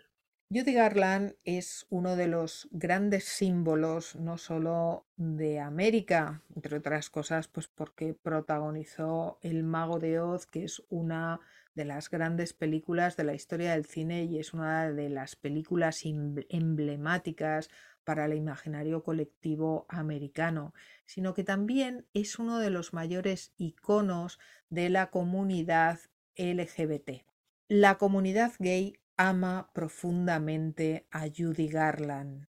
Judy 0.51 0.75
Garland 0.75 1.37
es 1.45 1.87
uno 1.89 2.17
de 2.17 2.29
los 2.29 2.69
grandes 2.71 3.25
símbolos 3.25 4.15
no 4.17 4.37
solo 4.37 5.07
de 5.17 5.61
América, 5.61 6.43
entre 6.55 6.77
otras 6.77 7.09
cosas, 7.09 7.49
pues 7.49 7.69
porque 7.69 8.13
protagonizó 8.13 9.39
El 9.41 9.63
Mago 9.63 9.99
de 9.99 10.21
Oz, 10.21 10.45
que 10.45 10.65
es 10.65 10.83
una 10.91 11.41
de 11.75 11.87
las 11.87 12.11
grandes 12.11 12.53
películas 12.53 13.17
de 13.17 13.25
la 13.25 13.35
historia 13.35 13.73
del 13.73 13.87
cine 13.87 14.25
y 14.25 14.39
es 14.39 14.53
una 14.53 14.93
de 14.93 15.09
las 15.09 15.37
películas 15.37 16.03
emblemáticas 16.05 17.71
para 18.09 18.25
el 18.25 18.33
imaginario 18.33 19.03
colectivo 19.03 19.85
americano, 19.91 20.73
sino 21.05 21.35
que 21.35 21.45
también 21.45 22.07
es 22.15 22.39
uno 22.39 22.59
de 22.59 22.71
los 22.71 22.95
mayores 22.95 23.53
iconos 23.59 24.39
de 24.71 24.89
la 24.89 25.11
comunidad 25.11 25.99
LGBT. 26.35 27.27
La 27.69 27.99
comunidad 27.99 28.53
gay 28.61 28.95
ama 29.19 29.71
profundamente 29.75 31.07
a 31.11 31.27
Judy 31.29 31.69
Garland 31.69 32.47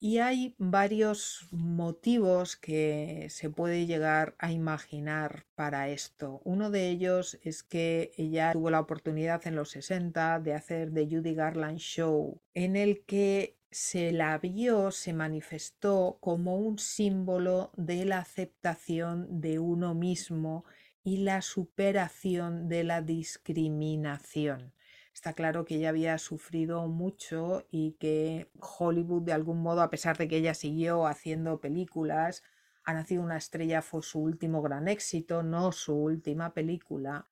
y 0.00 0.18
hay 0.18 0.54
varios 0.56 1.46
motivos 1.50 2.56
que 2.56 3.26
se 3.28 3.50
puede 3.50 3.84
llegar 3.84 4.34
a 4.38 4.50
imaginar 4.50 5.44
para 5.54 5.90
esto. 5.90 6.40
Uno 6.42 6.70
de 6.70 6.88
ellos 6.88 7.38
es 7.42 7.62
que 7.62 8.12
ella 8.16 8.52
tuvo 8.52 8.70
la 8.70 8.80
oportunidad 8.80 9.46
en 9.46 9.56
los 9.56 9.72
60 9.72 10.40
de 10.40 10.54
hacer 10.54 10.90
The 10.94 11.06
Judy 11.06 11.34
Garland 11.34 11.78
Show, 11.78 12.40
en 12.54 12.76
el 12.76 13.04
que 13.04 13.61
se 13.72 14.12
la 14.12 14.36
vio, 14.38 14.90
se 14.90 15.14
manifestó 15.14 16.18
como 16.20 16.58
un 16.58 16.78
símbolo 16.78 17.72
de 17.76 18.04
la 18.04 18.18
aceptación 18.18 19.40
de 19.40 19.58
uno 19.58 19.94
mismo 19.94 20.64
y 21.02 21.18
la 21.18 21.40
superación 21.40 22.68
de 22.68 22.84
la 22.84 23.00
discriminación. 23.00 24.74
Está 25.14 25.32
claro 25.32 25.64
que 25.64 25.76
ella 25.76 25.88
había 25.88 26.18
sufrido 26.18 26.86
mucho 26.88 27.66
y 27.70 27.92
que 27.92 28.50
Hollywood 28.60 29.22
de 29.22 29.32
algún 29.32 29.62
modo, 29.62 29.82
a 29.82 29.90
pesar 29.90 30.18
de 30.18 30.28
que 30.28 30.36
ella 30.36 30.54
siguió 30.54 31.06
haciendo 31.06 31.60
películas, 31.60 32.42
ha 32.84 32.92
nacido 32.92 33.22
una 33.22 33.38
estrella 33.38 33.80
fue 33.80 34.02
su 34.02 34.20
último 34.20 34.60
gran 34.60 34.86
éxito, 34.88 35.42
no 35.42 35.72
su 35.72 35.94
última 35.94 36.52
película, 36.52 37.28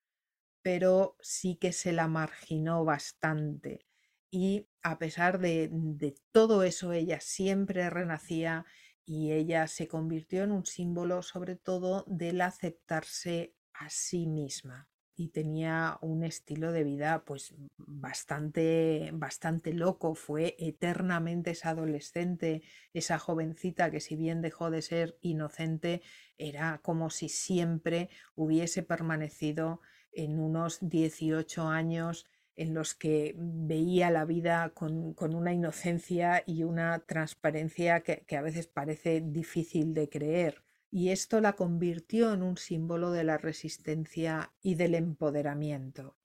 pero 0.63 1.17
sí 1.21 1.57
que 1.57 1.73
se 1.73 1.93
la 1.93 2.09
marginó 2.09 2.85
bastante 2.85 3.90
y 4.31 4.67
a 4.83 4.99
pesar 4.99 5.39
de, 5.41 6.15
todo 6.33 6.63
eso, 6.63 6.93
ella 6.93 7.21
siempre 7.21 7.91
renacía 7.91 8.65
y 9.05 9.33
ella 9.33 9.67
se 9.67 9.89
convirtió 9.89 10.45
en 10.45 10.53
un 10.53 10.65
símbolo 10.67 11.23
sobre 11.23 11.57
todo 11.57 12.05
del 12.07 12.41
aceptarse 12.41 13.55
a 13.73 13.91
sí 13.91 14.27
misma 14.27 14.89
y 15.17 15.29
tenía 15.29 15.99
un 16.01 16.23
estilo 16.23 16.73
de 16.73 16.85
vida 16.85 17.25
pues 17.27 17.55
bastante 17.77 19.11
bastante 19.13 19.75
loco. 19.75 20.15
Fue 20.15 20.55
eternamente 20.59 21.51
esa 21.51 21.71
adolescente 21.71 22.63
esa 22.95 23.19
jovencita 23.19 23.91
que 23.91 24.01
si 24.01 24.17
bien 24.17 24.41
dejó 24.41 24.71
de 24.71 24.81
ser 24.81 25.19
inocente 25.21 26.03
era 26.39 26.81
como 26.83 27.11
si 27.11 27.29
siempre 27.29 28.09
hubiese 28.35 28.83
permanecido 28.83 29.81
en 30.13 30.39
unos 30.39 30.79
18 30.81 31.69
años 31.69 32.27
en 32.57 32.75
los 32.75 32.95
que 32.95 33.35
veía 33.37 34.11
la 34.11 34.25
vida 34.25 34.71
con, 34.71 35.15
una 35.19 35.53
inocencia 35.53 36.43
y 36.47 36.65
una 36.65 36.99
transparencia 37.01 38.01
que, 38.01 38.25
que 38.27 38.37
a 38.37 38.43
veces 38.43 38.67
parece 38.67 39.21
difícil 39.21 39.95
de 39.95 40.09
creer. 40.09 40.63
Y 40.91 41.11
esto 41.11 41.41
la 41.41 41.55
convirtió 41.55 42.35
en 42.35 42.43
un 42.43 42.57
símbolo 42.57 43.13
de 43.13 43.25
la 43.25 43.39
resistencia 43.39 44.53
y 44.61 44.75
del 44.75 44.95
empoderamiento. 44.95 46.17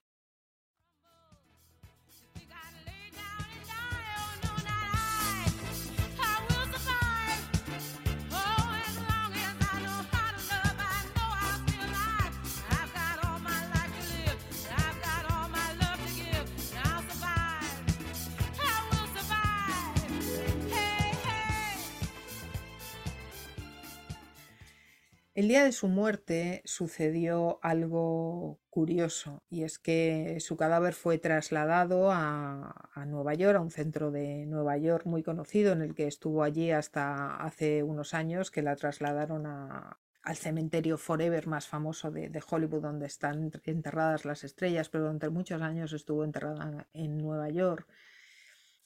El 25.36 25.50
día 25.50 25.66
de 25.66 25.74
su 25.74 25.90
muerte 25.90 26.62
sucedió 26.64 27.60
algo 27.62 28.62
curioso 28.70 29.44
y 29.50 29.64
es 29.64 29.80
que 29.80 30.38
su 30.40 30.56
cadáver 30.56 30.94
fue 30.94 31.18
trasladado 31.18 32.10
a, 32.10 33.04
Nueva 33.06 33.34
York, 33.34 33.58
a 33.58 33.60
un 33.60 33.70
centro 33.70 34.12
de 34.12 34.46
Nueva 34.46 34.78
York 34.78 35.06
muy 35.06 35.24
conocido 35.24 35.74
en 35.74 35.82
el 35.82 35.94
que 35.94 36.08
estuvo 36.08 36.42
allí 36.42 36.72
hasta 36.72 37.36
hace 37.36 37.84
unos 37.84 38.14
años 38.14 38.50
que 38.50 38.62
la 38.62 38.78
trasladaron 38.78 39.46
al 39.46 40.36
cementerio 40.38 40.98
Forever 40.98 41.48
más 41.48 41.68
famoso 41.68 42.12
de, 42.12 42.30
de, 42.30 42.42
Hollywood 42.50 42.84
donde 42.84 43.08
están 43.08 43.52
enterradas 43.66 44.24
las 44.24 44.46
estrellas, 44.46 44.88
pero 44.88 45.04
durante 45.04 45.30
muchos 45.30 45.62
años 45.62 45.92
estuvo 45.92 46.24
enterrada 46.24 46.88
en 46.94 47.18
Nueva 47.18 47.50
York. 47.50 47.86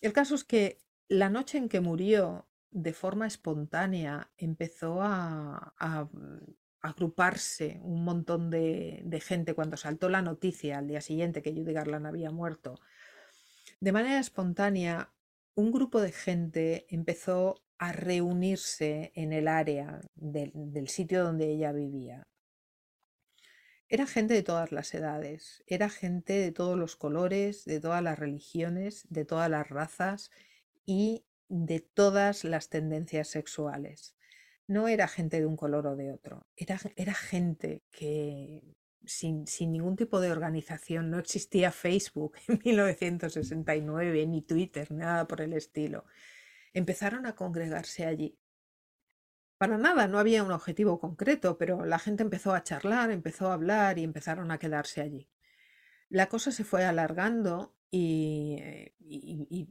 El 0.02 0.14
caso 0.14 0.34
es 0.34 0.46
que 0.46 0.80
la 1.10 1.30
noche 1.30 1.60
en 1.60 1.70
que 1.70 1.80
murió 1.80 2.49
de 2.72 2.94
forma 2.94 3.28
espontánea 3.28 4.32
empezó 4.38 5.02
a, 5.02 5.74
mm, 6.12 6.38
agruparse 6.82 7.80
un 7.84 8.06
montón 8.06 8.50
de, 8.50 9.22
gente 9.22 9.54
cuando 9.54 9.76
saltó 9.78 10.08
la 10.10 10.22
noticia 10.22 10.78
al 10.78 10.88
día 10.88 11.02
siguiente 11.02 11.42
que 11.42 11.52
Judy 11.52 11.74
Garland 11.74 12.08
había 12.08 12.32
muerto. 12.32 12.80
De 13.82 13.92
manera 13.92 14.20
espontánea, 14.20 15.12
un 15.56 15.72
grupo 15.72 16.02
de 16.02 16.12
gente 16.12 16.86
empezó 16.90 17.62
a 17.78 17.92
reunirse 17.92 19.12
en 19.16 19.34
el 19.34 19.48
área 19.48 20.02
del 20.16 20.88
sitio 20.88 21.24
donde 21.24 21.52
ella 21.52 21.72
vivía. 21.72 22.28
Era 23.92 24.06
gente 24.06 24.36
de 24.36 24.44
todas 24.44 24.72
las 24.72 24.94
edades, 24.94 25.64
era 25.66 25.90
gente 25.90 26.34
de 26.34 26.52
todos 26.52 26.78
los 26.78 26.96
colores, 26.96 27.66
de 27.66 27.80
todas 27.80 28.04
las 28.04 28.20
religiones, 28.20 29.08
de 29.10 29.26
todas 29.26 29.50
las 29.50 29.68
razas 29.68 30.30
y 30.86 31.26
de 31.50 31.80
todas 31.80 32.44
las 32.44 32.70
tendencias 32.70 33.28
sexuales. 33.28 34.16
No 34.68 34.88
era 34.88 35.08
gente 35.08 35.40
de 35.40 35.48
un 35.48 35.58
color 35.58 35.88
o 35.88 35.96
de 35.96 36.12
otro, 36.12 36.48
era, 36.56 36.80
era 36.96 37.14
gente 37.14 37.84
que 37.92 38.76
sin, 39.06 39.48
sin, 39.48 39.72
ningún 39.72 39.96
tipo 39.96 40.20
de 40.20 40.32
organización, 40.32 41.10
no 41.10 41.20
existía 41.20 41.72
Facebook 41.72 42.36
en 42.48 42.60
1969, 42.64 44.28
ni 44.28 44.42
Twitter, 44.44 44.92
nada 44.92 45.28
por 45.28 45.42
el 45.42 45.54
estilo. 45.54 46.06
Empezaron 46.74 47.26
a 47.26 47.36
congregarse 47.36 48.06
allí. 48.06 48.38
Para 49.58 49.78
nada, 49.78 50.08
no 50.08 50.20
había 50.20 50.44
un 50.44 50.52
objetivo 50.52 51.00
concreto, 51.00 51.58
pero 51.58 51.86
la 51.86 52.00
gente 52.00 52.24
empezó 52.24 52.54
a 52.54 52.64
charlar, 52.64 53.12
empezó 53.12 53.50
a 53.50 53.56
hablar 53.56 53.98
y 53.98 54.04
empezaron 54.04 54.52
a 54.52 54.60
quedarse 54.60 55.02
allí. 55.02 55.30
La 56.08 56.30
cosa 56.30 56.52
se 56.52 56.64
fue 56.64 56.86
alargando 56.86 57.76
y, 57.92 58.92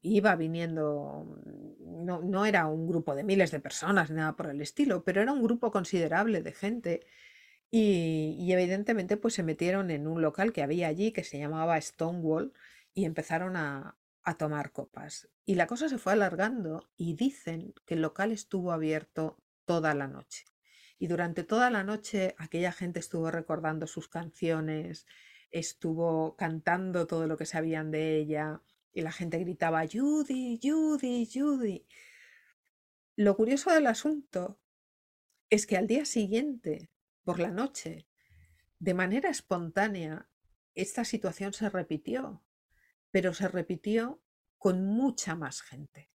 iba 0.02 0.34
viniendo, 0.36 1.24
mm, 1.44 2.04
no, 2.04 2.20
no, 2.22 2.46
era 2.46 2.66
un 2.66 2.88
grupo 2.88 3.14
de 3.14 3.24
miles 3.24 3.50
de 3.50 3.60
personas, 3.60 4.10
nada 4.10 4.34
por 4.36 4.50
el 4.50 4.60
estilo, 4.60 5.04
pero 5.04 5.22
era 5.22 5.32
un 5.32 5.42
grupo 5.42 5.70
considerable 5.70 6.42
de 6.42 6.52
gente 6.52 7.06
y, 7.70 8.50
evidentemente 8.52 9.16
pues 9.16 9.34
se 9.34 9.42
metieron 9.42 9.90
en 9.90 10.06
un 10.06 10.22
local 10.22 10.52
que 10.52 10.62
había 10.62 10.88
allí 10.88 11.12
que 11.12 11.24
se 11.24 11.38
llamaba 11.38 11.80
Stonewall 11.80 12.52
y 12.94 13.04
empezaron 13.04 13.56
a, 13.56 13.96
a 14.24 14.34
tomar 14.36 14.72
copas. 14.72 15.28
Y 15.44 15.54
la 15.54 15.66
cosa 15.66 15.88
se 15.88 15.98
fue 15.98 16.12
alargando 16.14 16.88
y 16.96 17.14
dicen 17.14 17.74
que 17.86 17.94
el 17.94 18.02
local 18.02 18.32
estuvo 18.32 18.72
abierto 18.72 19.38
toda 19.64 19.94
la 19.94 20.08
noche. 20.08 20.44
Y 20.98 21.06
durante 21.06 21.44
toda 21.44 21.70
la 21.70 21.84
noche 21.84 22.34
aquella 22.38 22.72
gente 22.72 22.98
estuvo 23.00 23.30
recordando 23.30 23.86
sus 23.86 24.08
canciones, 24.08 25.06
estuvo 25.50 26.36
cantando 26.36 27.06
todo 27.06 27.26
lo 27.26 27.36
que 27.36 27.46
sabían 27.46 27.90
de 27.90 28.16
ella 28.16 28.62
y 28.92 29.02
la 29.02 29.12
gente 29.12 29.38
gritaba 29.38 29.86
Judy, 29.86 30.58
Judy, 30.62 31.28
Judy. 31.32 31.86
Lo 33.16 33.36
curioso 33.36 33.70
del 33.70 33.86
asunto 33.86 34.60
es 35.50 35.66
que 35.66 35.76
al 35.76 35.86
día 35.86 36.04
siguiente, 36.04 36.90
por 37.24 37.38
la 37.38 37.50
noche, 37.50 38.06
de 38.78 38.94
manera 38.94 39.30
espontánea, 39.30 40.28
esta 40.74 41.04
situación 41.04 41.52
se 41.52 41.68
repitió, 41.68 42.44
pero 43.10 43.34
se 43.34 43.48
repitió 43.48 44.22
con 44.58 44.84
mucha 44.84 45.34
más 45.34 45.62
gente. 45.62 46.10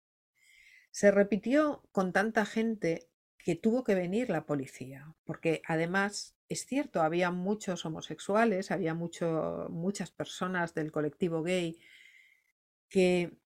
Se 0.91 1.11
repitió 1.11 1.87
con 1.91 2.11
tanta 2.11 2.45
gente 2.45 3.10
que 3.43 3.55
tuvo 3.55 3.83
que 3.83 3.95
venir 3.95 4.29
la 4.29 4.45
policía, 4.45 5.13
porque 5.25 5.61
además 5.67 6.35
es 6.51 6.65
cierto, 6.65 7.01
había 7.01 7.31
muchos 7.31 7.85
homosexuales, 7.85 8.71
había 8.71 8.93
mucho, 8.93 9.67
muchas 9.69 10.11
personas 10.11 10.73
del 10.73 10.91
colectivo 10.91 11.43
gay 11.43 11.79
que 12.89 13.37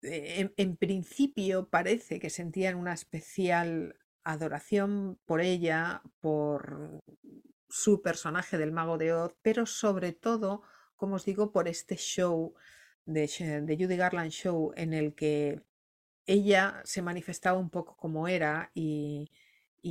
eh, 0.00 0.50
en, 0.56 0.76
principio 0.76 1.68
parece 1.68 2.18
que 2.18 2.30
sentían 2.30 2.76
una 2.76 2.94
especial 2.94 3.96
adoración 4.24 5.18
por 5.26 5.42
ella, 5.42 6.02
por 6.20 7.02
su 7.68 8.00
personaje 8.00 8.56
del 8.56 8.72
Mago 8.72 8.96
de 8.96 9.12
Oz, 9.12 9.34
pero 9.42 9.66
sobre 9.66 10.12
todo, 10.12 10.62
como 10.96 11.16
os 11.16 11.26
digo, 11.26 11.52
por 11.52 11.68
este 11.68 11.96
show 11.96 12.54
de, 13.04 13.28
de 13.66 13.76
Judy 13.76 13.96
Garland 13.96 14.30
Show 14.30 14.72
en 14.74 14.94
el 14.94 15.14
que 15.14 15.60
ella 16.26 16.80
se 16.84 17.02
manifestaba 17.02 17.58
un 17.58 17.70
poco 17.70 17.96
como 17.96 18.28
era 18.28 18.70
y, 18.74 19.30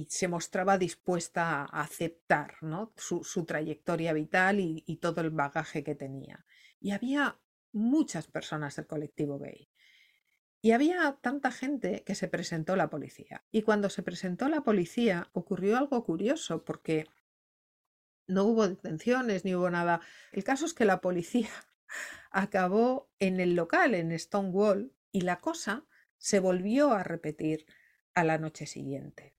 se 0.08 0.30
mostraba 0.30 0.78
dispuesta 0.78 1.64
a 1.64 1.82
aceptar 1.82 2.56
su 2.95 3.45
trayectoria 3.45 4.14
vital 4.14 4.62
y, 4.62 4.84
y 4.88 4.98
todo 4.98 5.20
el 5.20 5.32
bagaje 5.32 5.84
que 5.84 5.95
tenía. 5.95 6.45
Y 6.80 6.91
había 6.91 7.38
muchas 7.74 8.28
personas 8.28 8.78
del 8.78 8.88
colectivo 8.88 9.38
gay. 9.38 9.70
Y 10.62 10.72
había 10.72 11.18
tanta 11.22 11.52
gente 11.52 12.03
que 12.06 12.16
se 12.16 12.28
presentó 12.28 12.76
la 12.76 12.90
policía. 12.90 13.44
Y 13.52 13.64
cuando 13.64 13.90
se 13.90 14.03
presentó 14.03 14.48
la 14.48 14.62
policía 14.62 15.30
ocurrió 15.34 15.78
algo 15.78 16.03
curioso 16.06 16.64
porque 16.64 17.08
no 18.28 18.44
hubo 18.45 18.68
detenciones 18.68 19.44
ni 19.44 19.56
hubo 19.56 19.70
nada. 19.70 20.02
El 20.32 20.44
caso 20.44 20.66
es 20.66 20.74
que 20.74 20.86
la 20.86 21.02
policía 21.02 21.49
acabó 22.32 23.10
en 23.20 23.40
el 23.40 23.56
local, 23.56 23.95
en 23.95 24.18
Stonewall, 24.18 24.94
y 25.12 25.22
la 25.22 25.40
cosa 25.40 25.86
se 26.22 26.39
volvió 26.39 26.91
a 26.91 27.03
repetir 27.03 27.65
a 28.14 28.23
la 28.23 28.38
noche 28.38 28.68
siguiente. 28.68 29.34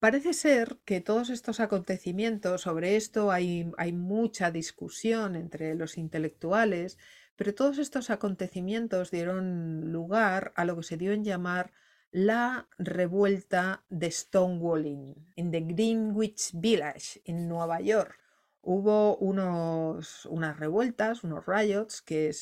Parece 0.00 0.34
ser 0.34 0.80
que 0.84 1.00
todos 1.00 1.30
estos 1.30 1.60
acontecimientos, 1.60 2.62
sobre 2.62 2.96
esto 2.96 3.30
hay, 3.30 3.64
mucha 3.92 4.50
discusión 4.50 5.36
entre 5.36 5.76
los 5.76 5.96
intelectuales, 5.96 6.98
pero 7.36 7.54
todos 7.54 7.78
estos 7.78 8.10
acontecimientos 8.10 9.12
dieron 9.12 9.92
lugar 9.92 10.52
a 10.56 10.64
lo 10.64 10.76
que 10.76 10.82
se 10.82 10.96
dio 10.96 11.12
en 11.12 11.24
llamar 11.24 11.72
la 12.10 12.68
revuelta 12.78 13.84
de 13.88 14.10
Stonewalling 14.10 15.14
en 15.36 15.50
the 15.52 15.60
Greenwich 15.60 16.50
Village, 16.52 17.22
en 17.24 17.48
Nueva 17.48 17.80
York. 17.80 18.18
Hubo 18.60 19.16
unos, 19.18 20.26
unas 20.26 20.58
revueltas, 20.58 21.22
unos 21.22 21.46
riots 21.46 22.02
que 22.02 22.34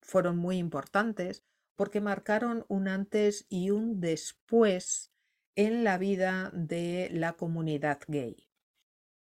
fueron 0.00 0.36
muy 0.36 0.58
importantes 0.58 1.42
porque 1.78 2.00
marcaron 2.00 2.64
un 2.66 2.88
antes 2.88 3.46
y 3.48 3.70
un 3.70 4.00
después 4.00 5.12
en 5.54 5.84
la 5.84 5.96
vida 5.96 6.50
de 6.52 7.08
la 7.12 7.34
comunidad 7.34 8.00
gay. 8.08 8.48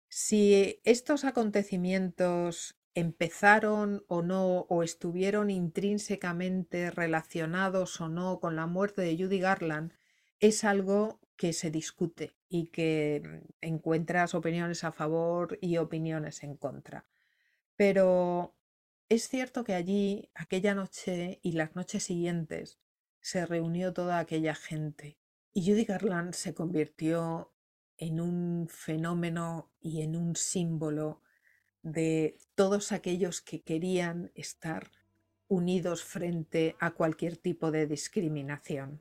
Si 0.08 0.80
estos 0.84 1.24
acontecimientos 1.24 2.78
empezaron 2.94 4.06
o 4.08 4.22
no, 4.22 4.60
o 4.70 4.82
estuvieron 4.82 5.50
intrínsecamente 5.50 6.90
relacionados 6.90 8.00
o 8.00 8.08
no 8.08 8.40
con 8.40 8.56
la 8.56 8.66
muerte 8.66 9.02
de 9.02 9.18
Judy 9.18 9.38
Garland, 9.38 9.92
es 10.40 10.64
algo 10.64 11.20
que 11.36 11.52
se 11.52 11.70
discute 11.70 12.38
y 12.48 12.68
que 12.68 13.20
mm, 13.22 13.48
encuentras 13.60 14.34
opiniones 14.34 14.82
a 14.82 14.92
favor 14.92 15.58
y 15.60 15.76
opiniones 15.76 16.42
en 16.42 16.56
contra. 16.56 17.04
Pero 17.76 18.55
es 19.08 19.28
cierto 19.28 19.64
que 19.64 19.74
allí, 19.74 20.30
aquella 20.34 20.74
noche 20.74 21.38
y 21.42 21.52
las 21.52 21.76
noches 21.76 22.02
siguientes, 22.04 22.78
se 23.20 23.46
reunió 23.46 23.92
toda 23.92 24.18
aquella 24.18 24.54
gente 24.54 25.18
y 25.52 25.64
Judy 25.64 25.84
Garland 25.84 26.32
se 26.34 26.54
convirtió 26.54 27.52
en 27.98 28.20
un 28.20 28.68
fenómeno 28.68 29.70
y 29.80 30.02
en 30.02 30.16
un 30.16 30.36
símbolo 30.36 31.22
de 31.82 32.38
todos 32.54 32.92
aquellos 32.92 33.40
que 33.40 33.62
querían 33.62 34.32
estar 34.34 34.90
unidos 35.48 36.02
frente 36.02 36.76
a 36.80 36.90
cualquier 36.90 37.36
tipo 37.36 37.70
de 37.70 37.86
discriminación. 37.86 39.00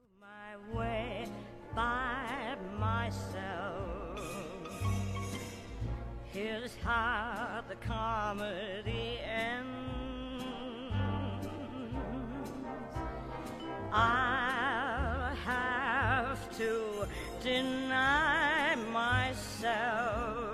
To 16.58 17.06
deny 17.44 18.76
myself. 18.94 20.46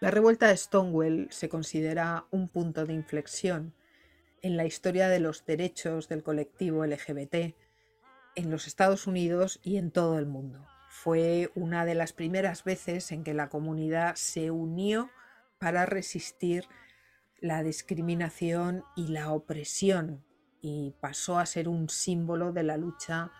La 0.00 0.12
revuelta 0.12 0.46
de 0.46 0.56
Stonewall 0.56 1.26
se 1.30 1.48
considera 1.48 2.26
un 2.30 2.48
punto 2.48 2.86
de 2.86 2.94
inflexión 2.94 3.74
en 4.42 4.56
la 4.56 4.64
historia 4.64 5.08
de 5.08 5.18
los 5.18 5.44
derechos 5.44 6.08
del 6.08 6.22
colectivo 6.22 6.86
LGBT 6.86 7.56
en 8.36 8.50
los 8.50 8.68
Estados 8.68 9.08
Unidos 9.08 9.58
y 9.64 9.76
en 9.76 9.90
todo 9.90 10.20
el 10.20 10.26
mundo. 10.26 10.64
Fue 10.88 11.50
una 11.56 11.84
de 11.84 11.96
las 11.96 12.12
primeras 12.12 12.62
veces 12.62 13.10
en 13.10 13.24
que 13.24 13.34
la 13.34 13.48
comunidad 13.48 14.14
se 14.14 14.52
unió 14.52 15.10
para 15.58 15.84
resistir 15.84 16.64
la 17.40 17.62
discriminación 17.62 18.84
y 18.96 19.08
la 19.08 19.32
opresión 19.32 20.24
y 20.60 20.94
pasó 21.00 21.38
a 21.38 21.46
ser 21.46 21.68
un 21.68 21.88
símbolo 21.88 22.52
de 22.52 22.64
la 22.64 22.76
lucha 22.76 23.30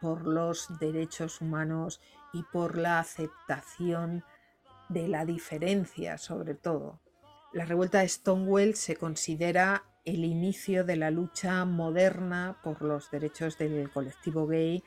por 0.00 0.26
los 0.26 0.78
derechos 0.78 1.40
humanos 1.40 2.00
y 2.32 2.44
por 2.52 2.78
la 2.78 3.00
aceptación 3.00 4.24
de 4.88 5.08
la 5.08 5.24
diferencia 5.24 6.18
sobre 6.18 6.54
todo. 6.54 7.00
La 7.52 7.64
revuelta 7.64 8.00
de 8.00 8.08
Stonewall 8.08 8.74
se 8.74 8.96
considera 8.96 9.84
el 10.04 10.24
inicio 10.24 10.84
de 10.84 10.96
la 10.96 11.10
lucha 11.10 11.64
moderna 11.64 12.58
por 12.62 12.82
los 12.82 13.10
derechos 13.10 13.58
del 13.58 13.90
colectivo 13.90 14.46
gay 14.46 14.82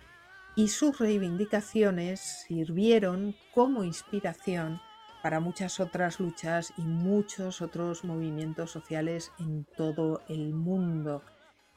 y 0.55 0.69
sus 0.69 0.99
reivindicaciones 0.99 2.19
sirvieron 2.19 3.35
como 3.53 3.83
inspiración 3.83 4.81
para 5.21 5.39
muchas 5.39 5.79
otras 5.79 6.19
luchas 6.19 6.73
y 6.77 6.81
muchos 6.81 7.61
otros 7.61 8.03
movimientos 8.03 8.71
sociales 8.71 9.31
en 9.39 9.65
todo 9.77 10.21
el 10.27 10.53
mundo. 10.53 11.23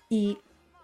Y 0.09 0.39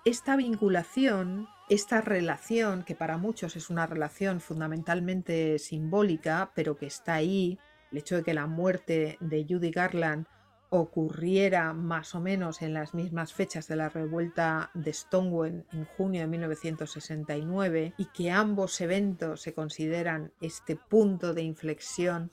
esta 0.05 0.37
vinculación, 0.37 1.49
esta 1.69 2.01
relación, 2.01 2.85
que 2.85 2.95
para 2.95 3.19
muchos 3.19 3.57
es 3.57 3.71
una 3.71 3.87
relación 3.87 4.41
fundamentalmente 4.41 5.59
simbólica, 5.59 6.53
pero 6.55 6.77
que 6.77 6.87
está 6.87 7.15
ahí, 7.15 7.59
el 7.93 7.99
hecho 7.99 8.17
de 8.17 8.23
que 8.23 8.35
la 8.35 8.47
muerte 8.47 9.19
de 9.21 9.47
Judy 9.49 9.71
Garland 9.71 10.27
ocurriera 10.71 11.73
más 11.73 12.15
o 12.15 12.21
menos 12.21 12.63
en 12.63 12.73
las 12.73 12.95
mismas 12.95 13.35
fechas 13.35 13.67
de 13.67 13.77
la 13.77 13.89
revuelta 13.89 14.71
de 14.73 14.93
Stonewall 14.93 15.67
en 15.73 15.85
junio 15.85 16.21
de 16.21 16.29
1969 16.29 17.95
y 17.99 18.05
que 18.07 18.31
ambos 18.31 18.81
eventos 18.81 19.43
se 19.43 19.53
consideran 19.53 20.33
este 20.41 20.77
punto 20.77 21.35
de 21.35 21.43
inflexión 21.43 22.31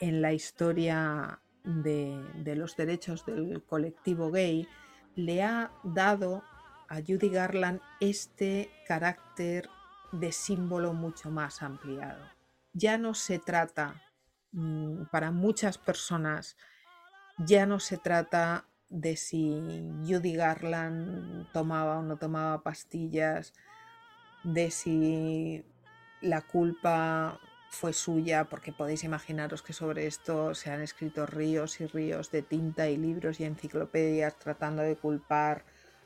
en 0.00 0.22
la 0.22 0.32
historia 0.32 1.40
de, 1.64 2.54
los 2.56 2.76
derechos 2.76 3.24
del 3.26 3.62
colectivo 3.64 4.30
gay, 4.30 4.66
le 5.14 5.42
ha 5.42 5.70
dado 5.84 6.42
a 6.88 6.96
Judy 6.96 7.28
Garland 7.28 7.80
este 8.00 8.70
carácter 8.86 9.68
de 10.12 10.32
símbolo 10.32 10.92
mucho 10.92 11.30
más 11.30 11.62
ampliado. 11.62 12.24
Ya 12.72 12.98
no 12.98 13.14
se 13.14 13.38
trata, 13.38 14.02
mm, 14.52 15.04
para 15.10 15.30
muchas 15.30 15.78
personas, 15.78 16.56
ya 17.38 17.66
no 17.66 17.78
se 17.78 17.98
trata 17.98 18.64
de 18.88 19.16
si 19.16 19.60
Judy 20.06 20.34
Garland 20.34 21.50
tomaba 21.52 21.98
o 21.98 22.02
no 22.02 22.16
tomaba 22.16 22.62
pastillas, 22.62 23.52
de 24.42 24.70
si 24.70 25.64
la 26.20 26.40
culpa 26.40 27.38
fue 27.70 27.92
suya, 27.92 28.44
porque 28.50 28.72
podéis 28.72 29.04
imaginaros 29.04 29.62
que 29.62 29.72
sobre 29.72 30.06
esto 30.06 30.54
se 30.54 30.70
han 30.70 30.82
escrito 30.82 31.24
ríos 31.24 31.80
y 31.80 31.86
ríos 31.86 32.30
de 32.30 32.42
tinta 32.42 32.88
y 32.90 32.96
libros 32.96 33.40
y 33.40 33.44
enciclopedias 33.44 34.36
tratando 34.38 34.82
de 34.82 34.96
culpar 34.96 35.64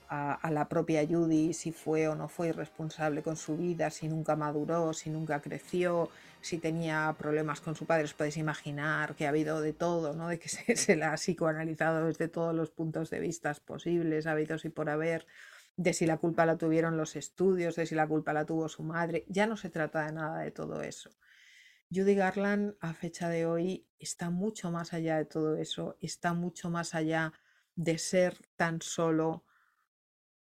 a, 0.08 0.34
a 0.34 0.50
la 0.50 0.68
propia 0.68 1.06
Judy 1.06 1.54
si 1.54 1.72
fue 1.72 2.06
o 2.08 2.14
no 2.14 2.28
fue 2.28 2.48
irresponsable 2.48 3.22
con 3.22 3.36
su 3.36 3.56
vida, 3.56 3.90
si 3.90 4.08
nunca 4.08 4.36
maduró, 4.36 4.92
si 4.92 5.08
nunca 5.10 5.40
creció, 5.40 6.10
si 6.42 6.58
tenía 6.58 7.14
problemas 7.18 7.60
con 7.62 7.74
su 7.74 7.86
padre. 7.86 8.04
Os 8.04 8.14
podéis 8.14 8.36
imaginar 8.36 9.14
que 9.16 9.24
ha 9.26 9.30
habido 9.30 9.60
de 9.62 9.72
todo, 9.72 10.12
¿no? 10.14 10.28
De 10.28 10.38
que 10.38 10.48
se, 10.50 10.76
se 10.76 10.96
la 10.96 11.12
ha 11.12 11.16
psicoanalizado 11.16 12.06
desde 12.06 12.28
todos 12.28 12.54
los 12.54 12.70
puntos 12.70 13.08
de 13.10 13.20
vista 13.20 13.54
posibles, 13.64 14.26
habidos 14.26 14.64
y 14.66 14.68
por 14.68 14.90
haber, 14.90 15.26
de 15.76 15.94
si 15.94 16.06
la 16.06 16.18
culpa 16.18 16.44
la 16.46 16.58
tuvieron 16.58 16.96
los 16.98 17.16
estudios, 17.16 17.76
de 17.76 17.86
si 17.86 17.94
la 17.94 18.06
culpa 18.06 18.32
la 18.34 18.44
tuvo 18.44 18.68
su 18.68 18.82
madre. 18.82 19.24
Ya 19.28 19.46
no 19.46 19.56
se 19.56 19.70
trata 19.70 20.04
de 20.06 20.12
nada 20.12 20.40
de 20.40 20.50
todo 20.50 20.82
eso. 20.82 21.10
Judy 21.94 22.16
Garland 22.16 22.74
a 22.80 22.92
fecha 22.92 23.28
de 23.28 23.46
hoy 23.46 23.86
está 24.00 24.28
mucho 24.28 24.72
más 24.72 24.92
allá 24.92 25.16
de 25.16 25.26
todo 25.26 25.56
eso, 25.56 25.96
está 26.00 26.32
mucho 26.34 26.68
más 26.68 26.92
allá 26.92 27.32
de 27.76 27.98
ser 27.98 28.36
tan 28.56 28.82
solo 28.82 29.44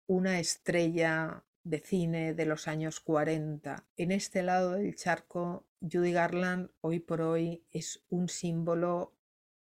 una 0.06 0.38
estrella 0.38 1.44
de 1.62 1.80
cine 1.80 2.32
de 2.32 2.46
los 2.46 2.66
años 2.66 3.00
40. 3.00 3.86
En 3.98 4.10
este 4.10 4.42
lado 4.42 4.72
del 4.72 4.94
charco, 4.94 5.66
Judy 5.82 6.12
Garland 6.12 6.70
hoy 6.80 7.00
por 7.00 7.20
hoy 7.20 7.66
es 7.72 8.02
un 8.08 8.30
símbolo 8.30 9.14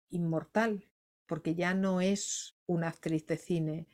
inmortal, 0.10 0.90
porque 1.26 1.54
ya 1.54 1.74
no 1.74 2.00
es 2.00 2.56
una 2.66 2.88
actriz 2.88 3.28
de 3.28 3.36
cine, 3.36 3.88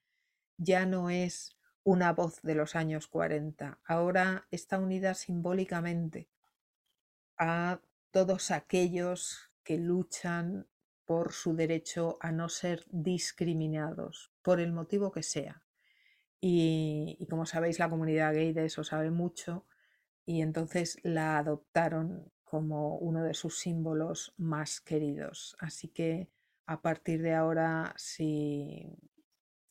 ya 0.57 0.86
no 0.86 1.10
es 1.10 1.57
una 1.84 2.14
voz 2.14 2.40
de 2.44 2.53
los 2.53 2.76
años 2.76 3.07
40, 3.07 3.80
ahora 3.84 4.48
está 4.52 4.78
unida 4.78 5.16
simbólicamente 5.16 6.30
a 7.40 7.82
todos 8.11 8.52
aquellos 8.52 9.49
que 9.64 9.78
luchan 9.78 10.68
por 11.06 11.32
su 11.34 11.56
derecho 11.56 12.18
a 12.22 12.32
no 12.32 12.49
ser 12.49 12.86
discriminados, 12.91 14.32
por 14.44 14.60
el 14.60 14.72
motivo 14.72 15.11
que 15.11 15.24
sea. 15.24 15.64
Y, 16.41 17.26
como 17.30 17.45
sabéis, 17.45 17.80
la 17.80 17.90
comunidad 17.90 18.34
gay 18.34 18.53
de 18.53 18.66
eso 18.66 18.84
sabe 18.84 19.10
mucho 19.10 19.66
y 20.26 20.41
entonces 20.41 20.99
la 21.03 21.40
adoptaron 21.40 22.32
como 22.44 22.98
uno 22.98 23.24
de 23.24 23.34
sus 23.34 23.57
símbolos 23.57 24.34
más 24.38 24.82
queridos. 24.82 25.56
Así 25.60 25.88
que 25.88 26.30
a 26.66 26.82
partir 26.82 27.22
de 27.22 27.34
ahora, 27.34 27.94
si 27.98 28.86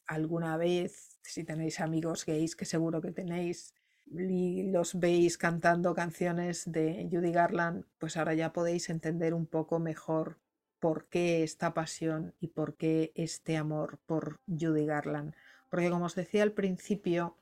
alguna 0.07 0.57
vez, 0.57 1.19
si 1.23 1.45
tenéis 1.45 1.81
amigos 1.81 2.27
gays, 2.27 2.57
que 2.57 2.65
seguro 2.65 3.01
que 3.01 3.13
tenéis, 3.13 3.75
y 4.11 4.71
los 4.71 4.99
veis 4.99 5.39
cantando 5.39 5.95
canciones 5.95 6.71
de 6.71 7.09
Judy 7.11 7.33
Garland, 7.33 7.85
pues 7.99 8.17
ahora 8.17 8.35
ya 8.35 8.53
podéis 8.53 8.91
entender 8.91 9.35
un 9.35 9.47
poco 9.47 9.79
mejor 9.79 10.39
por 10.81 11.07
qué 11.07 11.43
esta 11.43 11.75
pasión 11.75 12.35
y 12.41 12.49
por 12.49 12.77
qué 12.77 13.13
este 13.15 13.57
amor 13.57 13.99
por 14.07 14.41
Judy 14.47 14.87
Garland. 14.87 15.35
Porque 15.71 15.91
como 15.91 16.07
os 16.07 16.15
decía 16.15 16.43
al 16.43 16.53
principio, 16.53 17.37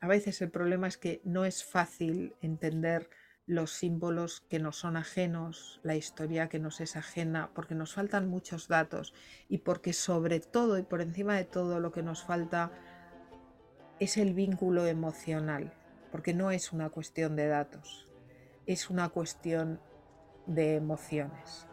a 0.00 0.08
veces 0.08 0.40
el 0.42 0.50
problema 0.50 0.88
es 0.88 0.96
que 0.96 1.20
no 1.24 1.44
es 1.44 1.64
fácil 1.64 2.34
entender 2.40 3.10
los 3.46 3.72
símbolos 3.72 4.42
que 4.48 4.60
nos 4.60 4.76
son 4.76 4.96
ajenos, 4.96 5.80
la 5.82 5.96
historia 5.96 6.48
que 6.48 6.60
nos 6.60 6.80
es 6.80 6.94
ajena, 6.94 7.50
porque 7.52 7.74
nos 7.74 7.94
faltan 7.94 8.28
muchos 8.28 8.68
datos 8.68 9.12
y 9.48 9.58
porque 9.58 9.92
sobre 9.92 10.38
todo 10.38 10.78
y 10.78 10.82
por 10.82 11.00
encima 11.00 11.36
de 11.36 11.44
todo 11.44 11.80
lo 11.80 11.90
que 11.90 12.02
nos 12.02 12.22
falta 12.22 12.70
es 13.98 14.16
el 14.16 14.34
vínculo 14.34 14.86
emocional, 14.86 15.74
porque 16.10 16.34
no 16.34 16.50
es 16.50 16.72
una 16.72 16.90
cuestión 16.90 17.36
de 17.36 17.48
datos, 17.48 18.08
es 18.66 18.90
una 18.90 19.08
cuestión 19.08 19.80
de 20.46 20.76
emociones. 20.76 21.66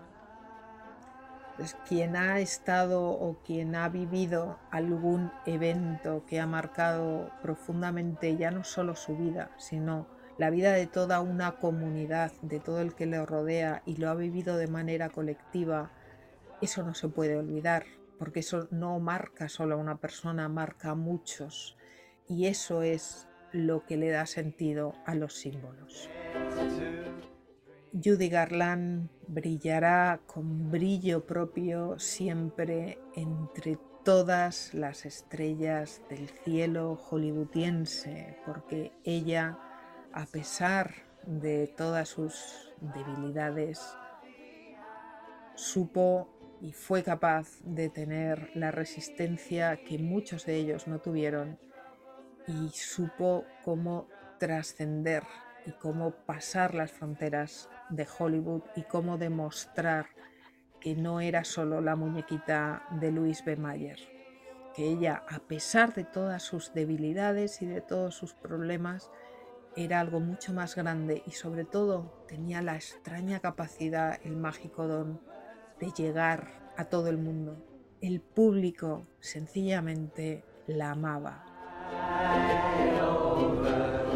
quien 1.88 2.16
ha 2.16 2.40
estado 2.40 3.10
o 3.10 3.42
quien 3.44 3.74
ha 3.74 3.90
vivido 3.90 4.60
algún 4.70 5.32
evento 5.48 6.24
que 6.28 6.40
ha 6.40 6.46
marcado 6.46 7.32
profundamente 7.42 8.38
ya 8.38 8.52
no 8.52 8.64
solo 8.64 8.96
su 8.96 9.18
vida, 9.18 9.50
sino 9.58 10.06
la 10.38 10.52
vida 10.52 10.72
de 10.74 10.86
toda 10.86 11.20
una 11.20 11.54
comunidad, 11.54 12.32
de 12.44 12.60
todo 12.60 12.82
el 12.82 12.94
que 12.94 13.08
le 13.08 13.26
rodea 13.26 13.82
y 13.88 13.96
lo 13.96 14.10
ha 14.10 14.14
vivido 14.14 14.56
de 14.58 14.68
manera 14.68 15.10
colectiva, 15.10 15.92
eso 16.62 16.84
no 16.84 16.94
se 16.94 17.10
puede 17.10 17.38
olvidar, 17.38 17.86
porque 18.20 18.42
eso 18.42 18.68
no 18.70 19.00
marca 19.00 19.50
solo 19.50 19.76
a 19.76 19.80
una 19.80 19.98
persona, 19.98 20.48
marca 20.48 20.92
a 20.92 20.96
muchos. 20.96 21.78
Y 22.28 22.46
eso 22.46 22.82
es 22.82 23.28
lo 23.58 23.86
que 23.86 23.98
le 23.98 24.10
da 24.10 24.26
sentido 24.26 24.94
a 25.06 25.16
los 25.16 25.34
símbolos. 25.34 26.10
Judy 27.94 28.30
Garland 28.30 29.10
brillará 29.28 30.20
con 30.26 30.70
brillo 30.70 31.26
propio 31.26 31.98
siempre 32.00 33.00
entre 33.16 33.78
todas 34.04 34.74
las 34.74 35.06
estrellas 35.06 36.02
del 36.10 36.30
cielo 36.30 36.96
hollywoodiense, 36.96 38.38
porque 38.46 38.92
ella 39.04 39.58
a 40.14 40.26
pesar 40.26 40.96
de 41.26 41.68
todas 41.68 42.10
sus 42.10 42.74
debilidades, 42.82 43.80
supo 45.56 46.30
y 46.62 46.72
fue 46.72 47.04
capaz 47.04 47.60
de 47.64 47.90
tener 47.90 48.50
la 48.56 48.72
resistencia 48.72 49.78
que 49.84 50.00
muchos 50.00 50.46
de 50.46 50.56
ellos 50.56 50.88
no 50.88 51.00
tuvieron 51.00 51.60
y 52.48 52.70
supo 52.70 53.46
cómo 53.64 54.08
trascender 54.40 55.24
y 55.66 55.72
cómo 55.74 56.12
pasar 56.12 56.74
las 56.74 56.92
fronteras 56.92 57.70
de 57.90 58.08
Hollywood 58.18 58.64
y 58.76 58.84
cómo 58.84 59.18
demostrar 59.18 60.08
que 60.80 60.96
no 60.96 61.20
era 61.20 61.44
solo 61.44 61.82
la 61.82 61.96
muñequita 61.96 62.88
de 62.92 63.12
Louis 63.12 63.44
B. 63.44 63.58
Mayer, 63.58 64.00
que 64.74 64.86
ella, 64.88 65.24
a 65.28 65.40
pesar 65.40 65.94
de 65.94 66.06
todas 66.06 66.44
sus 66.44 66.74
debilidades 66.74 67.62
y 67.62 67.66
de 67.66 67.82
todos 67.82 68.16
sus 68.16 68.34
problemas, 68.34 69.12
era 69.76 70.00
algo 70.00 70.20
mucho 70.20 70.54
más 70.54 70.76
grande 70.76 71.24
y 71.26 71.32
sobre 71.32 71.66
todo 71.66 72.24
tenía 72.28 72.62
la 72.62 72.76
extraña 72.76 73.40
capacidad, 73.40 74.20
el 74.24 74.38
mágico 74.38 74.88
don 74.88 75.22
de 75.80 75.92
llegar 75.92 76.74
a 76.78 76.86
todo 76.86 77.10
el 77.10 77.18
mundo. 77.18 77.64
El 78.02 78.22
público 78.22 79.06
sencillamente 79.20 80.44
la 80.68 80.92
amaba. 80.92 81.47
Fly 81.90 83.00
over. 83.00 84.07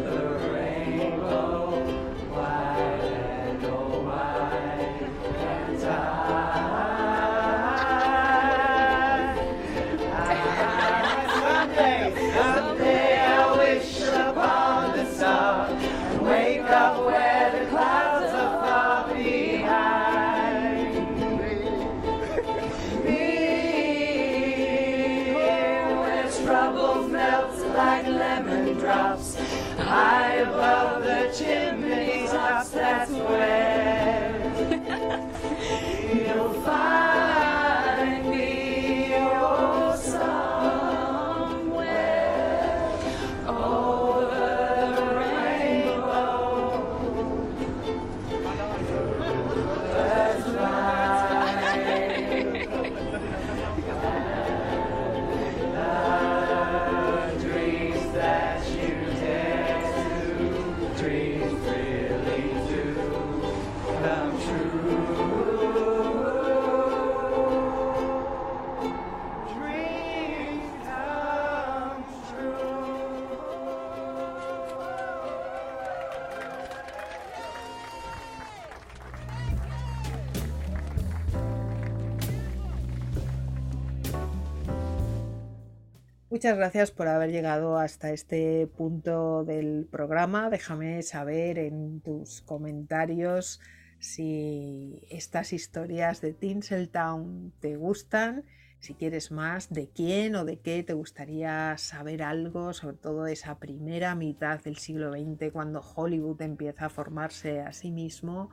Muchas 86.42 86.58
gracias 86.58 86.90
por 86.90 87.06
haber 87.06 87.30
llegado 87.30 87.78
hasta 87.78 88.10
este 88.10 88.66
punto 88.66 89.44
del 89.44 89.86
programa. 89.88 90.50
Déjame 90.50 91.00
saber 91.04 91.56
en 91.56 92.00
tus 92.00 92.40
comentarios 92.40 93.60
si 94.00 95.06
estas 95.08 95.52
historias 95.52 96.20
de 96.20 96.32
Tinseltown 96.32 97.52
te 97.60 97.76
gustan, 97.76 98.44
si 98.80 98.94
quieres 98.94 99.30
más, 99.30 99.72
de 99.72 99.88
quién 99.90 100.34
o 100.34 100.44
de 100.44 100.58
qué 100.58 100.82
te 100.82 100.94
gustaría 100.94 101.78
saber 101.78 102.24
algo, 102.24 102.72
sobre 102.72 102.96
todo 102.96 103.28
esa 103.28 103.60
primera 103.60 104.16
mitad 104.16 104.60
del 104.64 104.78
siglo 104.78 105.12
XX, 105.12 105.52
cuando 105.52 105.80
Hollywood 105.80 106.42
empieza 106.42 106.86
a 106.86 106.90
formarse 106.90 107.60
a 107.60 107.72
sí 107.72 107.92
mismo 107.92 108.50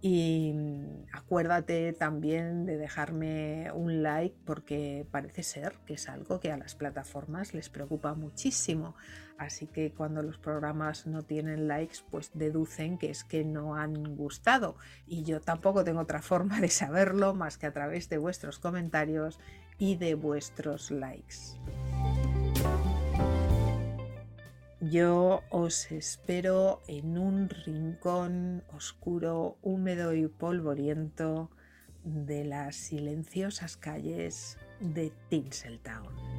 y 0.00 0.52
mm, 0.54 1.06
acuérdate 1.12 1.92
también 1.92 2.66
de 2.66 2.76
dejarme 2.76 3.72
un 3.72 4.02
like 4.02 4.36
porque 4.44 5.06
parece 5.10 5.42
ser 5.42 5.74
que 5.86 5.94
es 5.94 6.08
algo 6.08 6.38
que 6.38 6.52
a 6.52 6.56
las 6.56 6.74
plataformas 6.74 7.54
les 7.54 7.68
preocupa 7.68 8.14
muchísimo. 8.14 8.94
Así 9.38 9.66
que 9.66 9.92
cuando 9.92 10.22
los 10.22 10.38
programas 10.38 11.06
no 11.06 11.22
tienen 11.22 11.68
likes, 11.68 11.98
pues 12.10 12.30
deducen 12.34 12.98
que 12.98 13.10
es 13.10 13.24
que 13.24 13.44
no 13.44 13.76
han 13.76 14.16
gustado. 14.16 14.76
Y 15.06 15.22
yo 15.22 15.40
tampoco 15.40 15.84
tengo 15.84 16.00
otra 16.00 16.22
forma 16.22 16.60
de 16.60 16.68
saberlo 16.68 17.34
más 17.34 17.58
que 17.58 17.66
a 17.66 17.72
través 17.72 18.08
de 18.08 18.18
vuestros 18.18 18.58
comentarios 18.58 19.38
y 19.78 19.96
de 19.96 20.14
vuestros 20.14 20.90
likes. 20.90 21.56
Yo 24.80 25.42
os 25.50 25.90
espero 25.90 26.82
en 26.86 27.18
un 27.18 27.48
rincón 27.48 28.62
oscuro, 28.72 29.56
húmedo 29.60 30.14
y 30.14 30.28
polvoriento 30.28 31.50
de 32.04 32.44
las 32.44 32.76
silenciosas 32.76 33.76
calles 33.76 34.56
de 34.78 35.12
Tinseltown. 35.30 36.37